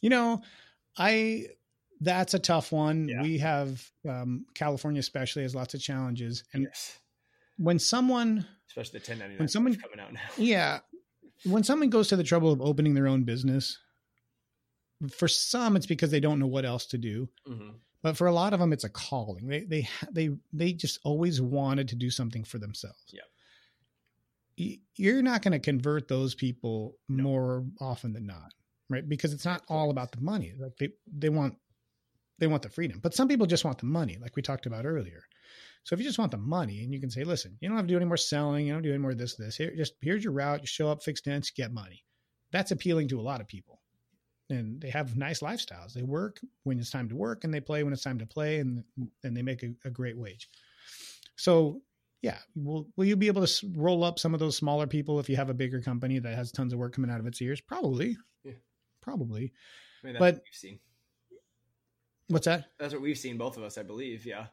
You 0.00 0.10
know, 0.10 0.42
I 0.96 1.46
that's 2.00 2.34
a 2.34 2.38
tough 2.38 2.70
one. 2.72 3.08
Yeah. 3.08 3.22
We 3.22 3.38
have 3.38 3.82
um, 4.08 4.46
California, 4.54 5.00
especially, 5.00 5.42
has 5.42 5.54
lots 5.54 5.74
of 5.74 5.80
challenges, 5.80 6.44
and 6.52 6.64
yes. 6.64 6.98
when 7.56 7.78
someone 7.78 8.46
Especially 8.68 9.00
the 9.00 9.10
1099 9.12 9.38
When 9.38 9.48
someone- 9.48 9.74
coming 9.76 10.00
out 10.00 10.12
now. 10.12 10.20
Yeah. 10.36 10.78
When 11.44 11.62
someone 11.64 11.88
goes 11.90 12.08
to 12.08 12.16
the 12.16 12.24
trouble 12.24 12.52
of 12.52 12.60
opening 12.60 12.94
their 12.94 13.06
own 13.06 13.22
business, 13.24 13.78
for 15.10 15.28
some 15.28 15.76
it's 15.76 15.86
because 15.86 16.10
they 16.10 16.20
don't 16.20 16.38
know 16.40 16.46
what 16.48 16.64
else 16.64 16.86
to 16.86 16.98
do. 16.98 17.28
hmm 17.46 17.70
But 18.02 18.16
for 18.16 18.26
a 18.26 18.32
lot 18.32 18.52
of 18.54 18.60
them 18.60 18.72
it's 18.72 18.84
a 18.84 18.88
calling. 18.88 19.46
They 19.48 19.60
they 19.64 19.88
they 20.12 20.30
they 20.52 20.72
just 20.72 20.98
always 21.04 21.40
wanted 21.40 21.88
to 21.88 21.96
do 21.96 22.10
something 22.10 22.44
for 22.44 22.58
themselves. 22.58 23.04
Yeah. 23.12 23.22
You're 24.96 25.22
not 25.22 25.42
going 25.42 25.52
to 25.52 25.60
convert 25.60 26.08
those 26.08 26.34
people 26.34 26.96
No. 27.08 27.22
more 27.22 27.64
often 27.80 28.12
than 28.12 28.26
not, 28.26 28.52
right? 28.88 29.08
Because 29.08 29.32
it's 29.32 29.44
not 29.44 29.62
all 29.68 29.90
about 29.90 30.12
the 30.12 30.20
money. 30.20 30.54
Like 30.58 30.76
they 30.78 30.90
they 31.06 31.28
want 31.28 31.54
they 32.38 32.46
want 32.46 32.62
the 32.62 32.70
freedom. 32.70 33.00
But 33.02 33.14
some 33.14 33.28
people 33.28 33.46
just 33.46 33.64
want 33.64 33.78
the 33.78 33.86
money, 33.86 34.18
like 34.20 34.36
we 34.36 34.42
talked 34.42 34.66
about 34.66 34.86
earlier. 34.86 35.22
So 35.84 35.94
if 35.94 36.00
you 36.00 36.06
just 36.06 36.18
want 36.18 36.30
the 36.30 36.38
money 36.38 36.82
and 36.82 36.92
you 36.92 37.00
can 37.00 37.10
say, 37.10 37.24
listen, 37.24 37.56
you 37.60 37.68
don't 37.68 37.76
have 37.76 37.86
to 37.86 37.92
do 37.92 37.96
any 37.96 38.04
more 38.04 38.16
selling, 38.16 38.66
you 38.66 38.72
don't 38.72 38.82
do 38.82 38.90
any 38.90 38.98
more 38.98 39.14
this, 39.14 39.36
this. 39.36 39.56
Here, 39.56 39.72
just 39.74 39.94
here's 40.00 40.22
your 40.22 40.32
route. 40.32 40.60
You 40.60 40.66
show 40.66 40.90
up, 40.90 41.02
fix 41.02 41.20
dents, 41.20 41.50
get 41.50 41.72
money. 41.72 42.04
That's 42.52 42.70
appealing 42.70 43.08
to 43.08 43.20
a 43.20 43.22
lot 43.22 43.40
of 43.40 43.48
people. 43.48 43.80
And 44.50 44.80
they 44.80 44.90
have 44.90 45.16
nice 45.16 45.40
lifestyles. 45.40 45.92
They 45.92 46.02
work 46.02 46.40
when 46.64 46.78
it's 46.78 46.90
time 46.90 47.08
to 47.08 47.16
work 47.16 47.44
and 47.44 47.52
they 47.52 47.60
play 47.60 47.82
when 47.82 47.92
it's 47.92 48.02
time 48.02 48.18
to 48.18 48.26
play 48.26 48.60
and 48.60 48.84
and 49.24 49.36
they 49.36 49.42
make 49.42 49.62
a, 49.62 49.74
a 49.84 49.90
great 49.90 50.16
wage. 50.16 50.48
So 51.36 51.82
yeah, 52.22 52.38
will 52.54 52.88
will 52.96 53.04
you 53.04 53.16
be 53.16 53.26
able 53.28 53.46
to 53.46 53.72
roll 53.74 54.04
up 54.04 54.18
some 54.18 54.34
of 54.34 54.40
those 54.40 54.56
smaller 54.56 54.86
people 54.86 55.20
if 55.20 55.28
you 55.28 55.36
have 55.36 55.50
a 55.50 55.54
bigger 55.54 55.80
company 55.80 56.18
that 56.18 56.34
has 56.34 56.50
tons 56.50 56.72
of 56.72 56.78
work 56.78 56.94
coming 56.94 57.10
out 57.10 57.20
of 57.20 57.26
its 57.26 57.40
ears? 57.42 57.60
Probably. 57.60 58.16
Probably. 59.08 59.52
I 60.02 60.06
mean, 60.06 60.12
that's 60.14 60.20
But- 60.20 60.34
what 60.34 60.42
we've 60.44 60.54
seen. 60.58 60.78
What's 62.28 62.44
that? 62.44 62.66
That's 62.78 62.92
what 62.92 63.00
we've 63.02 63.16
seen, 63.16 63.38
both 63.38 63.56
of 63.56 63.62
us, 63.62 63.78
I 63.78 63.82
believe. 63.82 64.26
Yeah. 64.26 64.48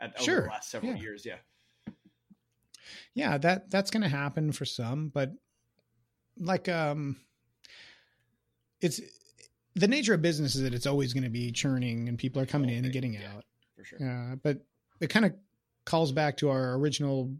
At, 0.00 0.14
over 0.16 0.24
Sure. 0.24 0.42
the 0.42 0.48
last 0.48 0.70
several 0.70 0.92
Yeah. 0.94 1.00
years. 1.00 1.24
Yeah. 1.26 1.38
yeah 3.14 3.38
that 3.38 3.70
that's 3.70 3.90
going 3.90 4.02
to 4.02 4.08
happen 4.08 4.50
for 4.52 4.64
some 4.64 5.08
but 5.10 5.32
like 6.38 6.68
um 6.68 7.16
it's 8.80 9.00
the 9.74 9.86
nature 9.86 10.14
of 10.14 10.22
business 10.22 10.54
is 10.56 10.62
that 10.62 10.74
it's 10.74 10.86
always 10.86 11.12
going 11.12 11.22
to 11.24 11.30
be 11.30 11.52
churning 11.52 12.08
and 12.08 12.18
people 12.18 12.40
are 12.42 12.46
coming 12.46 12.70
in 12.70 12.84
and 12.84 12.92
getting 12.92 13.14
yeah. 13.14 13.32
out 13.36 13.44
For 13.76 13.84
sure. 13.84 13.98
uh, 14.32 14.36
but 14.36 14.64
it 15.00 15.08
kind 15.10 15.24
of 15.26 15.34
calls 15.84 16.10
back 16.12 16.36
to 16.38 16.48
our 16.50 16.74
original 16.74 17.34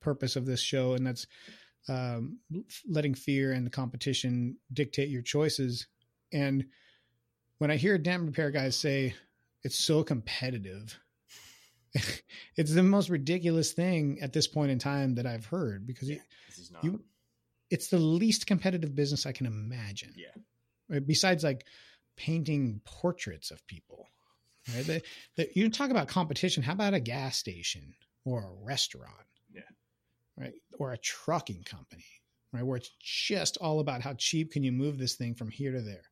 purpose 0.00 0.36
of 0.36 0.46
this 0.46 0.60
show 0.60 0.94
and 0.94 1.06
that's 1.06 1.26
um, 1.88 2.38
letting 2.88 3.14
fear 3.14 3.52
and 3.52 3.64
the 3.66 3.70
competition 3.70 4.56
dictate 4.72 5.08
your 5.08 5.22
choices 5.22 5.86
and 6.32 6.64
when 7.58 7.70
i 7.70 7.76
hear 7.76 7.96
dent 7.98 8.22
repair 8.24 8.50
guys 8.50 8.76
say 8.76 9.14
it's 9.62 9.76
so 9.78 10.02
competitive 10.02 10.98
it's 12.56 12.74
the 12.74 12.82
most 12.82 13.08
ridiculous 13.08 13.72
thing 13.72 14.18
at 14.20 14.32
this 14.32 14.46
point 14.46 14.70
in 14.70 14.78
time 14.78 15.14
that 15.14 15.26
i've 15.26 15.46
heard 15.46 15.86
because 15.86 16.08
Yeah. 16.08 16.16
it- 16.16 16.22
This 16.48 16.58
is 16.58 16.70
not. 16.70 16.84
you 16.84 17.02
it's 17.70 17.88
the 17.88 17.98
least 17.98 18.46
competitive 18.46 18.94
business 18.94 19.26
i 19.26 19.32
can 19.32 19.46
imagine 19.46 20.12
yeah. 20.16 20.28
right? 20.88 21.06
besides 21.06 21.44
like 21.44 21.66
painting 22.16 22.80
portraits 22.84 23.50
of 23.50 23.64
people 23.66 24.08
right 24.74 24.86
the, 24.86 25.02
the, 25.36 25.48
you 25.54 25.68
talk 25.70 25.90
about 25.90 26.08
competition 26.08 26.62
how 26.62 26.72
about 26.72 26.94
a 26.94 27.00
gas 27.00 27.36
station 27.36 27.94
or 28.24 28.42
a 28.42 28.64
restaurant. 28.64 29.12
Right 30.38 30.54
or 30.78 30.92
a 30.92 30.98
trucking 30.98 31.62
company 31.64 32.04
right 32.52 32.64
where 32.64 32.76
it's 32.76 32.90
just 33.00 33.56
all 33.58 33.80
about 33.80 34.00
how 34.02 34.12
cheap 34.14 34.52
can 34.52 34.62
you 34.62 34.72
move 34.72 34.98
this 34.98 35.14
thing 35.16 35.34
from 35.34 35.50
here 35.50 35.72
to 35.72 35.80
there 35.80 36.02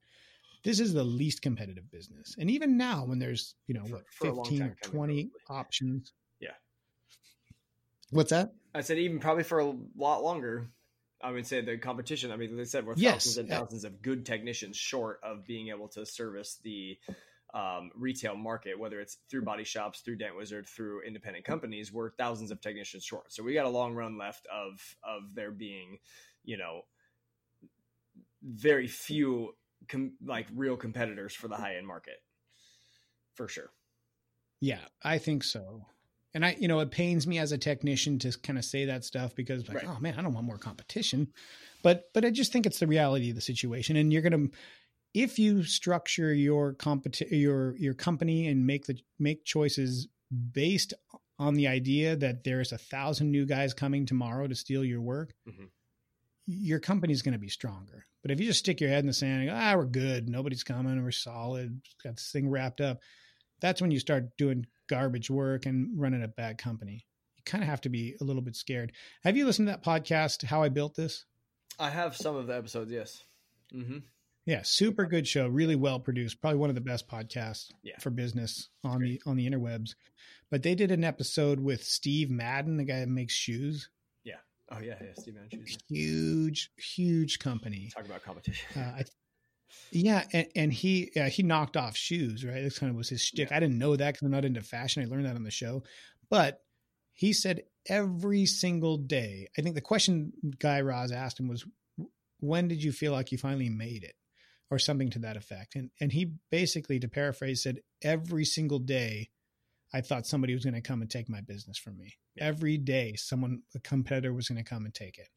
this 0.65 0.81
is 0.81 0.95
the 0.95 1.05
least 1.05 1.43
competitive 1.43 1.91
business 1.91 2.35
and 2.39 2.51
even 2.51 2.77
now 2.77 3.05
when 3.05 3.19
there's 3.19 3.55
you 3.67 3.75
know 3.75 3.85
For- 3.85 3.97
what 3.97 4.05
for 4.11 4.35
15 4.45 4.63
or 4.63 4.77
20 4.83 5.25
probably. 5.25 5.31
options 5.49 6.13
Yeah. 6.41 6.51
what's 8.11 8.31
that 8.31 8.53
I 8.75 8.81
said 8.81 8.99
even 8.99 9.21
probably 9.21 9.45
for 9.45 9.61
a 9.61 9.73
lot 9.97 10.25
longer. 10.25 10.67
I 11.23 11.31
would 11.31 11.47
say 11.47 11.61
the 11.61 11.79
competition. 11.79 12.33
I 12.33 12.37
mean, 12.37 12.57
they 12.57 12.65
said 12.65 12.85
we're 12.85 12.97
Yes. 12.97 13.23
thousands 13.25 13.39
and 13.39 13.49
Yeah. 13.49 13.61
thousands 13.61 13.85
of 13.85 14.03
good 14.03 14.27
technicians 14.27 14.77
short 14.77 15.21
of 15.23 15.47
being 15.47 15.69
able 15.69 15.87
to 15.91 16.05
service 16.05 16.59
the 16.65 16.99
um, 17.55 17.91
retail 17.95 18.35
market, 18.37 18.79
whether 18.79 19.01
it's 19.01 19.17
through 19.31 19.43
body 19.43 19.65
shops, 19.65 20.01
through 20.01 20.17
Dent 20.17 20.37
Wizard, 20.37 20.67
through 20.67 21.03
independent 21.03 21.45
companies. 21.45 21.93
We're 21.93 22.11
thousands 22.11 22.51
of 22.51 22.61
technicians 22.61 23.05
short. 23.05 23.33
So 23.33 23.43
we 23.43 23.55
got 23.55 23.65
a 23.65 23.71
long 23.71 23.95
run 23.95 24.19
left 24.19 24.47
of 24.53 24.81
of 25.03 25.35
there 25.35 25.53
being, 25.53 25.99
you 26.45 26.57
know, 26.59 26.83
very 28.43 28.89
few 28.89 29.55
com- 29.89 30.15
like 30.25 30.47
real 30.55 30.77
competitors 30.77 31.33
for 31.35 31.49
the 31.49 31.57
high 31.57 31.77
end 31.77 31.87
market, 31.87 32.21
for 33.35 33.49
sure. 33.49 33.71
Yeah, 34.61 34.81
I 35.03 35.19
think 35.19 35.45
so. 35.45 35.87
And 36.33 36.45
I, 36.45 36.57
you 36.59 36.67
know, 36.67 36.81
it 36.81 36.91
pains 36.91 37.27
me 37.27 37.39
as 37.39 37.53
a 37.53 37.59
technician 37.59 38.19
to 38.21 38.37
kind 38.41 38.59
of 38.59 38.65
say 38.65 38.87
that 38.87 39.05
stuff 39.05 39.37
because, 39.37 39.69
like, 39.69 39.79
Right. 39.79 39.87
oh 39.89 40.01
man, 40.01 40.19
I 40.19 40.23
don't 40.23 40.35
want 40.35 40.47
more 40.47 40.59
competition. 40.59 41.29
But, 41.83 42.11
but 42.13 42.25
I 42.25 42.31
just 42.31 42.51
think 42.53 42.67
it's 42.67 42.81
the 42.81 42.87
reality 42.89 43.31
of 43.31 43.37
the 43.37 43.41
situation. 43.41 43.95
And 43.97 44.13
you're 44.13 44.23
gonna, 44.23 44.49
if 45.15 45.39
you 45.39 45.63
structure 45.63 46.35
your 46.35 46.75
competi- 46.75 47.31
your 47.31 47.77
your 47.79 47.95
company 47.95 48.49
and 48.49 48.67
make 48.67 48.87
the 48.87 48.99
make 49.19 49.45
choices 49.45 50.09
based 50.53 50.93
on 51.39 51.55
the 51.55 51.67
idea 51.69 52.17
that 52.17 52.45
there's 52.45 52.73
a 52.73 52.79
thousand 52.79 53.31
new 53.31 53.47
guys 53.47 53.73
coming 53.75 54.05
tomorrow 54.07 54.47
to 54.47 54.55
steal 54.55 54.85
your 54.85 55.01
work, 55.01 55.35
Mhm. 55.49 55.69
your 56.47 56.79
company's 56.81 57.23
going 57.23 57.33
to 57.33 57.39
be 57.39 57.49
stronger. 57.49 58.07
But 58.23 58.31
if 58.31 58.41
you 58.41 58.47
just 58.47 58.61
stick 58.61 58.81
your 58.81 58.91
head 58.91 59.01
in 59.01 59.07
the 59.07 59.13
sand 59.13 59.43
and 59.43 59.51
go, 59.51 59.57
ah, 59.57 59.75
we're 59.77 59.87
good, 59.87 60.29
nobody's 60.29 60.63
coming, 60.65 61.03
we're 61.03 61.11
solid, 61.11 61.81
got 62.03 62.17
this 62.17 62.31
thing 62.31 62.49
wrapped 62.49 62.81
up, 62.81 63.01
that's 63.61 63.81
when 63.83 63.91
you 63.91 63.99
start 63.99 64.37
doing 64.37 64.67
garbage 64.89 65.29
work 65.31 65.67
and 65.67 65.99
running 66.01 66.23
a 66.23 66.29
bad 66.29 66.57
company. 66.59 67.07
You 67.37 67.43
kind 67.45 67.63
of 67.65 67.69
have 67.69 67.81
to 67.83 67.89
be 67.89 68.17
a 68.21 68.25
little 68.25 68.43
bit 68.43 68.57
scared. 68.57 68.93
Have 69.25 69.37
you 69.37 69.45
listened 69.45 69.69
to 69.69 69.73
that 69.73 69.85
podcast, 69.85 70.43
How 70.45 70.63
I 70.63 70.69
Built 70.69 70.95
This? 70.95 71.25
I 71.79 71.91
have 71.91 72.17
some 72.17 72.37
of 72.37 72.47
the 72.47 72.57
episodes. 72.57 72.91
Yes. 72.91 73.25
Mm-hmm. 73.73 73.99
Yeah, 74.47 74.61
super 74.63 75.07
good 75.07 75.27
show, 75.27 75.49
really 75.49 75.77
well 75.77 75.99
produced. 75.99 76.41
Probably 76.41 76.59
one 76.59 76.69
of 76.69 76.75
the 76.75 76.81
best 76.83 77.09
podcasts 77.09 77.71
Yeah. 77.83 77.99
for 77.99 78.11
business 78.11 78.69
on 78.85 79.01
the 79.01 79.21
on 79.27 79.37
the 79.37 79.49
interwebs. 79.49 79.95
But 80.51 80.63
they 80.63 80.75
did 80.75 80.91
an 80.91 81.03
episode 81.05 81.61
with 81.61 81.83
Steve 81.83 82.31
Madden, 82.31 82.77
the 82.77 82.85
guy 82.85 83.01
that 83.01 83.09
makes 83.09 83.33
shoes. 83.35 83.89
Yeah. 84.23 84.35
Oh 84.71 84.81
yeah, 84.81 84.97
yeah. 85.01 85.13
Steve 85.19 85.35
Mann 85.35 85.49
Huge, 85.89 86.71
huge 86.77 87.39
company. 87.39 87.91
Talk 87.95 88.05
about 88.07 88.23
competition. 88.23 88.67
Uh, 88.77 88.81
I, 88.81 89.05
yeah, 89.91 90.25
and, 90.33 90.47
and 90.55 90.73
he 90.73 91.11
uh, 91.17 91.25
he 91.31 91.43
knocked 91.43 91.77
off 91.77 91.97
shoes, 91.97 92.45
right? 92.45 92.63
That's 92.63 92.79
kind 92.79 92.91
of 92.91 92.97
was 92.97 93.09
his 93.09 93.23
shtick. 93.23 93.51
I 93.51 93.61
didn't 93.61 93.79
know 93.79 93.97
that 93.97 94.13
because 94.15 94.27
I'm 94.27 94.31
not 94.31 94.45
into 94.45 94.61
fashion. 94.63 95.03
I 95.03 95.07
learned 95.07 95.27
that 95.27 95.37
on 95.37 95.43
the 95.43 95.51
show, 95.51 95.83
but 96.31 96.61
he 97.15 97.33
said 97.33 97.63
every 97.89 98.45
single 98.47 98.99
day. 98.99 99.49
I 99.59 99.63
think 99.63 99.75
the 99.75 99.81
question 99.81 100.33
Guy 100.59 100.81
Raz 100.83 101.13
asked 101.13 101.41
him 101.41 101.49
was, 101.49 101.65
"When 102.41 102.69
did 102.69 102.83
you 102.85 102.93
feel 102.93 103.13
like 103.13 103.33
you 103.33 103.39
finally 103.39 103.71
made 103.71 104.05
it?" 104.05 104.15
Or 104.75 104.79
something 104.79 105.11
to 105.11 105.19
that 105.21 105.37
effect. 105.37 105.77
And 105.77 105.91
and 106.01 106.13
he 106.13 106.33
basically, 106.51 106.99
to 107.01 107.09
paraphrase, 107.09 107.63
said 107.63 107.79
every 108.03 108.45
single 108.45 108.79
day, 108.79 109.31
I 109.93 110.01
thought 110.01 110.27
somebody 110.27 110.55
was 110.55 110.65
going 110.65 110.75
to 110.75 110.81
come 110.81 111.01
and 111.01 111.11
take 111.11 111.29
my 111.29 111.41
business 111.41 111.79
from 111.79 111.97
me. 111.97 112.15
Every 112.39 112.77
day, 112.77 113.15
someone 113.17 113.63
a 113.75 113.81
competitor 113.81 114.33
was 114.33 114.49
going 114.49 114.63
to 114.63 114.69
come 114.69 114.85
and 114.85 114.95
take 114.95 115.19
it. 115.19 115.29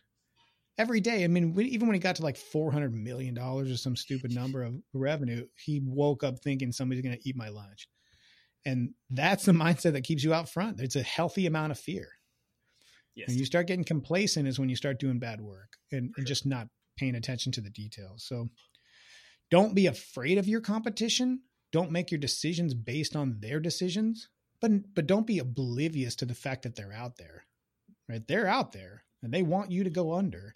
Every 0.79 0.99
day, 0.99 1.23
I 1.23 1.27
mean, 1.27 1.59
even 1.59 1.87
when 1.87 1.95
he 1.95 1.99
got 1.99 2.17
to 2.17 2.23
like 2.23 2.37
four 2.37 2.71
hundred 2.71 2.93
million 2.93 3.33
dollars 3.33 3.71
or 3.71 3.77
some 3.77 3.95
stupid 3.95 4.31
number 4.33 4.63
of 4.63 4.75
revenue, 4.93 5.45
he 5.63 5.81
woke 5.83 6.23
up 6.23 6.39
thinking 6.39 6.71
somebody's 6.71 7.03
going 7.03 7.17
to 7.17 7.29
eat 7.29 7.35
my 7.35 7.49
lunch. 7.49 7.87
And 8.65 8.89
that's 9.09 9.45
the 9.45 9.53
mindset 9.53 9.93
that 9.93 10.03
keeps 10.03 10.23
you 10.23 10.33
out 10.33 10.49
front. 10.49 10.81
It's 10.81 10.95
a 10.95 11.03
healthy 11.03 11.45
amount 11.45 11.71
of 11.71 11.79
fear. 11.79 12.07
Yes. 13.15 13.29
When 13.29 13.37
you 13.37 13.45
start 13.45 13.65
getting 13.65 13.85
complacent 13.85 14.47
is 14.47 14.59
when 14.59 14.69
you 14.69 14.75
start 14.75 14.99
doing 14.99 15.19
bad 15.19 15.41
work 15.41 15.69
and, 15.91 16.13
and 16.17 16.27
just 16.27 16.45
not 16.45 16.67
paying 16.97 17.15
attention 17.15 17.51
to 17.53 17.61
the 17.61 17.69
details. 17.69 18.25
So 18.27 18.49
don't 19.49 19.75
be 19.75 19.87
afraid 19.87 20.37
of 20.37 20.47
your 20.47 20.61
competition. 20.61 21.41
Don't 21.71 21.91
make 21.91 22.11
your 22.11 22.19
decisions 22.19 22.73
based 22.73 23.15
on 23.15 23.37
their 23.39 23.59
decisions, 23.59 24.29
but 24.61 24.93
but 24.93 25.07
don't 25.07 25.27
be 25.27 25.39
oblivious 25.39 26.15
to 26.17 26.25
the 26.25 26.35
fact 26.35 26.63
that 26.63 26.75
they're 26.75 26.93
out 26.93 27.17
there. 27.17 27.45
Right? 28.07 28.25
They're 28.25 28.47
out 28.47 28.71
there 28.71 29.03
and 29.21 29.33
they 29.33 29.43
want 29.43 29.71
you 29.71 29.83
to 29.83 29.89
go 29.89 30.13
under. 30.13 30.53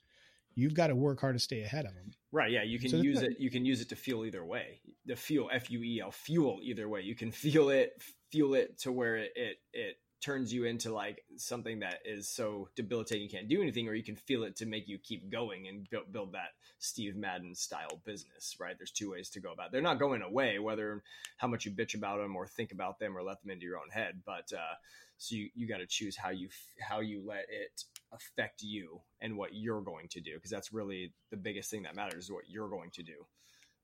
You've 0.55 0.73
got 0.73 0.87
to 0.87 0.95
work 0.95 1.21
hard 1.21 1.35
to 1.35 1.39
stay 1.39 1.61
ahead 1.61 1.85
of 1.85 1.95
them. 1.95 2.11
Right. 2.31 2.51
Yeah. 2.51 2.63
You 2.63 2.79
can 2.79 2.89
So 2.89 2.97
use 2.97 3.21
it. 3.21 3.39
You 3.39 3.49
can 3.49 3.65
use 3.65 3.81
it 3.81 3.89
to 3.89 3.95
feel 3.95 4.25
either 4.25 4.43
way. 4.43 4.81
The 5.05 5.15
fuel, 5.15 5.49
F 5.51 5.69
U 5.71 5.81
E 5.83 6.01
L, 6.01 6.11
fuel 6.11 6.59
either 6.61 6.87
way. 6.89 7.01
You 7.01 7.15
can 7.15 7.31
feel 7.31 7.69
it, 7.69 8.01
fuel 8.31 8.53
it 8.55 8.79
to 8.79 8.91
where 8.91 9.17
it, 9.17 9.31
it 9.35 9.57
it 9.73 9.97
turns 10.21 10.53
you 10.53 10.65
into 10.65 10.93
like 10.93 11.23
something 11.37 11.79
that 11.79 11.99
is 12.05 12.29
so 12.29 12.69
debilitating 12.75 13.23
you 13.23 13.29
can't 13.29 13.49
do 13.49 13.61
anything, 13.61 13.87
or 13.87 13.93
you 13.93 14.03
can 14.03 14.15
feel 14.15 14.43
it 14.43 14.55
to 14.57 14.65
make 14.65 14.87
you 14.87 14.97
keep 14.97 15.29
going 15.31 15.67
and 15.67 15.89
build 15.89 16.11
build 16.11 16.33
that 16.33 16.49
Steve 16.79 17.15
Madden 17.15 17.55
style 17.55 18.01
business. 18.05 18.55
Right. 18.59 18.75
There's 18.77 18.91
two 18.91 19.11
ways 19.11 19.29
to 19.31 19.39
go 19.39 19.51
about. 19.51 19.67
It. 19.67 19.71
They're 19.73 19.81
not 19.81 19.99
going 19.99 20.21
away, 20.21 20.59
whether 20.59 21.03
how 21.37 21.47
much 21.47 21.65
you 21.65 21.71
bitch 21.71 21.95
about 21.95 22.19
them 22.19 22.35
or 22.35 22.47
think 22.47 22.71
about 22.71 22.99
them 22.99 23.17
or 23.17 23.23
let 23.23 23.41
them 23.41 23.51
into 23.51 23.65
your 23.65 23.77
own 23.77 23.89
head. 23.91 24.21
But 24.25 24.51
uh, 24.53 24.75
so 25.17 25.35
you 25.35 25.49
you 25.55 25.67
got 25.67 25.77
to 25.77 25.87
choose 25.87 26.17
how 26.17 26.29
you 26.29 26.49
how 26.79 26.99
you 26.99 27.23
let 27.25 27.45
it 27.49 27.83
affect 28.11 28.61
you 28.61 29.01
and 29.21 29.37
what 29.37 29.53
you're 29.53 29.81
going 29.81 30.07
to 30.09 30.19
do 30.19 30.35
because 30.35 30.51
that's 30.51 30.73
really 30.73 31.13
the 31.29 31.37
biggest 31.37 31.71
thing 31.71 31.83
that 31.83 31.95
matters 31.95 32.25
is 32.25 32.31
what 32.31 32.49
you're 32.49 32.69
going 32.69 32.91
to 32.91 33.03
do 33.03 33.25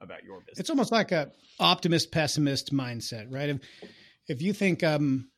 about 0.01 0.23
your 0.23 0.39
business. 0.39 0.59
It's 0.59 0.69
almost 0.69 0.91
like 0.91 1.11
a 1.11 1.31
optimist 1.59 2.11
pessimist 2.11 2.73
mindset, 2.73 3.31
right? 3.31 3.49
If 3.49 3.61
if 4.27 4.41
you 4.41 4.53
think 4.53 4.83
um 4.83 5.29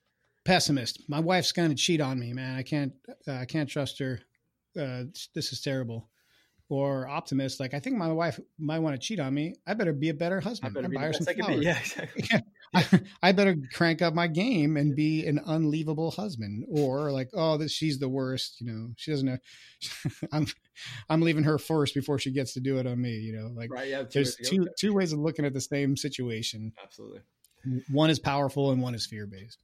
pessimist, 0.49 1.03
my 1.07 1.19
wife's 1.19 1.51
going 1.51 1.69
to 1.69 1.75
cheat 1.75 2.01
on 2.01 2.19
me, 2.19 2.33
man. 2.33 2.57
I 2.57 2.63
can't 2.63 2.93
uh, 3.27 3.33
I 3.33 3.45
can't 3.45 3.69
trust 3.69 3.99
her. 3.99 4.19
Uh, 4.77 5.03
this 5.35 5.53
is 5.53 5.61
terrible. 5.61 6.09
Or 6.69 7.07
optimist, 7.07 7.59
like 7.59 7.73
I 7.73 7.79
think 7.79 7.97
my 7.97 8.11
wife 8.11 8.39
might 8.59 8.79
want 8.79 8.99
to 8.99 8.99
cheat 8.99 9.19
on 9.19 9.33
me. 9.33 9.55
I 9.65 9.73
better 9.73 9.93
be 9.93 10.09
a 10.09 10.13
better 10.13 10.39
husband. 10.39 10.75
I 10.77 10.81
better 10.81 10.93
buy 10.93 11.05
her 11.05 11.13
some 11.13 11.25
I 11.27 11.33
can 11.33 11.45
be. 11.47 11.63
flowers. 11.63 11.95
Yeah, 11.97 12.05
exactly. 12.15 12.99
I, 13.23 13.31
better 13.31 13.55
crank 13.73 14.03
up 14.03 14.13
my 14.13 14.27
game 14.27 14.77
and 14.77 14.95
be 14.95 15.25
an 15.25 15.39
unleavable 15.47 16.13
husband. 16.15 16.65
Or 16.69 17.11
like, 17.11 17.29
oh, 17.33 17.57
this 17.57 17.71
she's 17.71 17.97
the 17.97 18.07
worst. 18.07 18.61
You 18.61 18.67
know, 18.71 18.89
she 18.97 19.09
doesn't 19.09 19.25
know. 19.25 19.37
I'm 20.31 20.45
I'm 21.09 21.21
leaving 21.21 21.43
her 21.43 21.57
first 21.57 21.95
before 21.95 22.19
she 22.19 22.31
gets 22.31 22.53
to 22.53 22.59
do 22.59 22.77
it 22.77 22.85
on 22.85 23.01
me. 23.01 23.13
You 23.17 23.33
know, 23.33 23.51
like 23.55 23.73
Right. 23.73 23.89
Yeah. 23.89 24.03
there's 24.03 24.37
ways 24.39 24.49
to 24.49 24.55
go 24.57 24.63
with 24.63 24.69
two 24.77 24.87
two 24.87 24.93
ways 24.93 25.13
of 25.13 25.19
looking 25.19 25.45
at 25.45 25.53
the 25.53 25.61
same 25.61 25.95
situation. 25.97 26.73
Absolutely. 26.83 27.21
One 27.91 28.09
is 28.11 28.19
powerful 28.19 28.71
and 28.71 28.81
one 28.81 28.95
is 28.95 29.05
fear 29.07 29.25
based. 29.27 29.59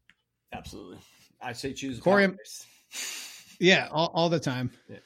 Absolutely. 0.58 0.98
I 1.42 1.54
say 1.54 1.74
choose 1.74 2.00
Corey, 2.00 2.30
Yeah, 3.60 3.88
all, 3.92 4.12
all 4.14 4.30
the 4.30 4.40
time. 4.40 4.72
Yeah. 4.90 4.98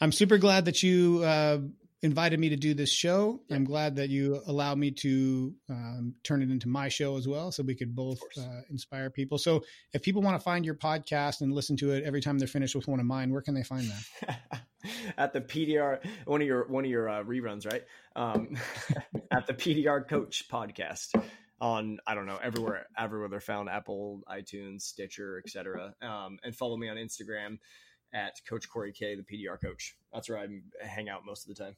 I'm 0.00 0.12
super 0.12 0.38
glad 0.38 0.64
that 0.66 0.82
you 0.82 1.22
uh, 1.24 1.58
invited 2.02 2.38
me 2.38 2.50
to 2.50 2.56
do 2.56 2.74
this 2.74 2.90
show. 2.90 3.40
Yeah. 3.48 3.56
I'm 3.56 3.64
glad 3.64 3.96
that 3.96 4.10
you 4.10 4.42
allowed 4.46 4.78
me 4.78 4.90
to 4.90 5.54
um, 5.70 6.14
turn 6.22 6.42
it 6.42 6.50
into 6.50 6.68
my 6.68 6.88
show 6.88 7.16
as 7.16 7.26
well, 7.26 7.50
so 7.50 7.62
we 7.62 7.74
could 7.74 7.94
both 7.94 8.20
uh, 8.38 8.60
inspire 8.70 9.10
people. 9.10 9.38
So, 9.38 9.64
if 9.92 10.02
people 10.02 10.22
want 10.22 10.38
to 10.38 10.42
find 10.42 10.64
your 10.64 10.74
podcast 10.74 11.40
and 11.40 11.52
listen 11.52 11.76
to 11.78 11.92
it 11.92 12.04
every 12.04 12.20
time 12.20 12.38
they're 12.38 12.48
finished 12.48 12.74
with 12.74 12.88
one 12.88 13.00
of 13.00 13.06
mine, 13.06 13.32
where 13.32 13.42
can 13.42 13.54
they 13.54 13.62
find 13.62 13.90
that? 13.90 14.60
at 15.18 15.32
the 15.32 15.40
PDR, 15.40 16.04
one 16.26 16.40
of 16.40 16.46
your 16.46 16.66
one 16.68 16.84
of 16.84 16.90
your 16.90 17.08
uh, 17.08 17.22
reruns, 17.22 17.70
right? 17.70 17.82
Um, 18.16 18.56
at 19.30 19.46
the 19.46 19.54
PDR 19.54 20.06
Coach 20.08 20.44
podcast 20.50 21.14
on 21.60 21.98
I 22.06 22.14
don't 22.14 22.26
know 22.26 22.38
everywhere 22.42 22.86
everywhere 22.98 23.28
they're 23.28 23.40
found 23.40 23.68
Apple, 23.68 24.22
iTunes, 24.28 24.82
Stitcher, 24.82 25.40
etc. 25.44 25.94
Um, 26.02 26.38
and 26.42 26.54
follow 26.54 26.76
me 26.76 26.88
on 26.88 26.96
Instagram 26.96 27.58
at 28.12 28.34
Coach 28.48 28.68
Cory 28.68 28.92
K, 28.92 29.16
the 29.16 29.22
PDR 29.22 29.60
Coach. 29.60 29.96
That's 30.12 30.28
where 30.28 30.38
I 30.38 30.46
hang 30.84 31.08
out 31.08 31.24
most 31.26 31.48
of 31.48 31.54
the 31.54 31.62
time. 31.62 31.76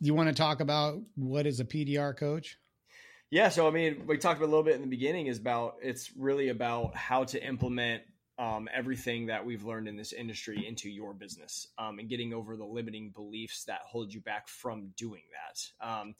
You 0.00 0.14
want 0.14 0.28
to 0.28 0.34
talk 0.34 0.60
about 0.60 1.00
what 1.14 1.46
is 1.46 1.60
a 1.60 1.64
PDR 1.64 2.16
coach? 2.16 2.58
Yeah, 3.30 3.48
so 3.48 3.66
I 3.66 3.70
mean, 3.70 4.04
we 4.06 4.18
talked 4.18 4.38
about 4.38 4.48
a 4.48 4.50
little 4.50 4.64
bit 4.64 4.74
in 4.74 4.82
the 4.82 4.88
beginning 4.88 5.26
is 5.26 5.38
about 5.38 5.76
it's 5.80 6.10
really 6.16 6.48
about 6.48 6.96
how 6.96 7.24
to 7.24 7.42
implement 7.42 8.02
um, 8.38 8.68
everything 8.74 9.26
that 9.26 9.44
we've 9.44 9.64
learned 9.64 9.86
in 9.86 9.96
this 9.96 10.12
industry 10.12 10.66
into 10.66 10.88
your 10.88 11.12
business 11.12 11.68
um, 11.78 11.98
and 11.98 12.08
getting 12.08 12.32
over 12.32 12.56
the 12.56 12.64
limiting 12.64 13.10
beliefs 13.10 13.64
that 13.64 13.80
hold 13.86 14.12
you 14.12 14.20
back 14.20 14.48
from 14.48 14.88
doing 14.96 15.22
that. 15.32 15.86
Um, 15.86 16.14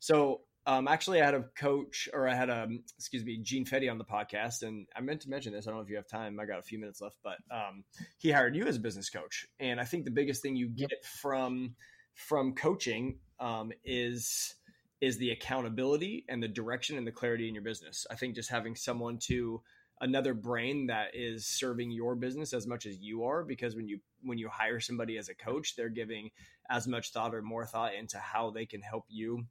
so 0.00 0.40
um, 0.68 0.86
actually, 0.86 1.22
I 1.22 1.24
had 1.24 1.34
a 1.34 1.44
coach, 1.58 2.10
or 2.12 2.28
I 2.28 2.34
had 2.34 2.50
a 2.50 2.68
excuse 2.98 3.24
me, 3.24 3.38
Gene 3.38 3.64
Fetty 3.64 3.90
on 3.90 3.96
the 3.96 4.04
podcast, 4.04 4.62
and 4.62 4.86
I 4.94 5.00
meant 5.00 5.22
to 5.22 5.30
mention 5.30 5.50
this. 5.50 5.66
I 5.66 5.70
don't 5.70 5.78
know 5.78 5.82
if 5.82 5.88
you 5.88 5.96
have 5.96 6.06
time. 6.06 6.38
I 6.38 6.44
got 6.44 6.58
a 6.58 6.62
few 6.62 6.78
minutes 6.78 7.00
left, 7.00 7.16
but 7.24 7.38
um, 7.50 7.84
he 8.18 8.30
hired 8.30 8.54
you 8.54 8.66
as 8.66 8.76
a 8.76 8.80
business 8.80 9.08
coach, 9.08 9.46
and 9.58 9.80
I 9.80 9.84
think 9.84 10.04
the 10.04 10.10
biggest 10.10 10.42
thing 10.42 10.56
you 10.56 10.68
get 10.68 11.06
from 11.22 11.74
from 12.14 12.54
coaching 12.54 13.18
um, 13.40 13.72
is 13.82 14.56
is 15.00 15.16
the 15.16 15.30
accountability 15.30 16.26
and 16.28 16.42
the 16.42 16.48
direction 16.48 16.98
and 16.98 17.06
the 17.06 17.12
clarity 17.12 17.48
in 17.48 17.54
your 17.54 17.64
business. 17.64 18.06
I 18.10 18.16
think 18.16 18.34
just 18.34 18.50
having 18.50 18.76
someone 18.76 19.16
to 19.28 19.62
another 20.02 20.34
brain 20.34 20.88
that 20.88 21.14
is 21.14 21.46
serving 21.46 21.92
your 21.92 22.14
business 22.14 22.52
as 22.52 22.66
much 22.66 22.84
as 22.84 22.98
you 22.98 23.24
are 23.24 23.42
because 23.42 23.74
when 23.74 23.88
you 23.88 24.00
when 24.22 24.36
you 24.36 24.50
hire 24.50 24.80
somebody 24.80 25.16
as 25.16 25.28
a 25.28 25.34
coach 25.34 25.74
they're 25.74 25.88
giving 25.88 26.30
as 26.70 26.86
much 26.86 27.10
thought 27.10 27.34
or 27.34 27.42
more 27.42 27.66
thought 27.66 27.94
into 27.94 28.16
how 28.18 28.50
they 28.50 28.64
can 28.64 28.80
help 28.80 29.04
you 29.08 29.44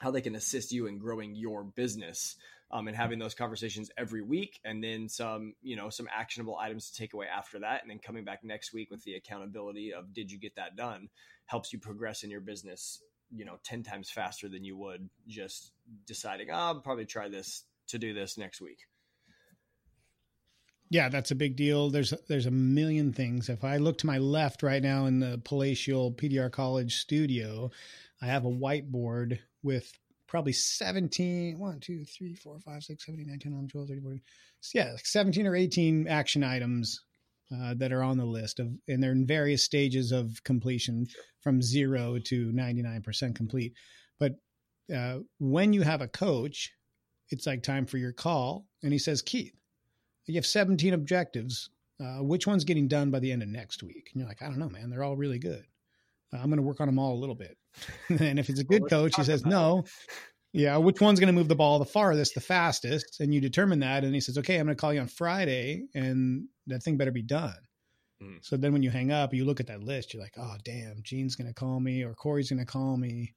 how 0.00 0.10
they 0.10 0.20
can 0.20 0.34
assist 0.34 0.72
you 0.72 0.86
in 0.86 0.98
growing 0.98 1.34
your 1.34 1.62
business 1.62 2.36
um, 2.72 2.88
and 2.88 2.96
having 2.96 3.18
those 3.18 3.34
conversations 3.34 3.90
every 3.98 4.22
week 4.22 4.60
and 4.64 4.82
then 4.82 5.08
some 5.08 5.54
you 5.62 5.76
know 5.76 5.90
some 5.90 6.08
actionable 6.14 6.56
items 6.56 6.90
to 6.90 6.98
take 6.98 7.14
away 7.14 7.26
after 7.26 7.60
that 7.60 7.82
and 7.82 7.90
then 7.90 7.98
coming 7.98 8.24
back 8.24 8.42
next 8.42 8.72
week 8.72 8.90
with 8.90 9.02
the 9.04 9.14
accountability 9.14 9.92
of 9.92 10.12
did 10.12 10.30
you 10.30 10.38
get 10.38 10.56
that 10.56 10.76
done 10.76 11.08
helps 11.46 11.72
you 11.72 11.78
progress 11.78 12.22
in 12.22 12.30
your 12.30 12.40
business 12.40 13.00
you 13.34 13.44
know 13.44 13.58
10 13.64 13.82
times 13.82 14.10
faster 14.10 14.48
than 14.48 14.64
you 14.64 14.76
would 14.76 15.08
just 15.28 15.72
deciding 16.06 16.50
oh, 16.50 16.54
i'll 16.54 16.80
probably 16.80 17.06
try 17.06 17.28
this 17.28 17.64
to 17.86 17.98
do 17.98 18.14
this 18.14 18.38
next 18.38 18.60
week 18.60 18.78
Yeah, 20.92 21.08
that's 21.08 21.30
a 21.30 21.36
big 21.36 21.54
deal. 21.54 21.88
There's 21.88 22.12
there's 22.28 22.46
a 22.46 22.50
million 22.50 23.12
things. 23.12 23.48
If 23.48 23.62
I 23.62 23.76
look 23.76 23.98
to 23.98 24.08
my 24.08 24.18
left 24.18 24.64
right 24.64 24.82
now 24.82 25.06
in 25.06 25.20
the 25.20 25.40
palatial 25.44 26.10
PDR 26.10 26.50
College 26.50 26.96
studio, 26.96 27.70
I 28.22 28.26
have 28.26 28.44
a 28.44 28.50
whiteboard 28.50 29.38
with 29.62 29.90
probably 30.26 30.52
17, 30.52 31.58
1, 31.58 31.80
2, 31.80 32.04
3, 32.04 32.34
4, 32.34 32.60
5, 32.60 32.82
6, 32.82 33.06
7, 33.06 33.20
8, 33.20 33.26
9, 33.26 33.38
10, 33.38 33.52
11, 33.52 33.68
12, 33.68 33.88
13, 33.88 34.02
14. 34.02 34.20
Yeah, 34.74 34.92
like 34.92 35.06
17 35.06 35.46
or 35.46 35.56
18 35.56 36.06
action 36.08 36.44
items 36.44 37.00
uh, 37.52 37.74
that 37.78 37.92
are 37.92 38.02
on 38.02 38.16
the 38.16 38.24
list 38.24 38.60
of, 38.60 38.68
and 38.86 39.02
they're 39.02 39.12
in 39.12 39.26
various 39.26 39.64
stages 39.64 40.12
of 40.12 40.42
completion 40.44 41.06
from 41.40 41.60
zero 41.60 42.18
to 42.26 42.52
99% 42.52 43.34
complete. 43.34 43.74
But 44.18 44.34
uh, 44.94 45.18
when 45.38 45.72
you 45.72 45.82
have 45.82 46.00
a 46.00 46.08
coach, 46.08 46.72
it's 47.30 47.46
like 47.46 47.62
time 47.62 47.86
for 47.86 47.96
your 47.96 48.12
call. 48.12 48.66
And 48.82 48.92
he 48.92 48.98
says, 48.98 49.22
Keith, 49.22 49.54
you 50.26 50.36
have 50.36 50.46
17 50.46 50.94
objectives. 50.94 51.70
Uh, 52.00 52.22
which 52.22 52.46
one's 52.46 52.64
getting 52.64 52.88
done 52.88 53.10
by 53.10 53.18
the 53.18 53.30
end 53.30 53.42
of 53.42 53.48
next 53.48 53.82
week? 53.82 54.10
And 54.12 54.20
you're 54.20 54.28
like, 54.28 54.42
I 54.42 54.46
don't 54.46 54.58
know, 54.58 54.70
man. 54.70 54.88
They're 54.88 55.04
all 55.04 55.16
really 55.16 55.38
good. 55.38 55.64
I'm 56.32 56.46
going 56.46 56.56
to 56.56 56.62
work 56.62 56.80
on 56.80 56.86
them 56.86 56.98
all 56.98 57.14
a 57.14 57.20
little 57.20 57.34
bit. 57.34 57.56
and 58.08 58.38
if 58.38 58.48
it's 58.48 58.60
a 58.60 58.64
good 58.64 58.82
let's 58.82 58.92
coach, 58.92 59.16
he 59.16 59.24
says, 59.24 59.40
about 59.40 59.50
no. 59.50 59.84
Yeah, 60.52 60.76
which 60.78 61.00
one's 61.00 61.20
going 61.20 61.28
to 61.28 61.38
move 61.38 61.48
the 61.48 61.54
ball 61.54 61.78
the 61.78 61.84
farthest, 61.84 62.34
the 62.34 62.40
fastest? 62.40 63.20
And 63.20 63.32
you 63.32 63.40
determine 63.40 63.78
that. 63.80 64.02
And 64.04 64.14
he 64.14 64.20
says, 64.20 64.36
okay, 64.38 64.58
I'm 64.58 64.66
going 64.66 64.76
to 64.76 64.80
call 64.80 64.92
you 64.92 65.00
on 65.00 65.06
Friday, 65.06 65.84
and 65.94 66.46
that 66.66 66.82
thing 66.82 66.96
better 66.96 67.12
be 67.12 67.22
done. 67.22 67.54
Mm-hmm. 68.22 68.38
So 68.42 68.56
then 68.56 68.72
when 68.72 68.82
you 68.82 68.90
hang 68.90 69.12
up, 69.12 69.32
you 69.32 69.44
look 69.44 69.60
at 69.60 69.66
that 69.68 69.82
list, 69.82 70.12
you're 70.12 70.22
like, 70.22 70.34
oh, 70.38 70.56
damn, 70.64 71.02
Gene's 71.02 71.36
going 71.36 71.48
to 71.48 71.54
call 71.54 71.80
me 71.80 72.02
or 72.02 72.14
Cory's 72.14 72.50
going 72.50 72.58
to 72.58 72.70
call 72.70 72.96
me. 72.96 73.32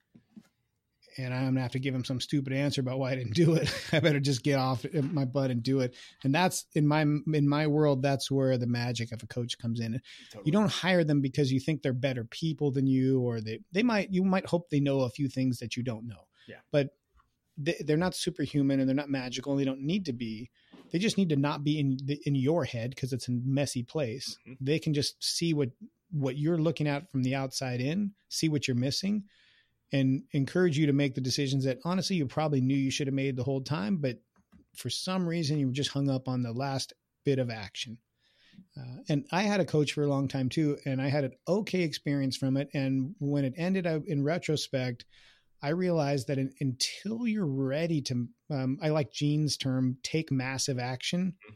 And 1.18 1.34
I'm 1.34 1.56
to 1.56 1.62
have 1.62 1.72
to 1.72 1.80
give 1.80 1.94
him 1.94 2.04
some 2.04 2.20
stupid 2.20 2.54
answer 2.54 2.82
about 2.82 3.00
why 3.00 3.12
I 3.12 3.16
didn't 3.16 3.34
do 3.34 3.56
it. 3.56 3.72
I 3.92 4.00
better 4.00 4.20
just 4.20 4.44
get 4.44 4.58
off 4.58 4.86
my 4.94 5.26
butt 5.26 5.52
and 5.52 5.62
do 5.62 5.80
it. 5.82 5.96
And 6.24 6.34
that's 6.34 6.66
in 6.74 6.88
my 6.88 7.02
in 7.02 7.48
my 7.48 7.68
world. 7.68 8.02
That's 8.02 8.32
where 8.32 8.58
the 8.58 8.68
magic 8.68 9.12
of 9.12 9.24
a 9.24 9.28
coach 9.28 9.58
comes 9.58 9.80
in. 9.80 10.02
Totally. 10.32 10.44
You 10.46 10.52
don't 10.52 10.72
hire 10.72 11.04
them 11.04 11.22
because 11.22 11.52
you 11.52 11.60
think 11.60 11.82
they're 11.82 11.94
better 11.94 12.24
people 12.24 12.72
than 12.72 12.88
you, 12.88 13.22
or 13.22 13.42
they 13.42 13.60
they 13.72 13.84
might 13.84 14.12
you 14.12 14.24
might 14.24 14.46
hope 14.46 14.70
they 14.70 14.80
know 14.80 15.02
a 15.02 15.10
few 15.10 15.28
things 15.28 15.60
that 15.60 15.78
you 15.78 15.84
don't 15.84 16.08
know. 16.08 16.28
Yeah. 16.48 16.58
But 16.72 16.90
they, 17.58 17.76
they're 17.86 17.98
not 17.98 18.16
superhuman 18.16 18.80
and 18.80 18.90
they're 18.90 18.96
not 18.96 19.10
magical. 19.10 19.54
And 19.54 19.62
they 19.62 19.66
don't 19.66 19.82
need 19.82 20.06
to 20.06 20.14
be 20.14 20.50
they 20.94 21.00
just 21.00 21.18
need 21.18 21.30
to 21.30 21.36
not 21.36 21.64
be 21.64 21.80
in 21.80 21.98
the, 22.06 22.22
in 22.26 22.36
your 22.36 22.64
head 22.64 22.92
because 22.92 23.14
it's 23.14 23.28
a 23.28 23.32
messy 23.32 23.82
place. 23.82 24.38
Mm-hmm. 24.48 24.64
They 24.64 24.80
can 24.80 24.94
just 24.94 25.22
see 25.22 25.54
what 25.54 25.70
what 26.12 26.38
you're 26.38 26.60
looking 26.60 26.88
at 26.88 27.12
from 27.12 27.24
the 27.24 27.34
outside 27.34 27.82
in, 27.82 28.12
see 28.30 28.48
what 28.48 28.68
you're 28.68 28.78
missing, 28.78 29.24
and 29.94 30.24
encourage 30.32 30.78
you 30.78 30.88
to 30.88 30.94
make 30.94 31.16
the 31.16 31.22
decisions 31.22 31.64
that 31.64 31.80
honestly 31.86 32.18
you 32.18 32.26
probably 32.26 32.60
knew 32.60 32.76
you 32.76 32.92
should 32.92 33.08
have 33.08 33.14
made 33.14 33.38
the 33.38 33.44
whole 33.44 33.62
time, 33.62 33.98
but 33.98 34.18
for 34.76 34.90
some 34.90 35.28
reason 35.28 35.60
you 35.60 35.68
were 35.68 35.74
just 35.74 35.92
hung 35.92 36.10
up 36.10 36.28
on 36.28 36.42
the 36.42 36.52
last 36.52 36.94
bit 37.24 37.40
of 37.40 37.50
action. 37.50 37.98
Uh, 38.78 38.98
and 39.10 39.26
I 39.32 39.44
had 39.44 39.60
a 39.60 39.66
coach 39.66 39.94
for 39.94 40.04
a 40.04 40.08
long 40.08 40.28
time 40.28 40.50
too, 40.50 40.78
and 40.86 41.02
I 41.02 41.08
had 41.08 41.24
an 41.24 41.34
okay 41.48 41.82
experience 41.82 42.36
from 42.36 42.58
it. 42.58 42.70
And 42.74 43.16
when 43.20 43.46
it 43.46 43.54
ended, 43.56 43.86
I, 43.86 44.00
in 44.08 44.24
retrospect, 44.24 45.06
I 45.62 45.70
realized 45.70 46.28
that 46.28 46.40
in, 46.40 46.52
until 46.60 47.28
you're 47.28 47.46
ready 47.46 48.02
to, 48.02 48.28
um, 48.50 48.80
I 48.82 48.90
like 48.90 49.14
Gene's 49.14 49.58
term, 49.58 49.98
take 50.04 50.32
massive 50.32 50.80
action, 50.80 51.34
mm-hmm. 51.34 51.54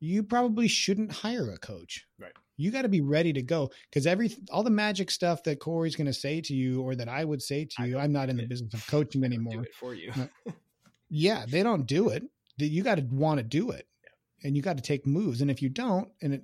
you 0.00 0.24
probably 0.24 0.68
shouldn't 0.68 1.12
hire 1.12 1.50
a 1.52 1.58
coach. 1.58 2.04
Right. 2.18 2.32
You 2.60 2.70
got 2.70 2.82
to 2.82 2.88
be 2.88 3.00
ready 3.00 3.32
to 3.32 3.42
go 3.42 3.70
because 3.90 4.06
every 4.06 4.36
all 4.50 4.62
the 4.62 4.70
magic 4.70 5.10
stuff 5.10 5.42
that 5.44 5.60
Cory's 5.60 5.96
going 5.96 6.06
to 6.06 6.12
say 6.12 6.40
to 6.42 6.54
you 6.54 6.82
or 6.82 6.94
that 6.94 7.08
I 7.08 7.24
would 7.24 7.40
say 7.40 7.66
to 7.76 7.86
you, 7.86 7.98
I'm 7.98 8.12
not 8.12 8.28
in 8.28 8.36
the 8.36 8.46
business 8.46 8.74
of 8.74 8.86
coaching 8.88 9.24
anymore. 9.24 9.64
for 9.78 9.94
you. 9.94 10.12
yeah, 11.10 11.44
they 11.48 11.62
don't 11.62 11.86
do 11.86 12.10
it. 12.10 12.24
You 12.58 12.82
got 12.82 12.96
to 12.96 13.02
want 13.10 13.38
to 13.38 13.44
do 13.44 13.70
it, 13.70 13.86
yeah. 14.04 14.46
and 14.46 14.56
you 14.56 14.62
got 14.62 14.76
to 14.76 14.82
take 14.82 15.06
moves. 15.06 15.40
And 15.40 15.50
if 15.50 15.62
you 15.62 15.70
don't, 15.70 16.08
and 16.20 16.34
it, 16.34 16.42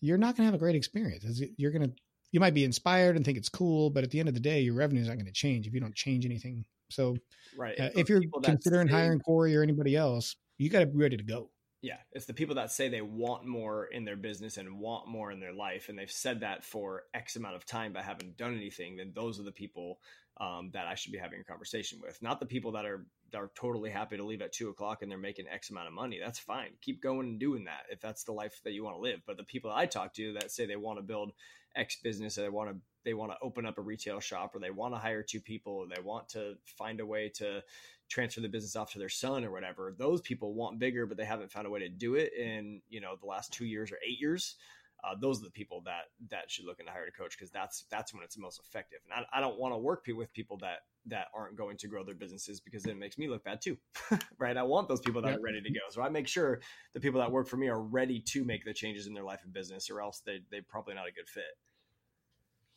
you're 0.00 0.18
not 0.18 0.36
going 0.36 0.46
to 0.48 0.52
have 0.52 0.54
a 0.54 0.58
great 0.58 0.74
experience. 0.74 1.40
You're 1.56 1.70
going 1.70 1.88
to 1.88 1.94
you 2.32 2.40
might 2.40 2.54
be 2.54 2.64
inspired 2.64 3.14
and 3.14 3.24
think 3.24 3.38
it's 3.38 3.48
cool, 3.48 3.90
but 3.90 4.02
at 4.02 4.10
the 4.10 4.18
end 4.18 4.28
of 4.28 4.34
the 4.34 4.40
day, 4.40 4.62
your 4.62 4.74
revenue 4.74 5.02
is 5.02 5.08
not 5.08 5.14
going 5.14 5.26
to 5.26 5.32
change 5.32 5.66
if 5.66 5.74
you 5.74 5.80
don't 5.80 5.94
change 5.94 6.24
anything. 6.24 6.64
So, 6.90 7.16
right, 7.56 7.78
uh, 7.78 7.90
if 7.94 8.08
you're 8.08 8.22
considering 8.42 8.88
hiring 8.88 9.20
Corey 9.20 9.54
or 9.54 9.62
anybody 9.62 9.94
else, 9.94 10.34
you 10.58 10.70
got 10.70 10.80
to 10.80 10.86
be 10.86 10.98
ready 10.98 11.16
to 11.16 11.22
go. 11.22 11.50
Yeah, 11.82 11.96
it's 12.12 12.26
the 12.26 12.34
people 12.34 12.54
that 12.54 12.70
say 12.70 12.88
they 12.88 13.02
want 13.02 13.44
more 13.44 13.86
in 13.86 14.04
their 14.04 14.16
business 14.16 14.56
and 14.56 14.78
want 14.78 15.08
more 15.08 15.32
in 15.32 15.40
their 15.40 15.52
life, 15.52 15.88
and 15.88 15.98
they've 15.98 16.10
said 16.10 16.40
that 16.40 16.64
for 16.64 17.02
X 17.12 17.34
amount 17.34 17.56
of 17.56 17.66
time 17.66 17.92
but 17.92 18.04
haven't 18.04 18.36
done 18.36 18.54
anything. 18.54 18.96
Then 18.96 19.10
those 19.14 19.40
are 19.40 19.42
the 19.42 19.50
people 19.50 19.98
um, 20.40 20.70
that 20.74 20.86
I 20.86 20.94
should 20.94 21.12
be 21.12 21.18
having 21.18 21.40
a 21.40 21.44
conversation 21.44 21.98
with, 22.00 22.22
not 22.22 22.38
the 22.38 22.46
people 22.46 22.72
that 22.72 22.86
are 22.86 23.04
that 23.32 23.38
are 23.38 23.50
totally 23.56 23.90
happy 23.90 24.16
to 24.16 24.24
leave 24.24 24.42
at 24.42 24.52
two 24.52 24.68
o'clock 24.68 25.02
and 25.02 25.10
they're 25.10 25.18
making 25.18 25.48
X 25.48 25.70
amount 25.70 25.88
of 25.88 25.94
money. 25.94 26.20
That's 26.22 26.38
fine. 26.38 26.70
Keep 26.82 27.02
going 27.02 27.28
and 27.28 27.40
doing 27.40 27.64
that 27.64 27.84
if 27.90 28.00
that's 28.00 28.24
the 28.24 28.32
life 28.32 28.60
that 28.62 28.72
you 28.72 28.84
want 28.84 28.96
to 28.96 29.02
live. 29.02 29.20
But 29.26 29.36
the 29.36 29.44
people 29.44 29.72
I 29.72 29.86
talk 29.86 30.14
to 30.14 30.34
that 30.34 30.52
say 30.52 30.66
they 30.66 30.76
want 30.76 30.98
to 30.98 31.02
build 31.02 31.32
X 31.74 31.96
business, 31.96 32.38
or 32.38 32.42
they 32.42 32.48
want 32.48 32.70
to 32.70 32.76
they 33.04 33.14
want 33.14 33.32
to 33.32 33.38
open 33.42 33.66
up 33.66 33.78
a 33.78 33.82
retail 33.82 34.20
shop, 34.20 34.54
or 34.54 34.60
they 34.60 34.70
want 34.70 34.94
to 34.94 34.98
hire 34.98 35.22
two 35.22 35.40
people, 35.40 35.72
or 35.72 35.86
they 35.86 36.02
want 36.02 36.28
to 36.30 36.54
find 36.64 37.00
a 37.00 37.06
way 37.06 37.28
to 37.36 37.62
transfer 38.08 38.40
the 38.40 38.48
business 38.48 38.76
off 38.76 38.92
to 38.92 38.98
their 38.98 39.08
son 39.08 39.44
or 39.44 39.50
whatever. 39.50 39.94
Those 39.96 40.20
people 40.20 40.54
want 40.54 40.78
bigger, 40.78 41.06
but 41.06 41.16
they 41.16 41.24
haven't 41.24 41.52
found 41.52 41.66
a 41.66 41.70
way 41.70 41.80
to 41.80 41.88
do 41.88 42.14
it 42.14 42.32
in 42.34 42.80
you 42.88 43.00
know 43.00 43.16
the 43.20 43.26
last 43.26 43.52
two 43.52 43.66
years 43.66 43.92
or 43.92 43.98
eight 44.06 44.20
years 44.20 44.56
uh, 45.04 45.14
those 45.20 45.40
are 45.40 45.44
the 45.44 45.50
people 45.50 45.82
that 45.84 46.04
that 46.30 46.50
should 46.50 46.64
look 46.64 46.78
into 46.78 46.92
hiring 46.92 47.08
a 47.08 47.18
coach 47.18 47.36
because 47.36 47.50
that's 47.50 47.84
that's 47.90 48.14
when 48.14 48.22
it's 48.22 48.38
most 48.38 48.60
effective. 48.60 49.00
And 49.04 49.26
I, 49.32 49.38
I 49.38 49.40
don't 49.40 49.58
want 49.58 49.74
to 49.74 49.78
work 49.78 50.04
with 50.08 50.32
people 50.32 50.58
that 50.58 50.80
that 51.06 51.26
aren't 51.34 51.56
going 51.56 51.76
to 51.78 51.88
grow 51.88 52.04
their 52.04 52.14
businesses 52.14 52.60
because 52.60 52.86
it 52.86 52.96
makes 52.96 53.18
me 53.18 53.28
look 53.28 53.42
bad 53.42 53.60
too, 53.60 53.76
right? 54.38 54.56
I 54.56 54.62
want 54.62 54.88
those 54.88 55.00
people 55.00 55.20
that 55.22 55.34
are 55.34 55.42
ready 55.42 55.60
to 55.60 55.70
go. 55.70 55.80
So 55.90 56.02
I 56.02 56.08
make 56.08 56.28
sure 56.28 56.60
the 56.94 57.00
people 57.00 57.20
that 57.20 57.32
work 57.32 57.48
for 57.48 57.56
me 57.56 57.68
are 57.68 57.82
ready 57.82 58.20
to 58.28 58.44
make 58.44 58.64
the 58.64 58.72
changes 58.72 59.08
in 59.08 59.14
their 59.14 59.24
life 59.24 59.40
and 59.42 59.52
business, 59.52 59.90
or 59.90 60.00
else 60.00 60.22
they 60.24 60.40
they're 60.50 60.62
probably 60.62 60.94
not 60.94 61.08
a 61.08 61.12
good 61.12 61.28
fit. 61.28 61.56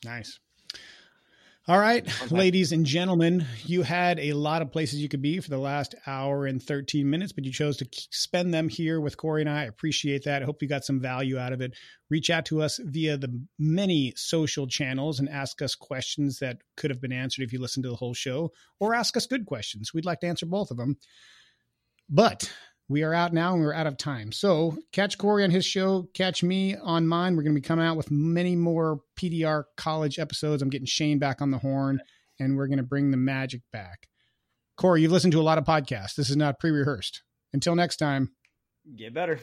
Nice. 0.04 0.40
All 1.68 1.80
right, 1.80 2.08
ladies 2.30 2.72
and 2.72 2.86
gentlemen, 2.86 3.44
you 3.64 3.82
had 3.82 4.20
a 4.20 4.34
lot 4.34 4.62
of 4.62 4.72
places 4.72 5.00
you 5.00 5.10
could 5.10 5.24
be 5.24 5.40
for 5.40 5.50
the 5.50 5.58
last 5.58 5.96
hour 6.06 6.46
and 6.46 6.62
13 6.62 7.10
minutes, 7.10 7.32
but 7.32 7.44
you 7.44 7.52
chose 7.52 7.78
to 7.78 7.88
spend 8.12 8.54
them 8.54 8.70
here 8.70 9.02
with 9.02 9.18
Cory 9.18 9.42
and 9.42 9.50
I. 9.50 9.62
I 9.62 9.66
appreciate 9.66 10.26
that. 10.26 10.44
I 10.44 10.46
hope 10.46 10.62
you 10.62 10.68
got 10.68 10.86
some 10.86 11.00
value 11.00 11.40
out 11.40 11.54
of 11.54 11.62
it. 11.62 11.74
Reach 12.08 12.30
out 12.30 12.46
to 12.46 12.62
us 12.62 12.80
via 12.84 13.18
the 13.18 13.42
many 13.58 14.14
social 14.16 14.68
channels 14.68 15.20
and 15.20 15.28
ask 15.28 15.60
us 15.64 15.74
questions 15.74 16.38
that 16.38 16.60
could 16.78 16.92
have 16.92 17.02
been 17.02 17.12
answered 17.12 17.42
if 17.42 17.52
you 17.52 17.60
listened 17.60 17.86
to 17.86 17.90
the 17.90 17.96
whole 17.96 18.14
show, 18.14 18.52
or 18.80 18.94
ask 18.94 19.18
us 19.18 19.26
good 19.26 19.48
questions. 19.48 19.92
We'd 19.92 20.06
like 20.06 20.20
to 20.20 20.28
answer 20.28 20.46
both 20.46 20.70
of 20.70 20.78
them. 20.78 20.98
But 22.08 22.54
we 22.88 23.04
are 23.04 23.14
out 23.14 23.34
now 23.34 23.54
and 23.54 23.62
we're 23.62 23.74
out 23.74 23.88
of 23.88 23.98
time. 23.98 24.32
So 24.32 24.78
catch 24.92 25.18
Cory 25.18 25.44
on 25.44 25.50
his 25.50 25.66
show, 25.66 26.08
catch 26.14 26.44
me 26.44 26.76
on 26.76 27.08
mine. 27.08 27.36
We're 27.36 27.44
going 27.44 27.56
to 27.56 27.62
be 27.62 27.68
coming 27.68 27.86
out 27.86 27.98
with 27.98 28.12
many 28.12 28.56
more 28.56 29.00
PDR 29.20 29.64
college 29.76 30.20
episodes. 30.20 30.62
I'm 30.62 30.70
getting 30.70 30.86
Shane 30.86 31.20
back 31.20 31.42
on 31.42 31.52
the 31.52 31.58
horn 31.58 32.00
and 32.40 32.56
we're 32.56 32.68
going 32.68 32.78
to 32.78 32.84
bring 32.84 33.12
the 33.12 33.18
magic 33.18 33.62
back. 33.72 34.08
Cory, 34.78 35.02
you've 35.02 35.12
listened 35.12 35.34
to 35.34 35.40
a 35.40 35.44
lot 35.44 35.58
of 35.58 35.64
podcasts. 35.64 36.16
This 36.16 36.30
is 36.30 36.36
not 36.36 36.60
pre 36.60 36.72
rehearsed. 36.72 37.24
Until 37.54 37.76
next 37.76 37.98
time, 37.98 38.32
get 38.96 39.14
better. 39.14 39.40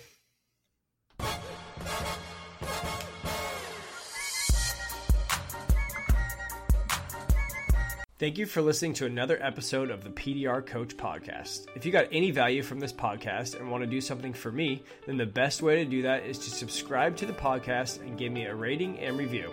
Thank 8.22 8.38
you 8.38 8.46
for 8.46 8.62
listening 8.62 8.94
to 8.94 9.06
another 9.06 9.36
episode 9.42 9.90
of 9.90 10.04
the 10.04 10.10
PDR 10.10 10.64
Coach 10.64 10.96
Podcast. 10.96 11.66
If 11.74 11.84
you 11.84 11.90
got 11.90 12.06
any 12.12 12.30
value 12.30 12.62
from 12.62 12.78
this 12.78 12.92
podcast 12.92 13.58
and 13.58 13.68
want 13.68 13.82
to 13.82 13.90
do 13.90 14.00
something 14.00 14.32
for 14.32 14.52
me, 14.52 14.84
then 15.06 15.16
the 15.16 15.26
best 15.26 15.60
way 15.60 15.82
to 15.82 15.90
do 15.90 16.02
that 16.02 16.24
is 16.24 16.38
to 16.38 16.48
subscribe 16.48 17.16
to 17.16 17.26
the 17.26 17.32
podcast 17.32 18.00
and 18.00 18.16
give 18.16 18.30
me 18.30 18.44
a 18.44 18.54
rating 18.54 18.96
and 19.00 19.18
review. 19.18 19.50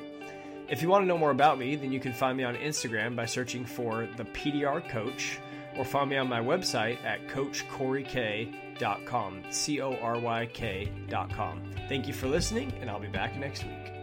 If 0.70 0.84
you 0.84 0.88
want 0.88 1.02
to 1.02 1.08
know 1.08 1.18
more 1.18 1.32
about 1.32 1.58
me, 1.58 1.78
then 1.78 1.92
you 1.92 2.00
can 2.00 2.14
find 2.14 2.38
me 2.38 2.44
on 2.44 2.56
Instagram 2.58 3.16
by 3.16 3.26
searching 3.26 3.66
for 3.66 4.08
the 4.18 4.26
PDR 4.26 4.88
Coach 4.88 5.40
or 5.76 5.84
find 5.84 6.12
me 6.12 6.18
on 6.18 6.30
my 6.30 6.40
website 6.40 7.04
at 7.04 7.28
coachcoryk.com, 7.28 9.44
C 9.50 9.82
O 9.82 9.96
R 9.96 10.20
Y 10.20 10.46
K.com. 10.54 11.72
Thank 11.88 12.08
you 12.08 12.14
for 12.14 12.28
listening, 12.28 12.72
and 12.82 12.90
I'll 12.92 13.00
be 13.00 13.08
back 13.08 13.36
next 13.36 13.64
week. 13.64 13.99